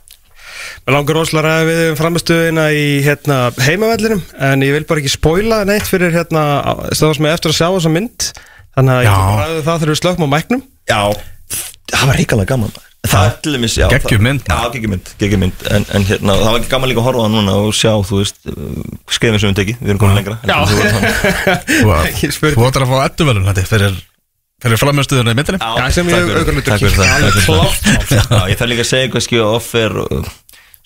Mér 0.83 0.97
langar 0.97 1.15
rosalega 1.15 1.51
að 1.63 1.69
við 1.69 1.81
framistuðina 2.01 2.63
í 2.75 2.87
hérna, 3.07 3.37
heimavellinum 3.63 4.23
en 4.51 4.65
ég 4.67 4.73
vil 4.75 4.87
bara 4.89 4.99
ekki 5.03 5.13
spoila 5.15 5.61
neitt 5.69 5.87
fyrir 5.87 6.11
hérna, 6.15 6.43
stöðum 6.91 7.15
sem 7.21 7.27
er 7.29 7.37
eftir 7.37 7.53
að 7.53 7.59
sjá 7.61 7.69
þessa 7.77 7.93
mynd. 7.95 8.19
Þannig 8.75 8.93
að 8.97 9.03
ég 9.05 9.07
Já. 9.07 9.15
að 9.15 9.37
ræða 9.43 9.61
það 9.69 9.77
þegar 9.83 9.93
við 9.93 10.01
slökkum 10.01 10.27
á 10.27 10.35
mæknum. 10.35 10.63
Já, 10.91 11.03
það 11.93 12.07
var 12.11 12.17
ríkalega 12.19 12.51
gaman. 12.51 12.73
Það 13.03 13.25
er 13.27 13.33
til 13.43 13.53
dæmis, 13.57 13.75
já 13.79 13.87
Geggjum 13.91 14.11
það- 14.11 14.27
mynd, 14.27 14.43
Já, 14.47 14.59
geggjum 14.75 14.93
mynd, 14.95 15.07
geggjum 15.19 15.41
mynd. 15.43 15.59
En, 15.75 15.83
en 15.99 16.05
hérna, 16.07 16.33
það 16.39 16.51
var 16.53 16.59
ekki 16.61 16.71
gaman 16.75 16.89
líka 16.91 17.01
að 17.03 17.07
horfa 17.09 17.19
á 17.19 17.25
það 17.27 17.33
núna 17.35 17.53
og 17.63 17.73
sjá, 17.75 17.93
þú 18.07 18.15
veist, 18.21 18.39
skrifin 19.11 19.41
sem 19.43 19.51
við 19.51 19.59
tekið. 19.59 19.77
Við 19.83 19.91
erum 19.91 20.03
komin 20.03 20.19
lengra 20.19 20.37
Já. 20.47 20.59
Þú 22.55 22.67
ætlar 22.69 22.87
að 22.87 22.93
fá 22.93 22.99
edduvelun 23.09 23.47
þetta 23.51 23.67
fyrir, 23.71 23.95
fyrir 24.63 24.79
framjöstuðuna 24.83 25.35
í 25.35 25.39
myndinni. 25.41 25.59
Já, 25.59 25.91
sem 25.99 26.07
ég 26.07 26.15
takk 26.15 26.27
fyrir- 26.31 26.47
auðvitað 29.43 30.31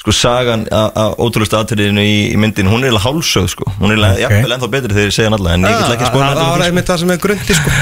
sko 0.06 0.14
sagan 0.14 0.60
að 0.70 1.16
ótrúlega 1.18 1.58
aðtriðinu 1.58 2.02
í, 2.06 2.18
í 2.30 2.36
myndin, 2.38 2.68
hún 2.70 2.84
er 2.84 2.92
eiginlega 2.92 3.08
hálsögð 3.08 3.48
sko, 3.50 3.66
hún 3.80 3.90
er 3.90 3.96
eiginlega 3.96 4.14
Ok. 4.14 4.20
jafnvel 4.22 4.54
ennþá 4.54 4.68
betri 4.70 4.94
þegar 4.94 5.08
ég 5.08 5.16
segja 5.16 5.26
hann 5.26 5.38
alla, 5.40 5.54
en 5.56 5.66
ég 5.66 5.80
vil 5.80 5.96
ekki 5.96 6.10
spóna 6.12 6.28
Það 6.36 6.50
var 6.52 6.64
einmitt 6.68 6.92
það 6.92 7.00
sem 7.02 7.10
er 7.10 7.18
grundi 7.24 7.56
sko. 7.58 7.72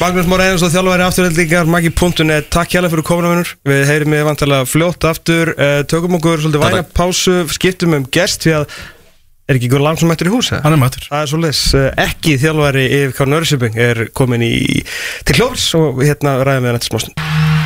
Magnús 0.00 0.28
Mór 0.30 0.44
Einarsson, 0.44 0.70
þjálfæri 0.72 1.04
afturhaldingar 1.08 1.72
Maggi.net, 1.74 2.46
takk 2.54 2.76
hjálpa 2.76 2.92
fyrir 2.94 3.06
kominamennur 3.10 3.50
Við 3.68 3.82
heyrim 3.90 4.14
við 4.14 4.24
vantarlega 4.30 4.68
fljótt 4.70 5.08
aftur. 5.10 5.50
Uh, 5.58 5.82
Tökum 5.90 6.16
okkur 6.20 6.40
svolítið 6.40 6.64
væna 6.64 6.86
pásu 6.96 7.34
Skiptum 7.52 7.98
um 7.98 8.06
gest 8.14 8.46
Því 8.46 8.54
að 8.62 8.66
er 9.50 9.58
ekki 9.58 9.66
ykkur 9.66 9.82
langsum 9.82 10.08
mættur 10.08 10.30
í 10.30 10.32
hús 10.32 10.52
eða? 10.54 10.62
Hann 10.64 10.78
er 10.78 10.80
mættur. 10.86 11.08
Það 11.10 11.26
er 11.26 11.32
svolítið, 11.34 11.62
uh, 11.82 11.88
ekki 12.06 12.36
þjálfæri 12.40 12.84
yfir 13.00 13.16
K. 13.18 13.28
Nörsjöping 13.34 13.80
er 13.90 14.04
komin 14.14 14.46
í 14.46 14.54
til 15.26 15.36
klófis 15.36 15.66
og 15.76 16.00
hérna 16.06 16.38
ræðum 16.46 16.70
við 16.70 16.72
hann 16.72 16.80
eftir 16.80 17.59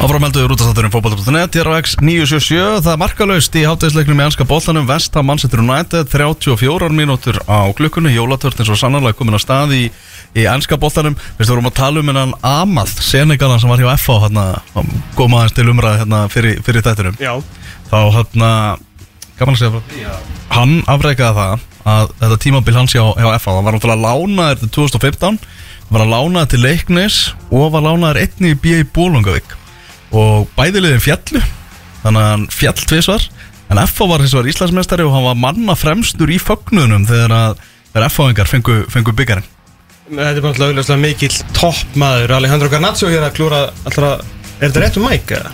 smástund 0.00 0.10
Áframeldu 0.10 0.46
rútastátturinn 0.48 0.90
fótboll.net 0.90 1.54
Hér 1.54 1.68
á 1.68 1.76
X977 1.80 2.80
Það 2.80 2.92
er 2.92 3.00
markalaust 3.00 3.54
í 3.54 3.64
hátæðisleiknum 3.68 4.20
í 4.20 4.24
ennska 4.24 4.44
boltanum 4.48 4.86
Vestham 4.88 5.26
Manchester 5.26 5.60
United 5.60 6.08
34 6.08 6.88
mínútur 6.88 7.36
á 7.44 7.68
klukkunni 7.76 8.14
Jólatört 8.14 8.60
eins 8.60 8.70
og 8.72 8.78
sannarlega 8.80 9.18
komin 9.18 9.36
á 9.36 9.40
stað 9.40 9.74
í, 9.76 9.82
í 10.32 10.46
ennska 10.48 10.78
boltanum. 10.80 11.16
Við 11.38 11.52
vorum 11.52 11.68
að 11.68 11.76
tala 11.76 12.00
um 12.00 12.08
hennan 12.08 12.34
Amað 12.40 12.96
Senegalan 13.04 13.60
sem 13.60 13.68
var 13.68 13.80
hjá 13.80 13.92
FH 13.98 14.24
hérna, 14.24 14.46
kom 15.18 15.36
aðeins 15.36 15.56
til 15.58 15.68
umræði 15.68 16.02
hérna, 16.02 16.22
fyrir, 16.32 16.62
fyrir 16.64 16.86
þættinum. 16.86 17.20
Já, 17.20 17.36
þá 17.92 17.98
hérna 18.16 18.50
gaman 19.36 19.56
að 19.56 19.60
segja 19.60 19.74
frá. 19.76 19.84
Því 19.92 20.08
að 20.08 20.34
hann 20.56 20.76
afreikaði 20.88 21.40
það 21.40 21.68
að 21.90 22.12
þetta 22.24 22.42
tímabil 22.46 22.76
hans 22.80 22.96
hjá, 22.96 23.04
hjá 23.20 23.30
FH 23.36 23.52
það 23.52 23.64
var 23.68 23.76
náttúrulega 23.76 24.04
lánaður 24.08 24.64
til 24.64 24.74
2015 24.80 25.40
það 25.40 25.94
var 25.96 26.04
að 26.04 26.12
lánaður 26.16 26.52
til 26.52 26.64
Leiknis 26.64 27.22
og 27.50 27.72
var 27.74 27.88
lánaður 27.88 28.24
einni 28.24 28.52
í 28.54 28.60
B.I. 28.60 28.84
Bólungavík 28.94 29.59
og 30.16 30.50
bæði 30.56 30.84
liðin 30.84 31.04
fjallu 31.04 31.42
þannig 32.02 32.20
að 32.24 32.28
hann 32.30 32.48
fjall 32.54 32.76
tvisvar 32.80 33.28
en 33.70 33.82
FH 33.84 34.10
var 34.10 34.24
hins 34.24 34.34
vegar 34.34 34.50
Íslandsmeistari 34.50 35.06
og 35.06 35.14
hann 35.14 35.28
var 35.28 35.38
manna 35.38 35.76
fremstur 35.78 36.32
í 36.32 36.40
fögnunum 36.42 37.06
þegar 37.08 37.36
að 37.36 37.64
þegar 37.92 38.08
FH-ingar 38.10 38.50
fengu, 38.50 38.82
fengu 38.90 39.14
byggjarinn 39.14 39.48
þetta 40.10 40.30
er 40.34 40.42
bara 40.42 40.52
alltaf 40.54 40.68
auðvitað 40.68 41.02
mikill 41.04 41.34
toppmaður 41.54 42.36
Alejandro 42.40 42.70
Garnaccio 42.72 43.10
hér 43.12 43.28
að 43.28 43.36
klúra 43.38 43.64
alltaf 43.86 44.26
Er 44.60 44.68
þetta 44.68 44.80
rétt 44.82 44.96
um 45.00 45.06
mæk? 45.08 45.30
Já, 45.32 45.44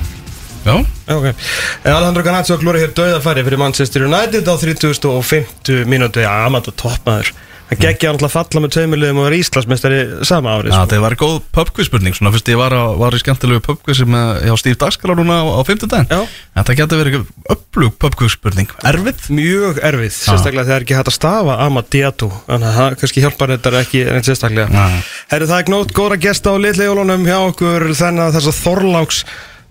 Já, 0.66 0.74
ok. 1.14 1.26
Eh, 1.30 1.92
Alejandro 1.94 2.24
Garnaccio 2.26 2.56
klúri 2.58 2.80
hér 2.82 2.90
döðafæri 2.90 3.44
fyrir 3.46 3.60
Manchester 3.60 4.02
United 4.02 4.48
á 4.50 4.54
3050 4.58 5.84
mínúti, 5.86 6.24
já, 6.26 6.32
maður 6.50 6.74
toppmaður. 6.74 7.30
Það 7.66 7.80
geggja 7.82 8.10
alltaf 8.12 8.34
falla 8.36 8.60
með 8.62 8.74
tveimiliðum 8.76 9.18
og 9.18 9.24
vera 9.26 9.38
Íslandsmeistari 9.40 10.00
sama 10.28 10.52
árið. 10.54 10.70
Já, 10.70 10.76
sko. 10.76 10.90
það 10.92 11.00
var 11.02 11.16
góð 11.18 11.36
pubquiz-spurning 11.56 12.14
Svona 12.14 12.30
fyrst 12.34 12.50
ég 12.52 12.60
var, 12.60 12.76
á, 12.78 12.84
var 13.00 13.16
í 13.16 13.18
skemmtilegu 13.18 13.62
pubquizi 13.66 14.06
með, 14.06 14.44
hjá 14.46 14.54
Steve 14.62 14.78
Daskala 14.78 15.16
núna 15.18 15.40
á, 15.42 15.44
á 15.50 15.60
50 15.66 15.90
daginn 15.90 16.12
Já. 16.14 16.20
Þetta 16.60 16.76
getur 16.78 17.02
verið 17.02 17.16
upplug 17.56 17.96
pubquiz-spurning 18.04 18.70
Erfið? 18.86 19.26
Mjög 19.34 19.82
erfið, 19.90 20.14
sérstaklega 20.14 20.68
þegar 20.70 20.86
ekki 20.86 20.98
hægt 21.00 21.10
að 21.10 21.18
stafa 21.18 21.58
Amadiatu, 21.66 22.30
að 22.46 22.68
það 22.68 22.96
kannski 23.02 23.26
hjálpar 23.26 23.54
þetta 23.56 23.74
ekki 23.82 24.04
en 24.14 24.26
sérstaklega. 24.26 24.70
Já. 24.70 25.10
Herru, 25.34 25.50
það 25.50 25.58
er 25.58 25.68
gnótt 25.72 25.96
góra 25.96 26.20
gesta 26.22 26.54
á 26.54 26.62
litlegjólunum 26.62 27.26
hjá 27.26 27.36
okkur 27.50 27.90
þennan 27.98 28.34
þess 28.36 28.50
að 28.52 28.62
Þorláks 28.62 29.22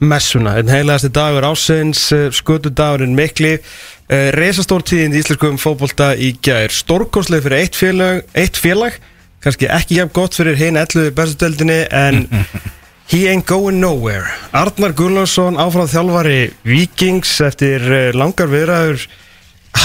messuna, 0.04 0.58
einn 0.60 0.72
heilegasti 0.72 1.10
dagur 1.16 1.46
ásins, 1.48 2.10
skutudagurinn 2.36 3.16
mikli, 3.16 3.56
uh, 4.10 4.30
resastór 4.36 4.86
tíðin 4.86 5.16
í 5.16 5.22
íslenskum 5.24 5.60
fótbolta 5.62 6.14
í 6.18 6.34
gær, 6.44 6.74
stórkoslega 6.74 7.46
fyrir 7.46 7.64
eitt 7.64 7.80
félag, 7.80 8.24
eitt 8.38 8.60
félag, 8.60 8.98
kannski 9.44 9.70
ekki 9.72 10.00
jafn 10.00 10.16
gott 10.16 10.38
fyrir 10.38 10.58
hinn 10.60 10.80
11 10.82 11.14
bestudeldinni 11.18 11.82
en 11.94 12.26
he 13.12 13.26
ain't 13.30 13.46
going 13.50 13.82
nowhere. 13.82 14.30
Arnar 14.56 14.96
Gullarsson, 14.98 15.60
áfram 15.62 15.90
þjálfari 15.92 16.40
Vikings 16.66 17.38
eftir 17.46 17.86
uh, 17.86 18.10
langar 18.18 18.50
viðræður 18.52 19.06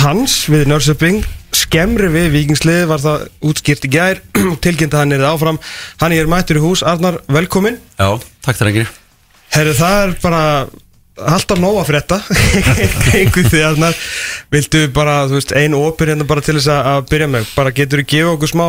hans 0.01 0.45
við 0.51 0.69
Nörsöping 0.71 1.25
skemmri 1.57 2.11
við 2.13 2.31
vikingslið 2.35 2.85
var 2.91 3.03
það 3.03 3.27
útskýrt 3.51 3.87
í 3.87 3.91
gær. 3.93 4.23
Tilkynnt 4.65 4.95
að 4.95 5.05
hann 5.05 5.17
er 5.17 5.27
áfram. 5.27 5.59
Hann 6.03 6.15
er 6.17 6.31
mættur 6.31 6.61
í 6.61 6.65
hús, 6.65 6.85
Arnar, 6.87 7.21
velkomin. 7.31 7.79
Já, 7.99 8.15
takk 8.45 8.61
þér 8.61 8.73
engri 8.73 8.87
Herru, 9.51 9.75
það 9.75 10.01
er 10.05 10.13
bara 10.23 10.43
alltaf 11.29 11.61
nóg 11.61 11.81
að 11.83 11.91
frétta. 11.91 12.19
Einhver 13.19 13.47
því 13.51 13.63
Arnar 13.67 14.01
viltu 14.53 14.87
bara, 14.95 15.23
þú 15.31 15.39
veist, 15.39 15.55
ein 15.59 15.77
opir 15.79 16.13
hérna 16.13 16.27
bara 16.29 16.45
til 16.45 16.57
þess 16.59 16.71
að 16.73 16.91
að 16.95 17.07
byrja 17.13 17.29
með, 17.35 17.53
bara 17.59 17.75
getur 17.77 18.03
þú 18.03 18.09
gefa 18.15 18.35
okkur 18.37 18.53
smá 18.53 18.67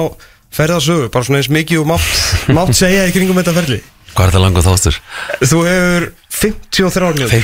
ferðasögu, 0.51 1.09
bara 1.13 1.27
svona 1.27 1.39
eins 1.41 1.51
mikið 1.53 1.83
og 1.83 1.89
mátt, 1.93 2.21
mátt 2.51 2.75
segja 2.75 3.07
í 3.07 3.13
kringum 3.15 3.39
þetta 3.39 3.55
ferli? 3.55 3.79
Hvað 4.11 4.25
er 4.27 4.33
það 4.35 4.43
langur 4.43 4.65
þáttur? 4.65 4.97
Þú 5.39 5.59
hefur 5.69 6.07
53 6.41 7.11
mínútur. 7.15 7.43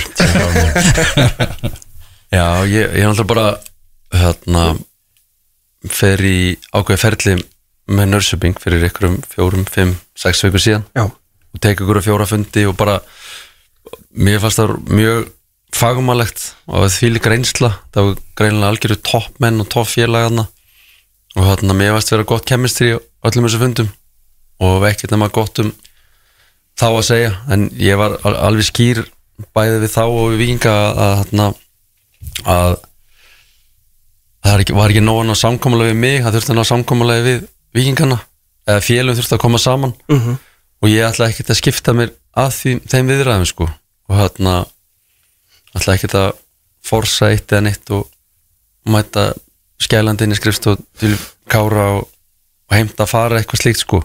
Já, 2.28 2.48
ég, 2.68 2.92
ég 2.92 3.06
er 3.06 3.08
náttúrulega 3.08 3.30
bara 3.32 3.48
hérna 4.12 4.64
fer 5.88 6.20
í 6.28 6.40
ákveði 6.76 7.00
ferli 7.00 7.38
með 7.88 8.12
nörsöping 8.12 8.60
fyrir 8.60 8.84
ykkur 8.90 9.08
um 9.08 9.16
fjórum, 9.32 9.64
fimm, 9.72 9.96
sex 10.18 10.44
vikur 10.44 10.64
síðan. 10.64 10.84
Já, 10.98 11.08
og 11.08 11.64
teka 11.64 11.86
ykkur 11.86 12.02
að 12.02 12.10
fjóra 12.10 12.28
fundi 12.28 12.66
og 12.68 12.76
bara 12.80 13.00
mér 14.18 14.40
fannst 14.44 14.60
það 14.62 14.76
mjög 14.98 15.28
fagumælegt 15.78 16.44
og 16.72 16.88
því 16.92 17.10
líka 17.16 17.32
reynsla. 17.34 17.72
Það 17.94 18.08
var 18.08 18.22
greinilega 18.40 18.72
algjöru 18.74 18.98
toppmenn 19.06 19.62
og 19.64 19.70
toppfélagana 19.74 20.48
og 21.38 21.44
hérna 21.50 21.76
mér 21.78 21.94
fannst 21.98 22.12
vera 22.16 22.24
gott 22.28 22.46
kemistri 22.50 22.94
á 22.96 23.00
öllum 23.28 23.46
þessu 23.48 23.60
fundum. 23.62 23.90
Og 24.64 24.86
ekkert 24.90 25.12
nema 25.14 25.28
gott 25.30 25.60
um 25.62 25.74
þá 26.80 26.88
að 26.94 27.04
segja. 27.12 27.32
En 27.54 27.70
ég 27.78 27.98
var 28.00 28.18
al- 28.26 28.40
alveg 28.50 28.66
skýr 28.72 29.04
bæði 29.54 29.82
við 29.84 29.92
þá 29.94 30.02
og 30.08 30.32
við 30.34 30.40
vikinga 30.46 30.74
að, 30.74 31.34
að, 31.38 31.58
að 32.50 32.78
það 34.48 34.64
ekki, 34.64 34.76
var 34.78 34.94
ekki 34.94 35.04
nóg 35.06 35.20
að 35.22 35.28
ná 35.30 35.36
samkomulega 35.38 35.92
við 35.94 36.00
mig, 36.02 36.20
það 36.24 36.38
þurfti 36.38 36.54
að 36.54 36.58
ná 36.60 36.66
samkomulega 36.72 37.26
við 37.28 37.46
vikingana 37.78 38.18
eða 38.68 38.84
félum 38.84 39.18
þurfti 39.18 39.36
að 39.38 39.44
koma 39.44 39.60
saman. 39.62 39.94
Mhm. 40.10 40.38
og 40.82 40.90
ég 40.92 41.06
ætla 41.08 41.26
ekkert 41.32 41.50
að 41.50 41.58
skipta 41.58 41.94
mér 41.98 42.12
að 42.38 42.52
því, 42.58 42.74
þeim 42.92 43.12
viðræðum 43.12 43.48
sko. 43.50 43.68
Og 44.08 44.20
hérna 44.22 44.58
ætla 45.78 45.98
ekkert 45.98 46.16
að 46.18 46.30
forsa 46.88 47.32
eitt 47.34 47.52
eða 47.52 47.66
neitt 47.68 47.92
og 47.94 48.06
mæta 48.88 49.30
skælandi 49.84 50.26
inn 50.26 50.34
í 50.34 50.38
skrifstof 50.40 50.80
til 51.02 51.14
kára 51.52 51.90
og, 51.98 52.08
og 52.70 52.76
heimta 52.78 53.06
að 53.06 53.12
fara 53.12 53.40
eitthvað 53.42 53.64
slíkt 53.66 53.84
sko. 53.84 54.02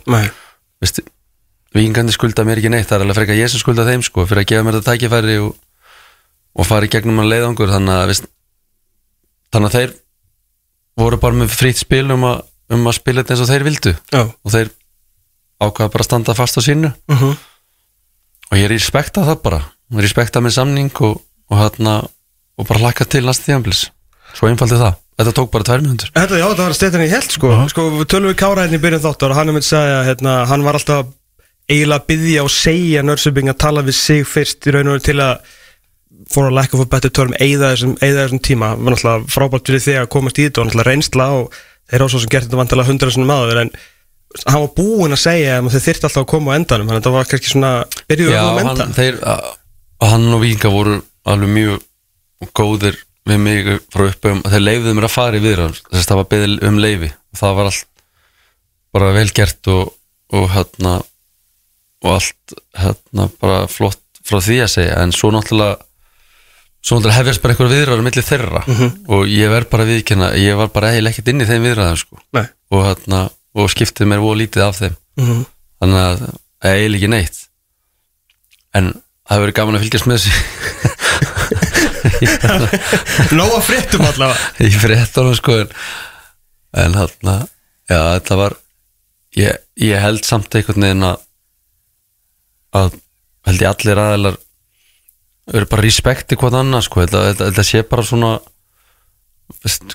Vikingandi 1.72 2.12
skulda 2.12 2.44
mér 2.44 2.60
ekki 2.60 2.72
neitt 2.72 2.90
það 2.90 2.98
er 2.98 3.04
alveg 3.06 3.18
frekar 3.20 3.38
ég 3.38 3.48
sem 3.48 3.62
skulda 3.62 3.86
þeim 3.88 4.02
sko 4.04 4.26
fyrir 4.28 4.42
að 4.42 4.48
gefa 4.50 4.64
mér 4.66 4.76
þetta 4.76 4.92
tækifæri 4.92 5.36
og, 5.40 5.54
og 6.58 6.68
fara 6.68 6.88
í 6.88 6.90
gegnum 6.92 7.22
að 7.22 7.30
leiðangur. 7.32 7.72
Þannig 7.72 7.94
að, 7.96 8.10
vist, 8.10 8.26
þannig 9.54 9.70
að 9.70 9.78
þeir 9.78 9.94
voru 11.00 11.20
bara 11.22 11.38
með 11.40 11.54
frýtt 11.54 11.80
spil 11.80 12.04
um 12.12 12.26
að, 12.28 12.42
um 12.76 12.90
að 12.90 12.98
spila 12.98 13.22
þetta 13.22 13.36
eins 13.36 13.44
og 13.46 13.50
þeir 13.54 13.66
vildu. 13.70 13.94
Já, 14.12 14.22
og 14.28 14.52
þeir 14.52 14.72
ákvaða 15.62 15.94
bara 15.94 16.04
að 16.04 16.10
standa 16.10 16.36
fast 16.36 16.58
á 16.58 16.62
sínu. 16.66 16.92
Mhm. 17.08 17.32
Og 18.52 18.60
ég 18.60 18.68
respekta 18.70 19.24
það 19.26 19.40
bara. 19.46 19.62
Respekta 19.96 20.42
með 20.44 20.56
samning 20.58 20.92
og, 21.04 21.18
og, 21.50 21.56
hérna, 21.58 21.98
og 22.56 22.68
bara 22.68 22.86
hlakka 22.86 23.08
til 23.08 23.24
næst 23.26 23.46
tíðanblis 23.48 23.86
svo 24.32 24.48
einfalt 24.48 24.72
er 24.72 24.80
það, 24.80 25.00
þetta 25.20 25.32
tók 25.36 25.50
bara 25.52 25.66
tvær 25.68 25.82
mjöndur 25.84 26.12
Þetta, 26.14 26.38
já, 26.40 26.46
það 26.48 26.62
var 26.62 26.76
steytan 26.76 27.02
í 27.04 27.08
held 27.12 27.34
sko 27.34 27.50
Sko, 27.72 27.88
við 27.98 28.06
tölum 28.12 28.30
við 28.30 28.38
Kára 28.40 28.64
hérna 28.64 28.78
í 28.78 28.82
byrjun 28.82 29.02
þáttar 29.04 29.34
og 29.34 29.36
hann 29.36 29.50
er 29.50 29.56
með 29.56 29.64
að 29.64 29.68
segja 29.68 29.98
hérna, 30.06 30.36
hann 30.48 30.64
var 30.64 30.78
alltaf 30.78 31.10
eiginlega 31.68 32.00
að 32.00 32.06
byggja 32.08 32.44
og 32.46 32.54
segja 32.54 33.02
Nörsöping 33.04 33.52
að 33.52 33.58
tala 33.66 33.84
við 33.84 33.98
sig 33.98 34.24
fyrst 34.28 34.66
í 34.66 34.74
raun 34.74 34.88
og 34.88 34.96
veru 34.96 35.06
til 35.10 35.18
að 35.20 35.52
for 36.32 36.46
a 36.46 36.54
lack 36.54 36.74
of 36.74 36.80
a 36.80 36.86
better 36.86 37.10
term 37.10 37.32
eigða 37.40 37.72
þessum, 37.72 37.94
þessum 37.98 38.40
tíma. 38.44 38.72
Var 38.78 38.94
náttúrulega 38.94 39.32
frábært 39.32 39.68
fyrir 39.68 39.82
þig 39.82 39.98
að 40.00 40.10
komast 40.12 40.38
í 40.38 40.46
þetta 40.46 40.62
og 40.62 40.68
náttúrulega 40.68 40.88
reynsla 40.90 41.26
og 41.38 41.56
þeir 41.90 42.04
ásvo 42.06 42.20
sem 42.22 42.32
gert 42.32 42.46
þetta 42.46 42.60
vantilega 42.60 42.90
hundra 42.90 43.14
sinni 43.14 43.28
maður 43.28 43.62
en 43.64 43.72
hann 44.46 44.64
var 44.64 44.72
búinn 44.76 45.14
að 45.14 45.22
segja 45.22 45.58
að 45.58 45.70
þeir 45.74 45.84
þyrfti 45.86 46.08
alltaf 46.08 46.22
að 46.22 46.30
koma 46.32 46.54
á 46.54 46.56
endanum 46.58 46.88
þannig 46.88 46.98
að 46.98 47.02
þetta 47.02 47.14
var 47.16 47.30
kannski 47.30 47.52
svona 47.52 47.72
byrjuðu 48.10 48.36
að 48.38 48.50
hann, 48.50 48.58
menta 48.60 48.86
þeir, 48.96 49.18
að, 49.32 49.48
hann 50.08 50.28
og 50.32 50.42
Víkinga 50.42 50.72
voru 50.72 50.98
alveg 51.32 51.54
mjög 51.56 52.52
góðir 52.58 52.98
við 53.28 53.42
mig 53.44 53.70
frá 53.92 54.06
uppöfum 54.08 54.42
þeir 54.48 54.64
leifuðu 54.66 54.94
mér 54.98 55.06
að 55.08 55.14
fara 55.14 55.38
í 55.38 55.44
viðræður 55.44 55.80
þess 55.84 56.02
að 56.02 56.08
það 56.10 56.20
var 56.20 56.30
beðið 56.32 56.66
um 56.68 56.80
leifi 56.82 57.10
og 57.12 57.40
það 57.42 57.56
var 57.58 57.70
allt 57.70 57.88
bara 58.92 59.12
vel 59.16 59.28
gert 59.36 59.72
og, 59.72 59.92
og 60.34 60.48
hérna 60.56 60.96
og 62.02 62.10
allt 62.16 62.56
hérna 62.80 63.28
bara 63.40 63.62
flott 63.70 64.00
frá 64.26 64.40
því 64.42 64.58
að 64.64 64.72
segja 64.74 64.98
en 65.02 65.14
svo 65.14 65.30
náttúrulega 65.34 65.78
svo 66.82 66.98
náttúrulega 66.98 67.18
hefjast 67.20 67.44
bara 67.44 67.54
einhver 67.54 67.70
viðræður 67.70 68.04
millir 68.08 68.26
þeirra 68.26 68.64
og 69.14 69.30
ég 69.30 69.52
verð 69.54 69.70
bara 69.70 69.86
viðkynna 69.86 70.32
ég 70.40 70.58
var 70.58 70.72
bara 70.74 70.90
eiginlega 70.90 71.14
ekkert 71.14 71.30
inn 71.32 71.44
í 71.44 71.48
þeim 71.48 71.68
viðræðum 71.68 72.00
sko. 72.00 72.18
Og 72.74 72.84
hérna 72.88 73.22
og 73.54 73.70
skiptið 73.72 74.06
mér 74.10 74.20
voru 74.24 74.38
lítið 74.42 74.62
af 74.66 74.74
þeim. 74.80 74.94
Mhm. 75.20 75.40
þannig 75.82 76.02
að 76.02 76.18
eiginlega 76.62 76.98
ekki 77.00 77.10
neitt. 77.10 77.38
En 78.72 78.84
það 78.92 79.32
hefur 79.34 79.44
verið 79.46 79.58
gaman 79.58 79.76
að 79.76 79.82
fylgjast 79.84 80.08
með 80.08 80.16
þessu. 80.22 80.34
Nóa 83.38 83.60
fréttum 83.64 84.04
allavega. 84.06 84.38
Í 84.62 84.70
fréttunum 84.78 85.34
sko 85.38 85.52
en, 85.64 85.70
en 86.78 86.94
hérna 86.96 87.34
já 87.90 87.98
þetta 87.98 88.34
var 88.38 88.52
ég, 89.38 89.52
ég 89.82 89.98
held 90.00 90.24
samt 90.26 90.54
einhvern 90.54 90.84
veginn 90.86 91.08
að 91.08 91.18
að 92.72 92.94
held 93.48 93.64
ég 93.64 93.70
allir 93.72 94.00
aðeinar 94.00 94.36
eru 95.52 95.66
bara 95.68 95.84
respekti 95.84 96.38
hvað 96.38 96.60
annað 96.62 96.86
sko. 96.86 96.96
Þetta, 97.02 97.20
þetta, 97.28 97.44
þetta 97.50 97.64
sé 97.68 97.78
bara 97.90 98.04
svona 98.06 98.32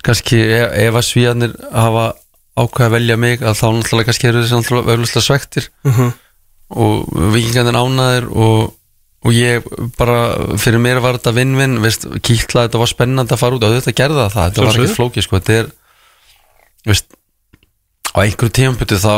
kannski 0.06 0.38
ef, 0.44 0.68
ef 0.84 0.94
að 1.00 1.08
svíðanir 1.08 1.54
hafa 1.72 2.06
ákveða 2.58 2.88
að 2.90 2.96
velja 2.98 3.18
mig 3.22 3.42
að 3.46 3.60
þá 3.60 3.68
náttúrulega 3.78 4.08
kannski 4.10 4.28
eru 4.32 4.42
þessi 4.44 4.58
náttúrulega 4.58 5.22
svektir 5.28 5.68
Mhm. 5.86 6.12
og 6.70 7.06
vikingarnir 7.36 7.78
ánaðir 7.80 8.26
og, 8.36 8.74
og 9.24 9.32
ég 9.38 9.64
bara 9.98 10.18
fyrir 10.60 10.82
mér 10.84 11.00
var 11.04 11.16
þetta 11.20 11.34
vinn-vinn 11.38 11.78
veist, 11.84 12.04
kýtla 12.26 12.66
þetta 12.68 12.82
var 12.82 12.92
spennandi 12.92 13.34
að 13.36 13.40
fara 13.44 13.56
út 13.56 13.64
og 13.64 13.76
þetta 13.78 13.94
gerði 13.96 14.26
það, 14.26 14.34
þetta 14.52 14.66
var 14.66 14.74
ekki 14.82 14.98
flókið 14.98 15.24
sko, 15.28 15.40
þetta 15.40 15.54
er 15.62 15.70
veist, 16.92 17.08
á 18.12 18.18
einhverju 18.26 18.54
tímapunkti 18.58 19.00
þá 19.00 19.14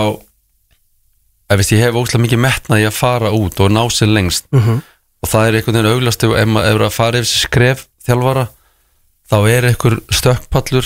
að 1.50 1.58
veist, 1.64 1.74
ég 1.74 1.82
hef 1.88 1.98
óslega 1.98 2.24
mikið 2.28 2.44
metnað 2.44 2.84
í 2.84 2.88
að 2.90 2.98
fara 3.00 3.32
út 3.34 3.60
og 3.66 3.72
ná 3.74 3.82
sér 3.90 4.12
lengst 4.14 4.46
Mhm. 4.54 4.82
og 5.24 5.30
það 5.30 5.48
er 5.48 5.54
einhvern 5.60 5.76
veginn 5.80 5.94
auglast 5.96 6.24
ef 6.24 6.48
maður 6.48 6.76
er 6.76 6.86
að 6.86 6.94
fara 6.96 7.18
yfir 7.20 7.28
þessi 7.28 7.46
skref 7.48 7.88
þjálfara 8.06 8.46
þá 9.32 9.38
er 9.50 9.64
einhver 9.74 9.96
stökkpallur 10.14 10.86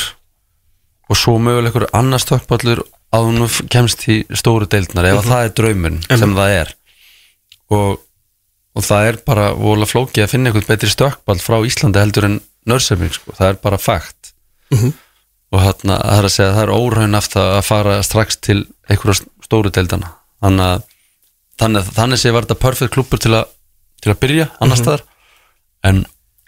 og 1.10 1.20
svo 1.20 1.36
mögulega 1.41 1.74
einhver 1.74 1.89
annar 1.97 2.22
stökkpallur 2.24 2.84
að 3.14 3.28
hún 3.28 3.68
kemst 3.72 4.06
í 4.10 4.22
stóru 4.34 4.68
deildnar 4.70 5.10
ef 5.10 5.22
að 5.22 5.30
það 5.30 5.45
er 5.47 5.54
draumurinn 5.60 6.01
sem 6.10 6.36
það 6.38 6.56
er. 6.62 6.74
Og, 7.74 7.99
og 8.74 8.86
það 8.88 9.10
er 9.10 9.20
bara 9.28 9.51
vola 9.58 9.88
flókið 9.89 10.26
að 10.26 10.32
finna 10.34 10.49
einhvern 10.49 10.70
betri 10.70 10.89
stökkpall 10.91 11.41
frá 11.43 11.60
Íslandi 11.68 12.01
heldur 12.01 12.30
en 12.30 12.39
nörsefning 12.70 13.14
sko. 13.14 13.36
það 13.38 13.51
er 13.51 13.60
bara 13.66 13.82
fakt. 13.82 14.34
Og 15.54 15.62
þarna, 15.62 15.99
það 16.01 16.18
er 16.18 16.28
að 16.28 16.34
segja 16.34 16.49
að 16.49 16.56
það 16.58 16.64
er 16.64 16.74
óraun 16.74 17.20
aftur 17.20 17.51
að 17.60 17.66
fara 17.68 17.97
strax 18.01 18.39
til 18.41 18.60
einhverja 18.89 19.28
stóru 19.45 19.70
deildana 19.70 20.16
þannig 20.41 20.66
að 20.72 20.88
þannig, 21.62 21.91
þannig 21.93 22.22
sé 22.22 22.32
var 22.34 22.47
þetta 22.47 22.62
perfect 22.64 22.93
klubur 22.95 23.22
til 23.22 23.36
að, 23.38 23.51
til 24.01 24.14
að 24.14 24.22
byrja 24.24 24.47
annar 24.64 24.80
staðar. 24.80 25.04
En 25.86 26.06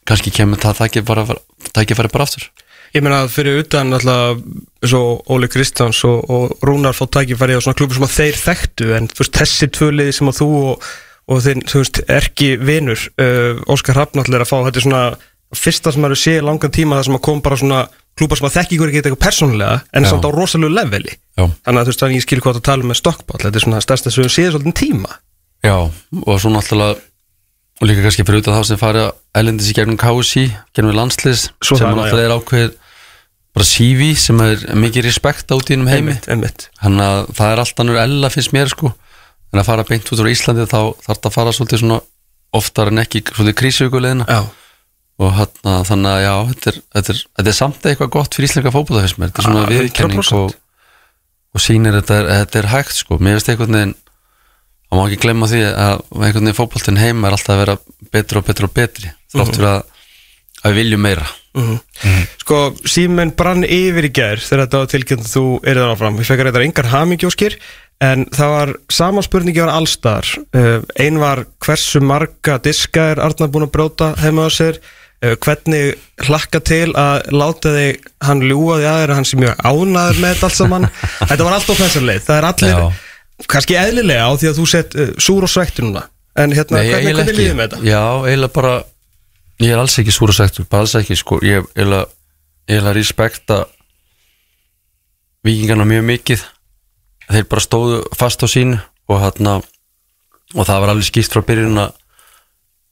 kannski 0.08 0.34
kemur 0.34 0.62
það 0.62 0.82
tækifæri 0.82 1.38
tækifæri 1.76 2.14
bara 2.14 2.26
aftur 2.28 2.49
Ég 2.95 3.03
meina 3.03 3.25
að 3.25 3.33
fyrir 3.33 3.57
utan 3.59 3.91
alltaf 3.91 4.93
og 4.95 5.31
Óli 5.33 5.49
Kristjáns 5.51 5.99
og, 6.07 6.29
og 6.31 6.63
Rúnar 6.63 6.95
fótt 6.95 7.11
tækifæri 7.17 7.57
á 7.57 7.63
svona 7.63 7.75
klubur 7.75 7.97
sem 7.97 8.05
að 8.07 8.13
þeir 8.15 8.37
þekktu 8.39 8.91
en 8.95 9.09
þú 9.11 9.19
veist, 9.19 9.35
þessi 9.35 9.67
tvöliði 9.75 10.13
sem 10.15 10.31
að 10.31 10.37
þú 10.39 10.47
og, 10.61 10.85
og 11.27 11.41
þinn, 11.43 11.63
þú 11.67 11.81
veist, 11.81 11.99
erki 12.15 12.49
vinur 12.61 13.01
uh, 13.19 13.59
Óskar 13.73 13.99
Hrafnall 13.99 14.29
er 14.31 14.45
að 14.45 14.51
fá 14.51 14.55
þetta 14.69 14.79
er 14.79 14.85
svona 14.85 15.03
fyrsta 15.55 15.91
sem 15.91 16.05
maður 16.05 16.21
sé 16.21 16.37
í 16.39 16.45
langan 16.45 16.73
tíma 16.77 16.99
það 16.99 17.09
sem 17.09 17.17
að 17.17 17.23
kom 17.27 17.41
bara 17.43 17.59
svona 17.59 17.81
klúpar 18.15 18.39
sem 18.39 18.47
að 18.47 18.55
þekki 18.55 18.77
ykkur 18.77 18.91
ekki 18.91 19.01
eitthvað 19.01 19.23
persónulega 19.25 19.75
en 19.91 20.07
samt 20.07 20.27
á 20.27 20.29
rosalegu 20.31 20.71
leveli. 20.71 21.17
Já. 21.35 21.49
þannig 21.67 21.81
að 21.81 21.83
þú 21.83 21.91
veist, 21.91 22.03
þannig 22.05 22.21
ég 22.21 22.25
skil 22.25 22.39
hvað 22.45 22.57
það 22.59 22.67
tala 22.69 22.87
með 22.87 22.99
stokkball 23.01 23.41
þetta 23.43 23.59
er 23.59 23.65
svona 23.65 23.83
stærsta 23.83 24.13
sem 24.13 24.23
við 24.23 24.33
séð 24.37 24.49
svolítið 24.55 24.77
tíma. 24.79 25.19
Já, 25.65 25.75
og 26.23 26.39
svo 26.39 26.53
náttúrulega 26.53 26.95
og 27.75 27.89
líka 27.89 28.05
kannski 28.05 28.23
fyrir 28.23 28.39
utan 28.39 28.55
þá 28.55 28.69
sem 28.69 28.79
fara 28.79 29.05
ælendis 29.35 29.73
í 29.73 29.75
gegnum 29.75 29.99
KSI, 29.99 30.45
gegnum 30.71 30.95
landslis 30.95 31.49
Svo 31.59 31.75
sem 31.75 31.91
náttúrulega 31.91 32.29
er 32.29 32.35
ákveð 32.37 32.69
bara 33.56 33.68
CV 33.70 34.12
sem 34.20 34.41
er 34.43 34.66
mikið 34.76 35.08
respekt 35.08 35.51
át 35.53 35.72
í 35.72 35.78
innum 35.78 35.88
heimi 35.88 36.18
þannig 36.28 37.06
að 37.06 37.22
það 37.38 37.53
er 37.53 37.62
allt 37.64 37.82
annur 37.84 38.01
ella 38.01 38.32
finnst 38.34 38.51
mér 38.56 38.72
sko. 38.72 38.91
En 39.53 39.62
að 39.62 39.70
fara 39.70 39.86
beint 39.88 40.12
út 40.12 40.20
úr 40.20 40.28
Íslandi 40.28 40.66
þá 40.68 40.80
þarf 41.06 41.22
það 41.22 41.30
að 41.30 41.36
fara 41.38 41.56
svolítið 41.56 41.84
svona 41.86 41.99
oftar 42.56 42.91
en 42.91 43.03
ekki 43.06 43.24
svolítið 43.30 43.58
krísugulegina 43.62 44.28
og 45.16 45.32
hana, 45.32 45.78
þannig 45.88 46.12
að 46.12 46.22
já, 46.26 46.34
þetta 46.49 46.72
er, 46.72 46.80
þetta 46.97 47.14
er, 47.14 47.20
þetta 47.39 47.51
er 47.51 47.58
samt 47.62 47.88
eitthvað 47.88 48.12
gott 48.18 48.36
fyrir 48.36 48.49
íslenska 48.49 48.74
fótbolta 48.76 49.03
finnst 49.06 49.20
mér, 49.22 49.32
þetta 49.32 49.41
er 49.41 49.47
svona 49.47 49.70
viðkenning 49.70 50.24
100%. 50.26 50.41
og, 50.41 50.89
og 51.56 51.64
sýnir 51.64 51.95
þetta 52.01 52.18
er, 52.20 52.28
þetta 52.41 52.60
er 52.60 52.70
hægt 52.74 52.97
sko, 52.99 53.20
mér 53.24 53.38
finnst 53.38 53.53
einhvern 53.53 53.80
veginn 53.80 53.95
það 54.89 54.99
má 54.99 55.03
ekki 55.06 55.22
glemma 55.24 55.49
því 55.51 55.62
að 55.70 56.03
einhvern 56.03 56.41
veginn 56.41 56.60
fótboltin 56.60 56.99
heima 56.99 57.30
er 57.30 57.38
alltaf 57.38 57.56
að 57.56 57.62
vera 57.64 57.78
betri 58.12 58.41
og 58.41 58.47
betri 58.49 58.68
og 58.68 58.76
betri, 58.76 59.14
þrátt 59.32 59.56
fyrir 59.56 59.72
að 59.72 59.82
að 60.66 60.74
við 60.74 60.82
viljum 60.82 61.06
meira 61.06 61.28
Sko, 62.41 62.60
síminn 62.86 63.32
brann 63.38 63.64
yfir 63.64 64.10
í 64.10 64.12
gær 64.14 64.41
þegar 64.43 64.66
þetta 64.66 64.82
var 64.84 64.91
tilkynnt 64.91 65.30
þú 65.32 65.45
er 65.64 65.80
það 65.80 65.93
áfram. 65.95 66.20
Við 66.20 66.30
fekar 66.30 66.49
eitthvað 66.49 66.68
engar 66.68 66.91
hamingjóskir 66.91 67.58
En 68.03 68.26
það 68.36 68.51
var 68.51 68.72
sama 68.91 69.24
spurningi 69.24 69.62
var 69.64 69.72
allstar 69.72 70.28
uh, 70.58 70.84
Ein 70.99 71.20
var 71.22 71.45
hversu 71.64 72.01
marga 72.03 72.58
diska 72.64 73.12
er 73.14 73.22
Arnar 73.24 73.51
búin 73.53 73.68
að 73.70 73.72
brjóta 73.78 74.10
heima 74.20 74.47
á 74.47 74.51
sér? 74.51 74.82
Uh, 75.24 75.38
Hvernig 75.39 75.95
hlakka 76.28 76.60
til 76.60 76.89
að 76.99 77.30
láta 77.32 77.72
þig 77.72 78.10
hann 78.28 78.43
ljúa 78.43 78.82
því 78.82 78.89
aðeir 78.91 79.14
að 79.14 79.20
hann 79.22 79.30
sé 79.30 79.39
mjög 79.39 79.64
ánæður 79.64 80.20
með 80.26 80.43
allt 80.43 80.58
saman? 80.58 80.89
Þetta 81.30 81.47
var 81.47 81.56
allt 81.56 81.72
á 81.72 81.76
þessar 81.80 82.06
leið. 82.10 82.26
Það 82.28 82.41
er 82.41 82.49
allir, 82.49 82.76
Já. 82.76 83.47
kannski 83.56 83.80
eðlilega 83.80 84.28
á 84.28 84.32
því 84.36 84.51
að 84.51 84.60
þú 84.60 84.68
sett 84.74 84.99
uh, 84.99 85.14
súr 85.16 85.47
og 85.47 85.53
svekti 85.56 85.88
núna. 85.88 86.03
En 86.36 86.51
hérna, 86.51 86.82
Nei, 86.82 86.91
hvernig, 86.91 87.16
hvernig 87.16 87.39
líðum 87.39 87.62
við 87.62 87.70
þetta? 87.70 87.82
Já, 87.88 88.03
eiginlega 88.28 88.56
bara 88.60 88.76
Ég 89.64 89.72
er 89.72 89.80
alls 89.80 89.95
ekki 90.01 90.12
súra 90.12 90.36
sektur, 90.36 90.68
bara 90.68 90.84
alls 90.84 90.95
ekki 90.99 91.16
sko. 91.16 91.39
Ég 91.45 91.64
er 91.76 91.93
eiginlega 92.68 92.95
respekta 92.97 93.64
Víkingarna 95.45 95.86
mjög 95.86 96.08
mikið. 96.10 96.43
Þeir 97.30 97.47
bara 97.49 97.64
stóðu 97.64 97.99
fast 98.18 98.41
á 98.41 98.47
sínu 98.49 98.80
og 99.10 99.22
hérna 99.22 99.60
og 100.56 100.66
það 100.66 100.82
var 100.82 100.91
alveg 100.91 101.08
skýrt 101.08 101.34
frá 101.34 101.45
byrjun 101.45 101.82
að 101.82 101.93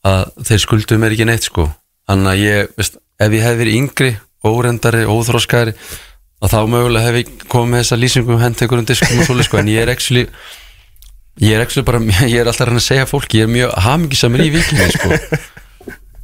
að 0.03 0.31
þeir 0.49 0.59
skulduðu 0.59 0.99
mér 0.99 1.15
ekki 1.15 1.27
neitt 1.27 1.47
sko. 1.47 1.69
Þannig 2.09 2.31
að 2.33 2.41
ég, 2.43 2.71
veist, 2.77 2.97
ef 3.23 3.35
ég 3.37 3.45
hef 3.45 3.59
verið 3.59 3.77
yngri 3.79 4.09
órendari, 4.43 5.05
óþróskari 5.07 5.73
að 6.43 6.51
þá 6.51 6.57
mögulega 6.67 7.07
hef 7.07 7.19
ég 7.21 7.31
komið 7.47 7.71
með 7.71 7.83
þessa 7.83 7.99
lýsingum 8.01 8.41
hent 8.41 8.63
einhverjum 8.63 8.89
diskum 8.89 9.21
og 9.21 9.29
svolítið 9.29 9.47
sko. 9.47 9.61
En 9.61 9.71
ég 9.71 9.85
er 9.85 9.91
actually 9.93 10.25
ég 11.39 11.55
er 11.55 11.87
bara, 11.87 12.03
ég 12.33 12.39
er 12.41 12.51
alltaf 12.51 12.65
að 12.65 12.71
reyna 12.71 12.83
að 12.83 12.87
segja 12.89 13.09
fólki 13.09 13.39
ég 13.39 13.47
er 13.47 13.53
mjög 13.55 13.75
hamingisamur 13.87 14.43
í 14.43 14.51
vikingi 14.53 14.89
sko 14.97 15.19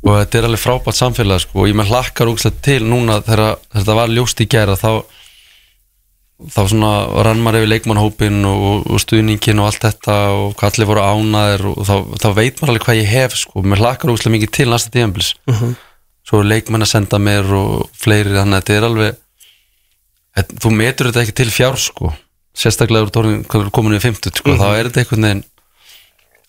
og 0.05 0.13
þetta 0.15 0.39
er 0.39 0.47
alveg 0.47 0.61
frábært 0.63 0.99
samfélag 0.99 1.41
sko. 1.43 1.63
Og 1.63 1.71
ég 1.71 1.77
með 1.77 1.91
hlakkar 1.93 2.31
úkslega 2.31 2.63
til 2.65 2.83
núna 2.87 3.19
þegar 3.25 3.59
þetta 3.75 3.97
var 3.99 4.13
ljóst 4.13 4.43
í 4.43 4.47
gæra 4.49 4.77
þá 4.79 4.91
þá 6.39 6.61
svona 6.71 6.91
rann 7.27 7.41
maður 7.43 7.65
yfir 7.65 7.71
leikmannhópin 7.73 8.37
og, 8.47 8.85
og 8.87 9.01
stuðningin 9.03 9.59
og 9.59 9.65
allt 9.67 9.83
þetta 9.83 10.15
og 10.31 10.53
hvað 10.55 10.69
allir 10.69 10.87
voru 10.87 11.03
ánaðir 11.03 11.65
og 11.67 11.81
þá, 11.83 11.95
þá 12.15 12.29
veit 12.37 12.61
maður 12.61 12.71
alveg 12.71 12.85
hvað 12.85 12.99
ég 13.01 13.09
hef 13.11 13.35
sko, 13.41 13.63
mér 13.67 13.83
hlakkar 13.83 14.13
úkslega 14.13 14.35
mikið 14.37 14.53
til 14.55 14.67
næsta 14.71 14.93
tíðanbils 14.93 15.33
svo 16.29 16.39
er 16.39 16.47
leikmenn 16.47 16.85
að 16.85 16.93
senda 16.93 17.19
mér 17.19 17.51
og 17.57 17.89
fleiri 17.99 18.37
þannig 18.37 18.55
að 18.55 18.63
þetta 18.63 18.77
er 18.77 18.87
alveg 18.87 19.19
þú 20.63 20.71
metur 20.75 21.09
þetta 21.09 21.23
ekki 21.25 21.37
til 21.41 21.51
fjár 21.51 21.77
sko. 21.79 22.13
Sérstaklega 22.59 23.07
úr 23.07 23.29
er 23.29 23.71
komin 23.75 23.97
í 23.97 24.01
50 24.03 24.39
sko, 24.41 24.55
þá 24.57 24.67
er 24.73 24.89
þetta 24.89 25.03
einhvern 25.03 25.27
veginn 25.27 25.43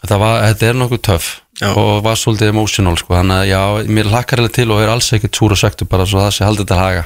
var, 0.09 0.43
þetta 0.49 0.67
er 0.71 0.75
nokkuð 0.81 1.01
töff 1.03 1.41
Já. 1.61 1.71
og 1.77 2.03
var 2.05 2.17
svolítið 2.17 2.49
emotional 2.55 2.97
sko, 2.97 3.15
þannig 3.19 3.37
að 3.37 3.49
já, 3.51 3.63
mér 3.93 4.09
hlakkar 4.09 4.41
alveg 4.41 4.53
til 4.57 4.71
og 4.73 4.81
er 4.81 4.89
alls 4.89 5.13
ekkert 5.13 5.37
súra 5.37 5.57
söktu 5.61 5.85
bara 5.89 6.07
svo 6.09 6.21
það 6.23 6.31
sé 6.39 6.45
haldið 6.49 6.67
til 6.73 6.77
haga 6.81 7.05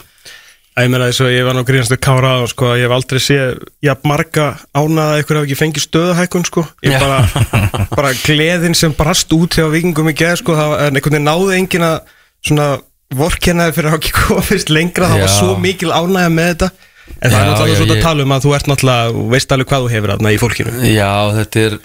Æ, 0.75 0.83
Ég 0.83 0.89
meina 0.91 1.07
þess 1.07 1.21
að 1.23 1.33
ég 1.37 1.45
var 1.47 1.55
nú 1.55 1.63
grínstu 1.67 1.97
kára 2.03 2.31
á 2.35 2.43
sko, 2.51 2.73
ég 2.75 2.83
hef 2.89 2.95
aldrei 2.97 3.21
séð 3.23 3.61
jafn 3.87 4.09
marga 4.11 4.47
ánaða 4.75 5.13
að 5.15 5.21
ykkur 5.23 5.37
hafi 5.39 5.47
ekki 5.51 5.59
fengið 5.61 5.85
stöðahækun 5.87 6.47
sko. 6.49 6.65
ég 6.83 6.97
Já. 6.97 6.99
bara, 6.99 7.87
bara 7.95 8.11
gleðin 8.25 8.75
sem 8.75 8.93
brast 8.99 9.31
út 9.37 9.55
hjá 9.55 9.69
vikingum 9.71 10.11
í 10.11 10.15
geð 10.19 10.41
sko, 10.43 10.57
það 10.59 10.73
var- 10.73 10.83
en 10.89 10.97
einhvern 10.99 11.15
veginn 11.15 11.29
náði 11.31 11.59
engin 11.61 11.87
að 11.87 12.01
svona 12.47 12.67
vorkennaði 13.15 13.75
fyrir 13.77 13.91
að 13.93 13.99
ekki 14.01 14.13
komist 14.19 14.71
lengra 14.75 15.13
það 15.13 15.23
var 15.23 15.31
Já. 15.31 15.37
svo 15.39 15.55
mikil 15.63 15.95
ánægja 15.95 16.33
með 16.35 16.51
þetta 16.55 16.71
en 17.15 17.31
það 17.31 17.39
er 17.39 17.45
Já, 17.45 17.51
náttúrulega 17.51 17.71
já, 17.71 17.79
svona 17.79 17.95
að 17.95 17.99
ég- 18.01 18.07
tala 18.09 18.23
um 18.27 18.35
að 18.35 18.45
þú 18.49 18.55
ert 18.59 18.71
náttúrulega, 18.73 19.29
veist 19.35 19.53
alveg 19.55 19.69
hvað 19.71 19.85
þú 19.87 19.93
hefur 19.95 20.13
þarna 20.15 20.35
í 20.35 20.41
fólkinu 20.43 20.75
Já, 20.91 21.13
þetta 21.39 21.65
er, 21.69 21.79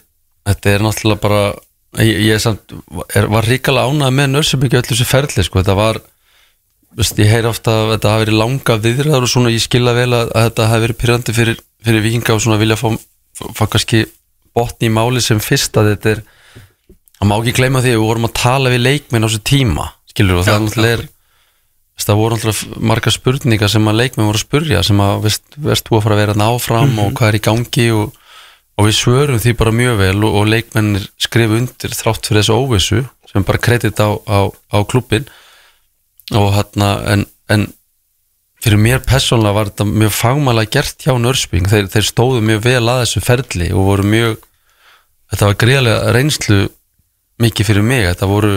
þetta 0.50 0.72
er 0.74 0.86
náttúrulega 0.86 1.24
bara 1.24 1.42
ég, 2.04 2.22
ég 2.28 2.42
samt, 2.44 2.74
er, 3.16 3.28
var 3.32 3.48
ríkala 3.50 3.88
ánað 3.90 4.16
með 4.20 4.32
nörsebyggi 4.36 4.80
öllu 4.80 4.92
þessu 4.94 5.10
ferli 5.10 5.46
sko. 5.46 5.62
þetta 5.62 5.78
var, 5.80 6.02
veist, 7.00 7.20
ég 7.22 7.32
heyri 7.32 7.50
ofta 7.50 7.76
að 7.84 7.94
þetta 7.96 8.14
hafi 8.14 8.26
verið 8.26 8.40
langa 8.42 8.80
viðræður 8.86 9.28
og 9.28 9.34
svona 9.34 9.54
ég 9.54 9.66
skilja 9.66 9.96
vel 9.98 10.10
að, 10.12 10.34
að 10.34 10.50
þetta 10.50 10.72
hafi 10.74 10.86
verið 10.88 11.00
pyrrandi 11.04 11.38
fyrir, 11.38 11.62
fyrir 11.86 12.06
vikinga 12.06 12.36
og 12.36 12.44
svona 12.46 12.60
vilja 12.62 12.80
fá, 12.80 12.90
fá 13.58 13.64
kannski 13.66 14.04
botni 14.58 14.90
í 14.90 14.94
máli 14.94 15.24
sem 15.24 15.40
fyrst 15.44 15.78
að 15.80 15.94
þetta 15.94 16.16
er 16.16 16.26
það 17.20 17.30
má 17.30 17.38
ekki 17.38 17.56
gleyma 17.60 17.84
því 17.84 17.94
að 17.94 17.98
við 17.98 18.08
vorum 18.08 18.28
að 18.30 18.36
tala 18.40 18.74
við 18.74 18.86
leikminn 18.86 19.26
á 19.26 19.28
þessu 19.30 19.46
tíma 19.50 19.90
skilur 20.10 20.42
og 20.42 20.48
það 20.48 20.62
náttúrulega 20.66 20.98
er 20.98 21.08
það 22.00 22.20
voru 22.20 22.38
náttúrulega 22.38 22.82
margar 22.92 23.14
spurningar 23.14 23.72
sem 23.72 23.90
að 23.92 24.00
leikmenn 24.00 24.30
voru 24.30 24.40
að 24.40 24.46
spurja 24.46 24.84
sem 24.88 25.02
að 25.04 25.26
veist, 25.26 25.44
veist 25.60 25.88
þú 25.88 25.98
að 25.98 26.06
fara 26.06 26.16
að 26.16 26.22
vera 26.24 26.36
þarna 26.36 26.50
áfram 26.56 27.02
og 27.04 27.12
hvað 27.18 27.30
er 27.32 27.38
í 27.38 27.44
gangi 27.50 27.88
og, 27.96 28.20
og 28.80 28.88
við 28.88 28.96
svörum 28.96 29.42
því 29.44 29.54
bara 29.60 29.74
mjög 29.76 29.98
vel 30.00 30.18
og, 30.24 30.36
og 30.40 30.48
leikmennir 30.54 31.08
skrifu 31.20 31.58
undir 31.60 31.96
þrátt 32.00 32.30
fyrir 32.30 32.42
þessu 32.46 32.56
óvissu 32.56 33.02
sem 33.30 33.44
bara 33.46 33.60
kredit 33.62 34.00
á, 34.00 34.10
á, 34.16 34.40
á 34.72 34.78
klubbin 34.88 35.28
og 36.36 36.54
hérna 36.56 36.90
en, 37.14 37.26
en 37.52 37.68
fyrir 38.64 38.80
mér 38.82 39.04
persónulega 39.08 39.56
var 39.58 39.70
þetta 39.72 39.88
mjög 39.90 40.16
fagmælega 40.16 40.74
gert 40.78 41.06
hjá 41.06 41.14
Nörsbyng 41.20 41.68
þeir, 41.72 41.88
þeir 41.92 42.08
stóðu 42.08 42.42
mjög 42.46 42.64
vel 42.66 42.84
að 42.92 43.04
þessu 43.06 43.24
ferli 43.26 43.70
og 43.76 43.86
voru 43.92 44.08
mjög 44.16 44.36
þetta 45.32 45.48
var 45.52 45.60
greiðlega 45.62 46.12
reynslu 46.16 46.60
mikið 47.40 47.68
fyrir 47.70 47.86
mig. 47.88 48.04
Þetta 48.10 48.28
voru 48.28 48.54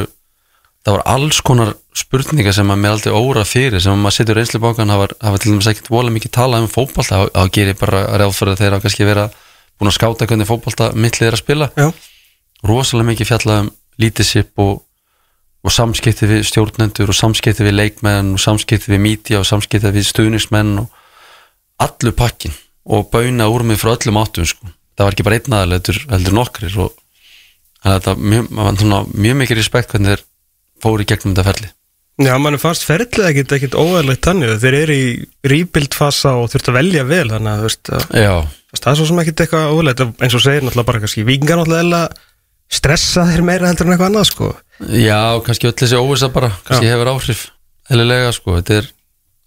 það 0.82 0.96
var 0.96 1.02
alls 1.12 1.38
konar 1.46 1.74
spurningar 1.94 2.54
sem 2.56 2.70
að 2.72 2.80
mér 2.82 2.96
aldrei 2.96 3.12
óra 3.14 3.44
fyrir 3.46 3.78
sem 3.84 3.92
að 3.94 4.00
maður 4.02 4.16
setur 4.16 4.38
reynslu 4.40 4.60
bókan 4.64 4.90
það 4.90 5.02
var, 5.04 5.12
það 5.20 5.34
var 5.36 5.42
til 5.44 5.52
dæmis 5.52 5.68
ekkert 5.70 5.90
vola 5.92 6.14
mikið 6.16 6.32
talað 6.34 6.64
um 6.64 6.72
fótbolta 6.72 7.20
þá- 7.20 7.32
þá 7.36 7.52
gerir 7.54 7.76
bara 7.78 8.00
ráð 8.18 8.34
fyrir 8.38 8.56
að 8.56 8.62
þeir 8.64 8.74
hafa 8.74 8.84
kannski 8.88 9.06
vera 9.06 9.26
búin 9.82 9.90
að 9.90 9.98
skáta 9.98 10.28
hvernig 10.30 10.48
fótbolta 10.48 10.92
mittlið 10.94 11.28
er 11.28 11.36
að 11.36 11.42
spila 11.42 11.68
Já. 11.74 11.88
rosalega 12.62 13.10
mikið 13.10 13.30
fjallað 13.32 13.62
um 13.64 13.70
leadership 14.02 14.62
og, 14.62 14.82
og 15.62 15.74
samskipti 15.74 16.28
við 16.30 16.46
stjórnendur 16.48 17.10
og 17.10 17.18
samskipti 17.18 17.66
við 17.66 17.76
leikmenn 17.76 18.32
og 18.36 18.42
samskipti 18.42 18.94
við 18.94 19.02
mídja 19.02 19.42
og 19.42 19.48
samskipti 19.48 19.92
við 19.92 20.06
stuðningsmenn 20.08 20.76
og 20.84 21.82
allur 21.82 22.14
pakkin 22.16 22.54
og 22.86 23.10
bauna 23.12 23.50
úr 23.50 23.66
mig 23.66 23.80
frá 23.82 23.94
öllum 23.96 24.20
áttum 24.22 24.46
sko. 24.46 24.70
það 24.96 25.06
var 25.06 25.16
ekki 25.16 25.26
bara 25.26 25.38
einn 25.38 25.58
aðal 25.58 25.78
heldur, 25.78 26.34
nokkrir 26.38 26.78
og 26.82 26.96
þannig 27.82 27.92
að 27.92 27.98
þetta 27.98 28.14
var 28.14 28.24
mjög, 28.32 29.14
mjög 29.26 29.38
mikið 29.42 29.58
respekt 29.58 29.94
hvernig 29.94 30.14
þeir 30.14 30.26
fóru 30.82 31.02
í 31.04 31.08
gegnum 31.10 31.34
þetta 31.34 31.48
ferli 31.50 31.72
Já, 32.26 32.34
mann 32.40 32.56
er 32.56 32.62
fast 32.62 32.84
ferlið 32.86 33.28
ekkit, 33.28 33.54
ekkit 33.56 33.76
óæðilegt 33.78 34.26
þannig. 34.26 34.56
Þeir 34.62 34.76
eru 34.78 34.96
í 34.96 35.06
rebuild 35.52 35.96
fasa 35.96 36.34
og 36.40 36.50
þurft 36.52 36.70
að 36.72 36.78
velja 36.78 37.06
vel 37.08 37.24
þannig 37.30 37.52
að 37.52 37.62
þú 37.62 37.68
veist, 37.68 37.92
að, 37.92 38.06
Já, 38.22 38.34
það 38.78 38.90
er 38.92 38.98
svo 39.00 39.08
sem 39.10 39.22
ekkit 39.22 39.44
eitthvað 39.44 39.72
óæðilegt 39.72 40.04
eins 40.08 40.36
og 40.38 40.44
segir 40.44 40.66
náttúrulega 40.66 40.90
bara 40.90 41.02
kannski 41.04 41.26
vikingar 41.28 41.62
náttúrulega 41.62 42.02
stressa 42.72 43.26
þeir 43.28 43.44
meira 43.46 43.68
heldur 43.68 43.88
en 43.88 43.94
eitthvað 43.94 44.10
annað 44.10 44.28
sko. 44.30 44.50
Já, 44.96 45.20
kannski 45.46 45.68
öll 45.68 45.76
þessi 45.82 46.00
óvisa 46.00 46.32
bara 46.32 46.52
kannski 46.66 46.90
hefur 46.90 47.12
áhrif 47.12 47.46
eðlilega 47.92 48.32
sko. 48.36 48.56
þetta, 48.60 48.80
er, 48.80 48.90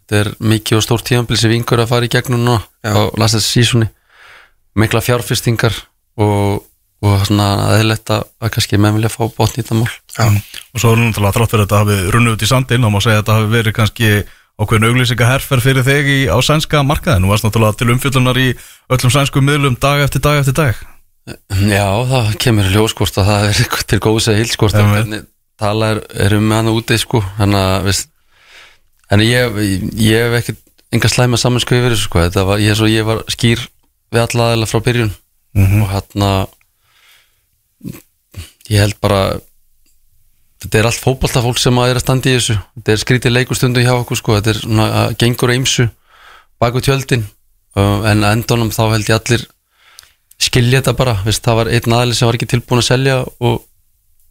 þetta 0.06 0.22
er 0.22 0.32
mikið 0.54 0.80
og 0.80 0.86
stórt 0.86 1.08
tíðanbíl 1.10 1.40
sem 1.40 1.54
vingur 1.54 1.82
að 1.82 1.92
fara 1.92 2.08
í 2.08 2.12
gegnum 2.14 2.46
Já. 2.52 2.62
á 2.86 3.02
last 3.18 3.40
þessi 3.40 3.60
sísunni 3.60 3.90
mikla 4.76 5.02
fjárfestingar 5.04 5.76
og, 6.22 6.62
og 7.04 7.26
svona 7.28 7.50
eðlilegt 7.76 8.12
að, 8.16 8.24
að 8.40 8.54
kannski 8.56 8.80
menn 8.80 8.96
vilja 8.96 9.12
fá 9.12 9.26
í 9.28 9.52
þetta 9.58 9.78
mál 9.78 9.90
Já. 9.90 10.30
Og 10.30 10.80
svo 10.82 10.94
er 10.94 11.02
náttúrulega 11.02 11.36
þrátt 11.36 11.52
fyrir 11.52 11.66
að 11.66 11.68
þetta 11.68 11.82
hafi 11.82 12.16
runnið 12.16 12.38
út 12.38 12.46
í 12.46 12.50
sandinn 12.50 12.88
og 12.88 12.94
má 12.94 13.00
segja 13.04 13.20
að 13.20 13.24
þetta 13.24 13.38
hafi 13.40 13.52
verið 13.52 13.76
kannski 13.76 14.12
ákveðin 14.56 14.88
auglýsinga 14.88 15.28
herfer 15.28 15.64
fyrir 15.64 15.84
þig 15.84 16.10
í, 16.10 16.20
á 16.32 16.38
sænska 16.40 16.84
markaðin. 16.88 17.28
Þú 17.28 17.32
varst 17.34 17.46
náttúrulega 17.46 17.80
til 17.82 17.92
umfjöllunar 17.92 18.40
í 18.40 18.50
öllum 18.96 19.12
sænsku 19.12 19.44
miðlum 19.44 19.76
dag 19.84 20.06
eftir 20.06 20.24
dag 20.24 20.40
eftir 20.40 20.56
dag. 20.56 20.80
Já, 21.68 21.88
það 22.08 22.30
kemur 22.40 22.70
í 22.70 22.76
ljós 22.76 22.96
hvort 22.96 23.20
að 23.20 23.32
það 23.32 23.48
er 23.50 23.80
til 23.92 24.00
góðs 24.06 24.30
eða 24.30 24.40
hildskort 24.40 24.78
Já, 24.78 24.84
en 24.86 24.94
hvernig 24.94 25.26
tala 25.60 25.90
er, 25.96 26.02
er 26.28 26.36
um 26.38 26.46
með 26.48 26.62
hana 26.62 26.76
úti 26.76 27.00
sko, 27.02 27.22
þannig 27.40 27.66
að 27.66 28.04
en 29.16 29.24
ég, 29.26 29.60
ég 30.00 30.26
hef 30.26 30.38
ekkert 30.40 30.62
enga 30.96 31.12
slæma 31.12 31.40
saminsku 31.42 31.76
yfir 31.76 31.96
þessu 31.96 32.08
sko, 32.08 32.24
var, 32.48 32.62
ég, 32.62 32.78
svo, 32.78 32.88
ég 32.90 33.08
var 33.08 33.24
skýr 33.32 33.64
við 34.14 34.22
alla 34.22 34.52
aðeila 34.52 34.70
frá 34.70 34.84
byrjun 34.86 35.12
og 35.56 35.90
hérna 35.92 36.30
ég 38.72 38.82
held 38.82 38.98
bara 39.04 39.22
þetta 40.64 40.80
er 40.80 40.90
allt 40.90 41.04
fótballtafólk 41.04 41.60
sem 41.62 41.78
að 41.82 41.92
er 41.92 42.00
að 42.00 42.06
standa 42.06 42.32
í 42.32 42.38
þessu. 42.38 42.58
Þetta 42.78 42.94
er 42.94 43.02
skrítið 43.02 43.36
leikustundu 43.36 43.84
hjá 43.86 43.94
okkur 43.96 44.20
sko, 44.20 44.38
þetta 44.40 44.54
er 44.54 44.62
svona 44.64 44.88
að 45.02 45.18
gengur 45.22 45.54
á 45.54 45.58
ymsu 45.58 45.88
baku 46.62 46.82
tjöldin. 46.84 47.26
Uh, 47.76 48.06
en 48.08 48.24
að 48.24 48.38
endunum 48.38 48.72
þá 48.72 48.84
held 48.94 49.10
ég 49.10 49.18
allir 49.18 49.44
skilja 50.42 50.82
þetta 50.82 50.96
bara, 50.98 51.16
veist, 51.26 51.44
það 51.44 51.60
var 51.60 51.72
einn 51.76 51.96
aðli 51.96 52.16
sem 52.16 52.28
var 52.28 52.38
ekki 52.38 52.48
tilbúin 52.52 52.82
að 52.82 52.88
selja 52.90 53.18
og, 53.24 53.58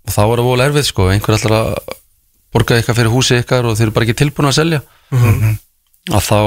og 0.05 0.13
þá 0.13 0.21
var 0.21 0.41
það 0.41 0.49
vola 0.49 0.69
erfið 0.69 0.89
sko, 0.89 1.09
einhver 1.13 1.37
ætlar 1.37 1.57
að 1.59 1.95
borga 2.55 2.79
eitthvað 2.79 2.99
fyrir 3.01 3.13
húsi 3.13 3.39
ykkar 3.41 3.69
og 3.69 3.77
þeir 3.77 3.89
eru 3.89 3.95
bara 3.97 4.09
ekki 4.09 4.19
tilbúin 4.21 4.51
að 4.51 4.57
selja. 4.59 4.81
Að 6.13 6.27
þá, 6.29 6.39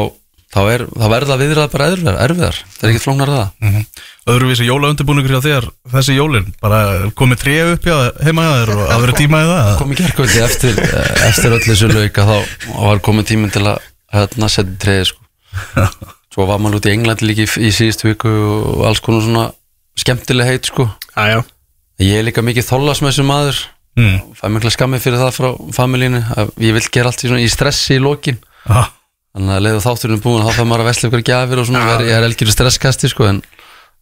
þá, 0.54 0.62
er, 0.74 0.84
þá 0.92 1.08
verða 1.12 1.38
viðrað 1.42 1.74
bara 1.74 1.90
erfiðar, 1.92 2.20
erfiðar. 2.26 2.62
það 2.76 2.86
er 2.88 2.94
ekki 2.94 3.04
flóknar 3.06 3.34
það. 3.34 3.50
Mm 3.64 3.90
Öðruvísi 4.28 4.66
jólaundirbúningur 4.68 5.38
hjá 5.38 5.44
þér 5.46 5.66
þessi 5.94 6.18
jólin, 6.18 6.50
bara 6.60 6.80
komið 7.16 7.40
tré 7.40 7.54
upp 7.72 7.86
hjá 7.88 7.96
heima 8.26 8.44
hjá 8.44 8.56
þér 8.58 8.72
og 8.74 8.82
að 8.92 9.04
vera 9.06 9.14
tíma 9.16 9.40
í 9.40 9.46
það. 9.48 9.70
kom 9.80 9.94
í 9.94 10.00
gerkvöldi 10.02 10.42
eftir, 10.44 10.82
eftir 11.30 11.56
öll 11.56 11.62
þessu 11.64 11.88
lauka 11.94 12.26
þá 12.28 12.34
var 12.74 13.00
komin 13.06 13.28
tíminn 13.30 13.54
til 13.56 13.64
að 13.64 13.86
hérna 14.12 14.50
setja 14.52 14.76
treði 14.84 15.06
sko. 15.14 15.24
Svo 16.36 16.50
var 16.50 16.60
maður 16.60 16.82
út 16.82 16.90
í 16.90 16.92
Englandi 16.92 17.30
líka 17.30 17.48
í, 17.48 17.72
síðustu 17.72 18.10
viku 18.12 18.34
og 18.36 18.84
alls 18.90 19.00
konar 19.06 19.24
svona 19.24 19.46
skemmtileg 19.98 20.52
heit 20.52 20.68
sko. 20.68 20.90
Æjá, 21.16 21.40
ég 22.04 22.20
er 22.20 22.28
líka 22.28 22.44
mikið 22.44 22.68
þollasmessu 22.68 23.24
maður. 23.28 23.64
Mm. 23.98 24.36
fæ 24.38 24.44
mikla 24.54 24.70
skammið 24.70 25.08
fyrir 25.08 25.24
það 25.24 25.32
frá 25.34 25.48
familínu 25.74 26.20
að 26.38 26.52
ég 26.62 26.76
vil 26.76 26.84
gera 26.94 27.10
allt 27.10 27.24
í, 27.24 27.32
svona, 27.32 27.42
í 27.42 27.50
stressi 27.50 27.96
í 27.96 28.04
lokin. 28.04 28.38
Ah, 28.70 28.92
þannig 29.38 29.54
að 29.54 29.66
leiðu 29.68 29.84
þátturinn 29.86 30.24
búin 30.24 30.48
þá 30.48 30.56
fæ 30.58 30.64
maður 30.66 30.84
að 30.84 30.90
vesla 30.90 31.10
ykkur 31.12 31.24
gjafir 31.30 31.62
og 31.62 31.70
svona 31.70 31.84
ja. 31.86 32.00
ég 32.08 32.16
er 32.18 32.26
elgjur 32.26 32.50
stresskasti 32.54 33.12
sko 33.12 33.28
en 33.30 33.44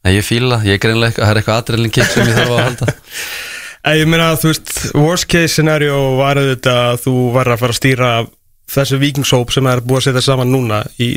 ég 0.07 0.23
fíla, 0.23 0.61
ég 0.63 0.77
er 0.77 0.81
greinlega 0.81 1.19
það 1.19 1.33
er 1.33 1.41
eitthvað 1.41 1.59
adrenalin 1.61 1.93
kick 1.93 2.13
sem 2.13 2.29
ég 2.29 2.39
þarf 2.39 2.55
að 2.55 2.63
halda. 2.63 2.95
Ég 3.85 4.07
meina 4.09 4.31
að 4.31 4.39
þú 4.41 4.49
veist 4.49 4.71
worst 4.97 5.27
case 5.29 5.51
scenario 5.53 5.97
var 6.17 6.39
auðvitað 6.41 6.79
að 6.87 7.03
þú 7.03 7.11
var 7.35 7.51
að 7.53 7.59
fara 7.61 7.75
að 7.75 7.77
stýra 7.77 8.07
þessu 8.73 8.97
vikingsóp 8.97 9.51
sem 9.53 9.67
er 9.69 9.81
búið 9.85 9.99
að 9.99 10.05
setja 10.07 10.23
saman 10.25 10.49
núna 10.49 10.79
í, 10.97 11.11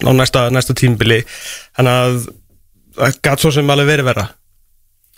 á 0.00 0.10
næsta, 0.16 0.46
næsta 0.54 0.72
tímbili 0.78 1.18
þannig 1.76 1.98
að 1.98 2.16
það 2.96 3.18
gæt 3.28 3.44
svo 3.44 3.52
sem 3.52 3.74
alveg 3.74 3.90
verið 3.90 4.08
vera 4.08 4.24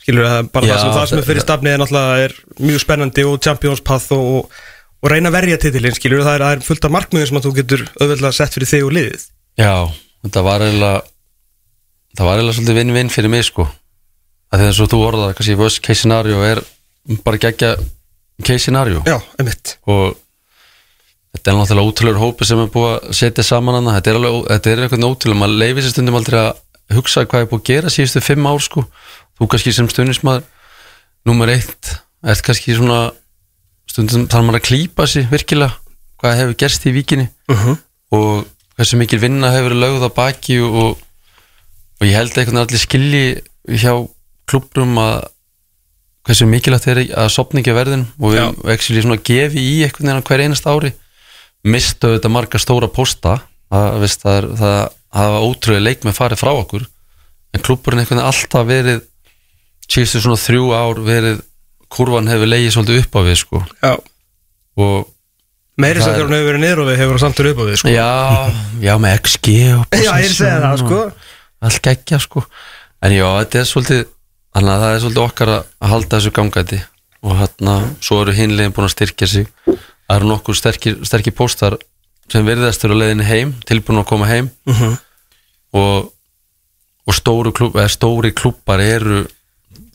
skilur 0.03 0.27
það 0.31 0.51
bara 0.57 0.67
Já, 0.67 0.73
það 0.73 0.83
sem, 0.83 0.95
það 0.97 1.09
sem 1.11 1.21
er 1.21 1.29
fyrir 1.29 1.45
stafni 1.45 1.73
er 1.73 1.81
náttúrulega 1.83 2.25
er 2.25 2.37
mjög 2.63 2.83
spennandi 2.83 3.27
og 3.27 3.39
Champions 3.47 3.85
Path 3.87 4.17
og, 4.17 4.27
og, 4.41 4.59
og 5.03 5.13
reyna 5.13 5.31
að 5.31 5.37
verja 5.37 5.59
titilinn 5.63 5.97
skilur 5.97 6.25
það 6.25 6.39
er, 6.39 6.45
það 6.47 6.57
er 6.57 6.67
fullt 6.67 6.87
af 6.89 6.95
markmiðum 6.95 7.31
sem 7.31 7.39
að 7.41 7.47
þú 7.47 7.53
getur 7.61 7.85
auðveldlega 8.01 8.37
sett 8.37 8.57
fyrir 8.57 8.71
þig 8.71 8.87
og 8.87 8.95
liðið. 8.97 9.27
Já, 9.61 9.75
þetta 10.27 10.45
var 10.47 10.65
eiginlega 10.67 11.03
það 12.17 12.29
var 12.29 12.39
eiginlega 12.39 12.57
svolítið 12.59 12.79
vinn-vinn 12.81 13.13
fyrir 13.13 13.33
mig 13.33 13.47
sko. 13.47 13.67
Að 14.53 14.63
því 14.63 14.69
að 14.71 14.77
svo 14.79 14.87
þú 14.93 15.01
orðað 15.09 15.35
kannski 15.39 15.59
worst 15.59 15.83
case 15.85 16.03
scenario 16.03 16.45
er 16.47 16.63
bara 17.27 17.41
gegja 17.43 17.75
case 18.47 18.63
scenario. 18.65 19.03
Já, 19.09 19.19
einmitt. 19.41 19.77
Og 19.91 20.17
þetta 21.37 21.53
er 21.53 21.59
náttúrulega 21.59 21.93
ótrúlega 21.93 22.23
hópi 22.23 22.49
sem 22.49 22.63
er 22.63 22.73
búið 22.73 22.93
að 22.95 23.19
setja 23.21 23.45
saman 23.47 23.81
hana. 23.81 23.99
Þetta 23.99 24.13
er 24.13 24.21
alveg, 24.21 24.39
þetta 24.55 24.73
er 24.73 24.85
eitthvað 24.85 25.09
ótrúlega 25.11 25.43
maður 25.43 25.61
leifir 25.63 25.85
sér 25.85 25.95
stundum 25.97 26.19
aldrei 26.21 26.41
að 26.41 26.97
hugsa 26.97 27.27
hvað 27.27 27.45
er 27.45 27.51
búið 27.51 27.63
að 27.63 27.71
gera 27.73 27.93
síðustu 27.93 28.25
fimm 28.25 28.49
ár 28.49 28.65
sko. 28.65 28.87
Þú 29.37 29.51
kannski 29.53 29.75
sem 29.77 29.91
stundismæður 29.93 30.47
nummer 31.27 31.51
eitt, 31.53 31.97
ert 32.25 32.45
kannski 32.47 32.77
svona 32.79 33.01
stundum 33.97 34.27
þarf 34.29 34.45
maður 34.45 34.61
að 34.61 34.67
klípa 34.69 35.07
sig 35.09 35.31
virkilega, 35.33 35.79
hvað 36.21 36.39
hefur 36.43 36.59
gerst 36.61 36.85
í 36.87 36.93
víkinni. 36.93 37.31
Mhm. 37.49 37.79
og 38.13 38.47
hversu 38.77 38.99
mikil 39.01 39.19
vinna 39.19 39.51
hefur 39.51 39.75
lögð 39.75 40.05
á 40.07 40.11
baki 40.15 40.61
og, 40.63 40.99
og 41.99 42.05
ég 42.05 42.15
held 42.15 42.37
eitthvað 42.37 42.61
allir 42.63 42.83
skilji 42.83 43.25
hjá 43.67 43.93
klubrum 44.47 44.95
að 45.01 45.27
hversu 46.27 46.47
mikilvægt 46.51 46.89
er 46.91 47.01
að 47.17 47.31
ekki 47.31 47.73
að 47.73 47.79
verðin 47.81 48.05
og 48.21 48.35
við 48.35 48.71
actually 48.75 49.03
svona 49.03 49.19
gefi 49.23 49.63
í 49.63 49.83
einhvern 49.87 50.11
veginn 50.11 50.27
hver 50.29 50.45
einast 50.45 50.69
ári. 50.69 50.93
Mistu 51.67 52.13
þetta 52.15 52.31
marga 52.31 52.61
stóra 52.63 52.89
posta. 52.91 53.41
Það, 53.71 53.99
veist, 54.03 54.23
það, 54.23 54.37
er, 54.39 54.49
það 54.61 54.77
hafa 55.17 55.43
ótrúlega 55.43 55.87
leikmenn 55.87 56.15
farið 56.15 56.43
frá 56.43 56.53
okkur. 56.53 56.87
En 57.55 57.63
klubburinn 57.67 58.03
einhvern 58.03 58.21
veginn 58.21 58.29
alltaf 58.29 58.67
verið 58.69 59.01
síðustu 59.87 60.23
svona 60.23 60.43
þrjú 60.43 60.67
ár 60.75 61.03
verið 61.07 61.41
kurvan 61.93 62.29
hefur 62.31 62.49
legið 62.51 62.73
svolítið 62.75 63.03
upp 63.05 63.17
á 63.17 63.21
við 63.27 63.37
sko. 63.43 63.61
Já, 63.83 63.93
og 64.77 65.07
meiri 65.79 66.01
sem 66.03 66.07
Það 66.07 66.13
er- 66.13 66.17
þegar 66.17 66.27
hún 66.27 66.37
hefur 66.37 66.51
verið 66.51 66.63
niður 66.65 66.83
og 66.83 66.89
við 66.91 66.99
hefur 67.03 67.19
samt 67.23 67.41
verið 67.41 67.53
upp 67.55 67.63
á 67.63 67.67
við 67.69 67.77
sko. 67.81 67.89
já, 67.95 68.11
já 68.87 68.95
með 69.05 69.17
XG 69.21 69.55
og 69.77 69.87
Já, 70.07 70.11
ég 70.11 70.27
er 70.27 70.31
að 70.31 70.37
segja 70.41 70.61
það 70.65 70.77
sko. 70.83 71.01
allt 71.67 71.83
geggja 71.87 72.19
sko. 72.27 72.45
En 73.07 73.13
já, 73.17 73.27
þetta 73.41 73.59
er 73.63 73.69
svolítið 73.71 74.05
þannig 74.57 74.73
að 74.73 74.83
það 74.87 74.95
er 74.97 75.01
svolítið 75.05 75.25
okkar 75.27 75.53
að 75.57 75.63
að 75.85 75.91
halda 75.93 76.17
þessu 76.17 76.33
gangæti 76.37 76.79
og 77.27 77.37
hérna, 77.41 77.75
svo 78.05 78.21
eru 78.23 78.33
hinlegin 78.37 78.73
búin 78.77 78.87
að 78.87 78.93
styrkja 78.95 79.27
sig. 79.27 79.47
Það 79.67 80.17
eru 80.17 80.29
nokkur 80.31 80.55
sterkir, 80.57 81.33
póstar 81.35 81.75
sem 82.31 82.45
virðast 82.47 82.85
eru 82.87 82.95
á 82.95 83.01
leiðinni 83.03 83.27
heim 83.27 83.55
tilbúin 83.67 83.99
að 84.03 84.07
koma 84.11 84.27
heim. 84.31 84.51
Mhm. 84.67 84.97
og, 85.77 86.13
og 87.07 87.15
stóru 87.15 87.53
klub, 87.53 87.75
stóri 87.93 88.31
klubbar 88.33 88.81
eru 88.81 89.25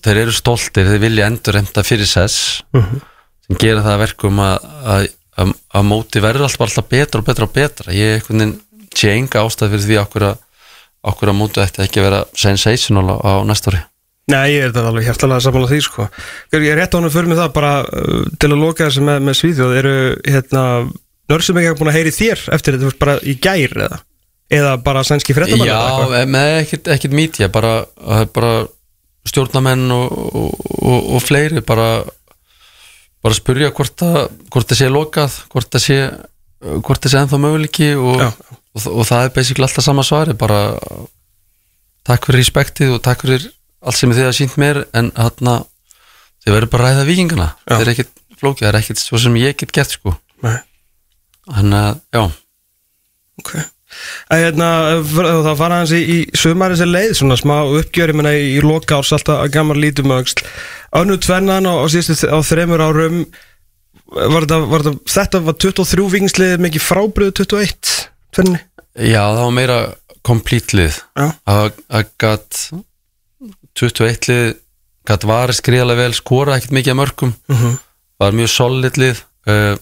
þeir 0.05 0.23
eru 0.25 0.35
stoltir, 0.35 0.87
þeir 0.89 1.03
vilja 1.03 1.27
endur 1.29 1.59
enda 1.61 1.83
fyrir 1.85 2.09
sess 2.09 2.61
sem 2.71 3.59
gera 3.59 3.83
það 3.83 3.93
að 3.95 4.03
verkum 4.05 4.41
að, 4.43 4.67
að, 4.93 5.07
að, 5.41 5.53
að 5.77 5.87
móti 5.89 6.23
verður 6.23 6.47
alltaf 6.47 6.67
alltaf 6.67 6.89
betra 6.91 7.21
og 7.21 7.27
betra 7.27 7.47
og 7.47 7.53
betra. 7.55 7.95
Ég 7.95 8.27
sé 8.95 9.13
enga 9.13 9.45
ástæð 9.45 9.75
fyrir 9.75 9.87
því 9.87 10.01
okkur 10.05 10.27
að, 10.31 10.43
okkur 11.11 11.31
að 11.31 11.39
móti 11.39 11.63
ætti 11.63 11.85
ekki 11.85 12.01
að 12.01 12.07
vera 12.09 12.21
sensational 12.37 13.07
á, 13.11 13.15
á 13.19 13.33
næsta 13.47 13.73
ári. 13.73 13.85
Nei, 14.31 14.53
ég 14.53 14.63
er 14.63 14.69
þetta 14.69 14.89
alveg 14.91 15.07
hjertalega 15.09 15.43
saman 15.43 15.67
því 15.67 15.79
sko. 15.83 16.05
Ég 16.53 16.67
er 16.69 16.77
rétt 16.79 16.93
á 16.93 16.97
hann 16.99 17.07
að 17.09 17.15
fyrir 17.15 17.31
mig 17.31 17.39
það 17.39 17.55
bara 17.55 17.71
uh, 17.83 18.27
til 18.39 18.51
að 18.51 18.61
loka 18.61 18.85
þessu 18.85 19.03
með, 19.07 19.23
með 19.27 19.37
Svíþjóð. 19.39 19.73
Eru 19.81 19.95
hérna, 20.29 20.63
nörsum 21.31 21.59
ekki 21.59 21.73
búin 21.79 21.91
að 21.91 21.97
heyri 21.97 22.13
þér 22.15 22.43
eftir 22.55 22.77
þetta, 22.77 22.83
þú 22.83 22.91
veist, 22.91 23.01
bara 23.01 23.17
í 23.25 23.35
gær 23.41 23.75
eða? 23.87 23.99
Eða 24.51 24.75
bara 24.83 25.03
sænski 25.07 25.35
fréttamann 25.35 25.67
Já, 25.67 26.25
með 26.27 26.53
ekkert, 26.61 27.13
mítja 27.15 27.47
bara, 27.51 27.73
bara 28.35 28.53
stjórnamenn 29.27 29.91
og, 29.93 30.11
og, 30.11 30.99
og, 30.99 31.19
fleiri 31.23 31.61
bara 31.65 32.03
bara 33.21 33.37
spyrja 33.37 33.71
hvort 33.77 34.01
að 34.05 34.19
hvort 34.49 34.69
það 34.71 34.79
sé 34.79 34.89
lokað, 34.89 35.39
hvort 35.53 35.69
það 35.69 35.85
sé 35.85 35.97
hvort 36.61 37.01
það 37.03 37.13
sé 37.13 37.21
ennþá 37.21 37.41
möguleiki 37.41 37.89
og, 37.97 38.23
og, 38.25 38.87
og 38.89 39.03
það 39.09 39.25
er 39.25 39.35
basically 39.35 39.67
alltaf 39.67 39.85
sama 39.85 40.05
svari 40.05 40.37
bara 40.37 40.61
takk 42.07 42.25
fyrir 42.29 42.41
respektið 42.41 42.95
og 42.95 43.03
takk 43.05 43.25
fyrir 43.25 43.45
allt 43.81 43.97
sem 43.97 44.13
þið 44.13 44.27
hafa 44.27 44.37
sínt 44.37 44.57
mér 44.61 44.83
en 44.97 45.11
þarna 45.17 45.59
þið 46.41 46.55
verður 46.55 46.73
bara 46.73 46.87
að 46.87 46.97
ræða 46.97 47.07
vikingana 47.09 47.49
það 47.65 47.85
er 47.85 47.93
ekkert 47.93 48.17
flókið, 48.41 48.65
það 48.65 48.71
er 48.71 48.79
ekkert 48.79 49.03
svo 49.03 49.21
sem 49.21 49.37
ég 49.37 49.57
get 49.59 49.73
gert 49.75 49.93
sko. 49.93 50.15
Þannig 50.41 51.77
að, 51.77 52.01
já. 52.15 52.23
Ok 53.41 53.53
Æ, 54.31 54.35
hérna, 54.45 54.69
það 55.05 55.55
fara 55.59 55.79
hans 55.81 55.93
í, 55.95 56.01
í 56.01 56.17
sumari 56.37 56.75
þessi 56.77 56.89
leið, 56.91 57.13
svona 57.19 57.37
smá 57.39 57.55
uppgjör 57.79 58.13
menna 58.17 58.33
í, 58.37 58.59
loka 58.65 58.99
árs 59.01 59.11
alltaf 59.17 59.41
að 59.45 59.53
gamar 59.55 59.79
lítum 59.81 60.13
öxl 60.17 60.43
Önnu 61.01 61.17
tvennan 61.23 61.69
og, 61.71 61.85
og 61.85 61.91
síðustu 61.93 62.27
á 62.31 62.37
þremur 62.43 62.83
árum 62.83 63.21
var 64.11 64.43
þetta, 64.43 64.57
var 64.67 64.83
þetta, 64.87 65.13
þetta 65.13 65.41
var 65.47 65.59
23 65.63 66.07
vingslið 66.17 66.57
mikið 66.65 66.83
frábriðu 66.83 67.35
21 67.43 67.91
tvenni 68.35 68.59
Já, 68.99 69.21
það 69.23 69.43
var 69.45 69.53
meira 69.55 69.77
complete 70.27 70.75
lið 70.77 70.97
Já. 71.17 71.27
að 71.47 71.77
að 71.89 72.09
gat 72.21 72.57
21 73.79 74.27
lið 74.29 74.49
gat 75.09 75.23
varið 75.25 75.57
skriðalega 75.57 76.03
vel 76.03 76.13
skora 76.17 76.57
ekkert 76.59 76.75
mikið 76.77 76.93
að 76.93 76.99
mörgum 76.99 77.31
Mhm. 77.49 77.77
var 78.21 78.35
mjög 78.37 78.51
solid 78.53 78.97
lið 79.01 79.21
uh, 79.49 79.77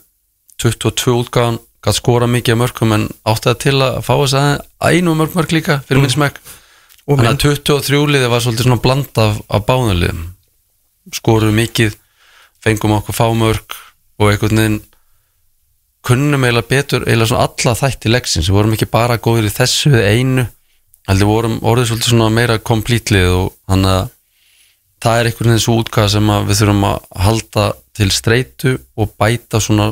22 0.61 1.15
útgáðan 1.23 1.57
gat 1.85 1.95
skora 1.95 2.27
mikið 2.27 2.56
að 2.56 2.61
mörgum 2.64 2.95
en 2.95 3.06
átti 3.30 3.49
það 3.49 3.60
til 3.64 3.76
að 3.85 3.99
fá 4.03 4.14
þess 4.15 4.38
að 4.39 4.91
einu 4.91 5.15
mörg 5.15 5.38
mörg 5.38 5.56
líka 5.56 5.80
fyrir 5.88 6.03
minn 6.03 6.14
smekk? 6.14 6.41
Þannig 7.10 7.31
að 7.31 7.39
23 7.45 8.01
liðið 8.14 8.31
var 8.34 8.43
svolítið 8.43 8.68
svona 8.68 8.84
blanda 8.84 9.30
af, 9.30 9.39
af 9.49 9.65
báðanliðum 9.65 10.27
skoruðu 11.15 11.56
mikið 11.57 11.95
fengum 12.64 12.97
okkur 12.99 13.18
fámörk 13.18 13.77
og 14.19 14.31
einhvern 14.34 14.61
veginn 14.61 14.80
kunnum 16.06 16.45
eiginlega 16.45 16.69
betur 16.69 17.06
eiginlega 17.07 17.31
svona 17.31 17.47
alla 17.47 17.76
þætti 17.80 18.11
leksins 18.11 18.49
við 18.49 18.57
vorum 18.60 18.76
ekki 18.76 18.89
bara 18.91 19.19
góðir 19.22 19.49
í 19.49 19.56
þessu 19.56 19.91
eða 19.93 20.14
einu 20.14 20.45
heldur 21.10 21.31
vorum 21.31 21.57
orðið 21.65 21.89
svolítið 21.89 22.14
svona 22.14 22.30
meira 22.34 22.60
komplítlið 22.69 23.31
og 23.34 23.49
þannig 23.69 23.95
að 23.95 24.11
það 24.99 25.19
er 25.19 25.30
einhvern 25.30 25.51
veginn 25.53 25.65
svo 25.65 25.77
útgáða 25.80 26.14
sem 26.15 26.31
við 26.49 26.61
þurfum 26.61 26.88
að 26.89 26.99
halda 27.26 27.65
til 27.99 28.10
streitu 28.15 28.76
og 28.99 29.14
bæta 29.19 29.61
svona 29.64 29.89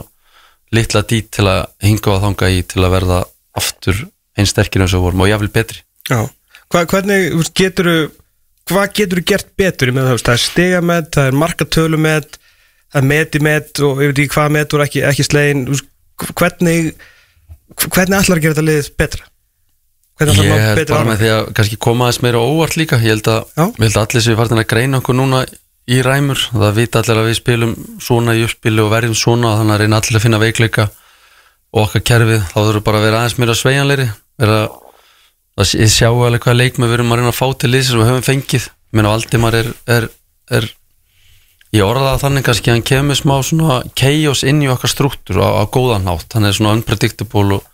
litla 0.76 1.03
dít 1.07 1.30
til 1.38 1.48
að 1.48 1.61
hinga 1.85 2.14
og 2.14 2.23
þanga 2.26 2.52
í 2.53 2.64
til 2.68 2.84
að 2.84 2.95
verða 2.98 3.19
aftur 3.57 4.02
einn 4.38 4.49
sterkir 4.49 4.84
eins 4.84 4.95
og 4.98 5.06
vorum 5.06 5.23
og 5.26 5.31
jáfnvel 5.31 5.53
betri. 5.53 5.84
Já, 6.10 6.27
Hva, 6.68 6.84
hvernig 6.84 7.31
geturðu 7.56 8.10
hvað 8.68 8.89
geturðu 8.98 9.23
gert 9.30 9.53
betur 9.56 9.94
með 9.95 10.10
það, 10.10 10.23
það 10.26 10.34
er 10.34 10.44
stigamett, 10.44 11.14
það 11.15 11.30
er 11.30 11.38
markatölumet 11.39 12.38
það 12.91 12.99
er 13.02 13.07
metimet 13.07 13.81
og 13.84 14.02
ég 14.02 14.11
veit 14.11 14.22
ekki 14.23 14.34
hvað 14.35 14.53
metur 14.56 14.84
ekki, 14.85 15.03
ekki 15.07 15.26
slegin. 15.27 15.65
Hvernig 16.27 16.94
hvernig 17.77 18.19
ætlar 18.22 18.39
að 18.39 18.44
gera 18.45 18.56
þetta 18.56 18.65
liðið 18.68 18.91
betra? 18.99 19.27
Hvernig 20.18 20.34
ætlar 20.34 20.48
Ég 20.48 20.52
að 20.52 20.57
ná 20.57 20.68
held 20.68 20.81
betra 20.81 20.98
bara 20.98 21.10
með 21.11 21.22
því 21.22 21.31
að 21.35 21.49
kannski 21.60 21.80
koma 21.88 22.07
aðeins 22.07 22.22
meira 22.26 22.44
óvart 22.44 22.77
líka. 22.80 22.99
Ég 23.03 23.15
held 23.15 23.31
að, 23.31 23.52
ég 23.60 23.81
held 23.84 23.98
að 23.98 24.03
allir 24.03 24.26
sem 24.26 24.34
við 24.34 24.41
farin 24.41 24.64
að 24.64 24.69
greina 24.72 25.02
okkur 25.02 25.19
núna 25.19 25.44
í 25.88 25.99
ræmur. 26.05 26.39
Það 26.51 26.77
vita 26.77 27.01
allir 27.01 27.22
að 27.22 27.30
við 27.30 27.38
spilum 27.39 27.76
svona 28.03 28.35
í 28.38 28.43
uppspili 28.45 28.84
og 28.84 28.91
verjum 28.91 29.15
svona 29.18 29.55
þannig 29.59 29.76
að 29.76 29.84
reyna 29.84 30.01
allir 30.01 30.19
að 30.19 30.26
finna 30.26 30.41
veikleika 30.41 30.88
og 30.88 31.84
okkar 31.85 32.05
kerfið. 32.11 32.43
Þá 32.51 32.57
þurfum 32.59 32.88
bara 32.88 33.01
að 33.01 33.07
vera 33.07 33.22
aðeins 33.22 33.38
meira 33.41 33.57
sveigjanleiri 33.57 34.09
vera 34.38 34.59
að 35.57 35.91
sjá 35.91 36.09
alveg 36.11 36.43
hvað 36.43 36.59
leikma 36.59 36.89
við 36.89 36.99
erum 36.99 37.14
að 37.14 37.22
reyna 37.22 37.31
að 37.34 37.39
fá 37.39 37.47
til 37.57 37.72
liðs 37.73 37.91
sem 37.91 38.01
við 38.01 38.11
höfum 38.11 38.27
fengið. 38.27 38.68
Ég 38.68 38.99
meina 38.99 39.14
Valdimar 39.14 39.57
er, 39.57 39.72
er, 39.89 40.09
er 40.53 40.68
ég 41.76 41.84
orða 41.84 42.14
það 42.14 42.22
þannig 42.26 42.45
kannski 42.47 42.72
að 42.72 42.77
hann 42.77 42.85
kemur 42.91 43.19
smá 43.19 43.35
svona 43.43 43.80
chaos 43.97 44.43
inn 44.47 44.61
í 44.64 44.69
okkar 44.72 44.91
struktúr 44.91 45.41
á, 45.43 45.49
á 45.59 45.64
góðan 45.68 46.07
hátt, 46.07 46.30
hann 46.35 46.47
er 46.47 46.55
svona 46.55 46.76
unpredictable 46.77 47.57
og, 47.57 47.65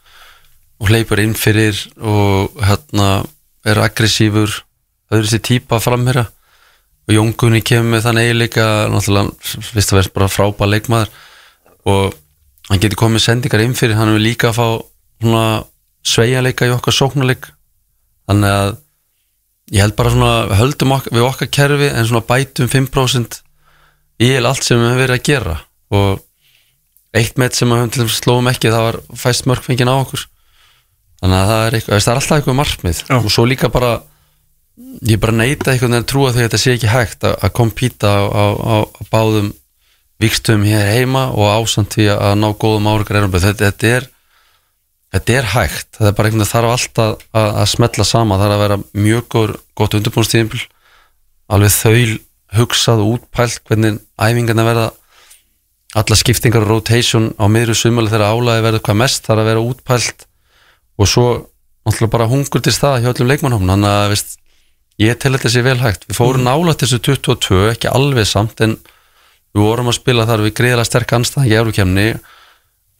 og 0.82 0.90
hleypur 0.90 1.22
inn 1.22 1.36
fyrir 1.38 1.78
og 2.02 2.56
hérna 2.64 3.10
er 3.68 3.84
aggressífur 3.84 4.64
öðru 5.14 5.30
sér 5.30 5.44
típa 5.46 5.80
framherra 5.84 6.26
og 7.04 7.16
Jóngunni 7.18 7.60
kemur 7.66 7.92
með 7.92 8.06
þann 8.08 8.22
eiginleika 8.22 8.66
náttúrulega, 8.92 9.34
vist 9.76 9.92
að 9.92 10.00
vera 10.00 10.14
bara 10.16 10.32
frábæð 10.32 10.72
leikmaður. 10.72 11.14
Og 11.92 12.16
hann 12.70 12.84
getur 12.84 13.02
komið 13.02 13.26
sendingar 13.26 13.64
inn 13.64 13.76
fyrir, 13.76 13.98
hann 14.00 14.14
er 14.14 14.24
líka 14.24 14.52
að 14.54 14.60
fá 14.60 14.68
svona 15.24 15.46
sveigjanleika 16.08 16.70
í 16.70 16.74
okkar 16.76 16.96
sóknarleik. 16.96 17.50
Þannig 18.30 18.56
að 18.56 18.72
ég 19.74 19.84
held 19.84 19.98
bara 20.00 20.14
svona 20.14 20.60
höldum 20.60 20.96
ok 20.96 21.10
við 21.12 21.28
okkar 21.28 21.52
kerfi 21.60 21.90
en 21.92 22.08
svona 22.08 22.24
bætum 22.28 22.70
5% 22.72 23.42
í 24.24 24.30
allt 24.40 24.64
sem 24.64 24.80
við 24.80 24.88
höfum 24.88 25.02
verið 25.04 25.18
að 25.18 25.28
gera. 25.28 25.58
Og 25.94 26.24
eitt 27.20 27.40
með 27.40 27.60
sem 27.60 27.70
við 27.70 27.82
höfum 27.82 27.94
til 27.94 28.06
þess 28.06 28.24
slóum 28.24 28.50
ekki 28.52 28.72
það 28.72 28.88
var 28.88 29.00
fæst 29.26 29.50
mörgfengin 29.50 29.92
á 29.92 29.96
okkur. 30.00 30.24
Þannig 31.24 31.40
að 31.40 31.52
það 31.52 31.66
er, 31.66 31.78
eitthvað, 31.78 32.02
það 32.04 32.14
er 32.14 32.20
alltaf 32.22 32.38
eitthvað 32.38 32.60
markmið. 32.60 33.04
Já. 33.08 33.16
og 33.20 33.32
svo 33.32 33.46
líka 33.48 33.70
bara 33.72 33.94
ég 35.06 35.20
bara 35.22 35.36
neita 35.36 35.72
einhvern 35.72 35.92
veginn 35.94 36.02
að 36.02 36.10
trúa 36.10 36.32
að 36.32 36.40
þetta 36.42 36.62
sé 36.62 36.74
ekki 36.78 36.90
hægt 36.92 37.28
að, 37.28 37.36
kompýta 37.54 38.10
á, 38.10 38.24
á, 38.26 38.46
á, 38.58 38.76
á 38.90 39.02
báðum 39.14 39.54
vikstum 40.24 40.64
hér 40.66 40.90
heima 40.96 41.28
og 41.36 41.52
ásamt 41.62 41.94
því 41.98 42.10
að 42.16 42.36
ná 42.42 42.50
góðum 42.58 42.90
áragar 42.90 43.30
þetta, 43.30 43.70
þetta 43.70 44.10
þetta 45.14 45.36
er 45.38 45.50
hægt, 45.54 45.90
það 46.00 46.10
er 46.10 46.16
bara 46.18 46.30
einhvern 46.30 46.42
veginn 46.42 46.54
þarf 46.54 46.74
alltaf 46.74 47.26
að, 47.38 47.50
að 47.62 47.68
smetla 47.74 48.06
sama, 48.08 48.38
það 48.42 48.48
er 48.48 48.56
að 48.56 48.64
vera 48.64 48.80
mjög 48.98 49.40
gott 49.78 49.98
undirbúinstíðinbil 50.00 50.64
alveg 51.54 51.74
þaul 51.76 52.14
hugsað 52.58 53.02
og 53.04 53.16
útpælt 53.18 53.64
hvernig 53.68 54.02
æfingarna 54.18 54.66
verða. 54.68 54.92
Alla 55.94 56.18
skiptingar 56.18 56.64
og 56.66 56.72
rotation 56.72 57.28
á 57.38 57.46
miðru 57.46 57.76
sumali 57.78 58.10
þegar 58.10 58.34
álæði 58.34 58.66
verður 58.66 58.82
hvað 58.88 58.98
mest 59.04 59.28
þarf 59.28 59.44
að 59.44 59.50
vera 59.52 59.62
útpælt 59.62 60.24
og 60.98 61.10
svo 61.10 61.26
náttúrulega 61.86 62.14
bara 62.16 62.30
hungur 62.32 62.64
til 62.66 62.74
stað 62.74 63.04
hjá 63.04 63.12
öllum 63.12 63.30
leikmannhófn 63.30 63.70
þannig 63.70 63.92
að 63.92 64.08
veist, 64.14 64.34
ég 65.02 65.18
tel 65.22 65.34
þetta 65.36 65.54
sér 65.54 65.66
vel 65.68 65.80
hægt. 65.82 66.06
Við 66.10 66.20
fórum 66.20 66.46
nála 66.46 66.76
þessu 66.78 67.00
22, 67.02 67.64
ekki 67.72 67.90
alveg 67.92 68.30
samt 68.30 68.62
en 68.66 68.78
við 69.54 69.66
vorum 69.66 69.90
að 69.92 70.00
spila 70.00 70.28
þar 70.30 70.46
við 70.46 70.56
greiðlega 70.60 70.90
sterk 70.90 71.16
anstæðan 71.18 71.50
í 71.50 71.58
eurukemni 71.60 72.08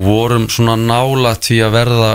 vorum 0.04 0.50
svona 0.52 0.76
nála 0.78 1.36
því 1.42 1.60
að 1.66 1.76
verða 1.78 2.10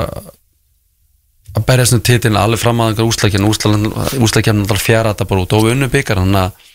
að 1.59 1.65
berjast 1.67 1.97
um 1.97 2.03
titilin 2.05 2.39
alveg 2.39 2.63
fram 2.63 2.83
að 2.85 3.03
úslækjana 3.05 3.49
úslækjana 3.49 4.65
alltaf 4.65 4.83
fjara 4.83 5.15
þetta 5.15 5.29
bara 5.31 5.45
út 5.45 5.55
og 5.57 5.65
við 5.65 5.77
unnu 5.77 5.89
byggar 5.93 6.21
þannig 6.23 6.43
að 6.43 6.67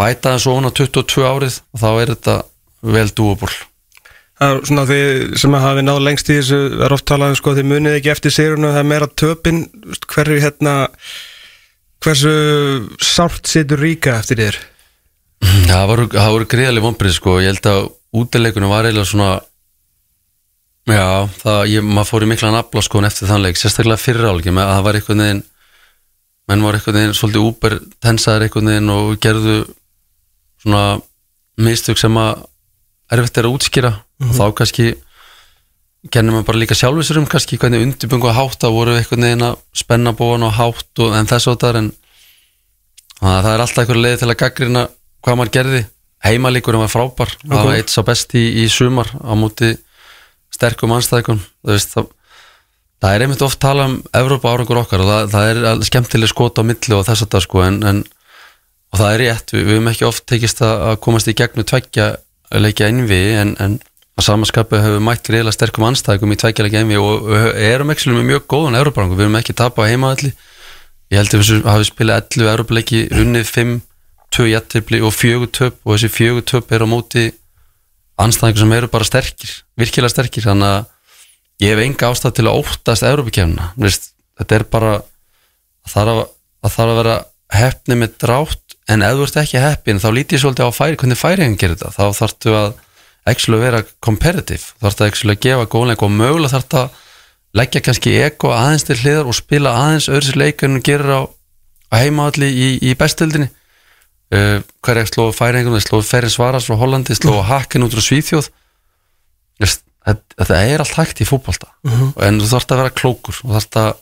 bæta 0.00 0.34
ofan 0.36 0.68
á 0.68 0.72
22 0.74 1.28
árið 1.28 1.60
og 1.72 1.80
þá 1.84 1.88
er 1.92 2.12
þetta 2.14 2.34
vel 2.96 3.08
dúaból 3.14 3.54
Það 4.34 4.50
er 4.50 4.64
svona 4.66 4.84
því 4.88 5.02
sem 5.38 5.54
að 5.54 5.62
hafi 5.62 5.82
náð 5.84 6.00
lengst 6.02 6.30
í 6.32 6.36
þessu 6.40 6.56
er 6.84 6.94
oft 6.96 7.06
talað 7.06 7.32
um 7.32 7.36
sko 7.38 7.52
þið 7.54 7.68
munið 7.70 7.98
ekki 8.00 8.10
eftir 8.10 8.34
og 8.56 8.64
það 8.64 8.80
er 8.80 8.88
meira 8.90 9.08
töpin 9.22 9.60
hverju 10.10 10.40
hérna 10.42 10.72
hversu 12.04 12.32
sárt 13.02 13.48
situr 13.48 13.80
ríka 13.80 14.18
eftir 14.20 14.42
þér? 14.42 14.60
Það 15.68 15.88
voru, 15.90 16.06
voru 16.12 16.48
greiðaleg 16.48 16.84
vonbrið 16.84 17.16
sko. 17.16 17.38
Ég 17.42 17.52
held 17.52 17.68
að 17.68 17.88
útileikunum 18.14 18.72
var 18.72 18.86
eiginlega 18.88 19.10
svona 19.10 19.32
já, 20.88 21.26
það, 21.40 21.60
ég, 21.72 21.88
maður 21.88 22.10
fór 22.10 22.26
í 22.26 22.30
mikla 22.30 22.52
nafla 22.54 22.84
sko 22.84 23.02
eftir 23.08 23.30
þann 23.30 23.44
leik, 23.44 23.58
sérstaklega 23.60 24.00
fyrra 24.00 24.32
álgi 24.32 24.52
að 24.52 24.70
það 24.70 24.86
var 24.86 24.98
einhvern 25.00 25.24
veginn 25.24 25.42
menn 26.50 26.64
var 26.64 26.76
einhvern 26.76 26.98
veginn 26.98 27.16
svolítið 27.16 27.48
úber 27.48 27.78
tensaðar 28.04 28.46
einhvern 28.46 28.70
veginn 28.72 28.92
og 28.92 29.14
gerðu 29.24 29.56
svona 30.64 30.84
mistök 31.64 32.00
sem 32.00 32.20
að 32.20 32.44
erfitt 33.14 33.40
er 33.40 33.48
að 33.48 33.56
útskýra. 33.58 33.92
Og 34.24 34.36
þá 34.36 34.44
kannski 34.60 34.90
kennum 36.12 36.38
við 36.38 36.46
bara 36.48 36.60
líka 36.60 36.76
sjálfisur 36.76 37.20
um 37.20 37.28
kannski 37.30 37.58
hvernig 37.60 37.84
undirbungu 37.86 38.28
að 38.28 38.38
hátta 38.38 38.70
voru 38.72 38.96
einhvern 38.98 39.24
veginn 39.24 39.46
að 39.46 39.56
spenna 39.76 40.12
bóan 40.16 40.44
og 40.44 40.52
hátt 40.58 41.00
og, 41.00 41.14
en 41.16 41.28
þess 41.30 41.48
og 41.50 41.60
það 41.62 41.80
en 41.80 41.90
það 43.22 43.50
er 43.52 43.64
alltaf 43.64 43.82
einhver 43.84 44.00
leið 44.02 44.18
til 44.20 44.30
að 44.30 44.40
gaggrina 44.42 44.86
hvað 45.24 45.38
maður 45.40 45.54
gerði. 45.58 45.82
Heimalíkurinn 46.24 46.80
var 46.80 46.92
frábær, 46.92 47.32
það 47.44 47.66
var 47.68 47.78
eitt 47.78 47.92
sá 47.92 48.00
best 48.04 48.32
í, 48.36 48.44
í 48.64 48.68
sumar 48.72 49.10
á 49.20 49.32
móti 49.36 49.74
sterkum 50.54 50.94
anstæðikum 50.96 51.40
það, 51.66 52.06
það 53.02 53.10
er 53.10 53.24
einmitt 53.24 53.44
oft 53.44 53.60
tala 53.60 53.88
um 53.90 53.98
Evrópa 54.16 54.54
árangur 54.54 54.80
okkar 54.80 55.04
og 55.04 55.10
það, 55.10 55.26
það 55.34 55.50
er 55.50 55.84
skemmtileg 55.88 56.32
skot 56.32 56.60
á 56.60 56.62
milli 56.64 56.96
og 56.96 57.04
þess 57.08 57.26
að 57.26 57.34
það 57.34 57.44
sko 57.44 57.64
en, 57.66 57.80
en 57.90 58.00
og 58.94 59.00
það 59.00 59.10
er 59.10 59.22
rétt, 59.24 59.52
við, 59.52 59.66
við 59.66 59.76
höfum 59.76 59.90
ekki 59.90 60.08
oft 60.08 60.26
tekist 60.30 60.62
að 60.64 60.94
komast 61.04 61.28
í 61.28 61.36
gegnum 61.36 61.68
tveggja 61.68 62.08
leikja 62.62 62.88
innvi 62.92 63.20
en, 63.40 63.54
en 63.60 63.78
að 64.14 64.26
samaskapu 64.28 64.78
hefur 64.78 65.02
mætt 65.02 65.24
greiðlega 65.26 65.56
sterkum 65.56 65.86
anstæðingum 65.88 66.34
í 66.34 66.38
leikja 66.38 66.82
innvi 66.84 66.98
og 67.00 67.30
erum 67.58 67.90
ekki 67.94 68.12
með 68.14 68.28
mjög 68.28 68.44
góðan 68.52 68.78
Európarangur, 68.78 69.18
við 69.18 69.26
höfum 69.26 69.40
ekki 69.40 69.56
tapað 69.58 69.90
heimaðalli 69.90 70.30
ég 71.10 71.18
held 71.18 71.34
að 71.34 71.42
við 71.42 71.66
hafum 71.66 71.88
spilað 71.88 72.22
11 72.36 72.52
Európaleiki, 72.52 73.02
unnið 73.10 73.50
5 73.50 73.74
2 74.34 74.48
jættibli 74.50 75.00
og 75.04 75.14
4 75.14 75.50
töp 75.54 75.80
og 75.82 75.96
þessi 75.96 76.12
4 76.14 76.44
töp 76.46 76.72
er 76.74 76.86
á 76.86 76.88
móti 76.90 77.24
anstæðingur 78.22 78.62
sem 78.62 78.76
eru 78.78 78.90
bara 78.90 79.06
sterkir 79.06 79.52
virkilega 79.78 80.14
sterkir, 80.14 80.46
þannig 80.46 80.70
að 80.70 81.64
ég 81.64 81.74
hef 81.74 81.84
enga 81.84 82.10
ástæð 82.10 82.38
til 82.38 82.46
að 82.46 82.62
óttast 82.62 83.06
Európakefna 83.06 83.72
þetta 83.74 84.58
er 84.58 84.66
bara 84.70 84.94
að 85.84 85.92
þarf 85.94 86.14
að, 86.14 86.24
að, 86.64 86.74
þarf 86.76 86.92
að 86.92 86.98
vera 87.02 87.16
hefni 87.54 87.98
með 88.00 88.18
drátt. 88.22 88.60
En 88.90 89.04
ef 89.04 89.16
þú 89.16 89.26
ert 89.26 89.38
ekki 89.40 89.62
heppin 89.62 90.00
þá 90.02 90.08
lítið 90.12 90.42
svolítið 90.42 90.68
á 90.68 90.72
færi, 90.76 90.98
hvernig 91.00 91.20
færiðin 91.20 91.56
gerir 91.60 91.78
þetta? 91.78 91.92
Þá 91.94 92.18
þarftu 92.18 92.56
að 92.58 92.74
actually 93.30 93.60
vera 93.62 93.82
competitive, 94.04 94.74
þarftu 94.82 95.04
að 95.04 95.10
actually 95.10 95.36
að 95.36 95.42
gefa 95.46 95.68
góðleik 95.72 96.04
og 96.04 96.12
mögulega 96.12 96.58
þarftu 96.58 96.80
að 96.82 97.02
leggja 97.54 97.82
kannski 97.86 98.14
eko 98.24 98.50
aðeins 98.54 98.86
til 98.88 98.98
hliðar 99.00 99.30
og 99.30 99.36
spila 99.38 99.74
aðeins 99.78 100.10
öðru 100.10 100.28
sér 100.28 100.40
leik 100.40 100.64
en 100.66 100.78
þú 100.78 100.82
gerir 100.88 101.12
á, 101.14 101.20
á 101.24 101.94
heimaðalli 102.02 102.50
í, 102.50 102.68
í 102.90 102.94
bestöldinni 102.98 103.48
uh, 104.34 104.60
hver 104.84 105.00
ekki 105.00 105.14
slóðu 105.14 105.36
færingum 105.38 105.78
slóðu 105.82 106.08
Ferrin 106.08 106.34
Svaras 106.34 106.68
frá 106.68 106.78
Hollandi, 106.80 107.16
slóðu 107.16 107.44
Hakken 107.48 107.86
út 107.86 107.94
frá 107.94 108.04
Svíþjóð. 108.04 108.50
Þetta 110.04 110.56
er 110.60 110.82
allt 110.82 110.96
hægt 110.98 111.22
í 111.22 111.28
fútbolta 111.28 111.70
en 112.20 112.40
þú 112.42 112.48
þarfst 112.50 112.72
að 112.74 112.80
vera 112.82 112.96
klókur 112.98 113.38
og 113.46 113.54
þarfst 113.54 113.78
að 113.80 113.92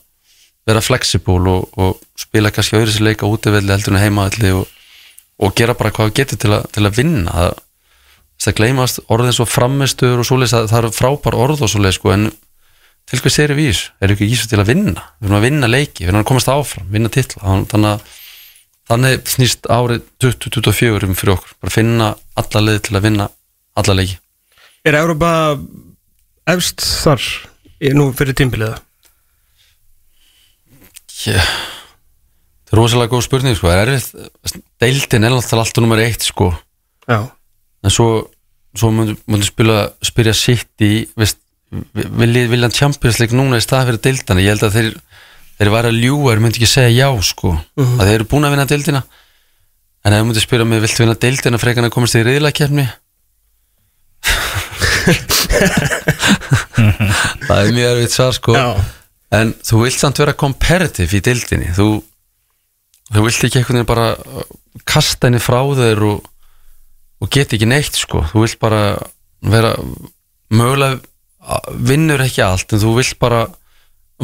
vera 0.67 0.81
flexible 0.83 1.51
og, 1.51 1.77
og 1.79 2.01
spila 2.19 2.51
kannski 2.51 2.79
öðru 2.79 3.05
leika 3.05 3.29
útivelli 3.29 3.71
heldur 3.71 3.95
en 3.95 4.01
heimaðalli 4.01 4.51
og, 4.57 4.65
og 5.39 5.53
gera 5.55 5.75
bara 5.75 5.91
hvað 5.95 6.09
þú 6.09 6.15
getur 6.19 6.41
til, 6.41 6.57
til 6.75 6.83
að 6.87 6.97
vinna. 6.97 7.31
Það, 7.31 7.61
það 8.43 8.57
gleymast 8.59 8.99
orðin 9.13 9.35
svo 9.35 9.45
framistur 9.49 10.19
og 10.21 10.27
svoleiðis 10.27 10.55
að 10.57 10.67
það 10.71 10.79
eru 10.81 10.91
frábær 10.97 11.37
orð 11.45 11.63
og 11.65 11.71
svoleiðis 11.71 11.99
sko 11.99 12.11
en 12.15 12.25
til 13.09 13.19
hvers 13.19 13.39
erum 13.43 13.59
við 13.59 13.69
í 13.69 13.71
þessu? 13.73 13.87
Erum 13.99 14.15
við 14.17 14.23
ekki 14.23 14.27
í 14.31 14.35
þessu 14.37 14.49
til 14.51 14.59
að 14.63 14.69
vinna? 14.71 15.05
Við 15.19 15.27
erum 15.29 15.37
að 15.39 15.45
vinna 15.47 15.69
leiki, 15.69 16.03
við 16.03 16.11
erum 16.11 16.21
að 16.23 16.29
komast 16.31 16.51
áfram, 16.51 16.89
vinna 16.91 17.11
Þann- 17.13 17.65
þannig 17.71 17.89
að 17.93 18.19
þannig 18.91 19.29
snýst 19.31 19.67
árið 19.71 20.01
2024 20.23 21.07
um 21.07 21.15
fyrir 21.15 21.33
okkur, 21.37 21.53
bara 21.63 21.71
finna 21.71 22.07
alla 22.39 22.63
leið 22.67 22.81
til 22.87 22.97
að 22.97 23.05
vinna 23.07 23.29
alla 23.79 23.95
leiki 23.95 24.17
Er 24.83 24.97
Európa 24.99 25.29
efst 26.51 26.83
þar 26.83 27.23
nú 27.95 28.09
fyrir 28.15 28.35
tímbiliða? 28.35 28.81
yeah. 31.27 31.47
Það 32.67 32.75
er 32.75 32.81
rosalega 32.81 33.13
góð 33.13 33.23
spurning 33.27 33.55
sko, 33.55 33.69
er 33.71 33.87
erfitt 33.93 34.59
deildin 34.81 35.23
er 35.27 35.35
alltaf 35.35 35.61
alltaf 35.61 35.83
nummer 35.83 36.01
eitt 36.03 36.25
sko 36.25 36.51
Já 37.07 37.21
en 37.83 37.91
svo, 37.91 38.29
svo 38.77 38.91
spila, 39.45 39.87
spyrja 40.05 40.35
sitt 40.37 40.85
í 40.85 40.93
vilja 41.73 42.69
Champions 42.73 43.19
League 43.21 43.37
núna 43.37 43.57
í 43.57 43.65
stað 43.65 43.91
fyrir 43.91 44.03
deildana, 44.07 44.43
ég 44.43 44.53
held 44.53 44.67
að 44.67 44.77
þeir 44.77 44.93
þeir 45.53 45.69
væri 45.73 45.91
að 45.91 45.99
ljúga, 46.01 46.33
þeir 46.33 46.41
myndi 46.43 46.59
ekki 46.59 46.69
segja 46.69 47.05
já 47.05 47.09
sko, 47.25 47.53
að 47.77 48.07
þeir 48.07 48.17
eru 48.17 48.29
búin 48.31 48.47
að 48.47 48.55
vinna 48.55 48.69
deildina. 48.69 49.03
En 50.03 50.13
ef 50.13 50.19
þú 50.19 50.27
myndir 50.27 50.43
spyrja 50.43 50.65
mig, 50.67 50.81
viltu 50.83 51.03
vinna 51.03 51.15
deildina 51.15 51.61
frekan 51.61 51.87
að 51.87 51.95
komast 51.95 52.17
í 52.19 52.25
reyðlakefni 52.25 52.87
það 57.47 57.59
er 57.59 57.73
mjög 57.75 57.89
erfitt 57.91 58.15
svar 58.15 58.33
sko. 58.37 58.55
Já. 58.57 58.67
en 59.33 59.53
þú 59.65 59.75
vilt 59.83 59.99
samt 59.99 60.19
vera 60.21 60.35
comparative 60.37 61.17
í 61.17 61.23
deildinni. 61.23 61.69
Þú, 61.75 61.87
þú 63.09 63.19
vilt 63.27 63.45
ekki 63.47 63.63
veginn 63.65 63.89
bara 63.89 64.07
uh, 64.15 64.43
kasta 64.89 65.27
henni 65.27 65.41
frá 65.43 65.61
þeir 65.77 65.99
og, 66.09 66.17
og 67.23 67.31
geta 67.31 67.55
ekki 67.55 67.69
neitt 67.69 67.97
sko 67.97 68.25
þú 68.31 68.43
vilt 68.43 68.59
bara 68.61 68.83
vera 69.43 69.73
mögulega 70.53 70.99
vinnur 71.73 72.23
ekki 72.23 72.43
allt 72.45 72.75
en 72.75 72.81
þú 72.83 72.95
vilt 72.99 73.19
bara 73.19 73.45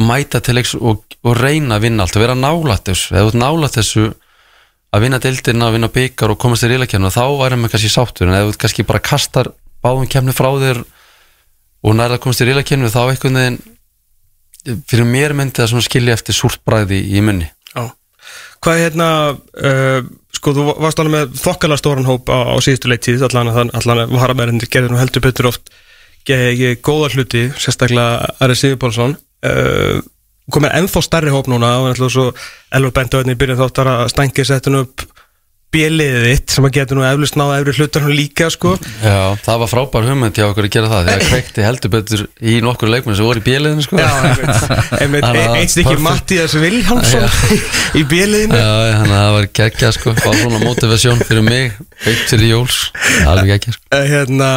mæta 0.00 0.40
til 0.44 0.56
leiks 0.56 0.74
og, 0.78 1.02
og 1.24 1.36
reyna 1.36 1.76
að 1.76 1.86
vinna 1.88 2.04
allt 2.04 2.16
og 2.16 2.24
vera 2.24 2.36
nálætt 2.38 2.88
þessu, 2.88 3.14
eða 3.14 3.24
þú 3.26 3.32
ert 3.32 3.40
nálætt 3.42 3.76
þessu 3.76 4.06
að 4.90 5.04
vinna 5.04 5.20
deildina, 5.22 5.66
að 5.68 5.76
vinna 5.76 5.90
byggar 5.94 6.32
og 6.32 6.38
komast 6.40 6.64
í 6.66 6.70
reylakefna, 6.70 7.12
þá 7.14 7.24
værum 7.38 7.66
við 7.66 7.74
kannski 7.74 7.92
sáttur 7.92 8.30
en 8.30 8.38
ef 8.38 8.48
þú 8.48 8.62
kannski 8.64 8.86
bara 8.88 9.02
kastar 9.04 9.52
báðum 9.84 10.08
kemni 10.10 10.34
frá 10.34 10.50
þér 10.60 10.80
og 11.80 11.96
nærða 11.96 12.18
að 12.18 12.24
komast 12.24 12.42
í 12.42 12.48
reylakefni 12.48 12.90
þá 12.90 13.02
veginn 13.10 13.60
fyrir 14.60 15.06
mér 15.08 15.32
myndi 15.36 15.62
það 15.62 15.84
skilja 15.86 16.16
eftir 16.16 16.36
súrt 16.36 16.60
bræði 16.66 17.00
í 17.16 17.22
munni. 17.24 17.48
Hvað 18.60 18.76
er 18.76 18.82
hérna, 18.88 19.10
uh, 19.64 20.00
sko 20.36 20.52
þú 20.56 20.66
varst 20.84 21.00
alveg 21.00 21.14
með 21.14 21.38
þokkala 21.40 21.78
stóran 21.80 22.08
hóp 22.08 22.28
á, 22.28 22.52
á 22.52 22.56
síðustu 22.60 22.90
leiktíð, 22.92 23.24
allan 23.28 23.52
að 23.52 23.74
allan 23.80 24.04
að 24.04 24.16
varamærindir 24.18 24.70
gerði 24.72 24.92
nú 24.92 25.00
heldur 25.00 25.24
betur 25.24 25.48
oft 25.52 25.72
ge, 26.28 26.38
ge, 26.58 26.74
góða 26.84 27.12
hluti, 27.14 27.46
sérstaklega 27.56 28.34
Ari 28.44 28.56
Sigurpálsson. 28.58 29.16
Uh, 29.40 30.00
komið 30.52 30.76
ennþá 30.80 31.02
stærri 31.06 31.32
hóp 31.32 31.48
núna 31.48 31.76
og 31.78 31.88
náttúrulega 31.88 32.12
svo 32.12 32.26
Elvar 32.74 32.94
Bendöðin 32.98 33.32
í 33.32 33.38
byrjun 33.38 33.60
þáttar 33.60 33.90
að 33.92 34.08
stængi 34.12 34.46
settun 34.46 34.80
upp 34.82 35.04
bjöliðið 35.70 36.24
þitt 36.26 36.54
sem 36.54 36.64
að 36.66 36.72
geta 36.74 36.96
nú 36.98 37.04
eflust 37.06 37.36
náða 37.38 37.58
efri 37.60 37.74
hlutar 37.78 38.02
hún 38.02 38.14
líka 38.18 38.48
sko. 38.50 38.72
Já, 39.04 39.36
það 39.44 39.60
var 39.62 39.70
frábær 39.70 40.08
hugmynd 40.08 40.34
hjá 40.40 40.46
okkur 40.48 40.66
að 40.66 40.72
gera 40.74 40.88
það 40.90 41.10
þegar 41.10 41.26
kveikti 41.30 41.66
heldur 41.66 41.92
betur 41.94 42.24
í 42.42 42.56
nokkur 42.66 42.90
leikmenn 42.90 43.18
sem 43.20 43.28
voru 43.28 43.42
í 43.42 43.44
bjöliðinu 43.46 43.84
sko. 43.86 44.00
Já, 44.00 44.10
einmitt, 44.98 45.28
að 45.28 45.60
stykki 45.70 45.94
perfect. 45.94 46.06
Mattias 46.08 46.56
Viljánsson 46.58 48.00
í 48.00 48.04
bjöliðinu 48.10 48.58
Já, 48.58 48.72
þannig 48.98 49.14
að 49.14 49.22
það 49.22 49.36
var 49.38 49.48
geggja 49.60 49.92
sko. 49.98 50.16
Fá 50.18 50.28
svona 50.42 50.62
motivasjón 50.64 51.22
fyrir 51.28 51.46
mig 51.46 51.78
veit 52.02 52.26
fyrir 52.32 52.50
jóls, 52.56 52.80
alveg 53.30 53.54
geggja 53.54 53.76
sko. 53.78 53.86
Eh, 53.94 54.06
hérna 54.10 54.50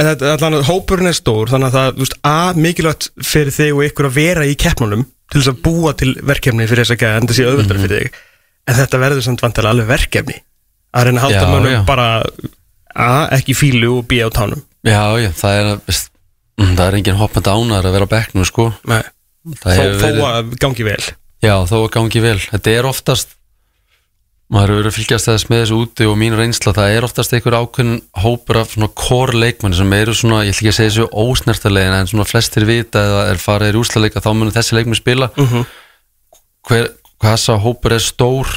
er 0.00 0.08
allan 0.34 0.56
að 0.58 0.64
hópurinn 0.66 1.06
er 1.12 1.14
stór 1.14 1.52
þannig 1.52 1.68
að 1.70 1.76
það, 1.78 1.90
þú 1.98 2.02
veist, 2.06 2.16
að 2.26 2.56
mikilvægt 2.64 3.10
fyrir 3.22 3.54
þig 3.54 3.74
og 3.76 3.84
ykkur 3.90 4.08
að 4.08 4.16
vera 4.18 4.46
í 4.50 4.56
keppnunum 4.58 5.04
til 5.30 5.40
þess 5.40 5.52
að 5.52 5.60
búa 5.64 5.92
til 5.98 6.14
verkefni 6.26 6.66
fyrir 6.66 6.82
þess 6.82 6.94
að 6.96 7.02
gæða 7.04 7.20
en 7.20 7.28
það 7.30 7.36
sé 7.38 7.44
auðvöldar 7.46 7.78
Mhm. 7.78 7.84
fyrir 7.84 8.00
þig 8.08 8.22
en 8.68 8.78
þetta 8.78 9.00
verður 9.02 9.26
samt 9.26 9.44
vantilega 9.44 9.74
alveg 9.74 9.90
verkefni. 9.90 10.38
Að 10.94 11.08
reyna 11.08 11.20
að 11.20 11.26
halda 11.26 11.50
mönnum 11.50 11.86
bara 11.88 12.08
a, 12.94 13.08
ekki 13.34 13.56
fílu 13.58 13.98
og 13.98 14.08
býja 14.10 14.30
á 14.30 14.34
tánum. 14.34 14.62
Já, 14.84 15.02
já, 15.18 15.30
það 15.36 15.58
er 15.60 15.70
mm, 15.74 16.74
það 16.74 16.84
er 16.86 16.98
engin 17.00 17.20
hoppandi 17.20 17.54
ánar 17.54 17.88
að 17.88 17.96
vera 17.96 18.08
á 18.08 18.14
bekknum 18.14 18.48
sko. 18.48 18.70
Nei. 18.90 19.02
Þó, 19.60 19.72
þó 20.00 20.10
að 20.30 20.54
gangi 20.60 20.86
vel. 20.86 21.00
Já, 21.44 21.56
þó 21.68 21.78
að 21.82 21.90
gangi 21.98 22.22
vel. 22.24 22.38
Þetta 22.52 22.76
er 22.78 22.88
oftast 22.88 23.34
maður 24.54 24.78
verið 24.78 24.90
að 24.90 24.96
fylgjast 24.98 25.28
þess 25.28 25.46
með 25.50 25.62
þessu 25.62 25.78
úti 25.80 26.06
og 26.08 26.18
mín 26.20 26.36
reynsla, 26.36 26.74
það 26.76 26.94
er 26.94 27.06
oftast 27.06 27.32
einhver 27.34 27.56
ákveðin 27.58 28.02
hópur 28.22 28.58
af 28.60 28.74
svona 28.74 28.90
core 29.00 29.38
leikmenni 29.40 29.78
sem 29.78 29.94
eru 29.96 30.14
svona, 30.16 30.42
ég 30.44 30.52
ætla 30.52 30.60
ekki 30.60 30.72
að 30.72 30.76
segja 30.78 30.92
þessu 30.92 31.06
ósnertarlegin 31.24 31.96
en 31.96 32.10
svona 32.10 32.26
flestir 32.28 32.66
vita 32.68 33.02
eða 33.08 33.22
er 33.32 33.40
farið 33.40 33.72
í 33.72 33.76
rúsleika 33.78 34.22
þá 34.24 34.30
munum 34.34 34.52
þessi 34.54 34.76
leikmenni 34.76 35.00
spila. 35.00 35.30
Hver, 36.68 36.90
hvað 37.20 37.36
þessa 37.36 37.58
hópur 37.64 37.94
er 37.96 38.02
stór? 38.04 38.50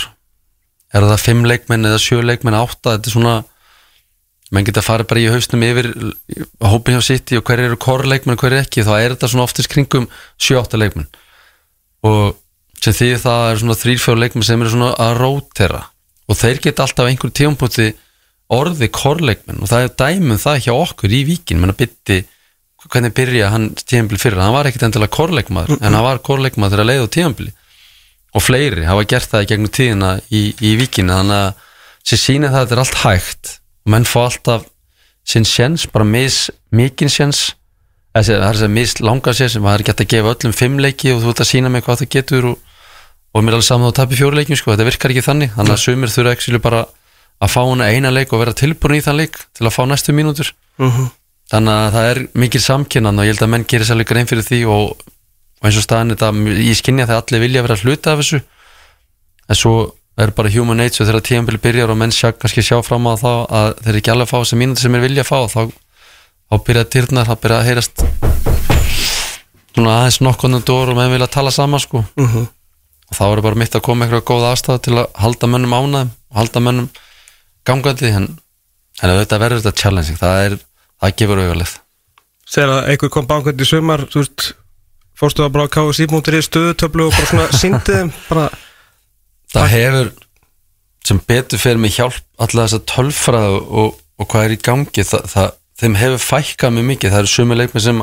Er 0.95 1.03
það 1.03 1.23
fimm 1.23 1.45
leikmenn 1.47 1.87
eða 1.89 1.99
sjö 2.01 2.21
leikmenn 2.23 2.57
átta, 2.57 2.95
þetta 2.95 3.09
er 3.09 3.15
svona 3.15 3.35
menn 4.55 4.63
geta 4.63 4.83
farið 4.85 5.09
bara 5.09 5.21
í 5.21 5.27
hausnum 5.33 5.65
yfir 5.67 5.89
hópin 6.63 6.95
hjá 6.95 7.03
City 7.09 7.39
og 7.39 7.43
hver 7.49 7.65
eru 7.65 7.79
core 7.83 8.07
leikmenn 8.07 8.37
og 8.37 8.43
hver 8.45 8.55
er 8.55 8.63
ekki, 8.63 8.85
þá 8.87 8.93
er 8.95 9.15
þetta 9.15 9.31
svona 9.33 9.47
oftast 9.47 9.71
kringum 9.73 10.07
sjö 10.39 10.61
átta 10.61 10.79
leikmenn. 10.79 11.09
Og 12.07 12.37
sem 12.79 12.95
því 12.95 13.09
það 13.25 13.49
er 13.49 13.61
svona 13.61 13.77
þrýrfjóð 13.81 14.21
leikmenn 14.23 14.47
sem 14.47 14.63
eru 14.63 14.71
svona 14.71 14.93
að 15.03 15.19
rótera. 15.19 15.83
Og 16.31 16.39
þeir 16.39 16.63
geta 16.63 16.85
alltaf 16.85 17.09
einhver 17.09 17.33
tíumpúti 17.35 17.91
orði 18.55 18.87
korleikmenn 18.95 19.59
og 19.59 19.67
það 19.67 19.83
er 19.83 19.95
dæmum 19.99 20.39
það 20.39 20.63
hjá 20.63 20.73
okkur 20.77 21.11
í 21.11 21.21
víkin. 21.27 21.59
Menn 21.59 21.73
að 21.73 21.81
bytti 21.83 22.21
hvernig 22.87 23.13
byrja 23.15 23.51
hann 23.51 23.71
tíumbli 23.75 24.19
fyrir 24.21 24.41
hann 24.41 24.55
var 24.55 24.69
ekkit 24.69 24.87
endilega 24.87 25.15
korleikmaður 25.15 25.79
en 25.79 25.95
hann 25.95 26.05
var 26.05 26.21
korleikmaður 26.23 26.83
að 26.83 26.89
leiða 26.91 27.07
á 27.07 27.15
tíumbli 27.15 27.51
og 28.35 28.43
fleiri 28.43 28.87
hafa 28.87 29.05
gert 29.07 29.31
það 29.31 29.45
í 29.45 29.49
gegnum 29.51 29.73
tíðina 29.73 30.09
í, 30.27 30.41
í 30.59 30.73
víkinu 30.79 31.15
þannig 31.15 31.43
að 31.45 31.63
sér 32.07 32.21
sína 32.23 32.51
það 32.51 32.59
að 32.59 32.65
þetta 32.65 32.75
er 32.75 32.83
allt 32.83 32.99
hægt. 33.03 33.53
Og 33.87 33.93
menn 33.93 34.07
fá 34.07 34.19
alltaf 34.25 34.67
sinn 35.27 35.47
sjens, 35.47 35.87
bara 35.91 36.07
mis, 36.07 36.47
mikinn 36.71 37.11
sjens 37.11 37.49
það 38.17 38.33
er 38.33 38.55
þess 38.55 38.65
að 38.65 38.73
mis 38.73 38.93
langa 39.03 39.33
sér 39.35 39.51
sem 39.51 39.65
það 39.65 39.75
er 39.77 39.83
gett 39.89 40.01
að 40.03 40.09
gefa 40.13 40.33
öllum 40.33 40.55
fimm 40.55 40.79
leiki 40.81 41.11
og 41.13 41.21
þú 41.23 41.33
ert 41.33 41.43
að 41.43 41.49
sína 41.51 41.71
mig 41.73 41.83
hvað 41.85 42.01
það 42.01 42.11
getur 42.15 42.47
og, 42.51 42.55
og 43.33 43.43
mér 43.43 43.53
er 43.53 43.57
alveg 43.59 43.67
saman 43.67 43.91
að 43.91 43.97
tapja 43.99 44.19
fjóri 44.21 44.39
leikjum 44.39 44.59
sko, 44.61 44.73
þetta 44.73 44.87
virkar 44.87 45.13
ekki 45.13 45.25
þannig, 45.25 45.51
þannig 45.57 45.75
að 45.75 45.83
sumir 45.83 46.13
þurfa 46.13 46.33
ekki 46.37 46.61
bara 46.63 46.81
að 47.37 47.53
fá 47.53 47.59
hana 47.61 47.89
eina 47.91 48.13
leik 48.13 48.33
og 48.33 48.41
vera 48.41 48.55
tilbúin 48.57 48.97
í 48.97 49.03
þann 49.05 49.19
leik 49.19 49.37
til 49.53 49.67
að 49.67 49.75
fá 49.75 49.83
næstu 49.85 50.15
mínútur. 50.15 50.53
Þannig 51.51 51.73
að 51.73 51.91
það 51.93 52.09
er 52.11 52.19
mikil 52.33 52.61
samkynnan 52.63 53.19
og 53.21 53.27
ég 53.27 53.35
held 53.35 53.43
að 53.45 53.51
menn 53.53 53.67
gerir 53.69 53.87
sér 53.87 53.95
alveg 53.95 54.09
grein 54.09 54.27
fyrir 54.27 54.47
því 54.47 54.61
og, 54.73 55.05
og 55.57 55.69
eins 55.69 55.79
og 55.79 55.85
staðan 55.85 56.13
þetta, 56.13 56.31
ég 56.61 56.77
skinja 56.77 57.07
það 57.09 57.21
allir 57.21 57.43
vilja 57.45 57.63
vera 57.65 57.79
hluta 57.81 58.13
af 58.13 58.21
þessu. 58.21 58.41
En 59.47 59.57
svo 59.57 59.73
er 60.17 60.33
bara 60.37 60.51
human 60.53 60.79
nature 60.81 61.07
þegar 61.07 61.25
tíðanbili 61.25 61.61
byrjar 61.61 61.93
og 61.93 61.99
menn 62.01 62.13
sjá, 62.13 62.31
kannski 62.33 62.65
sjá 62.65 62.77
fram 62.85 63.07
á 63.09 63.13
það 63.21 63.41
að 63.59 63.71
þeir 63.81 63.91
eru 63.91 64.01
ekki 64.01 64.13
alveg 64.13 64.27
að 64.27 64.31
fá 64.33 64.37
þessi 64.41 64.59
mínútur 64.61 64.85
sem 64.87 64.97
er 64.97 65.05
vilja 65.05 65.25
að 65.25 65.29
fá 65.29 65.39
þá, 65.53 65.61
þá 66.49 66.55
byrja 66.67 66.85
dyrnar, 66.95 67.29
þá 67.29 67.35
byrja 67.43 67.57
að 67.57 67.67
heyrast 67.69 68.05
svona 69.77 69.97
aðeins 70.01 70.21
nokkonum 70.25 70.63
dór 70.65 70.93
og 70.93 70.97
menn 70.97 71.13
vilja 71.13 71.29
tala 71.29 71.53
saman 71.53 71.81
sko. 71.83 72.01
Og 73.07 73.15
þá 73.15 73.25
er 73.27 73.43
bara 73.45 73.61
mitt 73.61 73.77
að 73.77 73.85
koma 73.85 74.05
eitthvað 74.07 74.25
góð 74.27 74.47
aðstæða 74.49 74.83
til 74.83 74.95
að 74.97 75.11
halda 75.21 75.47
mönnum 75.47 75.75
ánæðum 75.77 76.15
halda 76.35 76.59
mönnum 76.63 76.89
gangandi 77.67 78.11
en, 78.11 78.29
en 79.01 79.13
auðvitað 79.13 79.43
verður 79.43 79.63
þetta 79.63 79.81
challenging 79.81 80.19
það, 80.19 80.39
er, 80.45 80.55
það 81.01 81.19
gefur 81.21 81.43
auðvitað 81.43 81.75
Þegar 82.47 82.73
að 82.73 82.89
einhver 82.93 83.11
kom 83.11 83.29
í 83.51 83.67
sumar 83.67 84.05
Þú 84.11 84.23
veist, 84.23 84.47
fórstu 85.17 85.45
að 85.45 85.53
bara 85.57 85.71
káða 85.73 85.97
síðmúndir 85.97 86.37
í 86.37 86.45
stöðutöflu 86.45 87.07
og 87.07 87.15
bara 87.17 87.29
svona 87.51 87.81
þeim 87.87 88.13
bara, 88.27 88.47
það 89.53 89.71
hefur 89.73 90.11
sem 91.07 91.19
betur 91.29 91.61
fyrir 91.61 91.81
mig 91.81 91.95
hjálp 91.95 92.19
alla 92.43 92.65
þessa 92.65 92.83
tölfræðu 92.91 93.59
og, 93.81 93.97
og 94.19 94.29
hvað 94.29 94.47
er 94.47 94.55
í 94.55 94.61
gangi 94.67 95.05
það, 95.07 95.27
það, 95.31 95.51
þeim 95.81 95.99
hefur 96.01 96.23
fækkað 96.23 96.73
mjög 96.75 96.87
mikið. 96.91 97.13
Það 97.13 97.21
eru 97.23 97.33
sumi 97.33 97.57
leikmi 97.57 97.83
sem, 97.83 98.01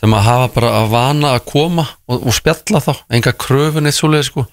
sem 0.00 0.16
að 0.16 0.28
hafa 0.28 0.52
bara 0.54 0.70
að 0.80 0.92
vana 0.94 1.32
að 1.34 1.42
koma 1.50 1.88
og, 2.08 2.20
og 2.20 2.36
spjalla 2.36 2.82
þá, 2.84 2.92
enga 3.18 3.34
kröfun 3.44 3.90
eitt 3.90 3.98
svoleið 3.98 4.28
sko. 4.30 4.46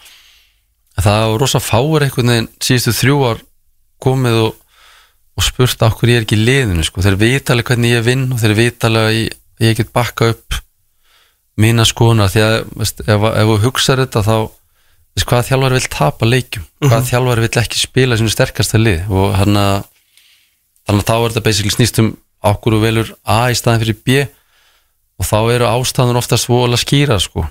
Það 1.01 1.27
er 1.27 1.37
rosa 1.39 1.61
fáir 1.63 2.05
einhvern 2.05 2.33
veginn 2.33 2.49
síðustu 2.61 2.95
þrjú 2.97 3.21
ár 3.29 3.45
komið 4.03 4.41
og, 4.41 4.57
og 5.37 5.45
spurt 5.45 5.85
á 5.85 5.87
hverju 5.87 6.15
ég 6.15 6.19
er 6.19 6.25
ekki 6.25 6.37
í 6.39 6.43
liðinu 6.43 6.85
sko. 6.85 7.05
þeir 7.05 7.19
vita 7.21 7.55
alveg 7.55 7.71
hvernig 7.71 7.95
ég 7.95 8.03
vinn 8.05 8.27
og 8.33 8.41
þeir 8.41 8.57
vita 8.57 8.89
alveg 8.89 9.07
að 9.07 9.15
ég, 9.15 9.37
ég 9.63 9.79
get 9.79 9.93
bakka 9.95 10.33
upp 10.33 10.59
mína 11.61 11.85
skoðuna 11.87 12.29
því 12.31 12.43
að 12.45 12.57
veist, 12.81 13.03
ef, 13.05 13.29
ef 13.29 13.51
þú 13.51 13.59
hugsaður 13.65 14.03
þetta 14.05 14.25
þá 14.27 14.35
veist, 14.41 15.27
hvaða 15.29 15.47
þjálfari 15.49 15.77
vill 15.77 15.91
tapa 15.95 16.29
leikjum? 16.29 16.67
Hvaða 16.87 17.07
þjálfari 17.11 17.45
vill 17.45 17.61
ekki 17.63 17.81
spila 17.81 18.19
sinu 18.19 18.33
sterkasta 18.33 18.81
lið? 18.81 19.07
Og 19.11 19.35
hann 19.39 19.59
að 19.59 19.79
þannig 20.87 21.03
að 21.03 21.09
þá 21.09 21.15
er 21.15 21.25
þetta 21.29 21.45
basically 21.47 21.75
snýst 21.75 22.01
um 22.01 22.13
okkur 22.51 22.77
og 22.77 22.85
velur 22.85 23.11
A 23.29 23.41
í 23.53 23.57
staðin 23.57 23.83
fyrir 23.83 23.99
B 24.01 24.21
og 25.21 25.27
þá 25.27 25.37
eru 25.53 25.67
ástæðan 25.69 26.17
oftast 26.17 26.49
vola 26.49 26.79
skýra 26.79 27.19
sko. 27.21 27.45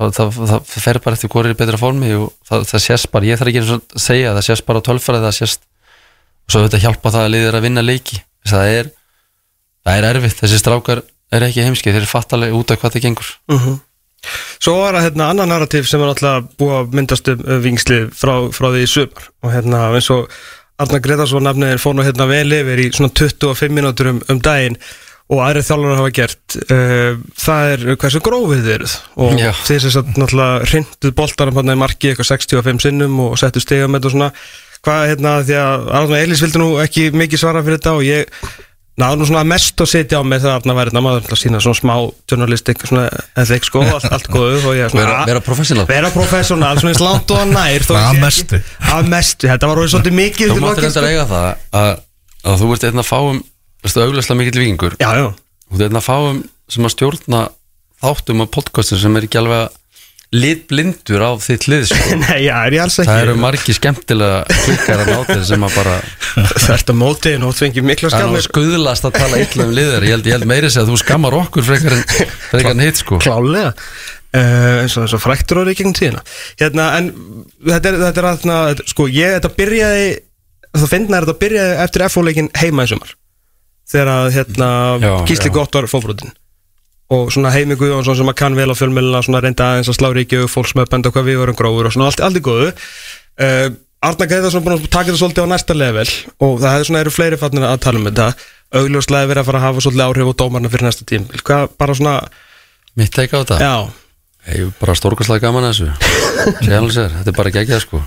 Það, 0.00 0.14
það, 0.16 0.38
það, 0.48 0.70
fer 0.72 0.98
bara 1.04 1.18
eftir 1.18 1.30
hvort 1.30 1.50
er 1.50 1.58
betra 1.58 1.78
formi 1.78 2.14
og 2.16 2.30
það, 2.48 2.64
það 2.70 2.84
sést 2.86 3.10
bara, 3.12 3.28
ég 3.28 3.38
þarf 3.38 3.52
ekki 3.52 3.60
eins 3.60 3.72
og 3.74 3.82
að 3.82 4.04
segja 4.06 4.32
það 4.32 4.46
sést 4.48 4.66
bara 4.66 4.80
á 4.80 4.86
tölfræði, 4.88 5.24
það 5.26 5.36
sést 5.36 5.66
og 6.42 6.54
svo 6.54 6.62
þetta 6.64 6.80
hjálpa 6.82 7.12
það 7.12 7.26
að 7.26 7.32
liðir 7.34 7.58
að 7.58 7.66
vinna 7.66 7.84
leiki. 7.84 8.22
Að 8.42 8.54
það 8.54 8.72
er, 8.78 8.88
það 9.84 9.98
er 9.98 10.08
erfitt. 10.08 10.40
Þessi 10.40 10.60
strákar 10.62 11.02
er 11.32 11.46
ekki 11.48 11.66
heimski 11.66 11.90
þeir 11.90 12.02
eru 12.02 12.10
fattalega 12.10 12.58
út 12.58 12.72
af 12.72 12.82
hvað 12.82 12.96
það 12.96 13.06
gengur. 13.08 13.34
Svo 14.62 14.78
var 14.78 14.94
það 14.94 15.06
hérna 15.08 15.28
annan 15.32 15.50
narrativ 15.50 15.86
sem 15.90 16.02
er 16.02 16.12
alltaf 16.12 16.50
búið 16.60 16.74
að 16.78 16.98
myndast 16.98 17.30
um 17.32 17.40
uh, 17.42 17.56
vingsli 17.62 18.02
frá, 18.14 18.34
frá 18.54 18.68
því 18.70 18.82
í 18.84 18.90
sumar. 18.90 19.30
Og 19.42 19.54
hérna 19.54 19.86
eins 19.90 20.10
og 20.14 20.28
Arnar 20.82 21.02
Gretarsson 21.04 21.46
nafniðin 21.46 21.82
fór 21.82 21.96
nú 21.96 22.04
hérna 22.06 22.28
vel 22.30 22.46
yfir 22.54 22.84
í 22.84 22.90
svona 22.94 23.10
25 23.18 23.74
mínútur 23.74 24.12
um, 24.12 24.20
um 24.30 24.40
daginn 24.42 24.78
og 25.32 25.40
aðrið 25.42 25.68
þjálfur 25.68 25.98
hafa 25.98 26.14
gert. 26.14 26.56
Uh, 26.70 27.20
það 27.42 27.74
er 27.74 27.84
hversu 28.04 28.22
grófið 28.24 28.72
eruð 28.76 28.96
og 29.26 29.38
Já. 29.40 29.50
þeir 29.66 29.84
sem 29.84 29.94
sagt 29.96 30.18
náttúrulega 30.20 30.66
hrinduð 30.70 31.14
boltarum 31.18 31.60
hann 31.60 31.74
í 31.74 31.78
marki 31.82 32.12
eitthvað 32.12 32.32
65 32.34 32.86
sinnum 32.86 33.22
og 33.26 33.38
settu 33.40 33.62
þetta 33.64 34.02
og 34.02 34.14
svona. 34.14 34.34
Hvað 34.82 35.08
hérna 35.12 35.32
því 35.46 35.56
að 35.62 35.88
Arnar 35.94 36.24
Elís 36.24 36.42
vildi 36.42 36.58
nú 36.58 36.72
ekki 36.82 37.10
mikið 37.14 37.38
svara 37.38 37.62
fyrir 37.62 37.78
þetta 37.78 37.98
og 37.98 38.06
ég 38.06 38.46
náðu 39.00 39.16
nú 39.22 39.26
svona 39.28 39.42
mest 39.48 39.80
að 39.80 39.88
setja 39.88 40.20
á 40.20 40.22
mig 40.26 40.42
þegar 40.42 40.58
Arnar 40.60 40.76
væri 40.76 40.90
þetta 40.92 41.02
maður 41.06 41.22
til 41.24 41.32
að 41.32 41.40
sína 41.40 41.60
svona 41.64 41.78
smá 41.78 41.94
journalistik 42.28 42.82
svona 42.84 43.04
eða 43.40 43.56
ekki 43.56 43.68
sko 43.70 43.84
allt, 43.88 44.08
allt 44.12 44.28
góðu 44.28 44.58
og 44.68 44.74
ég 44.76 44.90
svona 44.92 45.04
vera, 45.06 45.22
vera 45.30 45.42
professional. 45.46 45.86
vera 45.88 46.10
professional, 46.12 46.80
svona 46.82 46.92
eins 46.92 47.00
langt 47.02 47.32
og 47.32 47.40
að 47.40 47.54
nær 47.56 47.86
þó 47.88 47.94
Að 48.02 48.20
mestu. 48.20 48.60
að 48.92 49.08
mestu, 49.14 49.48
þetta 49.48 49.70
var 49.70 49.80
orðið 49.80 49.94
svolítið 49.94 50.16
mikið 50.18 50.52
þú 50.52 50.58
til 50.58 50.64
máttir 50.66 50.84
lokin, 50.84 50.96
þetta 50.98 51.12
eiga 51.14 51.26
það 51.32 51.48
að, 51.80 51.92
að 52.52 52.60
þú 52.62 52.70
ert 52.76 52.86
einn 52.90 53.02
að 53.04 53.08
fáum 53.08 53.40
veistu, 53.82 54.04
auglöslega 54.04 54.40
mikill 54.42 54.60
vikingur 54.62 54.98
já, 55.00 55.08
já, 55.16 55.26
þú 55.72 55.78
ert 55.80 55.86
einn 55.88 56.00
að 56.02 56.06
fáum 56.10 56.42
sem 56.76 56.88
að 56.90 56.94
stjórna 56.98 57.40
þáttum 58.02 58.44
og 58.44 58.52
podcastum 58.52 59.00
sem 59.00 59.16
er 59.16 59.26
ekki 59.28 59.40
alveg 59.40 59.72
litblindur 60.32 61.20
á 61.20 61.30
þitt 61.44 61.66
lið 61.68 61.84
sko. 61.90 62.16
nei, 62.24 62.46
já, 62.46 62.54
er 62.64 62.76
ég 62.78 62.84
alls 62.86 62.96
ekki? 63.02 63.10
Það 63.10 63.22
eru 63.26 63.34
margi 63.40 63.76
skemmtilega 63.76 64.38
klikkar 64.48 65.02
að 65.02 65.12
nátir 65.12 65.44
sem 65.50 65.66
að 65.66 65.76
bara 65.76 65.98
þetta 66.66 66.96
mótið 66.96 67.44
og 67.48 67.54
fengið 67.58 67.86
mikla 67.90 68.10
það 68.12 68.18
er 68.18 68.24
skammir. 68.24 68.46
skuðlast 68.48 69.08
að 69.08 69.18
tala 69.18 69.42
illa 69.44 69.68
um 69.68 69.76
liðar 69.76 70.08
ég 70.08 70.16
held, 70.16 70.30
ég 70.30 70.38
held 70.38 70.48
meiri 70.48 70.72
að 70.72 70.88
þú 70.88 70.98
skammar 71.02 71.38
okkur 71.42 71.68
frekar 71.68 71.98
en, 71.98 72.04
frekar 72.48 72.72
en 72.72 72.84
hitt 72.86 73.02
sko. 73.02 73.20
Klálega 73.20 73.74
uh, 73.74 74.82
eins 74.82 74.96
og, 74.96 75.04
eins 75.04 75.16
og 75.16 75.22
fræktur 75.22 75.62
orðið 75.62 75.76
í 75.76 75.80
gegnum 75.82 75.96
tíðina. 76.00 76.26
Hérna, 76.60 76.90
en 76.98 77.12
þetta 77.68 77.92
er, 77.92 77.98
þetta 78.06 78.22
er 78.22 78.30
aðna, 78.32 78.60
sko, 78.88 79.08
ég, 79.12 79.36
þetta 79.36 79.52
byrjaði 79.60 80.12
það 80.72 80.92
finna 80.94 81.18
er 81.18 81.26
þetta 81.26 81.42
byrjaði 81.44 81.80
eftir 81.84 82.06
FO-leikin 82.08 82.54
heima 82.56 82.86
í 82.86 82.92
sumar. 82.94 83.16
Þegar 83.92 84.12
að, 84.14 84.30
hérna, 84.38 84.70
Gísli 85.28 85.50
já. 85.50 85.54
Gott 85.58 85.76
var 85.76 85.90
fófrótin 85.90 86.32
og 87.12 87.32
svona 87.34 87.52
Heimi 87.52 87.76
Guðjónsson 87.80 88.18
sem 88.18 88.30
að 88.30 88.38
kann 88.40 88.56
vel 88.56 88.70
á 88.72 88.76
fjölmjölina 88.78 89.22
svona 89.24 89.42
reynda 89.44 89.72
aðeins 89.72 89.90
að 89.90 89.98
slá 89.98 90.08
ríkju 90.16 90.48
fólks 90.50 90.74
með 90.78 90.90
benda 90.92 91.12
hvað 91.12 91.28
við 91.28 91.40
vorum 91.42 91.58
grófur 91.58 91.88
og 91.88 91.94
svona 91.94 92.08
allt, 92.08 92.22
allt 92.24 92.38
í 92.38 92.44
góðu. 92.44 92.70
Uh, 93.40 93.68
Arna 94.02 94.26
Greðarsson 94.26 94.64
búin 94.64 94.74
að 94.78 94.88
taka 94.88 95.10
þetta 95.10 95.20
svolítið 95.20 95.46
á 95.46 95.52
næsta 95.52 95.76
level 95.76 96.08
og 96.42 96.56
það 96.62 96.72
hefur 96.74 96.88
svona 96.88 97.02
eru 97.04 97.14
fleiri 97.14 97.38
fannir 97.38 97.66
að 97.68 97.82
tala 97.84 98.00
um 98.00 98.08
þetta. 98.08 98.28
Augljóslega 98.80 99.28
verið 99.30 99.42
að 99.42 99.48
fara 99.50 99.60
að 99.60 99.66
hafa 99.68 99.84
svolítið 99.84 100.04
áhrif 100.06 100.32
á 100.32 100.40
dómarna 100.40 100.72
fyrir 100.72 100.88
næsta 100.88 101.06
tím. 101.06 101.28
Hvað 101.44 101.76
bara 101.78 101.96
svona, 101.98 102.14
mitt 102.98 103.12
teika 103.14 103.38
á 103.38 103.42
þetta? 103.44 103.58
Já. 103.62 103.76
Ég 104.48 104.64
er 104.66 104.74
bara 104.80 104.96
stórkastlega 104.98 105.44
gaman 105.44 105.68
að 105.68 105.74
þessu. 105.76 105.90
Sér, 106.66 107.14
þetta 107.20 107.30
er 107.30 107.36
bara 107.36 107.54
geggjað 107.54 107.84
sko. 107.84 108.02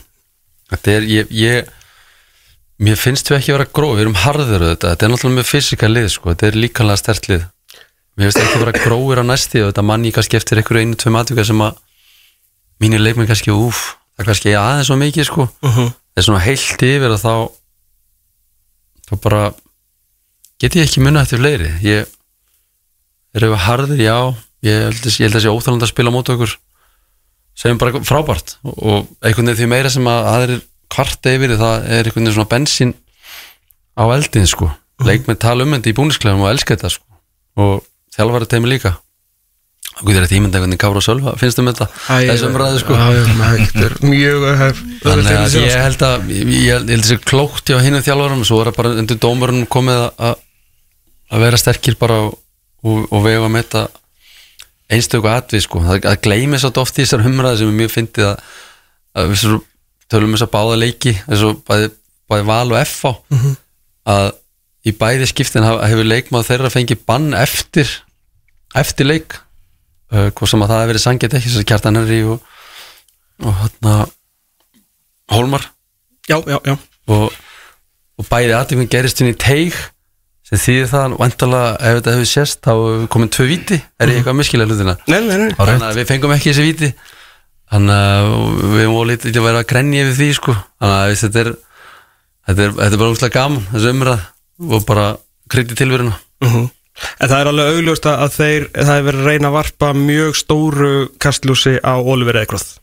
Þetta 0.73 0.95
er, 0.97 1.07
ég, 1.07 1.31
ég 1.31 1.69
mér 2.83 2.99
finnst 2.99 3.29
við 3.31 3.37
ekki 3.39 3.55
vera 3.55 3.69
gróf, 3.69 3.95
við 3.95 4.07
erum 4.07 4.19
harður 4.25 4.65
þetta, 4.73 4.91
þetta 4.91 5.07
er 5.07 5.13
náttúrulega 5.13 5.37
mjög 5.37 5.51
fysikal 5.53 5.91
lið 5.93 6.09
sko. 6.11 6.33
Þetta 6.33 6.49
er 6.49 6.59
líkanlega 6.65 7.03
stert 7.05 7.29
lið 7.31 7.45
mér 8.15 8.29
finnst 8.31 8.39
ekki 8.41 8.61
vera 8.63 8.71
grófir 8.79 9.21
á 9.21 9.25
næsti 9.27 9.61
og 9.63 9.69
þetta 9.73 9.83
manni 9.85 10.11
kannski 10.15 10.37
eftir 10.39 10.61
einhverju 10.61 10.85
einu, 10.85 10.95
tvei 10.99 11.11
matvika 11.11 11.43
sem 11.47 11.61
að 11.65 11.75
mínir 12.83 13.01
leikmenn 13.03 13.27
kannski, 13.27 13.51
úf 13.51 13.95
það 14.15 14.23
er 14.23 14.29
kannski 14.31 14.53
aðeins 14.55 14.87
svo 14.89 14.97
mikið 14.99 15.27
sko. 15.27 15.47
Mhm. 15.61 15.89
það 16.15 16.21
er 16.21 16.27
svona 16.29 16.43
heilt 16.45 16.83
yfir 16.87 17.11
og 17.11 17.19
þá 17.19 17.33
þá 19.09 19.13
bara 19.21 19.41
get 20.59 20.75
ég 20.79 20.87
ekki 20.87 21.01
munna 21.03 21.21
eftir 21.25 21.41
fleiri. 21.41 21.71
Ég 21.83 22.07
er 23.35 23.41
við 23.51 23.57
harðir, 23.65 23.99
já. 24.01 24.17
Ég 24.65 24.85
held 24.87 25.03
að 25.03 25.17
ég 25.19 25.27
held 25.27 25.35
að 25.37 25.43
sé 25.43 25.51
óþáland 25.51 25.83
að 25.85 25.91
spila 25.91 26.09
á 26.09 26.15
móti 26.15 26.33
okkur 26.33 26.53
segjum 27.55 27.77
bara 27.81 27.99
frábært. 28.07 28.55
Og- 28.63 29.07
einhvern 29.21 29.51
veginn 29.51 29.59
því 29.59 29.67
meira 29.69 29.89
sem 29.91 30.07
að 30.07 30.29
aðrir 30.31 30.61
kvarta 30.89 31.35
yfir 31.35 31.57
það 31.59 31.85
er 31.89 32.03
einhvern 32.07 32.23
veginn 32.23 32.33
svona 32.37 32.53
bensín 32.55 32.93
á 33.99 34.03
eldin 34.15 34.47
sko. 34.47 34.71
Leikmenn 35.03 35.37
tala 35.37 35.63
um 35.63 35.71
þetta 35.75 35.91
í 35.91 35.97
búnisklegum 35.99 36.41
og 36.47 36.51
elska 36.55 36.75
þetta 36.75 36.91
sko. 36.95 37.05
Og 37.57 37.83
þjálfari 38.15 38.47
teimi 38.51 38.69
líka. 38.71 38.95
Og 39.95 40.09
getur 40.09 40.25
þetta 40.25 40.35
ímynda 40.35 40.59
hvernig 40.59 40.79
Kára 40.81 40.99
og 40.99 41.03
Sölva 41.05 41.33
finnst 41.39 41.59
um 41.61 41.69
þetta? 41.69 41.85
Þessu 42.27 42.47
umræðu 42.49 42.79
sko. 42.81 42.95
mjög 44.03 44.41
öðvöld 44.49 44.79
Þannig 45.05 45.29
að 45.39 45.53
ég 45.61 45.77
held 45.85 46.01
að 46.07 46.25
ég, 46.35 46.49
ég 46.51 46.73
held 46.73 46.89
ég 46.91 47.03
þessi 47.05 47.17
klókt 47.23 47.69
hjá 47.71 47.77
hinu 47.85 48.01
þjálfarum 48.03 48.41
svo 48.47 48.57
er 48.59 48.71
það 48.71 48.79
bara 48.81 48.91
undir 48.99 49.19
dómarunum 49.23 49.67
komið 49.71 50.01
að- 50.01 50.25
að 50.27 50.35
að 51.35 51.45
vera 51.45 51.57
sterkir 51.61 51.95
bara 52.01 52.17
og, 52.25 52.33
og, 52.83 53.05
og 53.15 53.23
vega 53.23 53.47
með 53.49 53.63
þetta 53.63 53.85
einstöku 54.95 55.29
atvið 55.31 55.63
sko. 55.65 55.79
Það 55.87 56.09
að 56.11 56.19
gleymi 56.27 56.59
svo 56.61 56.71
oft 56.83 56.99
í 56.99 57.05
þessar 57.05 57.23
umræðu 57.25 57.61
sem 57.63 57.71
er 57.71 57.79
mjög 57.79 57.93
fyndið 57.95 58.27
að, 58.29 58.43
að 59.15 59.31
við 59.31 59.39
svo 59.45 59.59
tölum 60.11 60.35
þess 60.35 60.45
að 60.45 60.53
báða 60.57 60.75
leiki 60.83 61.13
eins 61.23 61.45
og 61.47 61.61
bæði, 61.65 61.87
bæði 62.29 62.45
val 62.51 62.67
og 62.75 62.81
FH 62.83 63.13
að 64.11 64.27
í 64.85 64.91
bæði 64.99 65.29
skiptin 65.31 65.65
hefur 65.65 66.05
leikmáð 66.11 66.45
þeirra 66.51 66.69
fengið 66.75 66.99
bann 67.09 67.31
eftir 67.33 67.89
eftir 68.81 69.09
leik 69.09 69.37
uh, 69.37 70.29
hvað 70.35 70.51
sem 70.51 70.65
að 70.65 70.71
það 70.71 70.81
hefur 70.81 70.91
verið 70.93 71.05
sangjað 71.05 71.37
ekki 71.39 71.49
þess 71.49 71.61
að 71.61 71.67
kjartan 71.71 71.99
Henry 71.99 72.21
og, 72.29 72.53
og 73.45 73.57
hérna 73.63 73.95
Hólmar. 75.33 75.63
Já, 76.29 76.37
já, 76.45 76.59
já. 76.65 76.75
Og, 77.09 77.33
og 78.19 78.27
bæði 78.29 78.53
aðtöfum 78.57 78.89
gerist 78.89 79.21
inn 79.21 79.31
í 79.31 79.37
teig 79.37 79.73
sem 80.45 80.61
þýðir 80.61 80.89
það 80.91 81.15
vantalega 81.17 81.69
ef 81.79 81.97
þetta 81.97 82.13
hefur 82.13 82.29
sést 82.29 82.61
þá 82.61 82.71
hefur 82.73 83.07
komin 83.15 83.31
tvö 83.33 83.47
víti. 83.49 83.79
Er 83.97 84.11
ég 84.11 84.19
eitthvað 84.21 84.37
miskilega 84.37 84.69
hlutina? 84.69 84.95
Nei, 85.09 85.19
nei, 85.25 85.37
nei. 85.41 85.49
Að 85.57 85.97
við 85.97 86.09
fengum 86.11 86.33
ekki 86.35 86.51
þessi 86.51 86.65
víti. 86.67 86.91
Þannig 87.73 87.95
að 87.97 88.29
við 88.75 88.89
vorum 88.91 89.09
lítið 89.09 89.39
að 89.41 89.47
vera 89.47 89.63
að 89.63 89.69
grenja 89.71 90.03
yfir 90.03 90.17
því 90.19 90.29
sko. 90.37 90.55
Þannig 90.83 90.97
að 90.99 91.13
þetta, 91.23 91.41
er, 91.41 91.51
þetta, 92.45 92.67
er, 92.67 92.75
þetta 92.77 92.91
er 92.91 93.01
bara 93.01 93.15
úrslega 93.15 93.39
gaman 93.39 93.65
þessi 93.71 93.93
umræð 93.95 94.25
og 94.69 94.85
bara 94.85 95.07
krytti 95.51 95.79
tilveruna. 95.81 96.19
Mhm. 96.45 96.67
En 97.19 97.27
það 97.27 97.37
er 97.39 97.49
alveg 97.51 97.75
augljóst 97.75 98.05
að 98.07 98.33
þeir, 98.37 98.67
það 98.71 98.97
er 98.97 99.05
verið 99.09 99.21
að 99.21 99.29
reyna 99.31 99.49
að 99.51 99.57
varpa 99.57 99.91
mjög 99.99 100.37
stóru 100.39 100.91
kastlúsi 101.19 101.75
á 101.83 101.99
Oliver 101.99 102.39
Eikroth 102.39 102.77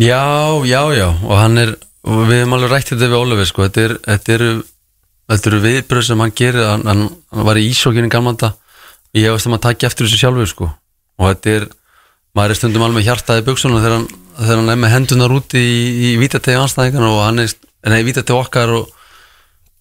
Já, 0.00 0.56
já, 0.64 0.82
já. 0.96 1.08
Og 1.26 1.36
hann 1.36 1.58
er, 1.60 1.74
og 2.08 2.22
við 2.24 2.38
hefum 2.40 2.54
alveg 2.56 2.70
rætt 2.72 2.92
þetta 2.94 3.08
við 3.10 3.18
Oliver 3.18 3.48
sko, 3.48 3.66
þetta 3.66 3.82
er, 3.82 3.96
þetta 4.06 4.36
eru 4.38 4.52
þetta 5.30 5.50
eru 5.50 5.60
viðbröð 5.64 6.06
sem 6.06 6.22
hann 6.24 6.36
gerir. 6.36 6.66
Hann, 6.66 6.86
hann, 6.88 7.02
var 7.46 7.60
í 7.60 7.66
ísókinu 7.70 8.10
gamlanda 8.12 8.54
og 8.54 9.18
ég 9.20 9.34
veist 9.34 9.48
að 9.48 9.54
maður 9.54 9.66
takja 9.68 9.90
eftir 9.90 10.08
þessu 10.08 10.22
sjálfur 10.22 10.50
sko. 10.50 10.70
Og 11.20 11.32
þetta 11.32 11.54
er, 11.58 11.66
maður 12.38 12.54
er 12.54 12.60
stundum 12.60 12.86
alveg 12.86 13.06
hjartaði 13.06 13.46
buksunum 13.46 13.82
þegar 13.82 13.96
hann, 13.98 14.06
þegar 14.38 14.62
hann 14.62 14.72
er 14.72 14.80
með 14.80 14.94
hendunar 14.96 15.36
úti 15.36 15.60
í, 15.60 15.80
í 16.08 16.10
vítategi 16.20 16.60
anstæðingan 16.62 17.08
og 17.10 17.20
hann 17.26 17.44
er, 17.44 17.54
nei, 17.92 18.00
vítategi 18.06 18.38
okkar 18.38 18.74
og, 18.78 18.94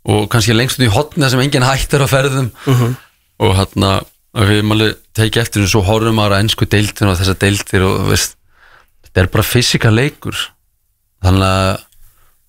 og 0.10 0.26
kannski 0.34 0.58
lengst 0.58 0.82
út 0.82 0.88
í 0.90 0.94
hotna 0.94 1.30
sem 1.32 1.42
enginn 1.44 1.68
hættir 1.68 2.04
á 2.04 2.08
ferðum 2.10 2.52
og 3.40 3.56
hann 3.58 3.86
að 3.90 4.50
við 4.50 4.64
maður 4.68 4.96
tekið 5.18 5.42
eftir 5.42 5.64
þessu 5.64 5.74
svo 5.74 5.84
horfum 5.88 6.22
að 6.22 6.38
ennsku 6.40 6.68
deildir 6.70 7.10
og 7.10 7.18
þessar 7.20 7.40
deildir 7.42 7.86
og 7.88 8.10
veist, 8.12 8.36
þetta 9.08 9.24
er 9.24 9.32
bara 9.34 9.48
fysika 9.48 9.92
leikur. 9.94 10.38
Þannig 11.24 11.48
að 11.48 11.72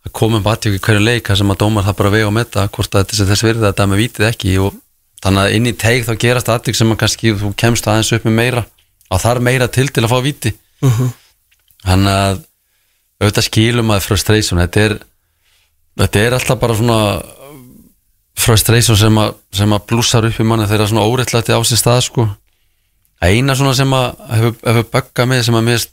það 0.01 0.15
komum 0.21 0.45
bara 0.45 0.71
í 0.71 0.83
hverju 0.83 1.03
leik 1.03 1.31
þar 1.31 1.41
sem 1.41 1.55
að 1.55 1.61
dómar 1.63 1.87
það 1.87 1.99
bara 2.03 2.13
vega 2.15 2.29
og 2.29 2.37
metta 2.37 2.67
hvort 2.69 2.95
að 2.95 3.07
þetta 3.07 3.25
er 3.25 3.31
þess 3.33 3.47
virði 3.47 3.69
að 3.69 3.79
það 3.81 3.91
með 3.93 4.03
vitið 4.05 4.29
ekki. 4.29 4.59
Og 4.67 4.77
þannig 5.25 5.47
að 5.47 5.57
inn 5.57 5.71
í 5.71 5.77
teig 5.81 6.05
þá 6.07 6.13
gerast 6.27 6.53
aðtök 6.53 6.79
sem 6.79 6.93
að 6.93 7.01
kannski 7.05 7.35
þú 7.41 7.55
kemst 7.65 7.89
aðeins 7.89 8.13
upp 8.17 8.29
með 8.29 8.39
meira. 8.39 8.67
Og 9.11 9.23
þar 9.25 9.43
meira 9.45 9.67
til 9.73 9.89
til 9.91 10.05
að 10.05 10.13
fá 10.13 10.21
viti 10.25 10.55
þannig 11.85 12.13
að 12.13 12.41
auðvitað 13.21 13.47
skilum 13.47 13.93
að 13.93 14.05
frustration 14.07 14.61
þetta 14.63 14.85
er, 14.87 14.95
þetta 16.01 16.23
er 16.25 16.37
alltaf 16.37 16.61
bara 16.61 16.77
svona 16.79 16.99
frustration 18.41 18.99
sem 18.99 19.19
að, 19.21 19.35
sem 19.55 19.73
að 19.75 19.87
blúsar 19.91 20.27
upp 20.29 20.41
í 20.41 20.47
manni 20.47 20.69
þegar 20.71 20.91
svona 20.91 21.07
óreittlætti 21.09 21.57
á 21.57 21.61
sér 21.67 21.81
stað 21.81 22.03
sko 22.09 22.27
eina 23.21 23.57
svona 23.57 23.75
sem 23.77 23.93
að 23.93 24.07
hefur, 24.35 24.55
hefur 24.65 24.87
böggað 24.95 25.31
mig 25.31 25.43
sem 25.47 25.59
að 25.59 25.67
mér 25.69 25.89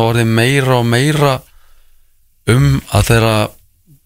orðið 0.00 0.32
meira 0.38 0.78
og 0.78 0.88
meira 0.88 1.34
um 2.50 2.80
að 2.94 3.10
þeirra 3.10 3.34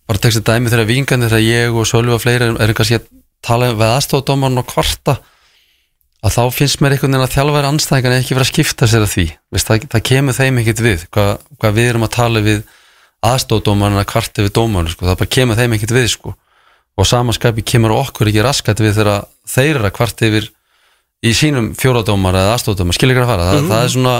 bara 0.08 0.22
tekst 0.22 0.40
þetta 0.40 0.56
dæmi 0.56 0.72
þegar 0.72 0.88
vingandi 0.88 1.30
þegar 1.30 1.44
ég 1.46 1.76
og 1.76 1.88
Sölvi 1.88 2.14
og 2.14 2.22
fleiri 2.22 2.50
erum 2.50 2.76
kannski 2.76 2.98
að 2.98 3.08
tala 3.44 3.72
við 3.72 3.88
aðstofdómarinn 3.88 4.62
og 4.62 4.68
kvarta 4.68 5.18
að 6.18 6.34
þá 6.34 6.42
finnst 6.56 6.80
mér 6.82 6.96
einhvern 6.96 7.14
veginn 7.14 7.26
að 7.26 7.34
þjálfæri 7.36 7.70
anstæðingan 7.70 8.16
ekki 8.18 8.36
vera 8.36 8.46
að 8.46 8.50
skipta 8.50 8.88
sér 8.90 9.04
að 9.06 9.12
því 9.12 9.26
Vist, 9.54 9.68
það, 9.68 9.86
það 9.92 10.04
kemur 10.10 10.38
þeim 10.38 10.60
ekkert 10.62 10.82
við 10.82 11.04
hvað, 11.14 11.30
hvað 11.60 11.76
við 11.78 11.90
erum 11.92 12.06
að 12.08 12.14
tala 12.16 12.42
við 12.44 12.64
aðstofdómarinn 13.28 14.02
að 14.02 14.08
kvarta 14.12 14.44
við 14.44 14.54
dómarinn 14.58 14.92
sko. 14.92 15.06
það 15.06 15.20
bara 15.22 15.34
kemur 15.36 15.58
þeim 15.58 15.76
ekkert 15.76 15.94
við 15.94 16.08
sko. 16.14 16.34
Og 16.98 17.06
samanskapi 17.06 17.64
kemur 17.66 17.94
okkur 17.94 18.30
ekki 18.30 18.44
raskat 18.44 18.82
við 18.82 18.98
þegar 18.98 19.28
þeir 19.48 19.74
eru 19.76 19.86
að 19.86 19.96
kvarta 19.98 20.28
yfir 20.28 20.48
í 21.22 21.34
sínum 21.34 21.72
fjóradómar 21.78 22.36
eða 22.38 22.56
aðstofdómar 22.56 22.96
skilur 22.96 23.16
ekki 23.16 23.26
að 23.26 23.32
fara, 23.32 23.50
það, 23.52 23.68
það 23.70 23.84
er 23.84 23.94
svona 23.94 24.16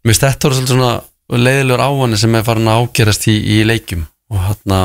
mér 0.00 0.12
finnst 0.12 0.26
þetta 0.26 0.50
voru 0.50 0.68
svona 0.68 0.92
leiðilegur 1.30 1.84
ávanni 1.84 2.18
sem 2.18 2.36
er 2.36 2.46
farin 2.46 2.70
að 2.70 2.84
ágerast 2.84 3.26
í, 3.30 3.36
í 3.38 3.58
leikjum. 3.66 4.06
Og 4.30 4.46
hérna 4.48 4.78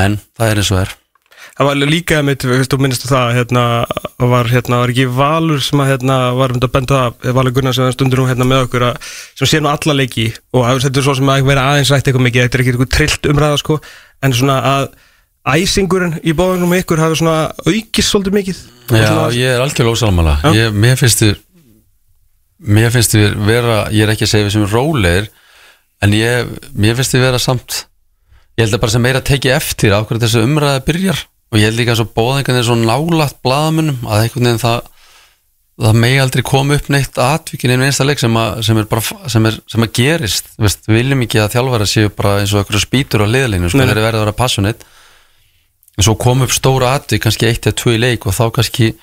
en 0.00 0.20
það 0.36 0.50
er 0.50 0.60
eins 0.60 0.70
og 0.72 0.82
er. 0.82 0.94
Það 1.54 1.68
var 1.68 1.78
líka 1.86 2.18
mitt, 2.26 2.42
þú 2.42 2.78
minnist 2.82 3.04
það 3.06 3.28
hérna, 3.36 3.64
var, 4.18 4.48
hérna, 4.50 4.80
var 4.82 4.90
ekki 4.90 5.04
Valur 5.14 5.60
sem 5.62 5.82
að, 5.84 5.90
hérna, 5.92 6.16
var 6.34 6.54
um 6.54 6.58
að 6.58 6.72
benda 6.74 7.02
það 7.20 7.36
Valur 7.36 7.54
Gunnar 7.54 7.76
sem 7.76 7.92
stundur 7.94 8.22
nú 8.22 8.26
hérna 8.26 8.46
með 8.48 8.64
okkur 8.64 8.86
að, 8.88 9.12
sem 9.38 9.50
sé 9.50 9.60
nú 9.62 9.70
alla 9.70 9.94
leiki 9.94 10.26
og 10.50 10.64
það 10.64 10.88
er 10.88 11.06
svo 11.06 11.14
sem 11.20 11.30
að 11.30 11.46
vera 11.46 11.68
aðeins 11.70 11.92
rætt 11.94 12.10
eitthvað 12.10 12.26
mikið, 12.26 12.46
þetta 12.46 12.58
er 12.58 12.64
ekki 12.64 12.74
eitthvað 12.74 12.92
trillt 12.96 13.28
umræða 13.30 13.60
sko, 13.62 13.78
en 14.24 14.34
svona 14.34 14.56
að 14.72 14.88
æsingurinn 15.44 16.18
í 16.24 16.34
bóðunum 16.36 16.72
ykkur 16.78 17.02
hafi 17.02 17.20
svona 17.20 17.38
aukist 17.66 18.10
svolítið 18.10 18.36
mikið? 18.38 18.60
Já, 18.88 19.06
svona, 19.08 19.26
ég 19.36 19.54
er 19.54 19.64
algjörlega 19.64 19.96
ósálamala 19.96 20.36
ég, 20.56 20.76
Mér 20.76 21.00
finnst 21.00 21.22
þið 21.22 21.34
mér 22.64 22.92
finnst 22.94 23.16
þið 23.16 23.34
vera, 23.44 23.80
ég 23.92 24.06
er 24.06 24.14
ekki 24.14 24.24
að 24.24 24.32
segja 24.32 24.46
við 24.46 24.54
sem 24.56 24.68
rólegir 24.72 25.28
en 26.04 26.16
ég, 26.16 26.54
mér 26.76 26.96
finnst 26.98 27.16
þið 27.16 27.26
vera 27.26 27.42
samt 27.42 27.84
ég 28.54 28.64
held 28.64 28.76
að 28.76 28.82
bara 28.84 28.94
sem 28.94 29.04
meira 29.04 29.22
tekið 29.24 29.56
eftir 29.56 29.94
af 29.96 30.08
hverju 30.08 30.22
þessu 30.22 30.42
umræða 30.46 30.82
byrjar. 30.86 31.22
Og 31.54 31.60
ég 31.60 31.68
held 31.68 31.78
líka 31.78 31.94
og 32.02 32.10
bóðingan 32.16 32.58
er 32.58 32.66
svo 32.66 32.74
nálat 32.78 33.36
blaðamunum 33.44 34.06
að 34.08 34.24
einhvern 34.24 34.48
veginn 34.48 34.62
það 34.62 34.90
það 35.84 35.96
megi 36.04 36.18
aldrei 36.22 36.42
koma 36.46 36.76
upp 36.78 36.88
neitt 36.94 37.16
atvikin 37.18 37.72
einu 37.74 37.86
einsta 37.88 38.06
leik 38.06 38.20
sem, 38.22 38.36
að, 38.38 38.60
sem 38.66 38.78
er 38.78 38.86
bara 38.90 39.30
sem, 39.30 39.46
er, 39.48 39.56
sem 39.70 39.82
að 39.82 39.94
gerist, 39.98 40.52
Vist, 40.62 40.84
við 40.86 41.00
viljum 41.00 41.24
ekki 41.26 41.40
að 41.42 41.56
þjálfara 41.56 41.88
séu 41.90 42.12
bara 42.14 42.36
eins 42.42 42.52
og 42.54 42.60
einhverju 42.62 42.82
spýtur 42.84 43.24
á 43.26 43.26
liðalínu 43.26 43.70
sko, 43.72 43.80
þeir 43.82 43.90
eru 43.90 44.04
verið 44.04 44.20
að 44.20 44.24
vera 44.24 44.36
passionate 44.38 44.86
en 45.94 46.06
svo 46.06 46.16
kom 46.18 46.42
upp 46.44 46.54
stóra 46.54 46.94
atvik 46.98 47.24
kannski 47.24 47.48
eitt 47.48 47.66
eða 47.68 47.78
tvö 47.80 47.96
í 47.96 48.00
leik 48.02 48.26
og 48.26 48.34
þá 48.36 48.46
kannski 48.58 48.94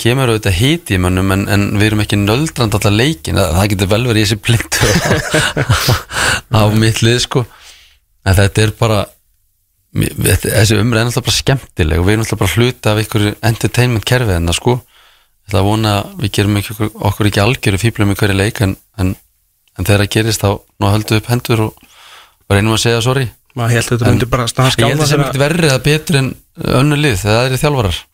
kemur 0.00 0.28
auðvitað 0.30 0.58
hiti 0.58 0.96
í 0.96 1.00
mönnum 1.00 1.32
en, 1.32 1.44
en 1.48 1.68
við 1.80 1.90
erum 1.90 2.02
ekki 2.04 2.18
nöldrand 2.20 2.74
allar 2.76 2.92
leikin 2.92 3.38
það, 3.38 3.52
það 3.56 3.70
getur 3.72 3.92
vel 3.92 4.02
verið 4.10 4.20
í 4.20 4.26
þessi 4.26 4.40
blindu 4.44 4.90
á 6.60 6.62
mitt 6.76 7.00
lið 7.04 7.22
sko. 7.24 7.44
En 8.26 8.36
þetta 8.36 8.66
er 8.66 8.74
bara 8.76 8.98
þessi 9.96 10.76
umræð 10.76 11.00
er 11.00 11.08
náttúrulega 11.08 11.28
bara 11.30 11.38
skemmtileg 11.38 12.02
og 12.02 12.06
við 12.08 12.16
erum 12.16 12.26
náttúrulega 12.26 12.42
bara 12.42 12.56
hluta 12.56 12.92
af 12.92 13.00
ykkur 13.04 13.26
entertainment 13.50 14.08
kerfið 14.08 14.36
en 14.36 14.56
sko. 14.56 14.76
Ég 14.76 15.48
ætla 15.48 15.62
að 15.62 15.68
vona 15.70 15.94
að 16.02 16.12
við 16.20 16.32
gerum 16.36 16.60
ekki, 16.60 16.74
okkur, 16.74 16.92
okkur 17.08 17.30
ekki 17.30 17.42
algjöru 17.44 17.80
fíblum 17.80 18.12
í 18.12 18.18
hverju 18.18 18.36
leik 18.36 18.60
en, 18.66 18.76
en, 19.00 19.14
en 19.78 19.86
þegar 19.86 20.04
það 20.04 20.12
gerist 20.16 20.44
þá 20.44 20.50
höldum 20.82 21.14
við 21.14 21.20
upp 21.22 21.32
hendur 21.32 21.66
og 21.68 21.84
reynum 22.52 22.76
að 22.76 22.82
segja 22.82 23.04
sorry 23.06 23.28
maður 23.56 23.76
held 23.76 23.86
að 23.86 23.94
þetta 23.94 24.10
myndi 24.10 24.28
bara 24.32 24.50
snart 24.50 24.76
ég 24.76 24.90
held 24.90 24.98
að 24.98 25.02
það 25.02 25.10
sem 25.12 25.24
ekkert 25.24 25.42
verri 25.42 25.70
eða 25.70 25.80
betur 25.86 26.20
en 26.20 26.28
önnu 26.80 26.98
lið 27.00 27.18
þegar 27.22 27.36
það 27.38 27.48
eru 27.48 27.60
þjálfarar. 27.62 28.04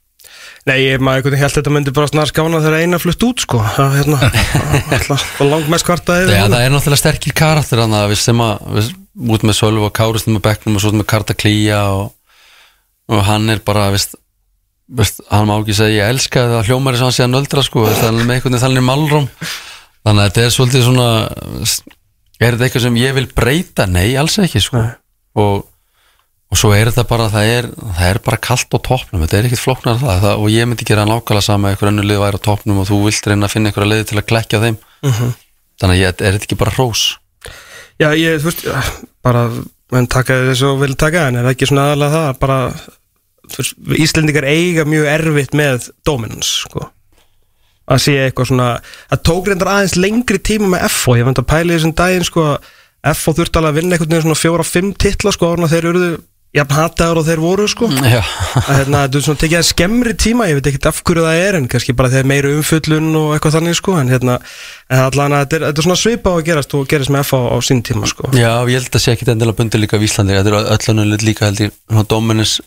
Nei, 0.63 0.77
ég 0.79 1.03
maður 1.03 1.35
held 1.35 1.49
að 1.49 1.57
þetta 1.57 1.73
myndi 1.75 1.95
bara 1.97 2.27
skána 2.31 2.61
þegar 2.63 2.85
eina 2.85 3.01
flutt 3.03 3.25
út 3.27 3.43
sko. 3.43 3.59
Það 3.75 3.97
er 3.99 4.11
langt 5.51 5.71
mest 5.73 5.87
kvartaði 5.89 6.29
Já, 6.31 6.45
það 6.47 6.59
er 6.61 6.71
náttúrulega 6.71 7.01
sterkir 7.01 7.35
karakter 7.35 7.83
þannig 7.83 7.99
að 7.99 8.13
við 8.13 8.21
sem 8.23 8.43
að 8.45 8.69
við, 8.77 8.93
út 9.35 9.47
með 9.49 9.59
Sölv 9.59 9.87
og 9.89 9.95
Kárist 9.99 10.31
með 10.31 10.45
bekknum 10.47 10.79
og 10.79 10.85
svo 10.85 10.95
með 10.95 11.09
Karta 11.11 11.35
Klía 11.35 11.83
og, 11.97 12.13
og 13.11 13.25
hann 13.27 13.51
er 13.51 13.65
bara 13.67 13.89
veist, 13.91 14.15
veist, 14.87 15.19
hann 15.33 15.51
má 15.51 15.57
ekki 15.59 15.79
segja 15.81 16.07
ég 16.07 16.15
elska 16.15 16.47
það 16.55 16.71
hljómar 16.71 17.03
hann 17.03 17.17
sé 17.19 17.27
að 17.27 17.35
nöldra 17.35 17.67
sko, 17.67 17.89
er 17.91 18.15
með 18.15 18.37
einhvern 18.37 18.55
veginn 18.55 18.63
þannig 18.69 18.87
malróm. 18.87 19.31
Þannig 20.07 20.23
að 20.23 20.31
þetta 20.31 20.47
er 20.47 20.57
svolítið 20.61 20.87
svona 20.87 21.11
er 22.39 22.55
þetta 22.55 22.69
eitthvað 22.69 22.87
sem 22.87 23.03
ég 23.03 23.19
vil 23.19 23.31
breyta? 23.35 23.91
Nei, 23.91 24.13
alls 24.19 24.39
ekki 24.39 24.63
sko 24.63 24.87
og, 25.39 25.65
og 26.53 26.61
svo 26.61 26.73
er 26.77 26.91
þetta 26.91 27.07
bara 27.09 27.31
það 27.33 27.53
er, 27.57 27.71
það 27.99 28.09
er 28.11 28.21
bara 28.27 28.41
kallt 28.49 28.77
á 28.77 28.79
toppnum 28.89 29.25
þetta 29.25 29.39
er 29.39 29.49
ekkit 29.49 29.63
flóknar 29.63 30.01
það, 30.03 30.21
það 30.27 30.43
og 30.45 30.53
ég 30.53 30.69
myndi 30.69 30.89
gera 30.89 31.07
nákvæmlega 31.09 31.47
sama 31.47 31.71
ef 31.71 31.79
einhver 31.79 31.93
önnur 31.93 32.09
lið 32.11 32.23
væri 32.25 32.41
á 32.43 32.47
toppnum 32.49 32.83
og 32.83 32.89
þú 32.91 33.01
vilt 33.07 33.29
reyna 33.31 33.49
að 33.49 33.55
finna 33.57 33.73
einhverja 33.73 33.93
liði 33.93 34.09
til 34.11 34.21
að 34.21 34.29
klekja 34.29 34.63
þeim. 34.63 34.79
Þannig 35.83 35.97
að 35.97 36.03
ég, 36.03 36.11
er 36.23 36.37
þetta 36.37 36.47
ekki 36.49 36.61
bara 36.61 36.75
hrós? 36.77 37.05
Já, 38.01 38.11
ég, 38.19 38.41
þú 38.43 38.51
veist, 38.51 38.67
bara 39.25 39.47
menn 39.93 40.09
taka 40.11 40.39
þessu 40.49 40.73
og 40.73 40.83
vil 40.83 40.97
taka 40.99 41.29
en 41.29 41.41
er 41.41 41.49
ekki 41.53 41.69
svona 41.69 41.91
aðalega 41.91 42.19
það 42.19 42.41
bara, 42.43 42.59
veist, 43.57 43.79
Íslendingar 44.07 44.49
eiga 44.49 44.87
mjög 44.89 45.09
erfitt 45.13 45.57
með 45.59 45.89
dominans, 46.07 46.53
sko. 46.67 46.89
Að 47.93 48.05
sé 48.05 48.15
eitthvað 48.23 48.53
svona, 48.53 48.69
það 49.11 49.23
tók 49.29 49.51
reyndar 49.51 49.73
aðeins 49.73 49.97
lengri 49.99 50.39
tíma 50.39 50.71
með 50.73 50.87
FO, 50.95 51.17
ég 51.19 51.27
vant 51.29 51.43
að 51.43 51.51
pæla 51.51 51.73
í 51.73 51.77
þessum 51.77 51.97
daginn, 51.99 52.27
sko, 52.29 52.47
FO 53.03 53.35
þurfti 53.35 53.59
alveg 53.59 53.73
að 53.73 53.81
vinna 53.81 53.97
einhvern 53.97 54.13
veginn 54.13 54.27
svona 54.29 54.39
fjóra-fimm 54.39 54.93
titla, 54.95 55.33
sko, 55.35 55.51
ára 55.51 55.71
þeir 55.71 55.89
eruðu 55.91 56.13
jafn 56.53 56.75
hataður 56.77 57.21
og 57.23 57.27
þeir 57.27 57.41
voru 57.41 57.67
sko. 57.71 57.89
Já, 57.89 58.21
að 58.21 58.77
hérna, 58.77 59.03
þetta 59.07 59.19
er 59.19 59.25
svona 59.25 59.41
tekið 59.41 59.59
að 59.59 59.67
skemmri 59.71 60.13
tíma 60.21 60.49
ég 60.51 60.59
veit 60.59 60.69
ekkert 60.69 60.89
af 60.91 60.99
hverju 61.01 61.25
það 61.25 61.45
er 61.47 61.57
en 61.59 61.69
kannski 61.73 61.95
bara 61.97 62.11
þegar 62.13 62.29
meiri 62.29 62.51
umfullun 62.59 63.09
og 63.17 63.31
eitthvað 63.33 63.57
þannig 63.57 63.79
sko 63.79 63.95
en 63.97 64.13
hérna, 64.13 64.35
en 64.93 65.05
allan 65.07 65.37
að 65.39 65.47
þetta 65.47 65.57
er, 65.59 65.65
þetta 65.71 65.83
er 65.83 65.87
svona 65.89 66.01
svipa 66.03 66.35
á 66.35 66.37
að 66.37 66.45
gerast 66.51 66.77
og 66.77 66.91
gerist 66.93 67.15
með 67.15 67.25
F 67.25 67.33
á, 67.41 67.57
sín 67.65 67.81
tíma 67.89 68.11
sko. 68.11 68.29
Já, 68.37 68.51
ég 68.69 68.77
held 68.77 68.99
að 69.01 69.05
sé 69.07 69.15
ekki 69.17 69.31
endilega 69.33 69.61
bundi 69.63 69.81
líka 69.81 69.97
af 69.97 70.05
Íslandi 70.05 70.37
Þetta 70.37 70.53
er 70.53 70.69
öllunulegt 70.77 71.25
líka 71.25 71.49
held 71.49 71.65
ég 71.65 71.73
svona 71.89 72.09
Dominus 72.13 72.59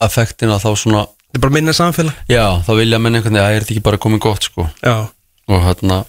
affektin 0.00 0.54
að 0.56 0.64
þá 0.64 0.70
svona 0.80 1.04
þetta 1.04 1.36
er 1.36 1.44
bara 1.44 1.56
minna 1.58 1.76
samfélag. 1.76 2.24
Já, 2.32 2.46
þá 2.64 2.72
vilja 2.80 3.02
menn 3.02 3.20
einhvern 3.20 3.36
veginn 3.36 3.44
að 3.44 3.58
er 3.58 3.66
þetta 3.66 3.76
ekki 3.76 3.84
bara 3.90 4.00
komið 4.00 4.24
gott 4.24 4.48
sko. 4.48 4.70
Já, 4.80 4.96
og 5.52 5.64
hérna 5.68 6.04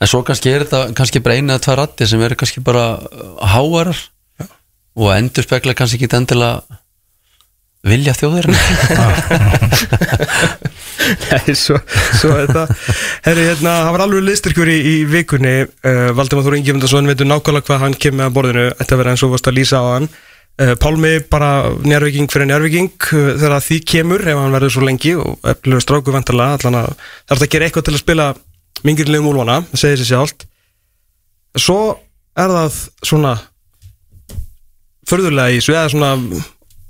en 0.00 0.08
svo 0.08 0.22
kannski 0.26 0.52
er 0.52 0.64
þetta 0.64 0.94
kannski 0.96 1.22
bara 1.24 1.36
eina 1.36 1.56
eða 1.56 1.64
tvær 1.66 1.80
ratti 1.82 2.08
sem 2.08 2.22
eru 2.24 2.38
kannski 2.40 2.62
bara 2.64 2.84
uh, 2.98 3.34
háarar 3.52 3.98
og 4.96 5.12
endur 5.14 5.46
spekla 5.46 5.76
kannski 5.76 6.00
ekki 6.00 6.16
endilega 6.16 6.80
vilja 7.86 8.16
þjóðurinn 8.16 8.56
Nei, 11.10 11.54
svo, 11.58 11.78
svo 12.20 12.34
er 12.38 12.50
það. 12.52 12.72
Herri, 13.24 13.46
hérna, 13.48 13.72
það 13.86 13.94
var 13.96 14.02
alveg 14.04 14.26
listyrkjur 14.28 14.68
í, 14.70 14.76
í 14.78 14.96
vikunni. 15.10 15.54
Uh, 15.82 16.10
Valdimar 16.14 16.44
Þór 16.46 16.56
Ingemundarsson 16.60 17.08
veitur 17.08 17.26
nákvæmlega 17.26 17.66
hvað 17.66 17.80
hann 17.82 17.96
kemur 18.04 18.28
að 18.28 18.36
borðinu. 18.36 18.66
Þetta 18.78 18.98
verður 19.00 19.12
eins 19.14 19.24
og 19.26 19.32
varst 19.32 19.48
að 19.50 19.56
lýsa 19.56 19.80
á 19.80 19.84
hann. 19.88 20.06
Uh, 20.60 20.74
Pálmi 20.78 21.12
bara 21.32 21.50
njárviking 21.82 22.30
fyrir 22.30 22.50
njárviking 22.50 22.92
uh, 22.92 23.32
þegar 23.40 23.64
því 23.64 23.80
kemur 23.94 24.26
ef 24.28 24.38
hann 24.42 24.54
verður 24.54 24.74
svo 24.76 24.84
lengi 24.86 25.16
og 25.16 25.50
eflugur 25.54 25.84
stráku 25.86 26.14
vantarlega 26.14 26.60
það 26.60 26.78
er 26.84 27.40
að 27.40 27.50
gera 27.54 27.68
eitthvað 27.68 27.88
til 27.88 27.96
að 27.96 28.02
spila 28.04 28.26
mingirlegum 28.86 29.30
úlvana, 29.32 29.60
það 29.72 29.82
segir 29.82 30.00
sér 30.00 30.10
sjálft. 30.12 30.46
Svo 31.58 31.78
er 32.38 32.54
það 32.54 32.80
svona 33.04 33.34
förðulega 35.10 35.56
í 35.56 35.62
svo 35.64 35.74
eða 35.74 35.92
svona 35.92 36.10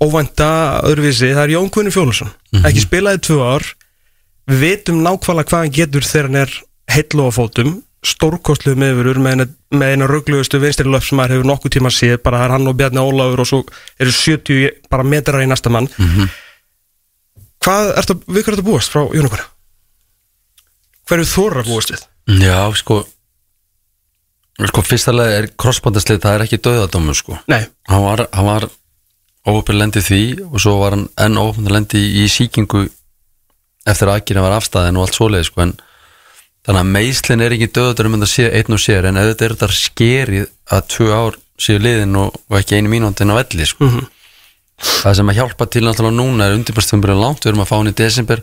óvænta 0.01 0.49
öðruvísi, 0.89 1.31
það 1.35 1.43
er 1.45 1.53
Jón 1.55 1.69
Kunni 1.73 1.93
Fjólusson 1.93 2.29
ekki 2.65 2.83
spilaði 2.83 3.21
tvö 3.27 3.39
ár. 3.45 3.65
Við 4.49 4.59
vitum 4.65 5.01
nákvæmlega 5.05 5.49
hvað 5.49 5.63
hann 5.63 5.73
getur 5.77 6.05
þegar 6.05 6.27
hann 6.29 6.41
er 6.41 6.53
heill 6.91 7.21
og 7.21 7.29
á 7.29 7.37
fótum. 7.37 7.73
Stórkostluð 8.01 8.79
meðverur 8.81 9.19
með 9.21 9.35
eina, 9.37 9.45
vinstri 10.63 10.89
löp 10.89 11.05
sem 11.05 11.19
maður 11.19 11.35
hefur 11.35 11.49
nokkuð 11.51 11.75
tíma 11.75 11.91
séð. 11.93 12.17
Bara 12.25 12.39
það 12.41 12.45
er 12.47 12.53
hann 12.55 12.67
og 12.71 12.77
Bjarni 12.79 13.03
Ólafur 13.03 13.43
og 13.43 13.47
svo 13.47 13.59
eru 14.01 14.11
70 14.11 14.89
bara 14.89 15.03
metrar 15.05 15.43
í 15.45 15.47
næsta 15.49 15.69
mann. 15.69 15.87
Hvað 17.61 17.91
ertu, 18.01 18.15
við 18.25 18.41
hvað 18.41 18.53
ertu 18.55 18.63
að 18.65 18.69
búast 18.71 18.91
frá 18.91 19.03
Jón 19.13 19.29
Kunni? 19.29 19.45
Hverju 21.09 21.27
þóra 21.31 21.63
að 21.63 21.71
búast 21.71 21.93
við? 21.93 22.05
Já, 22.41 22.59
sko 22.77 23.01
sko 24.69 24.83
fyrstalega 24.85 25.39
er 25.39 25.47
crossbandaslið 25.59 26.21
það 26.21 26.35
er 26.35 26.43
ekki 26.45 26.59
döðadómur 26.61 27.17
sko. 27.17 27.37
Nei, 27.49 27.63
hann 27.89 28.03
var, 28.05 28.25
hann 28.35 28.47
var 28.47 28.67
óöpil 29.49 29.79
lendi 29.79 30.03
því 30.05 30.23
og 30.51 30.57
svo 30.61 30.75
var 30.83 30.95
hann 30.95 31.07
enn 31.23 31.39
óöpil 31.41 31.71
lendi 31.73 32.01
í 32.21 32.27
síkingu 32.29 32.83
eftir 33.89 34.09
að 34.09 34.19
aðgjörna 34.19 34.43
var 34.45 34.57
afstæðin 34.59 34.99
og 34.99 35.07
allt 35.07 35.17
svoleið 35.17 35.47
sko 35.47 35.63
en 35.65 35.73
þannig 36.67 36.81
að 36.83 36.91
meislin 36.93 37.41
er 37.41 37.55
ekki 37.55 37.71
döðadur 37.73 38.09
um 38.11 38.19
að 38.19 38.27
sé 38.29 38.49
einn 38.53 38.75
og 38.75 38.81
sér 38.83 39.07
en 39.09 39.17
þetta 39.17 39.47
er 39.47 39.55
þetta 39.55 39.79
skerið 39.79 40.49
að 40.77 40.87
tvö 40.93 41.09
ár 41.15 41.39
séu 41.61 41.81
liðin 41.81 42.19
og, 42.21 42.35
og 42.49 42.59
ekki 42.59 42.77
einu 42.77 42.91
mínúndin 42.93 43.33
á 43.33 43.39
velli 43.41 43.65
sko. 43.69 43.89
Það 44.81 45.17
sem 45.17 45.29
að 45.29 45.37
hjálpa 45.37 45.67
til 45.69 45.83
náttúrulega 45.85 46.17
núna 46.17 46.47
er 46.47 46.55
undirbærstumburinn 46.57 47.21
langt, 47.21 47.43
við 47.43 47.51
erum 47.51 47.63
að 47.65 47.69
fá 47.69 47.75
hann 47.77 47.91
í 47.91 47.97
desember 47.97 48.41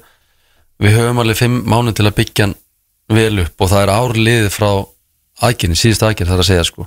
við 0.83 0.95
höfum 0.99 1.21
alveg 1.23 1.39
fimm 1.41 1.59
mánu 1.69 1.95
til 1.97 2.07
að 2.07 2.17
byggja 2.21 2.47
hann 2.47 2.55
vel 3.09 3.43
upp 3.45 3.65
og 3.65 3.71
það 3.73 3.83
er 3.83 3.93
ár 3.95 4.15
liðið 4.19 4.49
frá 4.55 4.71
aðgjörni, 5.49 5.79
síðust 5.79 6.05
aðgjörni 6.05 6.33
þar 6.33 6.43
að 6.45 6.49
segja 6.51 6.67
sko. 6.69 6.87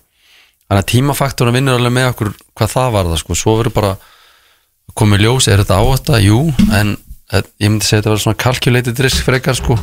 Þannig 0.67 0.83
að 0.83 0.89
tímafaktorinn 0.91 1.57
vinnur 1.57 1.79
alveg 1.79 1.95
með 1.95 2.09
okkur 2.11 2.33
hvað 2.55 2.73
það 2.75 2.91
var 2.95 3.09
það 3.11 3.21
sko, 3.23 3.37
svo 3.39 3.55
verður 3.59 3.75
bara 3.75 3.93
komið 5.01 5.23
ljós, 5.25 5.47
er 5.47 5.63
þetta 5.63 5.79
áhætta? 5.81 6.19
Jú, 6.23 6.41
en 6.77 6.93
ég 7.31 7.71
myndi 7.71 7.87
segja 7.87 8.01
þetta 8.01 8.11
verður 8.11 8.23
svona 8.25 8.41
calculated 8.43 9.01
risk 9.03 9.25
frekar 9.27 9.57
sko. 9.59 9.77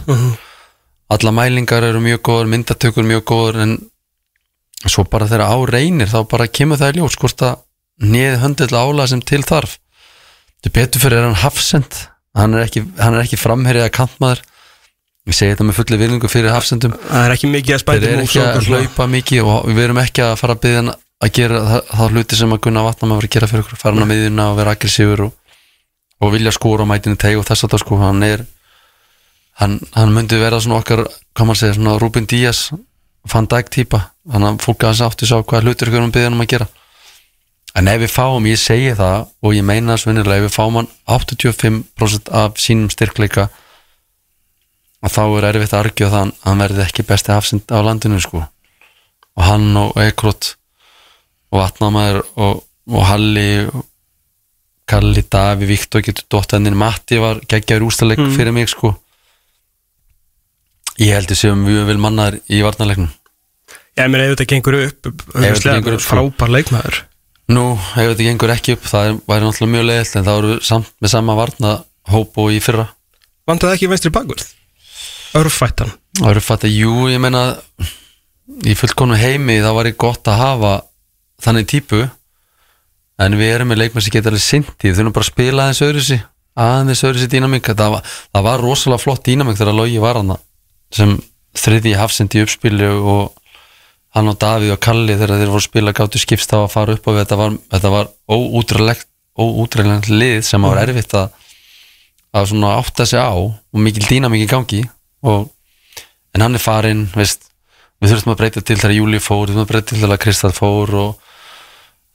Alla 1.09 1.33
mælingar 1.33 1.85
eru 1.89 2.01
mjög 2.05 2.23
góður, 2.29 2.51
myndatökur 2.53 3.07
mjög 3.09 3.25
góður 3.29 3.63
en 3.65 3.77
svo 4.85 5.05
bara 5.09 5.27
þegar 5.29 5.49
á 5.49 5.57
reynir 5.69 6.11
þá 6.13 6.21
bara 6.29 6.47
kemur 6.47 6.79
það 6.79 6.93
í 6.93 7.01
ljós 7.01 7.17
hvort 7.19 7.45
að 7.45 7.63
neði 8.05 8.41
höndilega 8.45 8.85
álega 8.85 9.11
sem 9.13 9.23
til 9.25 9.43
þarf. 9.43 9.79
Þetta 10.59 10.75
betur 10.77 11.03
fyrir 11.03 11.19
er 11.19 11.29
hann 11.29 11.43
hafsend 11.43 12.03
hann 12.39 12.55
er 12.57 12.65
ekki, 12.67 12.85
hann 12.99 13.17
er 13.17 13.27
ekki 13.27 13.41
framherið 13.41 13.87
að 13.89 13.93
kantmaður 13.99 14.45
ég 15.29 15.37
segi 15.37 15.53
þetta 15.53 15.67
með 15.69 15.77
fulli 15.77 15.99
virðingu 16.01 16.31
fyrir 16.33 16.55
hafsendum. 16.55 16.95
Það 17.05 17.27
er 17.27 17.35
ekki 17.35 17.51
mikið 17.53 17.75
að 17.75 17.77
þeir 17.77 17.83
spæta 17.85 18.09
eru 18.09 18.25
ekki 18.25 18.43
að 18.45 18.69
hlaupa 18.71 19.07
mikið 19.13 19.51
og 19.53 19.69
við 19.69 19.85
erum 19.85 20.01
ekki 20.03 20.25
að 20.25 20.35
fara 20.41 20.57
að 20.57 20.63
byggja 20.65 20.85
að 21.19 21.33
gera 21.35 21.61
það, 21.67 21.81
það 21.99 22.15
hluti 22.15 22.39
sem 22.39 22.55
að 22.55 22.61
Gunnar 22.65 22.87
Vatnam 22.87 23.13
að 23.13 23.19
vera 23.19 23.29
að 23.29 23.35
gera 23.35 23.49
fyrir 23.51 23.65
okkur, 23.65 23.81
fara 23.81 23.97
hann 23.97 24.07
á 24.07 24.11
miðjuna 24.13 24.47
og 24.53 24.59
vera 24.61 24.75
aggressífur 24.77 25.25
og, 25.27 25.33
og 26.23 26.33
vilja 26.33 26.55
skóra 26.55 26.87
á 26.87 26.91
mætinu 26.91 27.19
teg 27.19 27.41
og 27.41 27.47
þess 27.49 27.67
að 27.67 27.75
það 27.75 27.83
sko, 27.83 27.99
hann 28.05 28.23
er 28.25 28.45
hann, 29.59 29.75
hann 29.97 30.15
myndi 30.15 30.39
vera 30.41 30.61
svona 30.63 30.79
okkar 30.79 31.05
hvað 31.09 31.51
maður 31.51 31.61
segja, 31.65 31.77
svona 31.81 31.97
Ruben 31.99 32.29
Díaz 32.31 32.69
Van 33.29 33.49
Dijk 33.51 33.73
típa, 33.75 34.05
þannig 34.31 34.55
að 34.55 34.63
fólk 34.65 34.87
aðeins 34.87 35.05
átti 35.09 35.29
sá 35.29 35.37
hvað 35.43 35.67
hlutur 35.67 35.91
ykkur 35.91 36.07
um 36.07 36.15
byggja 36.15 36.31
hann 36.31 36.39
að 36.47 36.53
gera 36.55 36.71
en 37.77 37.89
ef 37.91 38.01
við 38.03 38.13
fáum, 38.13 38.47
ég 38.49 38.61
segi 38.61 38.93
það 38.99 39.27
og 39.45 39.57
ég 39.57 39.67
meina 39.67 39.97
svinnilega, 40.01 40.41
ef 40.41 40.49
við 40.49 40.55
fáum 40.57 40.79
hann 40.81 40.93
85% 41.19 42.31
af 42.35 42.61
sínum 42.63 42.93
styrkleika 42.93 43.49
að 45.05 45.15
þá 45.15 45.23
er 45.25 45.49
erfitt 45.53 45.75
að 45.75 45.83
argja 45.85 46.13
það 46.13 46.23
að 46.23 46.47
hann 46.49 46.63
verði 46.65 46.85
ekki 46.87 47.07
besti 47.07 47.35
afsind 47.35 47.71
á 47.71 47.79
landinu 47.87 48.19
sko. 48.23 48.43
Og 49.39 49.45
hann 49.47 49.69
og 49.79 50.01
Ekrot 50.03 50.55
og 51.53 51.61
Vatnamaður 51.61 52.25
og, 52.35 52.65
og 52.91 53.07
Halli 53.07 53.51
og 53.69 53.85
Kalli, 54.89 55.21
Davi, 55.29 55.67
Viktor 55.69 56.01
getur 56.01 56.25
dottaninn, 56.33 56.77
Matti 56.79 57.19
var 57.21 57.43
geggjaður 57.45 57.91
ústaleg 57.91 58.23
fyrir 58.33 58.55
mig 58.57 58.71
sko. 58.73 58.95
Ég 60.97 61.13
held 61.13 61.29
að 61.29 61.41
séum 61.43 61.67
við 61.69 61.83
vil 61.91 61.99
mannaður 62.01 62.39
í 62.49 62.63
varnarleiknum. 62.65 63.11
Ég 64.01 64.09
meina 64.09 64.25
ef 64.25 64.33
þetta 64.33 64.49
gengur 64.49 64.79
upp, 64.81 65.11
upp, 65.11 65.27
sko. 65.61 66.01
frábær 66.09 66.55
leikmaður 66.57 67.03
nú, 67.49 67.65
ef 67.97 68.11
þetta 68.13 68.27
gengur 68.27 68.53
ekki 68.55 68.75
upp 68.77 68.85
það 68.91 69.09
er- 69.09 69.19
væri 69.31 69.47
náttúrulega 69.47 69.73
mjög 69.75 69.87
leiðilt 69.89 70.17
en 70.19 70.27
það 70.27 70.39
eru 70.43 70.59
samt 70.69 70.91
með 71.01 71.13
sama 71.15 71.37
varnahóp 71.39 72.39
og 72.43 72.51
í 72.53 72.61
fyrra. 72.61 72.89
Vantaði 73.49 73.79
ekki 73.79 73.89
venstri 73.89 74.13
bakvörð? 74.13 74.47
Örfættan. 75.39 75.93
Það 76.19 76.65
að 76.65 76.77
jú, 76.77 76.93
ég 77.09 77.21
meina 77.21 77.43
í 78.65 78.75
fullkonu 78.77 79.17
heimi 79.17 79.61
þá 79.63 79.71
var 79.77 79.89
ég 79.91 79.97
gott 80.01 80.25
að 80.29 80.41
hafa 80.41 80.73
þannig 81.45 81.67
típu 81.69 82.11
en 83.19 83.37
við 83.39 83.55
erum 83.55 83.69
með 83.73 83.83
leikmenn 83.83 84.03
sem 84.05 84.15
geta 84.15 84.31
alveg 84.33 84.43
sindi 84.43 84.93
þau 84.93 85.01
erum 85.05 85.13
bara 85.15 85.27
að 85.27 85.33
spila 85.33 85.63
aðeins 85.67 85.83
öðru 85.85 86.03
sig 86.05 86.23
aðeins 86.59 87.05
öðru 87.07 87.23
sig 87.23 87.31
dýnamík. 87.31 87.69
Það 87.71 87.93
var, 87.95 88.03
það 88.35 88.47
var 88.49 88.65
rosalega 88.65 89.03
flott 89.03 89.25
dýnamík 89.29 89.59
þegar 89.61 89.77
Logi 89.79 89.99
var 90.03 90.19
hann 90.21 90.37
sem 90.91 91.17
þriði 91.59 91.95
hafsindi 91.99 92.41
í 92.41 92.45
uppspilu 92.47 92.89
og 93.13 93.38
hann 94.19 94.31
og 94.33 94.39
Davíð 94.43 94.75
og 94.75 94.81
Kalli 94.83 95.17
þegar 95.17 95.41
þeir 95.41 95.53
voru 95.55 95.65
spila 95.65 95.95
gáttu 95.97 96.21
skipst 96.21 96.53
á 96.55 96.59
að 96.61 96.73
fara 96.75 96.97
upp 96.99 97.07
og 97.09 97.21
þetta 97.21 97.39
var, 97.39 97.59
þetta 97.75 97.93
var 97.95 98.11
óútrælegt 99.39 100.11
lið 100.11 100.41
sem 100.47 100.67
var 100.67 100.83
erfitt 100.83 101.15
að 101.15 101.31
að 102.39 102.65
átta 102.75 103.07
sig 103.07 103.23
á 103.23 103.33
og 103.33 103.79
mikil 103.79 104.05
dýnamík 104.05 104.45
í 104.45 104.51
gangi 104.51 104.83
og 105.23 105.49
en 106.35 106.45
hann 106.45 106.59
er 106.59 106.63
farinn, 106.63 107.07
við 107.15 108.13
þurfum 108.13 108.35
að 108.35 108.41
breyta 108.43 108.63
til 108.63 108.77
þegar 108.79 108.97
Júli 108.99 109.21
fór 109.23 109.49
við 109.49 109.55
þurfum 109.55 109.65
að 109.65 109.73
breyta 109.73 109.91
til 109.93 110.03
þegar 110.03 110.23
Kristall 110.23 110.55
fór 110.55 110.95
og 110.99 111.25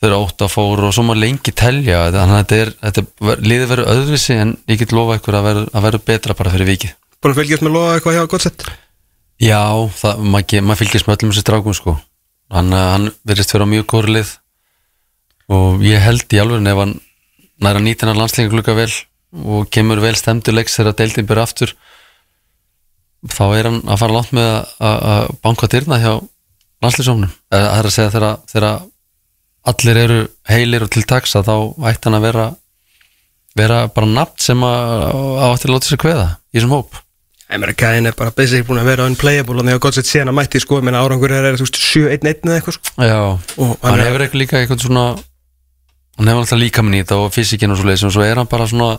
þegar 0.03 0.19
Óta 0.19 0.49
fór 0.51 0.83
og 0.87 0.93
svo 0.95 1.05
má 1.07 1.13
lengi 1.17 1.53
telja. 1.55 2.05
Þannig 2.11 2.35
að 2.35 2.39
þetta 2.41 2.59
er, 2.59 2.71
þetta 2.83 3.03
er 3.33 3.43
liðið 3.47 3.69
verður 3.71 3.91
öðruvísi 3.93 4.37
en 4.39 4.55
ég 4.71 4.79
get 4.81 4.95
lofa 4.95 5.17
ykkur 5.19 5.39
að 5.39 5.49
verður 5.49 6.05
betra 6.07 6.37
bara 6.37 6.53
fyrir 6.53 6.71
vikið. 6.73 6.95
Búin 7.23 7.35
að 7.35 7.41
fylgjast 7.41 7.65
með 7.65 7.77
loða 7.77 7.97
eitthvað 7.97 8.17
hjá 8.17 8.25
gott 8.33 8.45
sett 8.45 8.65
Já, 9.41 9.61
það, 9.97 10.19
maður, 10.33 10.61
maður 10.67 10.81
fylgist 10.83 11.07
með 11.07 11.17
öllum 11.17 11.31
þessi 11.33 11.43
strákum 11.43 11.73
sko. 11.77 11.95
Hann, 12.53 12.69
eh, 12.73 12.89
hann 12.93 13.09
verðist 13.25 13.53
vera 13.53 13.65
á 13.65 13.73
mjög 13.73 13.85
góri 13.89 14.13
lið 14.17 14.37
og 15.53 15.81
ég 15.83 15.99
held 15.99 16.27
í 16.33 16.39
alveg 16.39 16.67
ef 16.67 16.77
hann 16.77 16.93
næra 17.63 17.79
landsleika 18.15 18.51
glukka 18.53 18.75
vel 18.77 18.91
og 19.33 19.69
kemur 19.73 19.99
vel 19.99 20.15
stemdu 20.15 20.53
leiks 20.53 20.77
þegar 20.77 20.95
deildin 20.95 21.25
byrja 21.27 21.43
aftur 21.43 21.73
þá 23.27 23.43
er 23.57 23.63
hann 23.69 23.81
að 23.87 23.99
fara 23.99 24.13
langt 24.13 24.31
með 24.35 24.49
að- 24.79 25.03
banka 25.41 25.67
dyrna 25.67 25.99
hjá 25.99 26.13
landslýsóknum 26.83 27.31
það 27.51 27.79
er 27.79 27.85
að 27.89 27.95
segja 27.95 28.11
þegar, 28.13 28.37
allir 29.65 29.97
eru 29.97 30.19
heilir 30.49 30.83
og 30.83 30.89
til 30.91 31.03
taks 31.03 31.35
að 31.35 31.47
þá 31.49 31.55
ætti 31.89 32.09
hann 32.09 32.19
að 32.19 32.25
vera 32.27 32.55
vera 33.55 33.87
bara 33.87 34.07
nafn 34.07 34.39
sem 34.39 34.59
að 34.59 35.03
á 35.39 35.47
eftir 35.53 35.69
að 35.69 35.75
láta 35.75 35.87
sér 35.89 36.01
kveða 36.03 36.27
í 36.53 36.57
þessum 36.59 36.75
hóp 36.77 36.95
Ég 37.51 37.59
meina 37.61 37.73
gæðin 37.77 38.07
er 38.09 38.15
bara 38.17 38.31
basic 38.33 38.63
búin 38.65 38.79
að 38.81 38.87
vera 38.89 39.05
unplayable 39.09 39.59
og 39.61 39.65
þegar 39.67 39.81
gott 39.83 39.97
sett 39.97 40.07
síðan 40.09 40.31
að 40.31 40.37
mætti 40.39 40.61
sko 40.63 40.79
meina 40.81 41.01
árangur 41.03 41.33
er, 41.35 41.49
er 41.51 41.57
þú 41.59 41.65
veist 41.67 41.77
7-1-1 41.77 42.47
eða 42.47 42.55
eitthvað 42.59 42.77
sko. 42.77 42.93
Já, 43.03 43.17
Og 43.59 43.73
hann 43.83 43.91
hann 43.91 43.99
er- 43.99 44.07
hefur 44.09 44.23
ekki 44.25 44.39
líka 44.41 44.61
eitthvað 44.61 44.85
svona 44.87 45.03
hann 46.17 46.29
hefur 46.31 46.41
alltaf 46.45 46.59
líka 46.61 46.81
minn 46.85 46.95
í 46.97 47.03
þetta 47.03 47.19
og 47.19 47.33
fysikinn 47.35 47.73
og 47.75 47.77
svo 47.81 47.89
leiðis 47.89 48.05
og 48.07 48.13
svo 48.15 48.23
er 48.25 48.39
hann 48.41 48.49
bara 48.49 48.65
svona, 48.71 48.89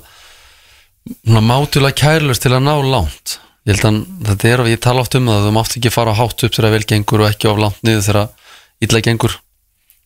svona 1.25 1.43
mátulega 1.49 1.99
kærlust 2.05 2.43
til 2.45 2.53
að 2.55 2.63
ná 2.69 2.75
langt. 2.85 3.39
Ég 3.67 3.79
held 3.81 3.85
að 3.89 3.99
þetta 4.29 4.49
er, 4.53 4.63
ég 4.75 4.81
tala 4.85 5.01
oft 5.03 5.15
um 5.19 5.27
það 5.33 5.47
þú 5.49 5.53
mátt 5.57 5.77
ekki 5.81 5.91
fara 5.95 6.15
hátt 6.15 6.45
upp 6.45 6.53
þegar 6.55 6.75
vel 6.77 6.85
gengur 6.95 7.25
og 7.25 7.31
ekki 7.33 7.49
of 7.51 7.59
langt 7.65 7.81
niður 7.83 8.07
þegar 8.07 8.29
illa 8.85 9.01
gengur. 9.09 9.39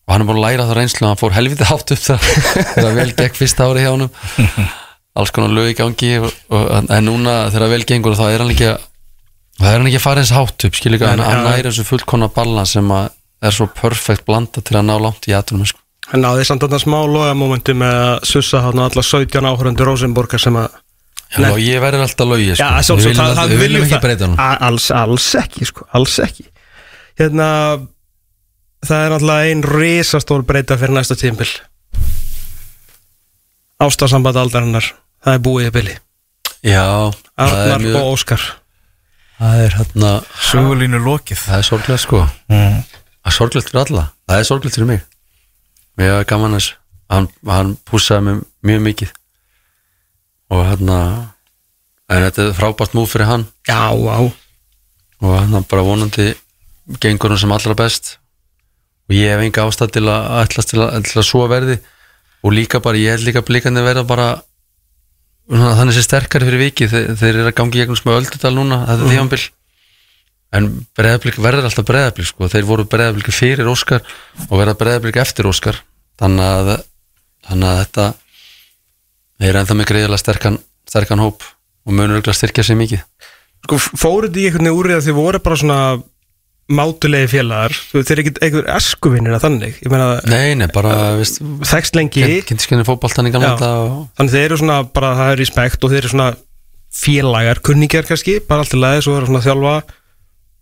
Og 0.09 0.15
hann 0.15 0.23
er 0.25 0.29
búin 0.31 0.39
að 0.41 0.45
læra 0.47 0.69
það 0.71 0.77
reynslu 0.79 1.09
hann 1.11 1.19
fór 1.21 1.35
helviti 1.37 1.67
hátt 1.69 1.91
upp 1.93 2.05
það 2.07 2.29
þegar 2.79 2.95
vel 3.03 3.11
gekk 3.19 3.35
fyrsta 3.43 3.67
ári 3.69 3.83
hjá 3.85 3.91
honum 3.93 4.13
alls 5.19 5.33
konar 5.35 5.55
lög 5.55 5.73
í 5.73 5.77
gangi 5.79 6.13
og, 6.23 6.31
og, 6.55 6.69
en 6.95 7.09
núna 7.09 7.35
þegar 7.53 7.73
vel 7.75 7.85
gengur 7.89 8.17
þá 8.19 8.25
er 8.29 8.45
hann 8.45 8.55
ekki 8.55 8.71
að 8.73 8.87
það 9.59 9.71
er 9.73 9.77
hann 9.81 9.91
ekki 9.91 10.01
að 10.01 10.07
fara 10.07 10.23
eins 10.23 10.35
hátt 10.37 10.67
upp 10.69 10.79
skilur 10.79 10.99
ekki, 10.99 11.11
hann, 11.11 11.25
hann 11.27 11.45
næri 11.49 11.67
þessu 11.69 11.87
fullkonna 11.89 12.31
balans 12.35 12.77
sem 12.77 12.95
að 12.95 13.11
er 13.49 13.55
svo 13.55 13.69
perfekt 13.71 14.27
blanda 14.27 14.63
til 14.63 14.79
að 14.79 14.89
ná 14.89 14.97
langt 14.99 15.29
í 15.31 15.35
aðtunum 15.37 15.69
sko. 15.69 15.83
Hann 16.09 16.25
náði 16.25 16.47
samt 16.49 16.65
þarna 16.65 16.81
smá 16.83 16.99
loga 17.07 17.35
momenti 17.39 17.75
með 17.77 17.99
að 18.03 18.29
sussa 18.31 18.63
hann 18.65 18.81
alla 18.83 19.05
17 19.05 19.51
áhörundur 19.51 19.91
Rosenborgar 19.91 20.43
sem 20.43 20.57
að 20.59 20.71
Já, 21.29 21.45
og 21.51 21.59
ég 21.61 21.83
verður 21.83 22.07
alltaf 22.07 22.25
lögi 22.25 22.55
sko. 22.57 22.65
Já, 22.65 22.81
við 22.89 23.03
viljum, 23.05 23.19
það, 23.19 23.27
það, 23.29 23.39
það 23.39 23.51
við 23.53 23.59
viljum 23.61 23.83
ekki 23.85 23.99
breyta 24.01 24.29
A- 24.41 24.61
alls, 24.71 24.87
alls 24.97 25.27
ekki, 25.37 25.67
sko, 25.69 25.85
alls 25.93 26.15
ekki. 26.25 26.47
Hérna 27.21 27.49
Það 28.87 29.05
er 29.05 29.13
náttúrulega 29.13 29.51
ein 29.51 29.65
risastór 29.67 30.45
breyta 30.47 30.79
fyrir 30.79 30.95
næsta 30.95 31.17
tímbil 31.19 31.51
Ástasamband 33.83 34.39
aldarinnar 34.39 34.87
Það 35.25 35.35
er 35.35 35.45
búið 35.45 35.69
í 35.69 35.75
bili. 35.75 35.99
Já, 36.67 36.85
er 37.11 37.45
Arnar 37.45 37.85
mjög 37.85 38.01
og 38.01 38.11
Óskar. 38.15 38.45
Það 39.39 39.63
er 39.65 39.77
hérna 39.79 40.13
Sögulínu 40.49 41.01
lokið. 41.05 41.41
Það 41.45 41.61
er 41.61 41.69
sorglega 41.69 42.03
sko. 42.03 42.25
Mm. 42.51 42.83
það 42.83 43.31
er 43.31 43.37
sorglegt 43.37 43.71
fyrir 43.71 43.83
alla, 43.85 44.05
það 44.29 44.43
er 44.43 44.49
sorglegt 44.49 44.79
fyrir 44.79 44.89
mig. 44.89 45.03
Mér 45.99 46.15
var 46.17 46.29
gaman 46.31 46.57
þess 46.57 46.75
hann, 47.13 47.29
hann 47.47 47.75
púsaði 47.89 48.25
mig 48.27 48.43
mjög 48.67 48.85
mikið. 48.87 49.13
Og 50.55 50.65
hérna 50.65 50.99
en 52.09 52.25
þetta 52.25 52.47
er 52.47 52.57
frábært 52.57 52.97
múf 52.97 53.13
fyrir 53.13 53.29
hann. 53.29 53.47
Já, 53.69 53.93
á 53.93 54.21
og 55.19 55.35
hann 55.35 55.67
bara 55.69 55.83
vonandi 55.83 56.31
gengur 57.03 57.35
hann 57.35 57.43
sem 57.43 57.53
allra 57.53 57.77
best. 57.79 58.17
Og 59.09 59.17
ég 59.17 59.33
hef 59.33 59.45
enga 59.45 59.67
ástæð 59.67 59.95
til 59.97 60.05
að 60.09 60.29
ætlast 60.45 60.73
til 60.73 60.83
að, 60.85 60.99
til 61.09 61.21
að 61.21 61.27
svo 61.27 61.47
verði. 61.51 61.79
Og 62.45 62.55
líka 62.55 62.81
bara, 62.81 63.01
ég 63.01 63.17
held 63.17 63.27
líka 63.27 63.43
blikandi 63.43 63.83
verða 63.83 64.05
bara 64.07 64.29
þannig 65.49 65.97
sé 65.97 66.05
sterkari 66.05 66.49
fyrir 66.49 66.65
vikið. 66.67 66.93
Þeir, 66.93 67.15
þeir 67.21 67.31
eru 67.35 67.47
að 67.51 67.57
gangi 67.61 67.81
gegnum 67.81 67.99
smá 67.99 68.13
öldudal 68.17 68.55
núna 68.57 68.83
þetta 68.89 69.07
er 69.07 69.15
tífambil 69.15 69.45
en 70.57 70.69
breðablík 70.97 71.39
verður 71.45 71.69
alltaf 71.69 71.87
breðablík 71.89 72.29
sko. 72.31 72.49
þeir 72.49 72.67
voru 72.69 72.87
breðablík 72.89 73.29
fyrir 73.35 73.69
Óskar 73.69 74.05
og 74.49 74.55
verða 74.57 74.77
breðablík 74.81 75.21
eftir 75.21 75.49
Óskar. 75.49 75.83
Þannig 76.19 76.45
að, 76.45 76.71
þannig 77.49 77.69
að 77.69 77.81
þetta 77.83 78.07
eru 79.49 79.61
ennþá 79.61 79.77
með 79.79 79.91
greiðilega 79.93 80.23
sterkan, 80.23 80.61
sterkan 80.89 81.23
hóp 81.23 81.45
og 81.45 81.93
munur 81.93 82.19
örugglega 82.19 82.39
styrkja 82.41 82.65
sig 82.67 82.79
mikið. 82.81 83.05
Sko, 83.67 83.79
fóruð 83.79 84.33
þið 84.35 84.41
í 84.41 84.47
einhvern 84.49 84.69
veginn 84.69 84.79
úr 84.79 84.89
því 84.89 84.97
að 84.97 85.07
þið 85.07 85.19
voru 85.19 85.43
bara 85.45 85.61
svona 85.61 85.79
mátulegi 86.69 87.31
félagar 87.33 87.73
Þeir 87.73 88.13
eru 88.13 88.25
ekkert 88.25 88.41
einhver 88.45 88.67
eskuvinnir 88.75 89.37
að 89.39 89.45
þannig. 89.47 89.79
Nei, 90.29 90.53
nei, 90.59 90.67
bara, 90.73 90.97
veist 91.17 91.41
þekst 91.41 91.97
lengi. 91.97 92.25
kynntiskenni 92.49 92.85
fótboltan 92.85 93.31
í 93.31 93.33
gamla 93.33 93.55
Já. 93.57 93.71
Þannig 94.21 94.35
þeir 94.35 94.45
eru 94.45 94.61
svona 94.61 94.83
bara, 94.85 95.15
það 95.21 95.33
er 95.33 95.41
respekt 95.43 95.87
og 95.87 95.95
þeir 95.95 96.03
eru 96.03 96.13
svona 96.13 96.29
félagar, 96.99 97.63
kunningjar 97.65 98.09
kannski, 98.09 98.39
bara 98.49 98.65
allt 98.65 98.77
í 98.77 98.81
lagi, 98.81 99.05
svo 99.05 99.17
er 99.17 99.25
það 99.25 99.33
svona 99.33 99.45
þjálfa 99.47 99.77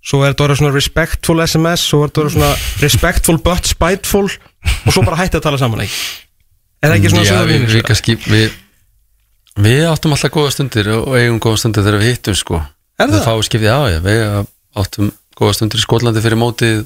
svo 0.07 0.23
er 0.23 0.35
þetta 0.35 0.57
svona 0.61 0.74
respectful 0.74 1.41
SMS 1.43 1.87
svo 1.91 2.05
er 2.05 2.12
þetta 2.12 2.35
svona 2.37 2.53
respectful 2.83 3.41
but 3.43 3.66
spiteful 3.66 4.27
og 4.28 4.95
svo 4.95 5.03
bara 5.07 5.19
hætti 5.23 5.41
að 5.41 5.47
tala 5.49 5.61
saman 5.61 5.83
ekki? 5.87 5.99
Er 6.83 6.93
það 6.93 6.99
ekki 7.01 7.12
svona 7.12 7.27
Já, 7.27 7.31
sögur 7.33 7.49
við, 7.49 7.59
mínir, 7.59 7.73
við, 7.74 7.85
kannski, 7.89 8.16
við, 8.31 8.57
við 9.66 9.87
áttum 9.91 10.15
alltaf 10.15 10.35
góða 10.35 10.53
stundir 10.55 10.91
og 10.95 11.16
eigum 11.16 11.41
góða 11.43 11.62
stundir 11.62 11.87
þegar 11.87 12.03
við 12.03 12.12
hittum 12.12 12.37
sko. 12.39 12.61
Er 13.01 13.11
það? 13.11 13.24
fáið 13.27 13.47
skiptið, 13.49 13.70
já, 13.70 13.97
já, 13.97 13.99
við 14.05 14.23
áttum 14.77 15.11
góða 15.36 15.56
stundir 15.58 15.80
í 15.80 15.84
Skotlandi 15.84 16.22
fyrir 16.24 16.40
mótið 16.40 16.84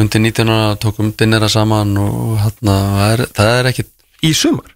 undir 0.00 0.20
19 0.24 0.50
ára, 0.50 0.76
tókum 0.82 1.12
dinnera 1.18 1.48
saman 1.52 1.92
og 2.02 2.38
hérna, 2.42 2.76
það 2.98 3.12
er, 3.16 3.26
það 3.36 3.58
er 3.60 3.68
ekkit 3.72 3.90
Í 4.24 4.30
sumar? 4.36 4.70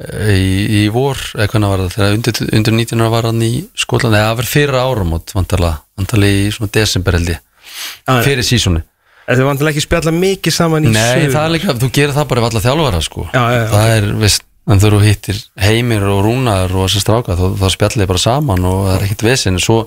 í, 0.00 0.44
í 0.80 0.82
vor, 0.92 1.18
eða 1.36 1.48
hvernig 1.52 1.70
var 1.72 1.80
það 1.82 1.94
þegar 1.96 2.14
undir, 2.16 2.38
undir 2.56 2.76
19 2.78 3.02
ára 3.04 3.12
var 3.12 3.26
hann 3.28 3.42
í 3.44 3.50
Skotlandi 3.76 4.16
eða 4.16 4.30
það 4.30 4.38
var 4.40 4.48
fyrir 4.48 4.78
áramót, 4.80 5.34
vantarlega 5.36 5.80
vantarlega 6.00 6.38
í 6.46 6.52
svona 6.56 6.72
desember 6.76 7.18
held 7.18 7.32
ég 7.34 7.40
já. 7.40 8.14
fyrir 8.24 8.46
sísoni 8.46 8.84
Er 9.30 9.36
þið 9.38 9.46
vantilega 9.46 9.76
ekki 9.76 9.84
spjalla 9.84 10.12
mikið 10.16 10.54
saman 10.56 10.86
í 10.88 10.92
Nei, 10.94 11.00
sumar? 11.02 11.34
það 11.34 11.42
er 11.44 11.52
líka, 11.54 11.74
þú 11.82 11.90
gerir 11.98 12.14
það 12.16 12.30
bara 12.30 12.40
ef 12.42 12.46
alla 12.48 12.62
þjálfara 12.64 13.02
sko 13.04 13.26
Já, 13.28 13.42
já. 13.54 13.60
Það 13.74 13.92
er, 13.98 14.08
veist, 14.24 14.46
en 14.70 14.80
þú 14.82 15.02
hittir 15.04 15.42
heimir 15.66 16.06
og 16.10 16.22
rúnar 16.26 16.72
og 16.72 16.86
þessi 16.88 17.02
stráka 17.04 17.36
þá, 17.38 17.44
spjallið 17.76 18.08
bara 18.10 18.22
saman 18.24 18.66
og 18.70 18.80
það 18.88 18.96
er 18.96 19.04
ekkert 19.08 19.26
vesinn 19.28 19.60
svo, 19.62 19.78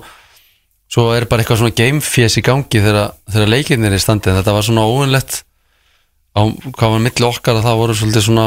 svo 0.94 1.08
er 1.14 1.26
bara 1.30 1.42
eitthvað 1.42 1.64
svona 1.64 1.74
gamefés 1.74 2.38
í 2.38 2.44
gangi 2.46 2.82
þegar, 2.84 3.48
leikirnir 3.50 3.90
er 3.90 3.98
í 3.98 4.02
standi. 4.02 4.34
Þetta 4.34 4.54
var 4.54 4.66
svona 4.66 4.86
óvinnlegt 4.86 5.40
á 6.34 6.42
hvað 6.46 6.94
var 6.94 7.02
milli 7.02 7.26
okkar 7.26 7.58
að 7.58 7.66
það 7.66 7.80
voru 7.80 7.96
svolítið 7.98 8.26
svona 8.28 8.46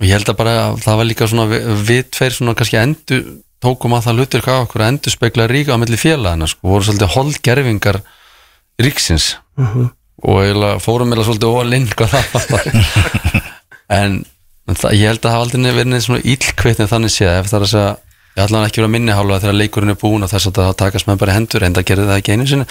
ég 0.00 0.14
held 0.14 0.32
að 0.32 0.38
bara 0.38 0.56
að 0.64 0.82
það 0.84 0.98
var 1.00 1.08
líka 1.08 1.28
svona 1.30 1.46
við, 1.50 2.02
tveir 2.14 2.36
svona 2.36 2.56
kannski 2.58 2.80
endur 2.80 3.24
tókum 3.60 3.94
að 3.96 4.06
það 4.06 4.20
hlutur 4.22 4.44
hvað 4.46 4.64
okkur 4.64 4.84
að 4.84 4.92
endur 4.94 5.14
spekla 5.14 5.46
ríka 5.50 5.76
á 5.76 5.80
milli 5.82 5.98
félagana 6.00 6.48
sko, 6.48 6.64
voru 6.70 6.86
svolítið 6.86 7.14
holdgerfingar 7.16 8.00
ríksins. 8.80 9.34
Og 10.20 10.42
eiginlega 10.42 10.80
fórum 10.84 11.12
eða 11.14 11.26
svolítið 11.28 11.58
ólinn 11.60 11.88
hvað 11.94 12.16
það 12.16 12.52
var. 12.54 12.70
En, 13.90 14.20
það, 14.70 14.92
ég 14.94 15.08
held 15.10 15.18
að 15.18 15.24
það 15.24 15.32
hafa 15.34 15.44
aldrei 15.48 15.72
verið 15.74 16.02
svona 16.04 16.20
íllkvitt 16.30 16.78
en 16.78 16.90
þannig 16.92 17.10
séð 17.10 17.30
ef 17.40 17.48
það 17.50 17.56
er 17.56 17.64
að 17.64 17.70
segja 17.72 17.88
ég 18.36 18.42
ætla 18.44 18.60
hann 18.60 18.68
ekki 18.68 18.80
verið 18.80 18.88
að 18.88 18.94
minni 18.94 19.14
hálfa 19.16 19.40
þegar 19.42 19.56
leikurinn 19.58 19.94
er 19.94 20.00
búinn 20.00 20.26
og 20.26 20.30
þess 20.30 20.50
að 20.50 20.58
það 20.60 20.74
takast 20.82 21.08
með 21.08 21.22
bara 21.22 21.36
hendur 21.36 21.64
en 21.66 21.76
það 21.76 21.86
gerði 21.90 22.10
það 22.10 22.20
ekki 22.20 22.34
einu 22.36 22.46
sinni. 22.50 22.66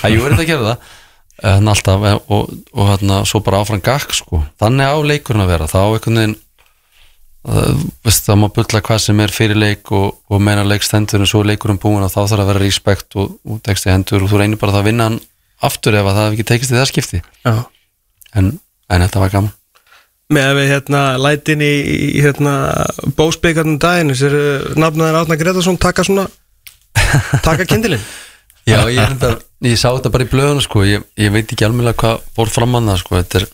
Að 0.00 0.14
jú 0.14 0.22
er 0.22 0.34
þetta 0.34 0.44
að 0.44 0.50
gera 0.50 0.70
það. 0.70 0.94
En 1.50 1.68
alltaf 1.72 2.06
eh, 2.08 2.16
og, 2.32 2.54
og 2.72 2.88
hérna 2.92 3.20
svo 3.28 3.40
bara 3.44 3.60
áfram 3.60 3.82
gakk 3.84 4.14
sko. 4.16 4.40
Þannig 4.62 4.94
á 4.94 4.96
leikurinn 5.10 5.44
að 5.44 5.52
vera. 5.52 5.68
Þá 5.70 5.78
einhvern 5.82 6.20
veginn 6.20 6.36
uh, 7.50 7.82
veist, 8.06 8.24
það 8.28 8.40
má 8.40 8.48
bulla 8.56 8.82
hvað 8.88 9.02
sem 9.04 9.22
er 9.24 9.34
fyrir 9.34 9.60
leik 9.60 9.92
og, 9.94 10.20
og 10.30 10.44
meina 10.46 10.64
leikstendur 10.66 11.24
en 11.24 11.30
svo 11.30 11.42
er 11.44 11.52
leikurinn 11.52 11.80
búinn 11.82 12.06
og 12.06 12.12
þá 12.14 12.22
þarf 12.22 12.44
að 12.44 12.52
vera 12.52 12.64
respekt 12.64 13.18
og, 13.20 13.36
og 13.44 13.60
tekst 13.66 13.88
í 13.88 13.92
hendur 13.92 14.24
og 14.24 14.32
þú 14.32 14.40
reynir 14.40 14.62
bara 14.62 14.78
að 14.80 14.88
vinna 14.88 15.10
hann 15.10 15.20
aftur 15.64 15.96
ef 15.98 16.06
að 16.06 16.16
það 16.16 16.30
hef 16.30 16.38
ekki 16.38 16.48
tekist 16.52 16.72
í 16.72 16.78
það 16.78 16.90
skipti. 16.92 17.22
Já. 17.44 17.54
En, 18.34 18.56
en 18.88 19.06
þetta 19.06 19.22
var 19.22 19.36
gaman 19.36 19.52
með 20.32 20.46
að 20.48 20.58
við 20.58 20.70
hérna 20.72 21.02
lætin 21.20 21.64
í, 21.64 21.72
í 22.16 22.22
hérna 22.24 22.54
bósbyggarnum 23.18 23.80
daginn 23.82 24.12
þessir 24.14 24.36
nafnaðir 24.80 25.20
Átna 25.20 25.38
Gretarsson 25.40 25.80
taka 25.80 26.06
svona 26.06 26.28
taka 27.44 27.66
kindilinn 27.68 28.04
Já, 28.64 28.78
ég, 28.88 28.96
enda, 28.96 29.34
ég 29.60 29.76
sá 29.76 29.90
þetta 29.90 30.08
bara 30.14 30.24
í 30.24 30.30
blöðuna 30.30 30.62
sko, 30.64 30.86
ég, 30.88 31.02
ég 31.20 31.32
veit 31.34 31.44
ekki 31.44 31.66
alveg 31.66 31.98
hvað 32.00 32.22
fór 32.32 32.48
fram 32.48 32.78
að 32.78 32.88
það 32.88 33.00
sko, 33.02 33.18
þetta 33.18 33.40
er 33.42 33.46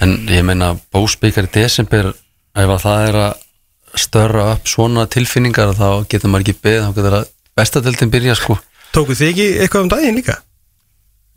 en 0.00 0.14
ég 0.32 0.46
meina 0.48 0.70
bósbyggar 0.94 1.50
í 1.50 1.52
desember 1.58 2.08
ef 2.10 2.72
að 2.72 2.82
það 2.86 3.08
er 3.10 3.18
að 3.26 4.00
störa 4.00 4.46
upp 4.54 4.70
svona 4.70 5.04
tilfinningar 5.10 5.74
þá 5.76 6.06
getur 6.08 6.32
maður 6.32 6.46
ekki 6.46 6.62
beðið, 6.64 6.86
þá 6.86 6.96
getur 6.96 7.16
að 7.18 7.26
bestadeldin 7.60 8.12
byrja 8.12 8.36
sko. 8.38 8.56
tóku 8.94 9.16
þið 9.18 9.32
ekki 9.32 9.48
eitthvað 9.64 9.84
um 9.84 9.92
daginn 9.92 10.16
líka? 10.16 10.38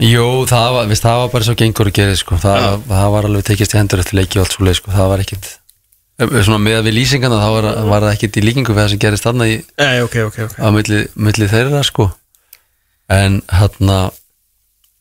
Jú, 0.03 0.23
það 0.49 0.69
var, 0.75 0.87
viðst, 0.91 1.05
það 1.05 1.19
var 1.21 1.29
bara 1.33 1.47
svo 1.47 1.53
gengur 1.59 1.89
að 1.89 1.97
gera 1.99 2.15
sko. 2.19 2.37
það, 2.43 2.65
það 2.89 3.11
var 3.13 3.27
alveg 3.29 3.45
tekist 3.47 3.75
í 3.75 3.77
hendur 3.79 4.01
eftir 4.03 4.19
leiki 4.19 4.39
og 4.39 4.45
allt 4.45 4.57
svo 4.57 4.65
leið, 4.67 4.79
sko. 4.81 4.95
það 4.95 5.11
var 5.13 5.23
ekkit 5.23 5.51
svona 6.23 6.59
með 6.61 6.79
að 6.79 6.89
við 6.89 6.97
lýsingana 6.97 7.39
þá 7.41 7.47
var, 7.55 7.67
var 7.89 8.03
það 8.05 8.17
ekkit 8.17 8.37
í 8.37 8.43
líkingu 8.43 8.73
við 8.73 8.81
það 8.83 8.91
sem 8.93 9.01
gerist 9.05 9.27
þarna 9.27 9.47
í, 9.49 9.55
Nei, 9.79 10.01
ok, 10.03 10.17
ok, 10.27 10.41
ok. 10.47 10.57
á 10.59 10.67
milli, 10.75 10.99
milli 11.15 11.47
þeirra 11.51 11.81
sko. 11.87 12.09
En 13.11 13.39
hérna 13.51 13.97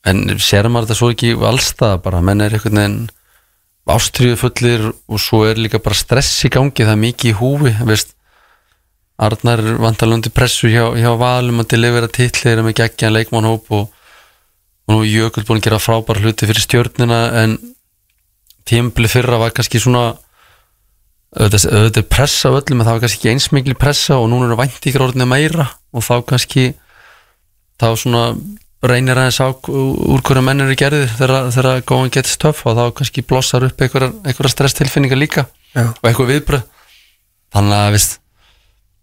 en 0.08 0.22
sér 0.42 0.66
maður 0.70 0.88
þetta 0.88 0.98
svo 0.98 1.10
ekki 1.12 1.34
allstað 1.50 1.98
bara, 2.06 2.22
menn 2.24 2.42
er 2.42 2.56
einhvern 2.56 2.80
veginn 2.80 3.02
ástriðu 3.92 4.38
fullir 4.38 4.88
og 4.90 5.20
svo 5.22 5.42
er 5.48 5.58
líka 5.58 5.80
bara 5.82 5.98
stress 5.98 6.44
í 6.46 6.50
gangi, 6.52 6.84
það 6.84 6.94
er 6.94 7.02
mikið 7.02 7.32
í 7.32 7.38
húfi 7.38 7.72
veist. 7.86 8.14
Arnar 9.22 9.60
er 9.62 9.78
vantalundi 9.78 10.32
pressu 10.34 10.70
hjá, 10.72 10.88
hjá 10.98 11.10
Valum 11.20 11.62
að 11.62 11.74
delivera 11.74 12.08
titlir 12.10 12.62
með 12.64 12.78
geggjan 12.80 13.14
leikmannhóp 13.14 13.68
og, 13.76 13.90
og 14.86 14.94
nú 14.94 15.02
er 15.02 15.10
Jökull 15.10 15.46
búin 15.46 15.62
að 15.62 15.68
gera 15.68 15.82
frábæra 15.82 16.24
hluti 16.24 16.48
fyrir 16.48 16.64
stjörnina 16.64 17.20
en 17.42 17.56
tímpli 18.68 19.10
fyrra 19.10 19.38
var 19.42 19.54
kannski 19.54 19.80
svona 19.82 20.12
auðvitað 21.32 22.00
er 22.02 22.08
pressa 22.10 22.50
öllum 22.52 22.82
en 22.82 22.86
það 22.86 22.96
var 22.96 23.04
kannski 23.04 23.20
ekki 23.20 23.32
eins 23.32 23.52
mikil 23.54 23.76
pressa 23.78 24.18
og 24.20 24.28
núna 24.30 24.50
eru 24.50 24.58
væntíkar 24.60 25.06
orðinu 25.06 25.28
meira 25.30 25.68
og 25.92 26.04
þá 26.04 26.14
kannski 26.28 26.66
þá 27.80 27.88
svona 27.96 28.24
reynir 28.82 29.18
aðeins 29.18 29.38
á 29.40 29.48
úr 29.48 30.22
hverju 30.26 30.42
menn 30.44 30.64
eru 30.64 30.76
gerðir 30.76 31.12
þegar, 31.16 31.84
going 31.86 32.12
gets 32.12 32.36
tough 32.36 32.66
og 32.66 32.76
þá 32.76 32.84
kannski 32.98 33.24
blossar 33.24 33.64
upp 33.68 33.80
einhverjar 33.80 34.52
stresstilfinningar 34.52 35.20
líka 35.20 35.46
Já. 35.72 35.88
og 35.94 36.08
einhver 36.08 36.28
viðbröð 36.28 36.66
þannig 37.54 37.78
að 37.78 37.94
veist, 37.96 38.18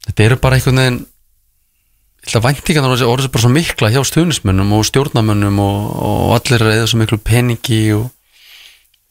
þetta 0.06 0.26
eru 0.26 0.40
bara 0.44 0.60
einhvern 0.60 0.82
veginn 0.84 1.00
væntíkan 2.28 2.86
orðið 2.86 3.28
er 3.28 3.32
bara 3.34 3.44
svo 3.44 3.52
mikla 3.54 3.92
hjá 3.94 4.02
stuðnismönnum 4.06 4.74
og 4.78 4.88
stjórnamönnum 4.88 5.60
og, 5.64 5.78
og 6.10 6.34
allir 6.38 6.66
er 6.66 6.74
eða 6.78 6.90
svo 6.92 7.00
miklu 7.02 7.20
peningi 7.24 7.84
og, 7.96 8.10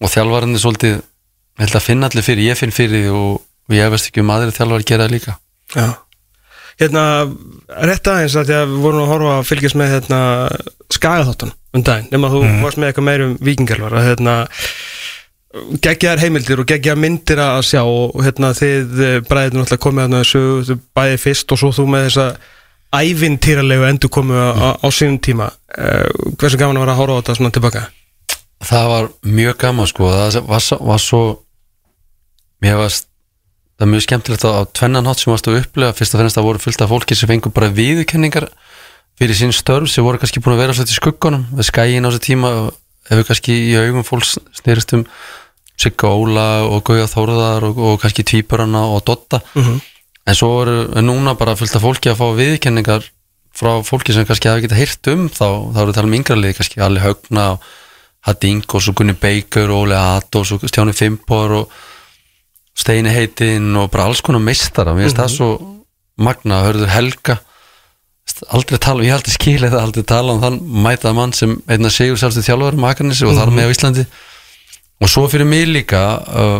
og 0.03 0.13
þjálfarinn 0.13 0.55
er 0.55 0.63
svolítið 0.63 0.99
ég 0.99 1.65
held 1.65 1.79
að 1.79 1.87
finna 1.87 2.11
allir 2.11 2.27
fyrir, 2.27 2.51
ég 2.53 2.59
finn 2.59 2.75
fyrir 2.75 3.09
því 3.09 3.15
og, 3.17 3.41
og 3.43 3.75
ég 3.75 3.91
veist 3.91 4.11
ekki 4.11 4.23
um 4.23 4.35
aðri 4.35 4.55
þjálfar 4.55 4.85
að 4.85 4.91
gera 4.93 5.09
það 5.09 5.17
líka. 5.17 5.39
Já. 5.75 5.89
Hérna, 6.79 7.05
rétt 7.89 8.07
aðeins 8.07 8.37
að 8.39 8.53
við 8.53 8.77
vorum 8.85 9.03
að 9.03 9.11
horfa 9.11 9.33
að 9.41 9.49
fylgjast 9.49 9.79
með 9.81 9.95
hérna 9.97 10.21
skagaþáttan 10.95 11.51
um 11.75 11.85
daginn 11.85 12.13
nema 12.13 12.31
þú 12.31 12.43
varst 12.63 12.79
með 12.79 12.93
eitthvað 12.93 13.07
meir 13.09 13.25
um 13.25 13.33
vikingarvar 13.49 13.97
að 13.99 14.07
hérna 14.07 14.37
geggjaðar 15.83 16.23
heimildir 16.23 16.63
og 16.63 16.69
geggjaðar 16.71 17.01
myndir 17.03 17.43
að 17.43 17.65
sjá 17.67 17.81
og 17.83 18.23
hérna 18.23 18.53
þið 18.55 18.95
bræðið 19.27 19.59
náttúrulega 19.59 19.83
komið 19.83 20.07
að 20.07 20.17
þessu 20.21 20.79
bæði 20.95 21.19
fyrst 21.25 21.55
og 21.55 21.61
svo 21.63 21.73
þú 21.75 21.89
með 21.91 22.07
þessa 22.07 22.29
ævintýralegu 22.95 23.85
endur 23.89 24.13
komu 24.13 24.35
á, 24.35 24.79
á, 24.81 24.87
sínum 24.95 25.19
tíma. 25.21 25.51
Uh, 25.75 26.35
hversu 26.41 26.61
gaman 26.61 26.81
var 26.81 26.95
að 26.95 27.01
horfa 27.03 27.19
á 27.19 27.21
þetta 27.21 27.39
svona 27.39 27.55
tilbaka? 27.55 27.85
Það 28.65 28.89
var 28.93 29.11
mjög 29.23 29.61
gaman 29.61 29.91
sko. 29.91 30.09
Það 30.11 30.41
var, 30.49 30.65
var 30.89 31.03
svo 31.03 31.23
mér 32.65 32.81
varst 32.81 33.07
það 33.79 33.87
er 33.87 33.91
mjög 33.93 34.05
skemmtilegt 34.07 34.47
á, 34.47 34.51
á 34.59 34.63
tvennan 34.75 35.07
hátt 35.07 35.23
sem 35.23 35.31
varst 35.31 35.49
að 35.49 35.61
upplega 35.61 35.95
fyrst 35.95 36.17
og 36.17 36.23
fremst 36.23 36.39
að 36.41 36.47
voru 36.49 36.63
fullt 36.63 36.83
af 36.83 36.91
fólki 36.91 37.19
sem 37.19 37.31
fengur 37.31 37.55
bara 37.55 37.71
viðurkenningar 37.71 38.49
fyrir 39.19 39.39
sín 39.39 39.55
störf 39.55 39.91
sem 39.93 40.07
voru 40.07 40.19
kannski 40.19 40.43
búin 40.43 40.57
að 40.57 40.65
vera 40.65 40.75
svolítið 40.75 40.97
í 40.97 40.99
skuggunum 40.99 41.45
við 41.55 41.69
skæin 41.71 42.07
á 42.07 42.11
þessu 42.11 42.25
tíma 42.27 42.51
hefur 43.11 43.29
kannski 43.31 43.55
í 43.69 43.77
augum 43.79 44.07
fólks 44.07 44.35
snýrist 44.59 44.97
um 44.99 45.07
Sigga 45.79 46.11
Óla 46.11 46.49
og 46.67 46.83
Gauja 46.89 47.07
Þórðar 47.07 47.69
og, 47.69 47.79
og 47.79 48.01
kannski 48.03 48.27
Tvíburana 48.27 48.83
og 48.91 49.05
Dotta 49.07 49.39
en 50.29 50.37
svo 50.37 50.51
eru 50.63 50.79
er 50.93 51.05
núna 51.05 51.35
bara 51.39 51.57
fullt 51.57 51.77
af 51.79 51.85
fólki 51.85 52.13
að 52.13 52.21
fá 52.21 52.27
viðurkenningar 52.37 53.07
frá 53.59 53.79
fólki 53.87 54.15
sem 54.15 54.27
kannski 54.29 54.51
hafa 54.51 54.63
getað 54.65 54.83
heyrt 54.83 55.13
um 55.13 55.27
þá, 55.33 55.49
þá 55.75 55.81
eru 55.83 55.95
það 55.97 56.09
um 56.09 56.17
yngra 56.19 56.39
liði 56.39 56.59
kannski 56.59 56.83
Ali 56.85 57.03
Högna 57.03 57.53
og 57.57 57.69
Hadding 58.27 58.65
og 58.67 58.83
svo 58.83 58.95
Gunni 58.97 59.15
Baker 59.19 59.71
og 59.73 59.87
Óli 59.87 59.97
Atós 59.97 60.53
og 60.55 60.65
Stjáni 60.69 60.95
Fimpor 60.97 61.55
og 61.63 61.75
Steini 62.79 63.11
Heitin 63.15 63.75
og 63.79 63.91
bara 63.91 64.07
alls 64.07 64.23
konar 64.23 64.43
meistara. 64.43 64.95
Mér 64.95 65.09
finnst 65.09 65.19
það 65.19 65.35
svo 65.35 65.51
magna 66.21 66.63
hörður 66.67 66.93
Helga. 66.93 67.39
Aldrei 68.55 68.79
tala, 68.79 69.03
ég 69.07 69.17
aldrei 69.17 69.35
skilið 69.35 69.73
það 69.75 69.85
aldrei 69.87 70.07
tala 70.07 70.35
um 70.35 70.43
þann 70.43 70.59
mætaða 70.85 71.15
mann 71.17 71.35
sem 71.35 71.57
einna 71.67 71.91
sigur 71.91 72.21
sjálfstu 72.21 72.45
þjálfur 72.47 72.79
Akarnesi 72.91 73.27
og 73.27 73.39
þar 73.39 73.55
með 73.55 73.71
á 73.71 73.75
Íslandi. 73.75 74.05
Og 75.03 75.11
svo 75.11 75.25
fyrir 75.31 75.49
mig 75.49 75.67
líka 75.71 76.03
uh, 76.19 76.59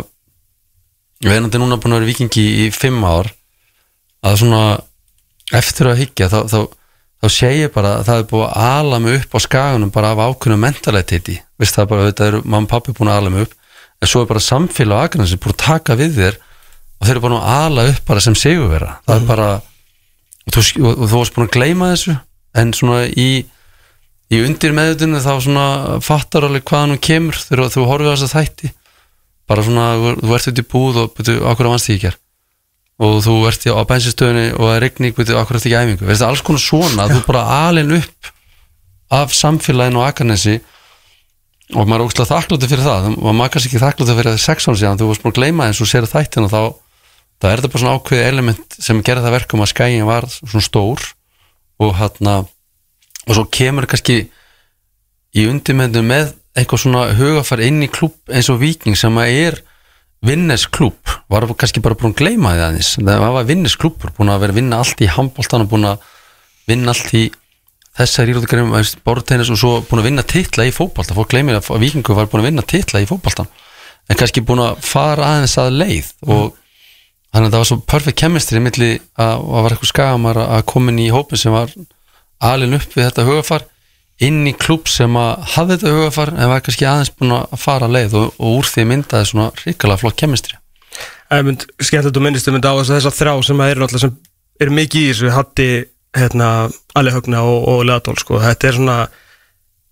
ég 1.23 1.31
veinandi 1.31 1.59
núna 1.61 1.77
búin 1.79 1.95
að 1.95 2.01
vera 2.01 2.09
vikingi 2.09 2.45
í 2.65 2.69
fimm 2.75 3.03
ár 3.05 3.29
að 4.25 4.39
svona 4.41 4.63
eftir 5.55 5.89
að 5.89 6.01
hyggja 6.03 6.29
þá, 6.31 6.39
þá, 6.51 6.59
þá 7.23 7.27
sé 7.33 7.53
ég 7.55 7.71
bara 7.73 7.99
að 7.99 8.09
það 8.09 8.21
er 8.21 8.27
búið 8.31 8.45
að 8.49 8.73
ala 8.79 8.99
mig 9.03 9.21
upp 9.21 9.37
á 9.37 9.39
skagunum 9.45 9.93
bara 9.93 10.11
af 10.13 10.21
ákveðnum 10.25 10.65
mentaliteti 10.67 11.39
veist 11.59 11.75
það 11.75 11.85
er 11.85 11.89
bara, 11.93 12.09
þetta 12.11 12.27
er 12.27 12.37
mamma 12.43 12.67
og 12.67 12.73
pappi 12.73 12.95
búin 12.95 13.11
að 13.11 13.21
ala 13.21 13.33
mig 13.33 13.47
upp 13.47 13.55
en 13.99 14.11
svo 14.11 14.23
er 14.23 14.29
bara 14.29 14.43
samfélag 14.43 15.01
á 15.01 15.05
Akarnesi 15.07 15.39
búin 15.39 15.55
að 15.55 15.63
taka 15.65 15.97
við 15.99 16.15
þér 16.19 16.39
og 16.99 17.07
þeir 17.07 17.15
eru 17.15 17.23
bara 17.25 17.39
að 17.39 17.63
ala 17.65 17.85
upp 17.91 18.01
bara 18.07 18.23
sem 18.23 18.35
sigurvera. 18.35 18.97
Það 19.07 19.15
er 19.15 19.27
bara 19.27 19.49
og 19.59 20.55
þú, 20.55 20.63
og, 20.83 20.89
og 20.91 21.05
þú 21.05 21.15
varst 21.15 21.35
búin 21.35 21.47
að 21.47 21.55
gleyma 21.55 21.91
þessu 21.93 22.15
en 22.59 22.73
svona 22.75 23.01
í 23.07 23.29
í 24.29 24.39
undir 24.45 24.75
meðutunni 24.77 25.21
þá 25.23 25.31
svona 25.41 25.67
fattar 26.05 26.45
alveg 26.45 26.67
hvaðan 26.69 26.95
hún 26.95 27.03
kemur 27.03 27.39
þegar 27.39 27.71
þú 27.73 27.85
horfið 27.89 28.11
á 28.11 28.13
þess 28.13 28.27
að 28.27 28.33
þætti. 28.35 28.71
Bara 29.49 29.65
svona, 29.65 29.85
þú 30.19 30.35
ert 30.37 30.49
út 30.51 30.61
í 30.61 30.67
búð 30.69 30.99
og 31.01 31.13
betur, 31.17 31.39
okkur 31.49 31.69
að 31.69 31.73
vannst 31.73 31.89
því 31.89 31.95
ekki 31.97 32.11
er 32.11 32.19
og 32.99 33.21
þú 33.23 33.35
ert 33.47 33.63
á 33.71 33.83
bensinstöðunni 33.87 34.49
og 34.57 34.65
það 34.65 34.75
er 34.75 34.83
regning 34.83 35.15
betur, 35.15 35.39
okkur 35.39 35.59
eftir 35.59 35.71
ekki 35.71 35.85
æfingu, 35.85 36.09
veist 36.09 36.25
alls 36.25 36.43
konar 36.43 36.63
svona 36.63 37.07
þú 37.11 37.21
bara 37.27 37.45
alin 37.69 37.95
upp 37.99 38.33
af 39.09 39.33
samfélaginu 39.33 40.01
og 40.01 40.09
Akarnesi 40.09 40.59
og 41.77 41.85
maður 41.85 42.01
er 42.01 42.05
ógslag 42.09 42.29
þakkláttur 42.29 42.69
fyrir 42.71 42.85
það. 42.85 43.07
Og 43.21 43.33
maður 43.37 43.55
kannski 43.55 43.69
ekki 43.69 43.81
þakkláttur 43.83 44.17
fyrir 44.17 44.33
það 44.33 44.43
sex 44.43 44.67
ára 44.67 44.79
síðan 44.81 44.99
þú 44.99 45.09
varst 45.09 45.23
búin 45.23 45.33
að 45.33 45.39
gleyma 45.39 45.67
eins 45.69 45.81
og 45.81 45.89
sér 45.89 46.07
þættin 46.09 46.47
og 46.47 46.53
þá 46.53 46.61
þá 47.39 47.47
er 47.47 47.61
þetta 47.61 47.71
bara 47.71 47.83
svona 47.83 47.95
ákveðið 47.97 48.29
element 48.29 48.77
sem 48.83 49.01
gerði 49.05 49.25
það 49.25 49.35
verkum 49.37 49.63
að 49.63 49.71
skæin 49.71 50.07
var 50.09 50.27
svona 50.33 50.65
stór 50.65 51.05
og 51.79 51.93
hann 51.95 52.31
og 53.29 53.35
svo 53.35 53.45
kemur 53.53 53.87
kannski 53.89 54.17
í 55.37 55.45
undirmendu 55.47 56.01
með 56.03 56.33
eitthvað 56.57 56.83
svona 56.83 57.03
hugafar 57.15 57.61
inn 57.63 57.83
í 57.85 57.89
klúb 57.91 58.17
eins 58.33 58.49
og 58.51 58.59
Viking 58.63 58.97
sem 58.97 59.15
að 59.21 59.35
er 59.45 59.59
vinnes 60.25 60.65
klúb, 60.67 60.97
var 61.31 61.47
kannski 61.55 61.81
bara 61.83 61.95
búin 61.95 62.13
að 62.13 62.23
gleyma 62.23 62.55
því 62.55 62.63
aðeins, 62.65 62.93
það 62.99 63.27
var 63.35 63.47
vinnes 63.47 63.75
klúbur 63.79 64.11
búin 64.17 64.31
að 64.33 64.41
vera 64.43 64.55
að 64.55 64.59
vinna 64.59 64.79
allt 64.83 65.03
í 65.03 65.11
handbóltan 65.13 65.63
og 65.63 65.71
búin 65.71 65.87
að 65.87 66.09
vinna 66.67 66.91
allt 66.91 67.13
í 67.15 67.23
þessar 67.99 68.31
íróðugreinum, 68.31 68.75
bortennis 69.05 69.51
og 69.51 69.59
svo 69.59 69.71
búin 69.87 70.03
að 70.03 70.09
vinna 70.09 70.25
titla 70.27 70.67
í 70.67 70.75
fótbolta, 70.75 71.15
fólk 71.15 71.31
gleymir 71.33 71.59
að 71.59 71.71
Vikingur 71.81 72.19
var 72.19 72.29
búin 72.31 72.43
að 72.43 72.49
vinna 72.51 72.67
titla 72.67 73.01
í 73.03 73.07
fótboltan 73.09 73.49
en 74.09 74.17
kannski 74.17 74.43
búin 74.45 74.63
að 74.63 74.79
fara 74.85 75.35
aðeins 75.35 75.55
að 75.61 75.75
leið. 75.77 76.11
Og 76.27 76.55
þannig 77.29 77.49
að 77.49 77.51
það 77.51 77.61
var 77.61 77.69
svo 77.69 77.79
perfect 77.93 78.21
chemistry 78.23 78.61
milli 78.63 78.91
að, 78.97 79.35
að 79.37 79.65
var 79.65 79.75
eitthvað 79.75 79.91
skagamar 79.91 80.41
að 80.45 80.63
komin 80.71 81.01
í 81.01 81.09
hópin 81.13 81.41
sem 81.41 81.53
var 81.53 81.73
alin 82.49 82.77
upp 82.79 82.95
við 82.95 83.05
þetta 83.05 83.27
hugafar 83.27 83.67
inn 84.25 84.47
í 84.49 84.53
klúb 84.57 84.89
sem 84.91 85.15
að 85.19 85.45
hafði 85.55 85.77
þetta 85.77 85.93
hugafar 85.95 86.31
en 86.35 86.51
var 86.51 86.63
kannski 86.65 86.87
aðeins 86.87 87.13
búin 87.15 87.35
að 87.37 87.53
fara 87.61 87.87
leið 87.91 88.17
og, 88.19 88.33
og 88.35 88.57
úr 88.59 88.67
því 88.67 88.87
myndaði 88.89 89.29
svona 89.31 89.51
ríkala 89.63 89.99
flott 89.99 90.19
chemistry 90.19 90.59
Það 91.29 91.37
er 91.37 91.45
mynd 91.45 91.63
skemmt 91.85 92.09
að 92.09 92.15
þú 92.17 92.25
minnist 92.25 92.49
um 92.49 92.57
þetta 92.57 92.73
á 92.73 92.77
þess 92.79 92.89
að 92.89 92.97
þessa 92.97 93.15
þrjá 93.19 93.33
sem 93.47 93.63
að 93.63 93.71
eru 93.71 93.85
alltaf 93.85 94.03
sem 94.03 94.13
eru 94.59 94.75
mikið 94.75 95.01
í 95.01 95.09
þessu 95.11 95.33
Hatti, 95.35 95.67
hérna, 96.17 96.47
Ali 96.97 97.13
Högna 97.13 97.43
og, 97.45 97.67
og 97.69 97.83
Leadól 97.87 98.17
sko. 98.19 98.39
þetta 98.43 98.69
er 98.69 98.79
svona 98.79 98.97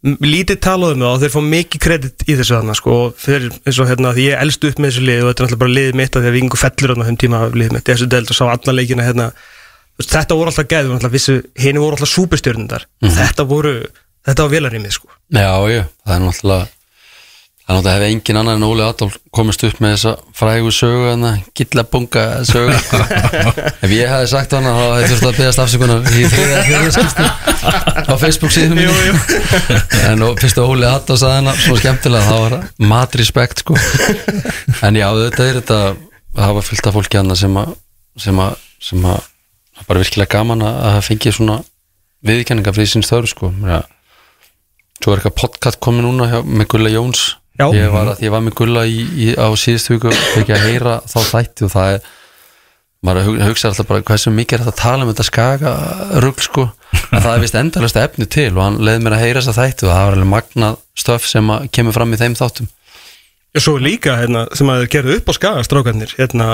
lítið 0.07 0.59
talað 0.61 0.95
um 0.95 1.03
það 1.03 1.13
og 1.13 1.21
þeir 1.21 1.33
fá 1.33 1.39
mikið 1.51 1.83
kredit 1.83 2.25
í 2.27 2.35
þessu 2.37 2.55
þarna 2.55 2.75
sko. 2.77 2.97
þeir 3.21 3.47
eins 3.53 3.79
og 3.81 3.89
hérna 3.89 4.13
því 4.15 4.25
ég 4.27 4.41
elst 4.43 4.67
upp 4.67 4.81
með 4.81 4.91
þessu 4.91 5.05
lið 5.07 5.21
og 5.21 5.29
þetta 5.29 5.43
er 5.43 5.47
alltaf 5.47 5.61
bara 5.63 5.75
liðið 5.77 5.99
mitt 6.01 6.17
að 6.17 6.25
því 6.25 6.31
að 6.31 6.35
vikingu 6.37 6.59
fellur 6.61 6.93
þarna 6.93 7.07
þeim 7.07 7.19
tíma 7.23 7.43
liðið 7.53 7.77
mitt. 7.77 7.85
Þessu 7.87 8.09
deild 8.11 8.33
og 8.33 8.37
sá 8.37 8.43
alla 8.47 8.75
leikina 8.77 9.07
hérna. 9.07 9.29
Þetta 9.97 10.37
voru 10.37 10.51
alltaf 10.51 10.69
gæður 10.69 10.97
alltaf 10.97 11.13
vissu, 11.13 11.37
henni 11.57 11.81
voru 11.81 11.97
alltaf 11.97 12.11
súpustjörnundar 12.11 12.85
þetta 13.01 13.47
voru, 13.49 13.73
þetta 14.27 14.43
var 14.43 14.55
velarýmið 14.57 14.97
sko. 14.97 15.13
Já, 15.31 15.51
já, 15.71 15.85
það 16.03 16.17
er 16.17 16.25
náttúrulega 16.25 16.65
það 17.67 17.75
er 17.75 17.75
náttúrulega 17.75 17.95
hefði 17.97 18.09
engin 18.13 18.37
annar 18.39 18.57
en 18.57 18.63
Óli 18.63 18.83
Adolf 18.85 19.15
komist 19.35 19.63
upp 19.67 19.79
með 19.83 19.93
þessa 19.97 20.11
frægu 20.39 20.69
sögu 20.71 21.09
hana, 21.09 21.31
gillabunga 21.57 22.23
sögu. 22.47 22.75
Ef 23.83 23.91
ég 23.91 24.07
hefði 24.07 24.29
sagt 24.31 24.55
hana 24.55 24.71
þá 24.71 24.83
hefði 24.85 25.09
þurft 25.11 25.27
að 25.27 25.39
beðast 25.41 25.63
afsökunar 25.63 26.07
í 26.07 26.23
þriða 26.31 26.91
skipti 26.95 27.27
á 28.07 28.13
Facebook 28.21 28.55
síðan 28.55 28.79
minni. 28.79 29.73
en 30.07 30.23
og 30.29 30.39
fyrst 30.39 30.61
að 30.61 30.71
Óli 30.71 30.87
Adolf 30.87 31.19
sagði 31.19 31.41
hana 31.41 31.55
svo 31.59 31.75
skemmtilega 31.81 32.29
þá 32.29 32.37
var 32.45 32.55
það 32.55 32.87
mat 32.93 33.19
respect 33.19 33.65
sko. 33.65 33.75
En 34.87 34.99
já, 34.99 35.07
þetta 35.25 35.49
er 35.49 35.59
þetta 35.59 35.81
það 36.37 36.55
var 36.59 36.67
fyllt 36.69 36.87
af 36.87 36.97
fólki 37.01 37.19
hana 37.19 37.35
sem 37.39 37.59
að 37.59 37.75
sem 38.17 38.39
að, 38.41 38.55
sem 38.81 39.03
að 39.11 39.19
það 39.75 39.91
bara 39.91 40.05
virkilega 40.05 40.33
gaman 40.39 40.63
að 40.65 40.79
að 40.79 40.95
hafa 40.95 41.05
fengið 41.11 41.35
svona 41.35 41.59
viðkenninga 42.25 42.73
fyrir 42.73 42.95
sín 42.95 43.05
störu 43.05 43.27
sko. 43.29 43.51
Já 43.67 43.81
Svo 44.97 45.13
er 45.13 45.19
eitthvað 45.21 45.35
podcast 45.39 45.79
komið 45.83 46.07
núna 46.07 46.27
hjá, 46.31 46.39
með 46.45 46.69
Gulla 46.73 46.91
Jóns. 46.93 47.25
Já. 47.57 47.65
ég 47.73 47.89
var, 47.89 48.11
að, 48.13 48.19
ég 48.21 48.29
var 48.33 48.43
með 48.45 48.53
Gulla 48.59 48.83
í, 48.85 48.97
í, 49.17 49.27
á 49.33 49.47
síðustu 49.57 49.95
viku 49.95 50.11
og 50.11 50.17
fekk 50.35 50.51
ég 50.51 50.57
að 50.59 50.65
heyra 50.69 50.95
þá 51.09 51.17
þætti 51.31 51.65
og 51.65 51.71
það 51.73 51.93
er 51.95 52.09
maður 53.07 53.25
hug- 53.27 53.39
hugsa 53.47 53.69
alltaf 53.71 53.87
bara 53.89 54.03
hversu 54.05 54.33
mikið 54.33 54.57
er 54.57 54.63
þetta 54.65 54.73
að 54.75 54.81
tala 54.83 55.05
um 55.05 55.09
þetta 55.11 55.25
skaga 55.25 55.71
rugl 56.21 56.43
sko. 56.45 56.65
En 57.13 57.23
það 57.23 57.31
er 57.33 57.41
vist 57.45 57.57
endalust 57.57 57.97
efni 58.01 58.27
til 58.29 58.51
og 58.51 58.61
hann 58.61 58.77
leiði 58.85 59.03
mér 59.07 59.15
að 59.17 59.23
heyra 59.25 59.41
þessa 59.41 59.57
þætti 59.57 59.87
og 59.87 59.91
það 59.93 60.03
var 60.05 60.17
alveg 60.17 60.31
magnað 60.35 60.77
stöf 61.01 61.27
sem 61.29 61.49
að 61.55 61.67
kemur 61.77 61.97
fram 61.97 62.13
í 62.13 62.19
þeim 62.21 62.37
þáttum. 62.37 62.69
Já, 63.57 63.59
svo 63.63 63.73
líka 63.81 64.17
hérna, 64.21 64.45
sem 64.57 64.69
að 64.69 64.83
þeir 64.83 64.91
gerðu 64.97 65.17
upp 65.21 65.29
á 65.29 65.33
skaga 65.37 65.65
strákarnir 65.65 66.13
hérna, 66.17 66.47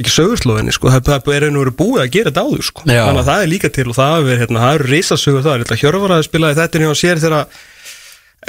ekki 0.00 0.12
sögurslóðinni 0.14 0.74
sko, 0.74 0.90
það 0.94 1.08
það 1.10 1.32
er 1.36 1.46
einu 1.48 1.62
verið 1.64 1.76
búið 1.78 2.02
að 2.04 2.12
gera 2.16 2.30
þetta 2.30 2.44
áður 2.46 2.66
sko. 2.70 2.84
Já. 2.88 3.02
þannig 3.04 3.22
að 3.22 3.30
það 3.30 3.42
er 3.44 3.50
líka 3.52 3.72
til 3.76 3.86
og 3.86 3.96
það, 3.98 4.28
er, 4.32 4.42
hérna, 4.44 4.62
það 4.64 4.78
eru 4.78 4.90
risasögur 4.94 5.44
það, 5.44 5.56
Ég 5.60 5.66
ætla 5.66 5.76
að 5.76 5.82
Hjörvar 5.84 6.14
að 6.16 6.26
spilaði 6.28 6.60
þetta 6.60 6.84
hjá 6.84 6.92
sér 7.00 7.20
þegar 7.20 7.58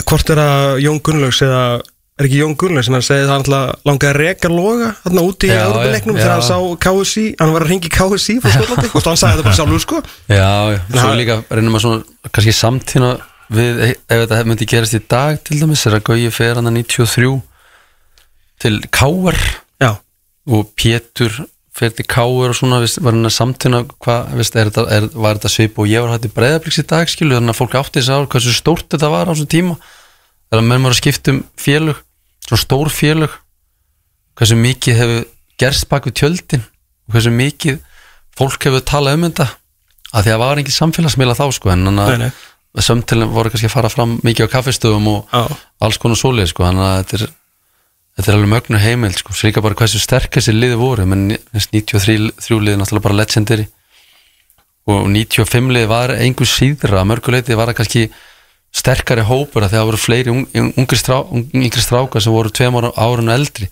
hvort 0.08 0.32
er 0.32 0.42
að 0.46 0.78
Jón 0.86 1.02
Gunnlaugs 1.04 1.42
eða 1.44 1.64
er 2.22 2.28
ekki 2.28 2.40
Jón 2.40 2.56
Gunnlaugs 2.60 2.88
sem 2.88 2.96
hann 2.96 3.06
segið 3.06 3.26
að 3.26 3.34
hann 3.34 3.46
ætla 3.46 3.62
langaði 3.88 4.12
að 4.12 4.20
reka 4.22 4.52
loga 4.52 4.90
þarna 5.02 5.24
úti 5.26 5.50
í 5.50 5.52
já. 5.52 5.64
þegar 5.74 6.34
hann 6.36 6.46
sá 6.46 6.58
KSI, 6.86 7.26
hann 7.40 7.54
var 7.56 7.66
að 7.66 7.72
ringi 7.74 7.92
KSI 7.92 8.38
og 8.40 8.48
hann 8.48 9.20
sagði 9.20 9.32
þetta 9.32 9.48
bara 9.48 9.58
sjálfur 9.58 9.84
sko 9.84 10.02
Já, 10.30 10.52
svo 10.92 11.08
Nei. 11.10 11.20
líka 11.22 11.38
reynum 11.50 11.78
að 11.80 11.86
svona 11.86 12.30
kannski 12.30 12.56
samtína 12.56 13.12
við 13.52 13.82
ef 13.90 13.96
þetta 14.12 14.44
myndi 14.48 14.68
gerast 14.70 14.96
í 14.96 15.02
dag 15.12 15.42
til 15.48 15.60
dæmis 15.60 15.84
er 15.90 15.98
að 15.98 16.06
Gauji 16.12 16.32
fer 16.36 16.60
hann 16.60 16.70
að 16.72 16.78
93 16.84 17.34
til 18.62 18.76
Káar 18.94 19.40
og 20.50 20.72
Pétur 20.78 21.34
fyrir 21.76 21.94
til 21.96 22.08
Káur 22.10 22.52
og 22.52 22.58
svona 22.58 22.82
veist, 22.84 23.00
var 23.00 23.16
hann 23.16 23.28
að 23.28 23.36
samtína 23.36 23.84
hvað, 24.04 24.34
veist, 24.36 24.56
er 24.60 24.70
þetta, 24.70 24.84
er, 24.92 25.08
var 25.16 25.38
þetta 25.40 25.52
svip 25.54 25.80
og 25.80 25.88
ég 25.88 26.04
var 26.04 26.18
hætti 26.18 26.32
breyðabliks 26.36 26.82
í 26.82 26.88
dag 26.90 27.12
skilu 27.12 27.38
þannig 27.38 27.54
að 27.54 27.60
fólk 27.62 27.78
átti 27.80 28.02
þess 28.02 28.12
að 28.12 28.28
hversu 28.34 28.56
stórt 28.58 28.90
þetta 28.92 29.12
var 29.14 29.32
á 29.32 29.34
þessum 29.34 29.52
tíma 29.52 29.78
þegar 30.52 30.68
menn 30.68 30.84
var 30.84 30.96
að 30.96 31.00
skipta 31.00 31.32
um 31.32 31.40
félug 31.56 32.04
svona 32.44 32.64
stór 32.66 32.92
félug 32.92 33.40
hversu 34.36 34.60
mikið 34.60 35.00
hefur 35.00 35.26
gerst 35.64 35.88
bak 35.92 36.10
við 36.10 36.18
tjöldin 36.20 36.68
og 36.68 37.16
hversu 37.16 37.34
mikið 37.40 37.82
fólk 38.38 38.68
hefur 38.68 38.88
talað 38.92 39.20
um 39.20 39.28
þetta 39.30 39.48
að 40.12 40.26
því 40.26 40.34
að 40.36 40.42
var 40.44 40.62
ekki 40.62 40.76
samfélagsmiðla 40.76 41.38
þá 41.40 41.46
sko 41.56 41.72
en 41.72 41.88
þannig 41.88 42.26
að 42.28 42.84
sömtilin 42.84 43.32
voru 43.32 43.52
kannski 43.52 43.70
að 43.70 43.78
fara 43.78 43.92
fram 43.92 44.18
mikið 44.26 44.48
á 44.48 44.54
kaffestöðum 44.58 45.08
og 45.12 45.32
Já. 45.32 45.44
alls 45.88 46.00
konar 46.00 46.20
sólið 46.20 46.52
sko 46.52 46.68
þannig 46.68 46.88
að 46.88 47.00
þetta 47.00 47.18
er 47.18 47.32
þetta 48.18 48.32
er 48.32 48.38
alveg 48.38 48.52
mögnu 48.52 48.82
heimild 48.82 49.20
sko, 49.20 49.36
svo 49.36 49.50
líka 49.50 49.64
bara 49.64 49.78
hversu 49.80 50.02
sterk 50.02 50.34
þessi 50.38 50.56
liði 50.56 50.80
voru, 50.80 51.06
menn 51.10 51.30
93 51.56 52.18
liði 52.18 52.80
náttúrulega 52.80 53.06
bara 53.08 53.20
legendary. 53.22 53.68
Og 54.90 55.06
95 55.14 55.72
liði 55.76 55.90
var 55.92 56.16
einhver 56.16 56.50
síðra. 56.50 57.02
Að 57.02 57.10
mörguleiti 57.12 57.58
var 57.58 57.70
það 57.70 57.80
kannski 57.82 58.08
sterkari 58.76 59.24
hópur 59.28 59.66
að 59.66 59.76
það 59.76 59.88
voru 59.90 60.00
fleiri 60.02 60.34
un, 60.34 60.46
ungri, 60.74 60.98
strá, 61.00 61.22
strákar 61.84 62.24
sem 62.24 62.34
voru 62.34 62.52
tveim 62.52 62.80
árun 62.82 63.34
eldri. 63.34 63.70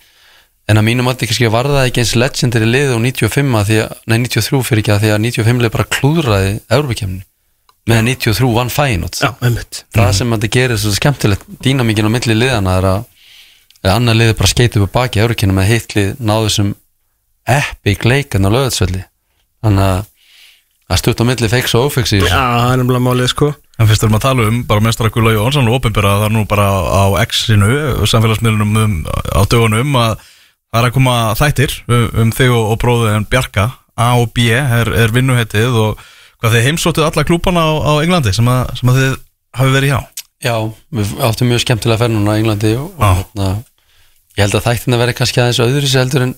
En 0.70 0.78
að 0.78 0.86
mínum 0.86 1.10
að 1.10 1.24
ekki 1.26 1.50
var 1.50 1.66
það 1.66 1.88
ekki 1.88 2.04
eins 2.04 2.14
legendary 2.20 2.68
liðið 2.70 2.94
á 2.94 3.00
95 3.02 3.58
að 3.58 3.72
því 3.72 3.80
að, 3.82 3.96
nei 4.06 4.18
93 4.28 4.62
fyrir 4.68 4.84
ekki 4.84 4.94
að 4.94 5.02
því 5.02 5.14
að 5.16 5.24
95 5.26 5.64
leið 5.66 5.74
bara 5.74 5.90
klúðraði 5.96 6.52
Európa-kemni 6.70 7.24
meðan 7.90 8.10
93 8.12 8.52
vann 8.54 8.72
einmitt. 9.42 9.80
Það 9.96 10.12
sem 10.18 10.36
þetta 10.36 10.52
gerir 10.56 10.82
svo 10.82 10.92
skemmtilegt 10.96 11.48
dýnamíkin 11.64 12.10
á 12.10 12.12
milli 12.14 12.36
liðana 12.38 12.76
er 12.80 12.88
að, 12.90 13.08
að 13.86 13.96
annar 13.96 14.18
liði 14.18 14.38
bara 14.40 14.52
skeiti 14.52 14.82
upp 14.82 14.92
á 14.92 14.96
baki 15.00 15.22
Európa 15.24 15.50
með 15.54 15.70
hitt 15.72 15.96
lið 15.96 16.10
náðu 16.20 16.54
sem 16.56 16.72
epic 17.50 18.06
leikan 18.06 18.48
á 18.48 18.50
löðsvelli 18.52 19.04
þannig 19.64 19.86
að 19.86 20.08
að 20.90 21.02
stutt 21.04 21.22
á 21.22 21.26
milli 21.30 21.50
feiks 21.52 21.76
og 21.78 21.90
ófeiks 21.90 22.14
í 22.16 22.20
Já, 22.20 22.26
þessu 22.26 22.40
það 22.40 22.72
er 22.72 22.80
nefnilega 22.82 23.06
málið 23.06 23.32
sko. 23.34 23.50
En 23.80 23.88
fyrst 23.88 24.04
erum 24.04 24.18
að 24.18 24.24
tala 24.26 24.48
um, 24.50 24.60
bara 24.68 24.84
mestara 24.84 25.12
Gula 25.14 25.34
Jónsson 25.36 25.70
og 25.70 25.78
opinbera 25.78 26.16
það 26.24 26.34
nú 26.36 26.44
bara 26.50 26.66
á 26.68 27.04
X-inu 27.28 27.70
samfélagsmiðlunum 28.10 28.80
um, 28.82 28.96
á 29.06 29.42
dögunum 29.46 30.00
að 30.02 30.16
það 30.26 30.80
er 30.82 30.88
að 30.90 30.96
koma 30.98 31.18
þættir 31.40 31.76
um, 31.86 32.08
um 32.24 32.34
þig 32.36 32.56
og, 32.56 32.72
og 32.74 32.82
bróðin 32.82 33.28
Bjarka 33.30 33.70
A 34.00 34.10
og 34.18 34.32
B 34.34 34.50
er, 34.56 34.90
er 34.90 35.14
vinnuhettið 35.14 35.78
og 35.78 36.04
hvað 36.40 36.56
þið 36.56 36.68
heimsóttuð 36.70 37.08
alla 37.08 37.26
klúpana 37.28 37.64
á, 37.70 37.72
á 37.86 37.94
Englandi 38.02 38.34
sem 38.36 38.50
að, 38.50 38.74
sem 38.80 38.92
að 38.92 39.00
þið 39.00 39.18
hafi 39.60 39.76
verið 39.76 39.94
hjá? 39.94 40.00
Já, 40.40 40.56
við 40.96 41.16
áttum 41.28 41.50
mjög 41.52 41.66
skemmtilega 41.66 42.00
ferð 42.02 42.16
núna 42.16 42.38
í 42.38 42.42
Englandi 42.42 42.76
og, 42.80 42.94
Já. 42.96 43.10
og 43.10 43.18
hérna, 43.20 43.50
ég 44.40 44.46
held 44.46 44.56
að 44.56 44.70
þættin 44.70 44.96
að 44.96 45.04
vera 45.04 45.16
kannski 45.18 45.42
aðeins 45.44 45.60
öðru 45.66 45.90
sér 45.90 46.06
heldur 46.06 46.26
en 46.26 46.34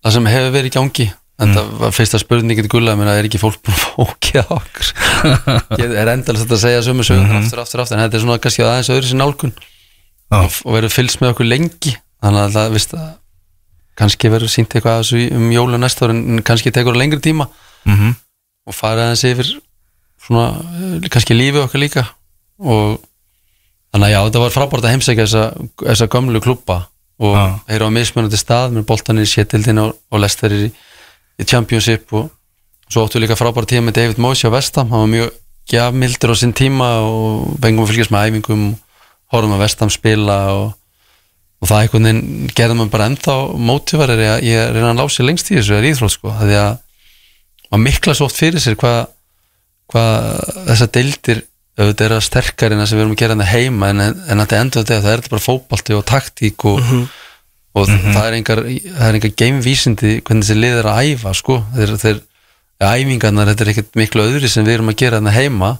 það 0.00 0.16
sem 0.16 0.30
hefur 0.32 0.54
verið 0.54 0.70
í 0.70 0.74
gangi. 0.78 1.06
En 1.42 1.50
það 1.50 1.70
var 1.80 1.90
fyrsta 1.90 2.18
spurningin 2.22 2.68
gulla 2.70 2.92
að 2.94 3.08
er 3.10 3.26
ekki 3.26 3.40
fólk 3.42 3.58
búin 3.66 3.74
að 3.74 3.80
fókja 3.82 4.42
okkur? 4.54 4.90
Ég 5.82 5.94
er 5.98 6.10
endalast 6.12 6.52
að 6.54 6.60
segja 6.62 6.84
sömu 6.86 7.06
sögur 7.06 7.32
aftur, 7.40 7.62
aftur, 7.64 7.82
aftur, 7.82 7.98
en 7.98 8.04
þetta 8.04 8.18
er 8.20 8.22
svona 8.22 8.36
kannski 8.44 8.62
aðeins 8.62 8.90
öðru 8.94 9.08
sér 9.08 9.18
nálgun. 9.18 9.54
Já. 10.30 10.38
og, 10.38 10.60
verður 10.76 10.94
fylgst 10.94 11.20
með 11.20 11.32
okkur 11.34 11.48
lengi. 11.50 11.96
Þannig 12.22 12.44
að 12.44 12.54
það, 12.54 12.68
veist 12.76 12.94
að 12.94 13.08
kannski 13.98 14.30
verður 14.30 14.52
sínt 14.54 14.76
eitthvað 14.78 15.00
af 15.00 15.02
þessu 15.02 15.24
um 15.34 15.50
jólu 15.54 15.80
næsta 15.82 16.06
ári 16.06 16.14
en 16.14 16.44
kannski 16.46 16.72
tekur 16.74 16.98
lengri 16.98 17.22
tíma. 17.22 17.48
Mm 17.84 18.14
og 18.64 18.72
fara 18.72 19.10
aðeins 19.10 19.24
yfir 19.28 19.50
svona, 20.24 20.46
eh, 20.56 21.08
kannski 21.12 21.36
lífið 21.36 21.66
okkar 21.66 21.82
líka. 21.82 22.04
Og 22.64 23.00
þannig 23.92 24.08
að 24.08 24.14
já, 24.14 24.20
þetta 24.24 24.42
var 24.44 24.54
frábært 24.54 24.86
að 24.86 24.94
heimsækja 24.94 25.26
þessa, 25.26 25.44
þessa 25.82 26.08
gömlu 26.08 26.40
klubba 26.40 26.78
og 27.22 27.36
Já. 27.36 27.44
heyra 27.70 27.88
á 27.90 27.96
mismunandi 27.96 28.38
stað 28.40 28.74
með 28.74 28.86
boltanir 28.88 29.26
í 29.26 29.30
sétildin 29.30 29.82
og, 29.82 29.94
og 30.10 30.22
lesterir 30.22 30.68
í, 30.68 30.70
í 31.38 31.46
Championship 31.46 32.12
og 32.16 32.30
svo 32.88 33.04
áttu 33.06 33.22
líka 33.22 33.38
frábært 33.38 33.70
tíma 33.70 33.88
með 33.88 33.98
David 34.00 34.22
Moyes 34.22 34.44
á 34.44 34.50
Vestam, 34.54 34.90
hann 34.90 35.04
var 35.06 35.12
mjög 35.12 35.34
gjafmildur 35.70 36.34
á 36.34 36.36
sinn 36.36 36.54
tíma 36.56 36.88
og 37.06 37.54
fengum 37.62 37.86
að 37.86 37.92
fylgjast 37.92 38.12
með 38.12 38.28
æfingum 38.28 38.64
horfum 39.32 39.54
að 39.56 39.62
Vestam 39.64 39.92
spila 39.92 40.38
og, 40.52 40.66
og 41.62 41.70
það 41.70 41.84
einhvern 41.84 42.08
veginn 42.10 42.52
gerði 42.52 42.78
maður 42.78 42.92
bara 42.92 43.08
ennþá 43.10 43.36
mótivarir 43.70 44.24
að 44.34 44.46
ég 44.50 44.74
reyna 44.74 44.92
að 44.92 45.00
lási 45.00 45.26
lengst 45.26 45.50
í 45.50 45.58
þessu 45.58 45.78
er 45.78 45.88
íþrótt 45.90 46.16
sko, 46.18 46.34
því 46.42 46.58
að 46.60 46.72
maður 47.70 47.84
mikla 47.86 48.16
svo 48.18 48.28
oft 48.28 48.40
fyrir 48.42 48.62
sér 48.62 48.78
hvað 48.80 49.00
hva 49.92 50.04
þessar 50.68 50.90
deildir 50.96 51.42
auðvitað 51.78 52.06
eru 52.06 52.16
að 52.20 52.24
sterkar 52.28 52.72
en 52.74 52.80
það 52.82 52.88
sem 52.90 52.98
við 52.98 53.04
erum 53.04 53.14
að 53.16 53.20
gera 53.22 53.34
hérna 53.34 53.46
heima 53.50 53.88
en, 53.90 54.00
en 54.04 54.38
að 54.38 54.44
þetta 54.44 54.58
endur 54.62 54.84
þetta 54.84 54.98
það 55.02 55.12
er 55.14 55.22
þetta 55.24 55.32
bara 55.34 55.44
fótbalti 55.48 55.96
og 55.98 56.04
taktík 56.06 56.66
og, 56.70 56.92
og 57.74 57.88
það 57.90 58.20
er 58.28 58.36
engar 58.38 58.62
það 58.68 59.06
er 59.08 59.18
engar 59.18 59.32
gamevísindi 59.42 60.12
hvernig 60.20 60.46
þessi 60.46 60.58
lið 60.60 60.76
er 60.82 60.88
að 60.92 61.08
æfa 61.10 61.32
sko, 61.40 61.56
þeir, 61.74 61.94
þeir 62.04 62.20
æfingarnar, 62.84 63.50
þetta 63.50 63.64
er 63.66 63.72
ekkert 63.74 63.98
miklu 63.98 64.26
öðri 64.28 64.50
sem 64.52 64.66
við 64.66 64.76
erum 64.78 64.90
að 64.92 64.98
gera 65.00 65.18
hérna 65.20 65.32
heima. 65.34 65.72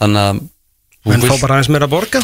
Þannig 0.00 0.20
að 0.24 0.42
En 1.04 1.20
fá 1.20 1.26
vilt- 1.28 1.42
bara 1.44 1.56
aðeins 1.58 1.68
meira 1.68 1.84
að 1.84 1.92
borga? 1.92 2.20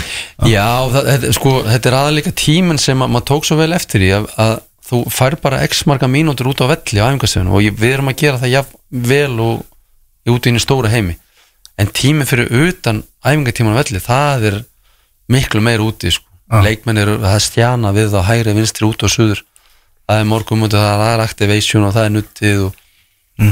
Já, 0.48 0.68
það, 0.88 1.08
þetta, 1.12 1.32
sko, 1.36 1.50
þetta 1.68 1.88
er 1.90 1.96
aðalega 1.98 2.30
tíminn 2.40 2.78
sem 2.80 3.02
að, 3.04 3.10
maður 3.12 3.26
tók 3.28 3.44
svo 3.48 3.58
vel 3.60 3.74
eftir 3.76 4.04
í 4.06 4.08
að, 4.16 4.28
að 4.40 4.54
þú 4.88 5.00
fær 5.12 5.36
bara 5.44 5.58
x 5.68 5.82
marga 5.86 6.08
mínútur 6.08 6.48
út 6.48 6.62
á 6.64 6.72
velli 6.72 6.96
á 7.00 7.08
æfingastöðinu 7.12 7.52
og 7.58 7.60
ég, 7.66 7.76
við 7.76 7.92
erum 7.98 8.08
að 8.10 8.16
gera 8.24 8.40
það 8.40 8.54
jafn 8.54 8.80
vel 9.12 9.34
og 9.44 10.32
út 10.32 10.48
í 10.48 10.52
einu 10.54 10.62
stóra 10.64 10.88
heimi 10.92 11.18
en 11.80 11.88
tíminn 11.96 12.28
fyrir 12.28 12.50
utan 12.68 13.02
æfingatíman 13.24 13.74
á 13.76 13.80
velli, 13.80 14.00
það 14.04 14.44
er 14.50 14.58
miklu 15.32 15.62
meir 15.64 15.80
úti, 15.84 16.10
sko 16.12 16.26
Ah. 16.50 16.64
leikmenn 16.66 16.98
eru, 16.98 17.12
það 17.22 17.34
er 17.38 17.42
stjana 17.44 17.90
við 17.94 18.08
það 18.10 18.24
hægri 18.26 18.52
vinstri 18.56 18.82
út 18.88 19.02
og 19.06 19.10
suður 19.12 19.40
það 20.10 20.16
er 20.20 20.24
morgum 20.26 20.64
út 20.66 20.74
og 20.74 20.80
það 20.82 21.02
er 21.14 21.20
activation 21.22 21.84
og 21.86 21.92
það 21.94 22.06
er 22.08 22.14
nuttið 22.16 22.62
og 22.64 22.72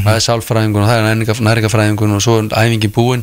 það 0.02 0.16
er 0.18 0.24
sálfræðingun 0.24 0.82
og 0.82 0.88
það 0.90 0.98
er 0.98 1.44
næringafræðingun 1.46 2.16
og 2.16 2.24
svo 2.24 2.34
er 2.42 2.48
æfingi 2.58 2.90
búin 2.90 3.22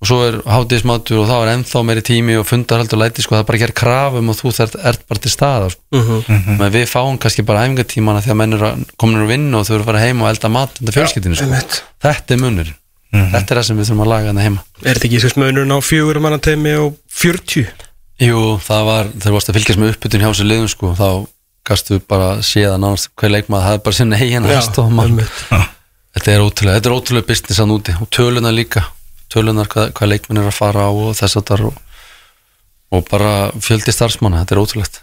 og 0.00 0.06
svo 0.06 0.20
er 0.28 0.38
hátíðismátur 0.46 1.18
og 1.18 1.26
þá 1.26 1.34
er 1.42 1.50
ennþá 1.56 1.82
meiri 1.88 2.04
tími 2.06 2.38
og 2.38 2.46
fundarhald 2.46 2.94
og 2.94 3.02
læti 3.02 3.22
sko, 3.26 3.34
það 3.34 3.42
er 3.42 3.48
bara 3.50 3.58
að 3.58 3.64
gera 3.66 3.78
krafum 3.82 4.30
og 4.30 4.38
þú 4.38 4.54
þert, 4.60 4.78
ert 4.86 5.02
bara 5.08 5.18
til 5.26 5.30
staða 5.34 5.70
sko. 5.74 5.82
Mhm. 5.90 6.58
menn 6.62 6.72
við 6.78 6.86
fáum 6.94 7.18
kannski 7.18 7.42
bara 7.44 7.66
æfingatímana 7.66 8.22
því 8.22 8.30
að 8.30 8.36
menn 8.38 8.52
eru 8.54 8.66
að- 8.70 8.86
komin 9.02 9.18
úr 9.24 9.26
vinnu 9.34 9.58
og 9.58 9.66
þau 9.66 9.74
eru 9.74 9.82
að 9.82 9.90
fara 9.90 10.04
heim 10.06 10.22
og 10.22 10.28
elda 10.30 10.48
mat 10.48 10.78
undir 10.80 10.94
fjölskyldinu 10.94 11.34
sko. 11.34 11.50
Þetta 13.12 13.22
er 13.22 13.26
munur 13.26 13.36
þetta 13.36 13.54
er 13.54 13.60
það 13.60 13.66
sem 13.68 13.78
við 13.78 13.88
þurfum 13.88 14.04
að 14.04 14.10
laga 14.12 14.28
hérna 14.30 14.44
heima. 14.46 14.64
Er 14.82 14.98
þetta 14.98 15.08
ekki 15.08 15.20
sérst 15.22 15.40
mönnurinn 15.40 15.76
á 15.76 15.80
fjögur 15.84 16.20
manna 16.24 16.38
teimi 16.42 16.74
og 16.80 16.96
40? 17.12 17.86
Jú, 18.26 18.42
það 18.64 18.84
var, 18.88 19.08
þegar 19.12 19.36
varst 19.36 19.50
að 19.50 19.58
fylgjast 19.58 19.80
með 19.80 19.94
uppbytun 19.94 20.24
hjá 20.24 20.30
sér 20.36 20.48
liðum 20.50 20.70
sko, 20.72 20.92
þá 20.96 21.08
gastu 21.66 21.98
bara 22.08 22.28
séð 22.46 22.70
að 22.72 22.82
nánast 22.84 23.10
hver 23.18 23.32
leikmaður 23.34 23.66
það 23.66 23.76
er 23.76 23.82
bara 23.86 23.98
sinni 23.98 24.20
eigin 24.20 24.46
aðstofmann 24.48 25.10
einmitt. 25.10 25.40
þetta 26.16 26.32
er 26.32 26.44
ótrúlega, 26.44 26.78
þetta 26.78 26.90
er 26.90 26.96
ótrúlega 26.96 27.28
business 27.28 27.62
að 27.62 27.70
núti 27.72 27.96
og 27.98 28.10
tölunar 28.14 28.54
líka, 28.54 28.84
tölunar 29.32 29.68
hvað, 29.72 29.90
hvað 29.98 30.12
leikmenn 30.12 30.42
er 30.42 30.50
að 30.52 30.56
fara 30.56 30.86
á 30.86 30.90
og 30.90 31.10
þess 31.18 31.40
að 31.40 31.46
það 31.50 31.64
og, 31.70 31.80
og 32.94 33.08
bara 33.10 33.34
fjöldi 33.58 33.94
starfsmanna, 33.94 34.44
þetta 34.44 34.56
er 34.56 34.62
ótrúlegt 34.62 35.02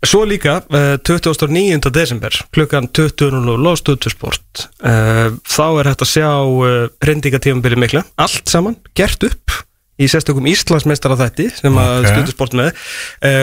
Svo 0.00 0.22
líka, 0.24 0.60
uh, 0.72 0.94
29. 1.04 1.90
desember 1.92 2.36
klukkan 2.54 2.88
20.00 2.88 3.56
Lóðstöðu 3.60 4.12
sport 4.12 4.68
uh, 4.80 5.34
þá 5.44 5.66
er 5.82 5.90
hægt 5.90 6.04
að 6.06 6.12
sjá 6.14 6.30
uh, 6.30 6.86
reyndingatífambili 7.04 7.76
mikla 7.80 8.06
allt 8.20 8.48
saman, 8.48 8.78
gert 8.96 9.20
upp 9.28 9.58
í 10.00 10.08
sérstökum 10.08 10.48
Íslandsmeistara 10.48 11.18
þætti 11.20 11.50
sem 11.58 11.76
að 11.76 11.98
Ok. 11.98 12.08
okay. 12.08 12.32
sport 12.32 12.56
með 12.56 12.70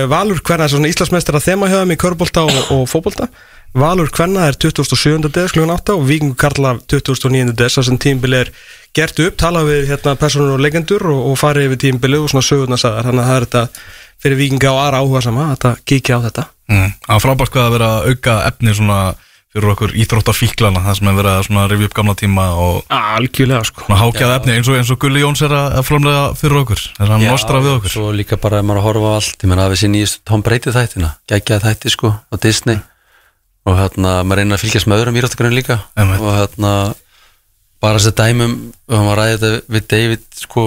Valur 0.10 0.42
Kvenna 0.42 0.66
er 0.66 0.74
svona 0.74 0.90
Íslandsmeistara 0.90 1.44
þemahjöðum 1.46 1.94
í 1.94 2.00
körbólta 2.02 2.48
og, 2.50 2.58
og 2.74 2.88
fótbolta 2.90 3.30
Valur 3.78 4.10
Kvenna 4.10 4.48
er 4.50 4.58
27. 4.58 5.30
des 5.30 5.54
klukkan 5.54 5.76
8 5.76 5.94
og 5.94 6.08
Víkingur 6.08 6.40
Karla 6.42 6.74
29. 6.90 7.54
des 7.54 7.78
þar 7.78 7.86
sem 7.86 8.02
tímabili 8.02 8.42
er 8.42 8.52
gert 8.98 9.20
upp 9.22 9.38
tala 9.38 9.62
við 9.68 9.92
hérna 9.92 10.16
personur 10.18 10.56
og 10.56 10.64
legendur 10.64 11.06
og, 11.12 11.20
og 11.32 11.38
farið 11.38 11.70
yfir 11.70 11.82
tímabili 11.86 12.18
og 12.18 12.32
svona 12.32 12.48
sögurnasaðar 12.48 13.10
þannig 13.12 13.24
að 13.24 13.30
það 13.30 13.38
er 13.38 13.48
þetta 13.48 13.64
fyrir 14.24 14.40
Víkinga 14.42 14.74
og 14.74 14.82
aðra 14.82 15.02
áhuga 15.04 15.24
sama 15.26 15.48
að 15.54 15.80
kíkja 15.88 16.20
á 16.20 16.26
þetta. 16.28 16.46
Mm. 16.68 16.92
Er 17.08 17.24
frábært 17.24 17.54
hvað 17.54 17.68
að 17.68 17.74
vera 17.78 17.90
að 17.96 18.12
auka 18.12 18.36
efni 18.50 18.76
svona 18.76 19.00
fyrir 19.58 19.72
okkur 19.72 19.94
íþróttafíklana 19.98 20.82
það 20.86 20.98
sem 21.00 21.08
er 21.10 21.16
verið 21.18 21.32
að 21.32 21.46
svona 21.48 21.64
rifja 21.72 21.88
upp 21.88 21.96
gamla 21.98 22.16
tíma 22.20 22.44
og 22.62 22.92
Algjörlega 22.94 23.64
sko. 23.66 23.86
hákjað 23.88 24.34
efni 24.36 24.58
eins 24.58 24.68
og, 24.70 24.76
eins 24.78 24.92
og 24.94 25.00
Gulli 25.02 25.24
Jóns 25.24 25.42
er 25.48 25.56
að 25.56 25.80
að 25.80 25.88
framlega 25.88 26.26
fyrir 26.38 26.60
okkur. 26.62 26.84
Er 27.00 27.14
hann 27.14 27.26
nostra 27.26 27.64
við 27.64 27.74
okkur? 27.78 27.94
Svo 27.96 28.12
líka 28.14 28.38
bara 28.44 28.60
ef 28.60 28.68
maður 28.68 28.82
er 28.82 28.84
að 28.84 28.88
horfa 28.90 29.10
á 29.10 29.18
allt. 29.18 29.40
Ég 29.40 29.50
menna 29.50 29.66
að 29.66 29.74
við 29.74 29.82
sér 29.82 29.94
nýjast 29.96 30.22
Tom 30.28 30.46
Brady 30.46 30.76
þættina 30.76 31.12
Gekkjaði 31.32 31.66
þætti 31.66 31.94
sko 31.96 32.14
á 32.14 32.36
Disney. 32.44 32.80
Og 33.68 33.80
hérna 33.80 34.14
maður 34.28 34.44
reynir 34.44 34.58
að 34.60 34.64
fylgjast 34.66 34.92
með 34.92 35.02
öðrum 35.02 35.20
íráttakarinn 35.22 35.58
líka. 35.58 35.80
Einmitt. 35.98 36.22
Og 36.22 36.38
hérna 36.38 36.74
Bara 37.84 38.02
þessi 38.02 38.16
dæmum 38.18 38.58
Og 38.90 38.96
hann 38.98 39.10
var 39.10 39.22
ræðið 39.22 39.44
þetta 39.44 39.76
við 39.76 39.88
David 39.94 40.26
sko 40.42 40.64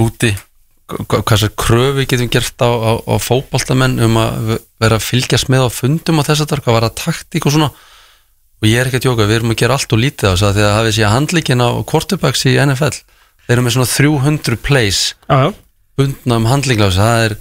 Úti 0.00 0.30
Hvað 0.90 1.38
sér 1.42 1.52
kröfu 1.58 2.04
getum 2.10 2.30
gert 2.32 2.64
á, 2.64 2.70
á, 2.70 2.92
á 2.98 3.14
fótboltamenn 3.22 3.98
Um 4.04 4.18
að 4.20 4.56
vera 4.82 4.98
að 4.98 5.06
fylgjast 5.06 5.50
með 5.52 5.66
á 5.66 5.68
fundum 5.70 6.20
Og 6.20 6.28
þess 6.28 6.44
að 6.44 6.54
það 6.56 6.74
var 6.76 6.88
að 6.88 6.98
taktík 7.00 7.46
og 7.46 7.54
svona? 7.56 7.70
Og 8.60 8.68
ég 8.68 8.80
er 8.80 8.90
ekki 8.90 9.00
að 9.00 9.06
tjóka 9.08 9.28
Við 9.28 9.38
erum 9.38 9.54
að 9.54 9.60
gera 9.62 9.78
allt 9.78 9.94
og 9.96 10.02
lítið 10.02 10.28
á 10.28 10.32
þess 10.34 10.46
að 10.48 10.56
Því 10.58 10.66
að 10.66 10.76
hafið 10.78 10.96
sé 10.98 11.12
handlíkin 11.14 11.64
á 11.64 11.68
quarterbacks 11.92 12.46
í 12.50 12.56
NFL 12.64 13.00
Þeir 13.46 13.56
eru 13.56 13.66
með 13.66 13.76
svona 13.76 13.92
300 13.94 14.60
plays 14.66 15.02
bundna 16.00 16.36
um 16.38 16.46
handlinglási 16.48 17.00
það 17.00 17.24
er 17.26 17.34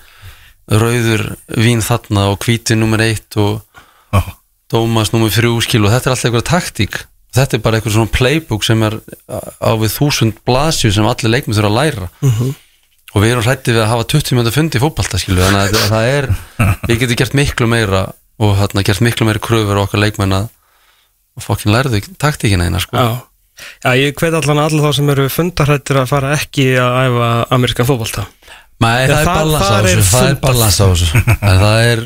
rauður 0.80 1.22
vín 1.58 1.82
þarna 1.86 2.28
og 2.34 2.44
hvíti 2.46 2.76
nummer 2.78 3.02
eitt 3.02 3.38
og 3.42 3.62
Já. 4.14 4.22
Dómas 4.70 5.10
nummer 5.14 5.32
þrjú 5.34 5.56
skil 5.66 5.86
og 5.86 5.94
þetta 5.94 6.10
er 6.10 6.14
alltaf 6.14 6.28
eitthvað 6.30 6.46
taktík. 6.50 6.98
Þetta 7.34 7.58
er 7.58 7.62
bara 7.66 7.78
eitthvað 7.80 7.96
svona 7.96 8.14
playbook 8.14 8.66
sem 8.66 8.84
er 8.86 9.00
á 9.30 9.72
við 9.82 9.94
þúsund 9.96 10.42
blasju 10.46 10.92
sem 10.94 11.08
allir 11.10 11.34
leikmið 11.34 11.58
þurfa 11.60 11.70
að 11.72 11.78
læra 11.78 12.10
og 13.16 13.24
við 13.24 13.32
erum 13.34 13.46
hrættið 13.48 13.76
við 13.78 13.84
að 13.84 13.92
hafa 13.94 14.08
20 14.14 14.38
mjöndi 14.38 14.54
fundi 14.54 14.78
í 14.80 14.84
fótbalta 14.84 15.20
skilu 15.22 15.42
þannig 15.42 15.74
að 15.74 15.88
það 15.90 16.10
er 16.14 16.28
við 16.90 17.00
getum 17.04 17.20
gert 17.24 17.38
miklu 17.40 17.68
meira 17.72 18.02
og 18.40 18.54
hérna 18.60 18.84
gert 18.86 19.02
miklu 19.06 19.26
meira 19.28 19.42
kröfur 19.44 19.80
á 19.82 19.86
okkar 19.86 20.04
leikmenn 20.04 20.36
að 20.38 20.50
fokkin 21.44 21.72
lærðu 21.74 22.02
taktíkina 22.20 22.68
eina 22.68 22.82
sko. 22.84 23.00
Já, 23.00 23.10
Já 23.84 23.92
ég 24.00 24.16
hvet 24.20 24.36
allan 24.36 24.60
alla 24.64 24.84
þá 24.86 24.96
sem 24.96 25.10
eru 25.14 25.26
fundarhættir 25.32 26.00
að 26.02 26.10
fara 26.12 26.34
ekki 26.36 26.66
að 26.80 26.98
æfa 27.06 27.30
amerískan 27.56 27.88
fótbolta. 27.88 28.26
Nei, 28.80 29.08
það 29.08 29.20
er 29.20 29.30
það- 29.30 29.88
þessu 29.88 30.04
Það 30.10 30.28
er 30.30 30.36
balans 30.44 30.80
á 30.80 30.86
þessu. 30.88 31.24
Það 31.40 31.80
er 31.92 32.02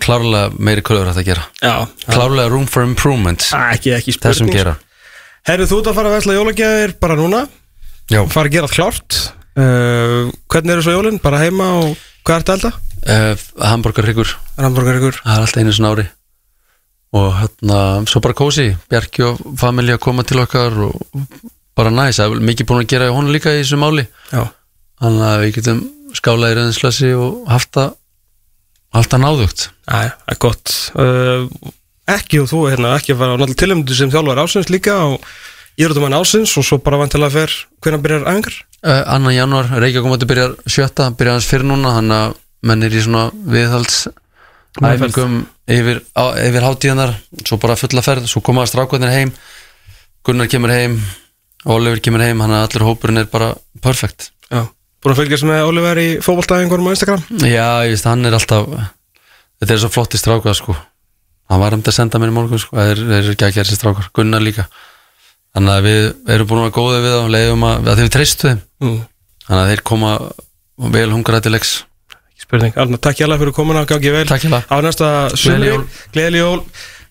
klárlega 0.00 0.52
meiri 0.58 0.82
kröfur 0.86 1.10
að 1.12 1.24
gera. 1.26 1.44
Já, 1.62 1.74
Klárlega 2.08 2.50
room 2.50 2.66
for 2.66 2.82
improvement. 2.86 3.44
Ekki, 3.54 3.92
ekki 3.98 4.16
Þessum 4.18 4.48
spurning. 4.50 4.76
Herru, 5.50 5.66
þú 5.66 5.78
ert 5.80 5.90
að 5.90 5.98
fara 5.98 6.10
að 6.10 6.16
vesla 6.18 6.38
jólagjafir 6.38 6.94
bara 7.00 7.16
núna. 7.18 7.42
Já, 8.10 8.22
fara 8.30 8.48
að 8.48 8.52
gera 8.56 8.66
allt 8.70 8.76
klárt 8.78 9.20
uh, 9.60 10.30
Hvernig 10.50 10.74
eru 10.76 10.84
svo 10.84 10.94
jólinn? 10.96 11.20
Bara 11.22 11.40
heima 11.44 11.68
og 11.80 11.92
hvað 12.26 12.34
er 12.36 12.44
þetta 12.44 12.56
elda? 12.58 12.72
uh, 13.00 13.44
Hamburgerryggur, 13.70 14.32
Ramborgar 14.60 14.98
ykkur 15.00 15.20
það 15.22 15.36
er 15.36 15.44
alltaf 15.46 15.62
einu 15.62 15.72
svona 15.76 15.92
ári. 15.94 16.06
Og 17.16 17.30
hérna, 17.40 17.78
svo 18.06 18.20
bara 18.22 18.36
kósi. 18.38 18.68
Bjarki 18.90 19.24
og 19.26 19.40
familja 19.58 19.96
koma 19.98 20.22
til 20.22 20.38
okkar 20.44 20.76
og 20.86 21.00
bara 21.78 21.90
næs, 21.90 22.20
það 22.20 22.36
er 22.36 22.44
mikið 22.50 22.68
búin 22.68 22.84
að 22.84 22.90
gera 22.92 23.08
í 23.08 23.14
honum 23.16 23.32
líka 23.34 23.54
í 23.56 23.62
þessu 23.64 23.78
máli. 23.80 24.04
Já, 24.30 24.44
þannig 25.02 25.26
að 25.30 25.42
við 25.44 25.54
getum 25.56 25.80
skálað 26.14 26.52
í 26.52 26.58
reyðinslasi 26.60 27.10
og 27.18 27.40
haft 27.50 27.72
það 27.78 27.92
haft 28.94 29.12
það 29.14 29.22
náðugt. 29.24 29.66
Það 29.86 30.08
er 30.34 30.40
gott. 30.46 30.76
Uh, 30.98 31.74
Ekki 32.10 32.40
og 32.42 32.48
þú, 32.50 32.64
hérna, 32.72 32.96
ekki 32.98 33.12
að 33.14 33.20
fara 33.20 33.34
náttúrulega 33.38 33.60
tilumdu 33.62 33.94
sem 33.94 34.10
þjálfar 34.10 34.40
ásins 34.42 34.70
líka 34.72 34.96
og 35.06 35.26
írótumann 35.78 36.16
ásins 36.18 36.56
og 36.58 36.64
svo 36.66 36.80
bara 36.82 36.98
vantilega 36.98 37.30
fer 37.36 37.52
hvernig 37.84 38.02
byrjar 38.02 38.24
æfingar 38.26 38.56
annan 38.86 39.34
januar, 39.36 39.68
Reykjavík 39.76 40.06
komandi 40.06 40.28
byrjar 40.30 40.56
sjötta, 40.64 41.10
byrjar 41.16 41.38
hans 41.38 41.48
fyrir 41.50 41.68
núna 41.68 41.94
þannig 41.98 42.16
að 42.16 42.36
menn 42.70 42.84
er 42.86 42.96
í 42.96 43.02
svona 43.04 43.26
viðhalds 43.54 44.02
æfingum 44.80 45.40
yfir, 45.70 46.02
á, 46.16 46.24
yfir 46.40 46.66
hátíðanar 46.66 47.14
svo 47.44 47.58
bara 47.60 47.78
fulla 47.80 48.04
ferð, 48.04 48.28
svo 48.30 48.42
koma 48.44 48.66
strákvæðinir 48.68 49.16
heim 49.16 49.32
Gunnar 50.24 50.50
kemur 50.52 50.72
heim 50.72 50.98
Oliver 51.64 52.00
kemur 52.04 52.22
heim, 52.24 52.40
hann 52.44 52.54
að 52.54 52.66
allir 52.68 52.86
hópurinn 52.88 53.22
er 53.22 53.28
bara 53.32 53.50
perfect 53.82 54.30
Já, 54.48 54.68
búin 55.02 55.14
að 55.14 55.22
fylgjast 55.24 55.48
með 55.48 55.66
Oliver 55.68 56.00
í 56.00 56.08
fótboltæðingurum 56.24 56.88
á 56.88 56.94
Instagram? 56.94 57.26
Já, 57.42 57.66
ég 57.88 57.94
veist, 57.96 58.08
hann 58.08 58.24
er 58.28 58.36
alltaf 58.36 58.68
þetta 59.60 59.74
er 59.74 59.82
svo 59.82 59.90
flotti 59.92 60.20
strákað 60.20 60.56
sko. 60.56 60.76
Hann 61.50 61.60
var 61.60 61.76
um 61.76 61.82
að 61.84 61.96
senda 61.96 62.20
mér 62.22 62.32
í 62.32 62.36
morgun 62.36 62.62
sko. 62.62 62.76
Það 62.78 62.92
er, 62.94 63.02
er 63.18 63.30
ekki 63.34 63.46
að 63.46 63.56
gera 63.58 63.68
sér 63.68 63.78
strákar, 63.80 64.08
Gunnar 64.16 64.42
líka. 64.44 64.66
Þannig 65.56 65.74
að 65.74 65.86
við 65.88 66.02
erum 66.34 66.48
búin 66.50 66.60
að 66.62 66.66
vera 66.68 66.76
góðið 66.78 67.06
við 67.06 67.16
þá 67.16 67.32
leiðum 67.34 67.64
að, 67.66 67.80
að 67.80 68.00
þeir 68.00 68.06
við 68.06 68.12
treystu 68.16 68.48
þeim 68.48 68.60
mm. 68.80 69.00
þannig 69.46 69.62
að 69.62 69.70
þeir 69.72 69.84
koma 69.92 70.14
vel 70.96 71.08
hungraði 71.12 71.46
til 71.46 71.54
leiks 71.56 71.74
Ekki 72.30 72.46
spurning, 72.46 72.78
Arna, 72.80 72.96
takk 72.96 73.20
hjá 73.20 73.28
fyrir 73.28 73.52
komuna, 73.52 73.84
gangi 73.84 74.14
vel. 74.14 74.24
Takk 74.24 74.46
hérlega. 74.46 74.64
Á 74.72 74.76
næsta 74.80 75.10
sumri, 75.36 75.74
gleðileg 76.14 76.40
jól. 76.40 76.62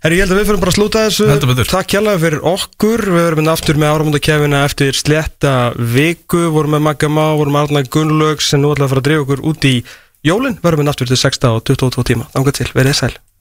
Herri, 0.01 0.17
ég 0.17 0.25
held 0.25 0.33
að 0.33 0.39
við 0.39 0.49
fyrir 0.49 0.61
bara 0.63 0.71
að 0.71 0.77
slúta 0.79 1.03
þessu. 1.05 1.65
Takk 1.69 1.93
hjá 1.93 1.99
fyrir 2.23 2.39
okkur. 2.49 3.03
Við 3.13 3.25
verum 3.27 3.41
hérna 3.43 3.53
aftur 3.53 3.77
með 3.77 3.93
áramóndakefina 3.93 4.63
eftir 4.65 4.97
slétta 4.97 5.53
viku. 5.77 6.47
Vorum 6.55 6.77
með 6.77 6.85
Magga 6.87 7.11
Má, 7.13 7.23
vorum 7.37 7.57
með 7.59 7.67
Arna 7.67 7.85
Gunnlaugs 7.93 8.49
En 8.57 8.65
nú 8.65 8.73
ætlaði 8.73 8.87
að 8.87 8.93
fara 8.95 9.03
að 9.03 9.09
drífa 9.11 9.25
okkur 9.27 9.47
út 9.51 9.69
í 9.69 9.75
jólin. 10.25 10.59
Verum 10.63 10.81
hérna 10.81 10.97
aftur 10.97 11.13
til 11.13 11.19
6 11.19 11.45
og 11.51 11.65
22 11.67 12.09
tíma. 12.09 12.31
Þangað 12.33 12.61
til, 12.63 12.71
verið 12.73 13.03
sæl 13.03 13.19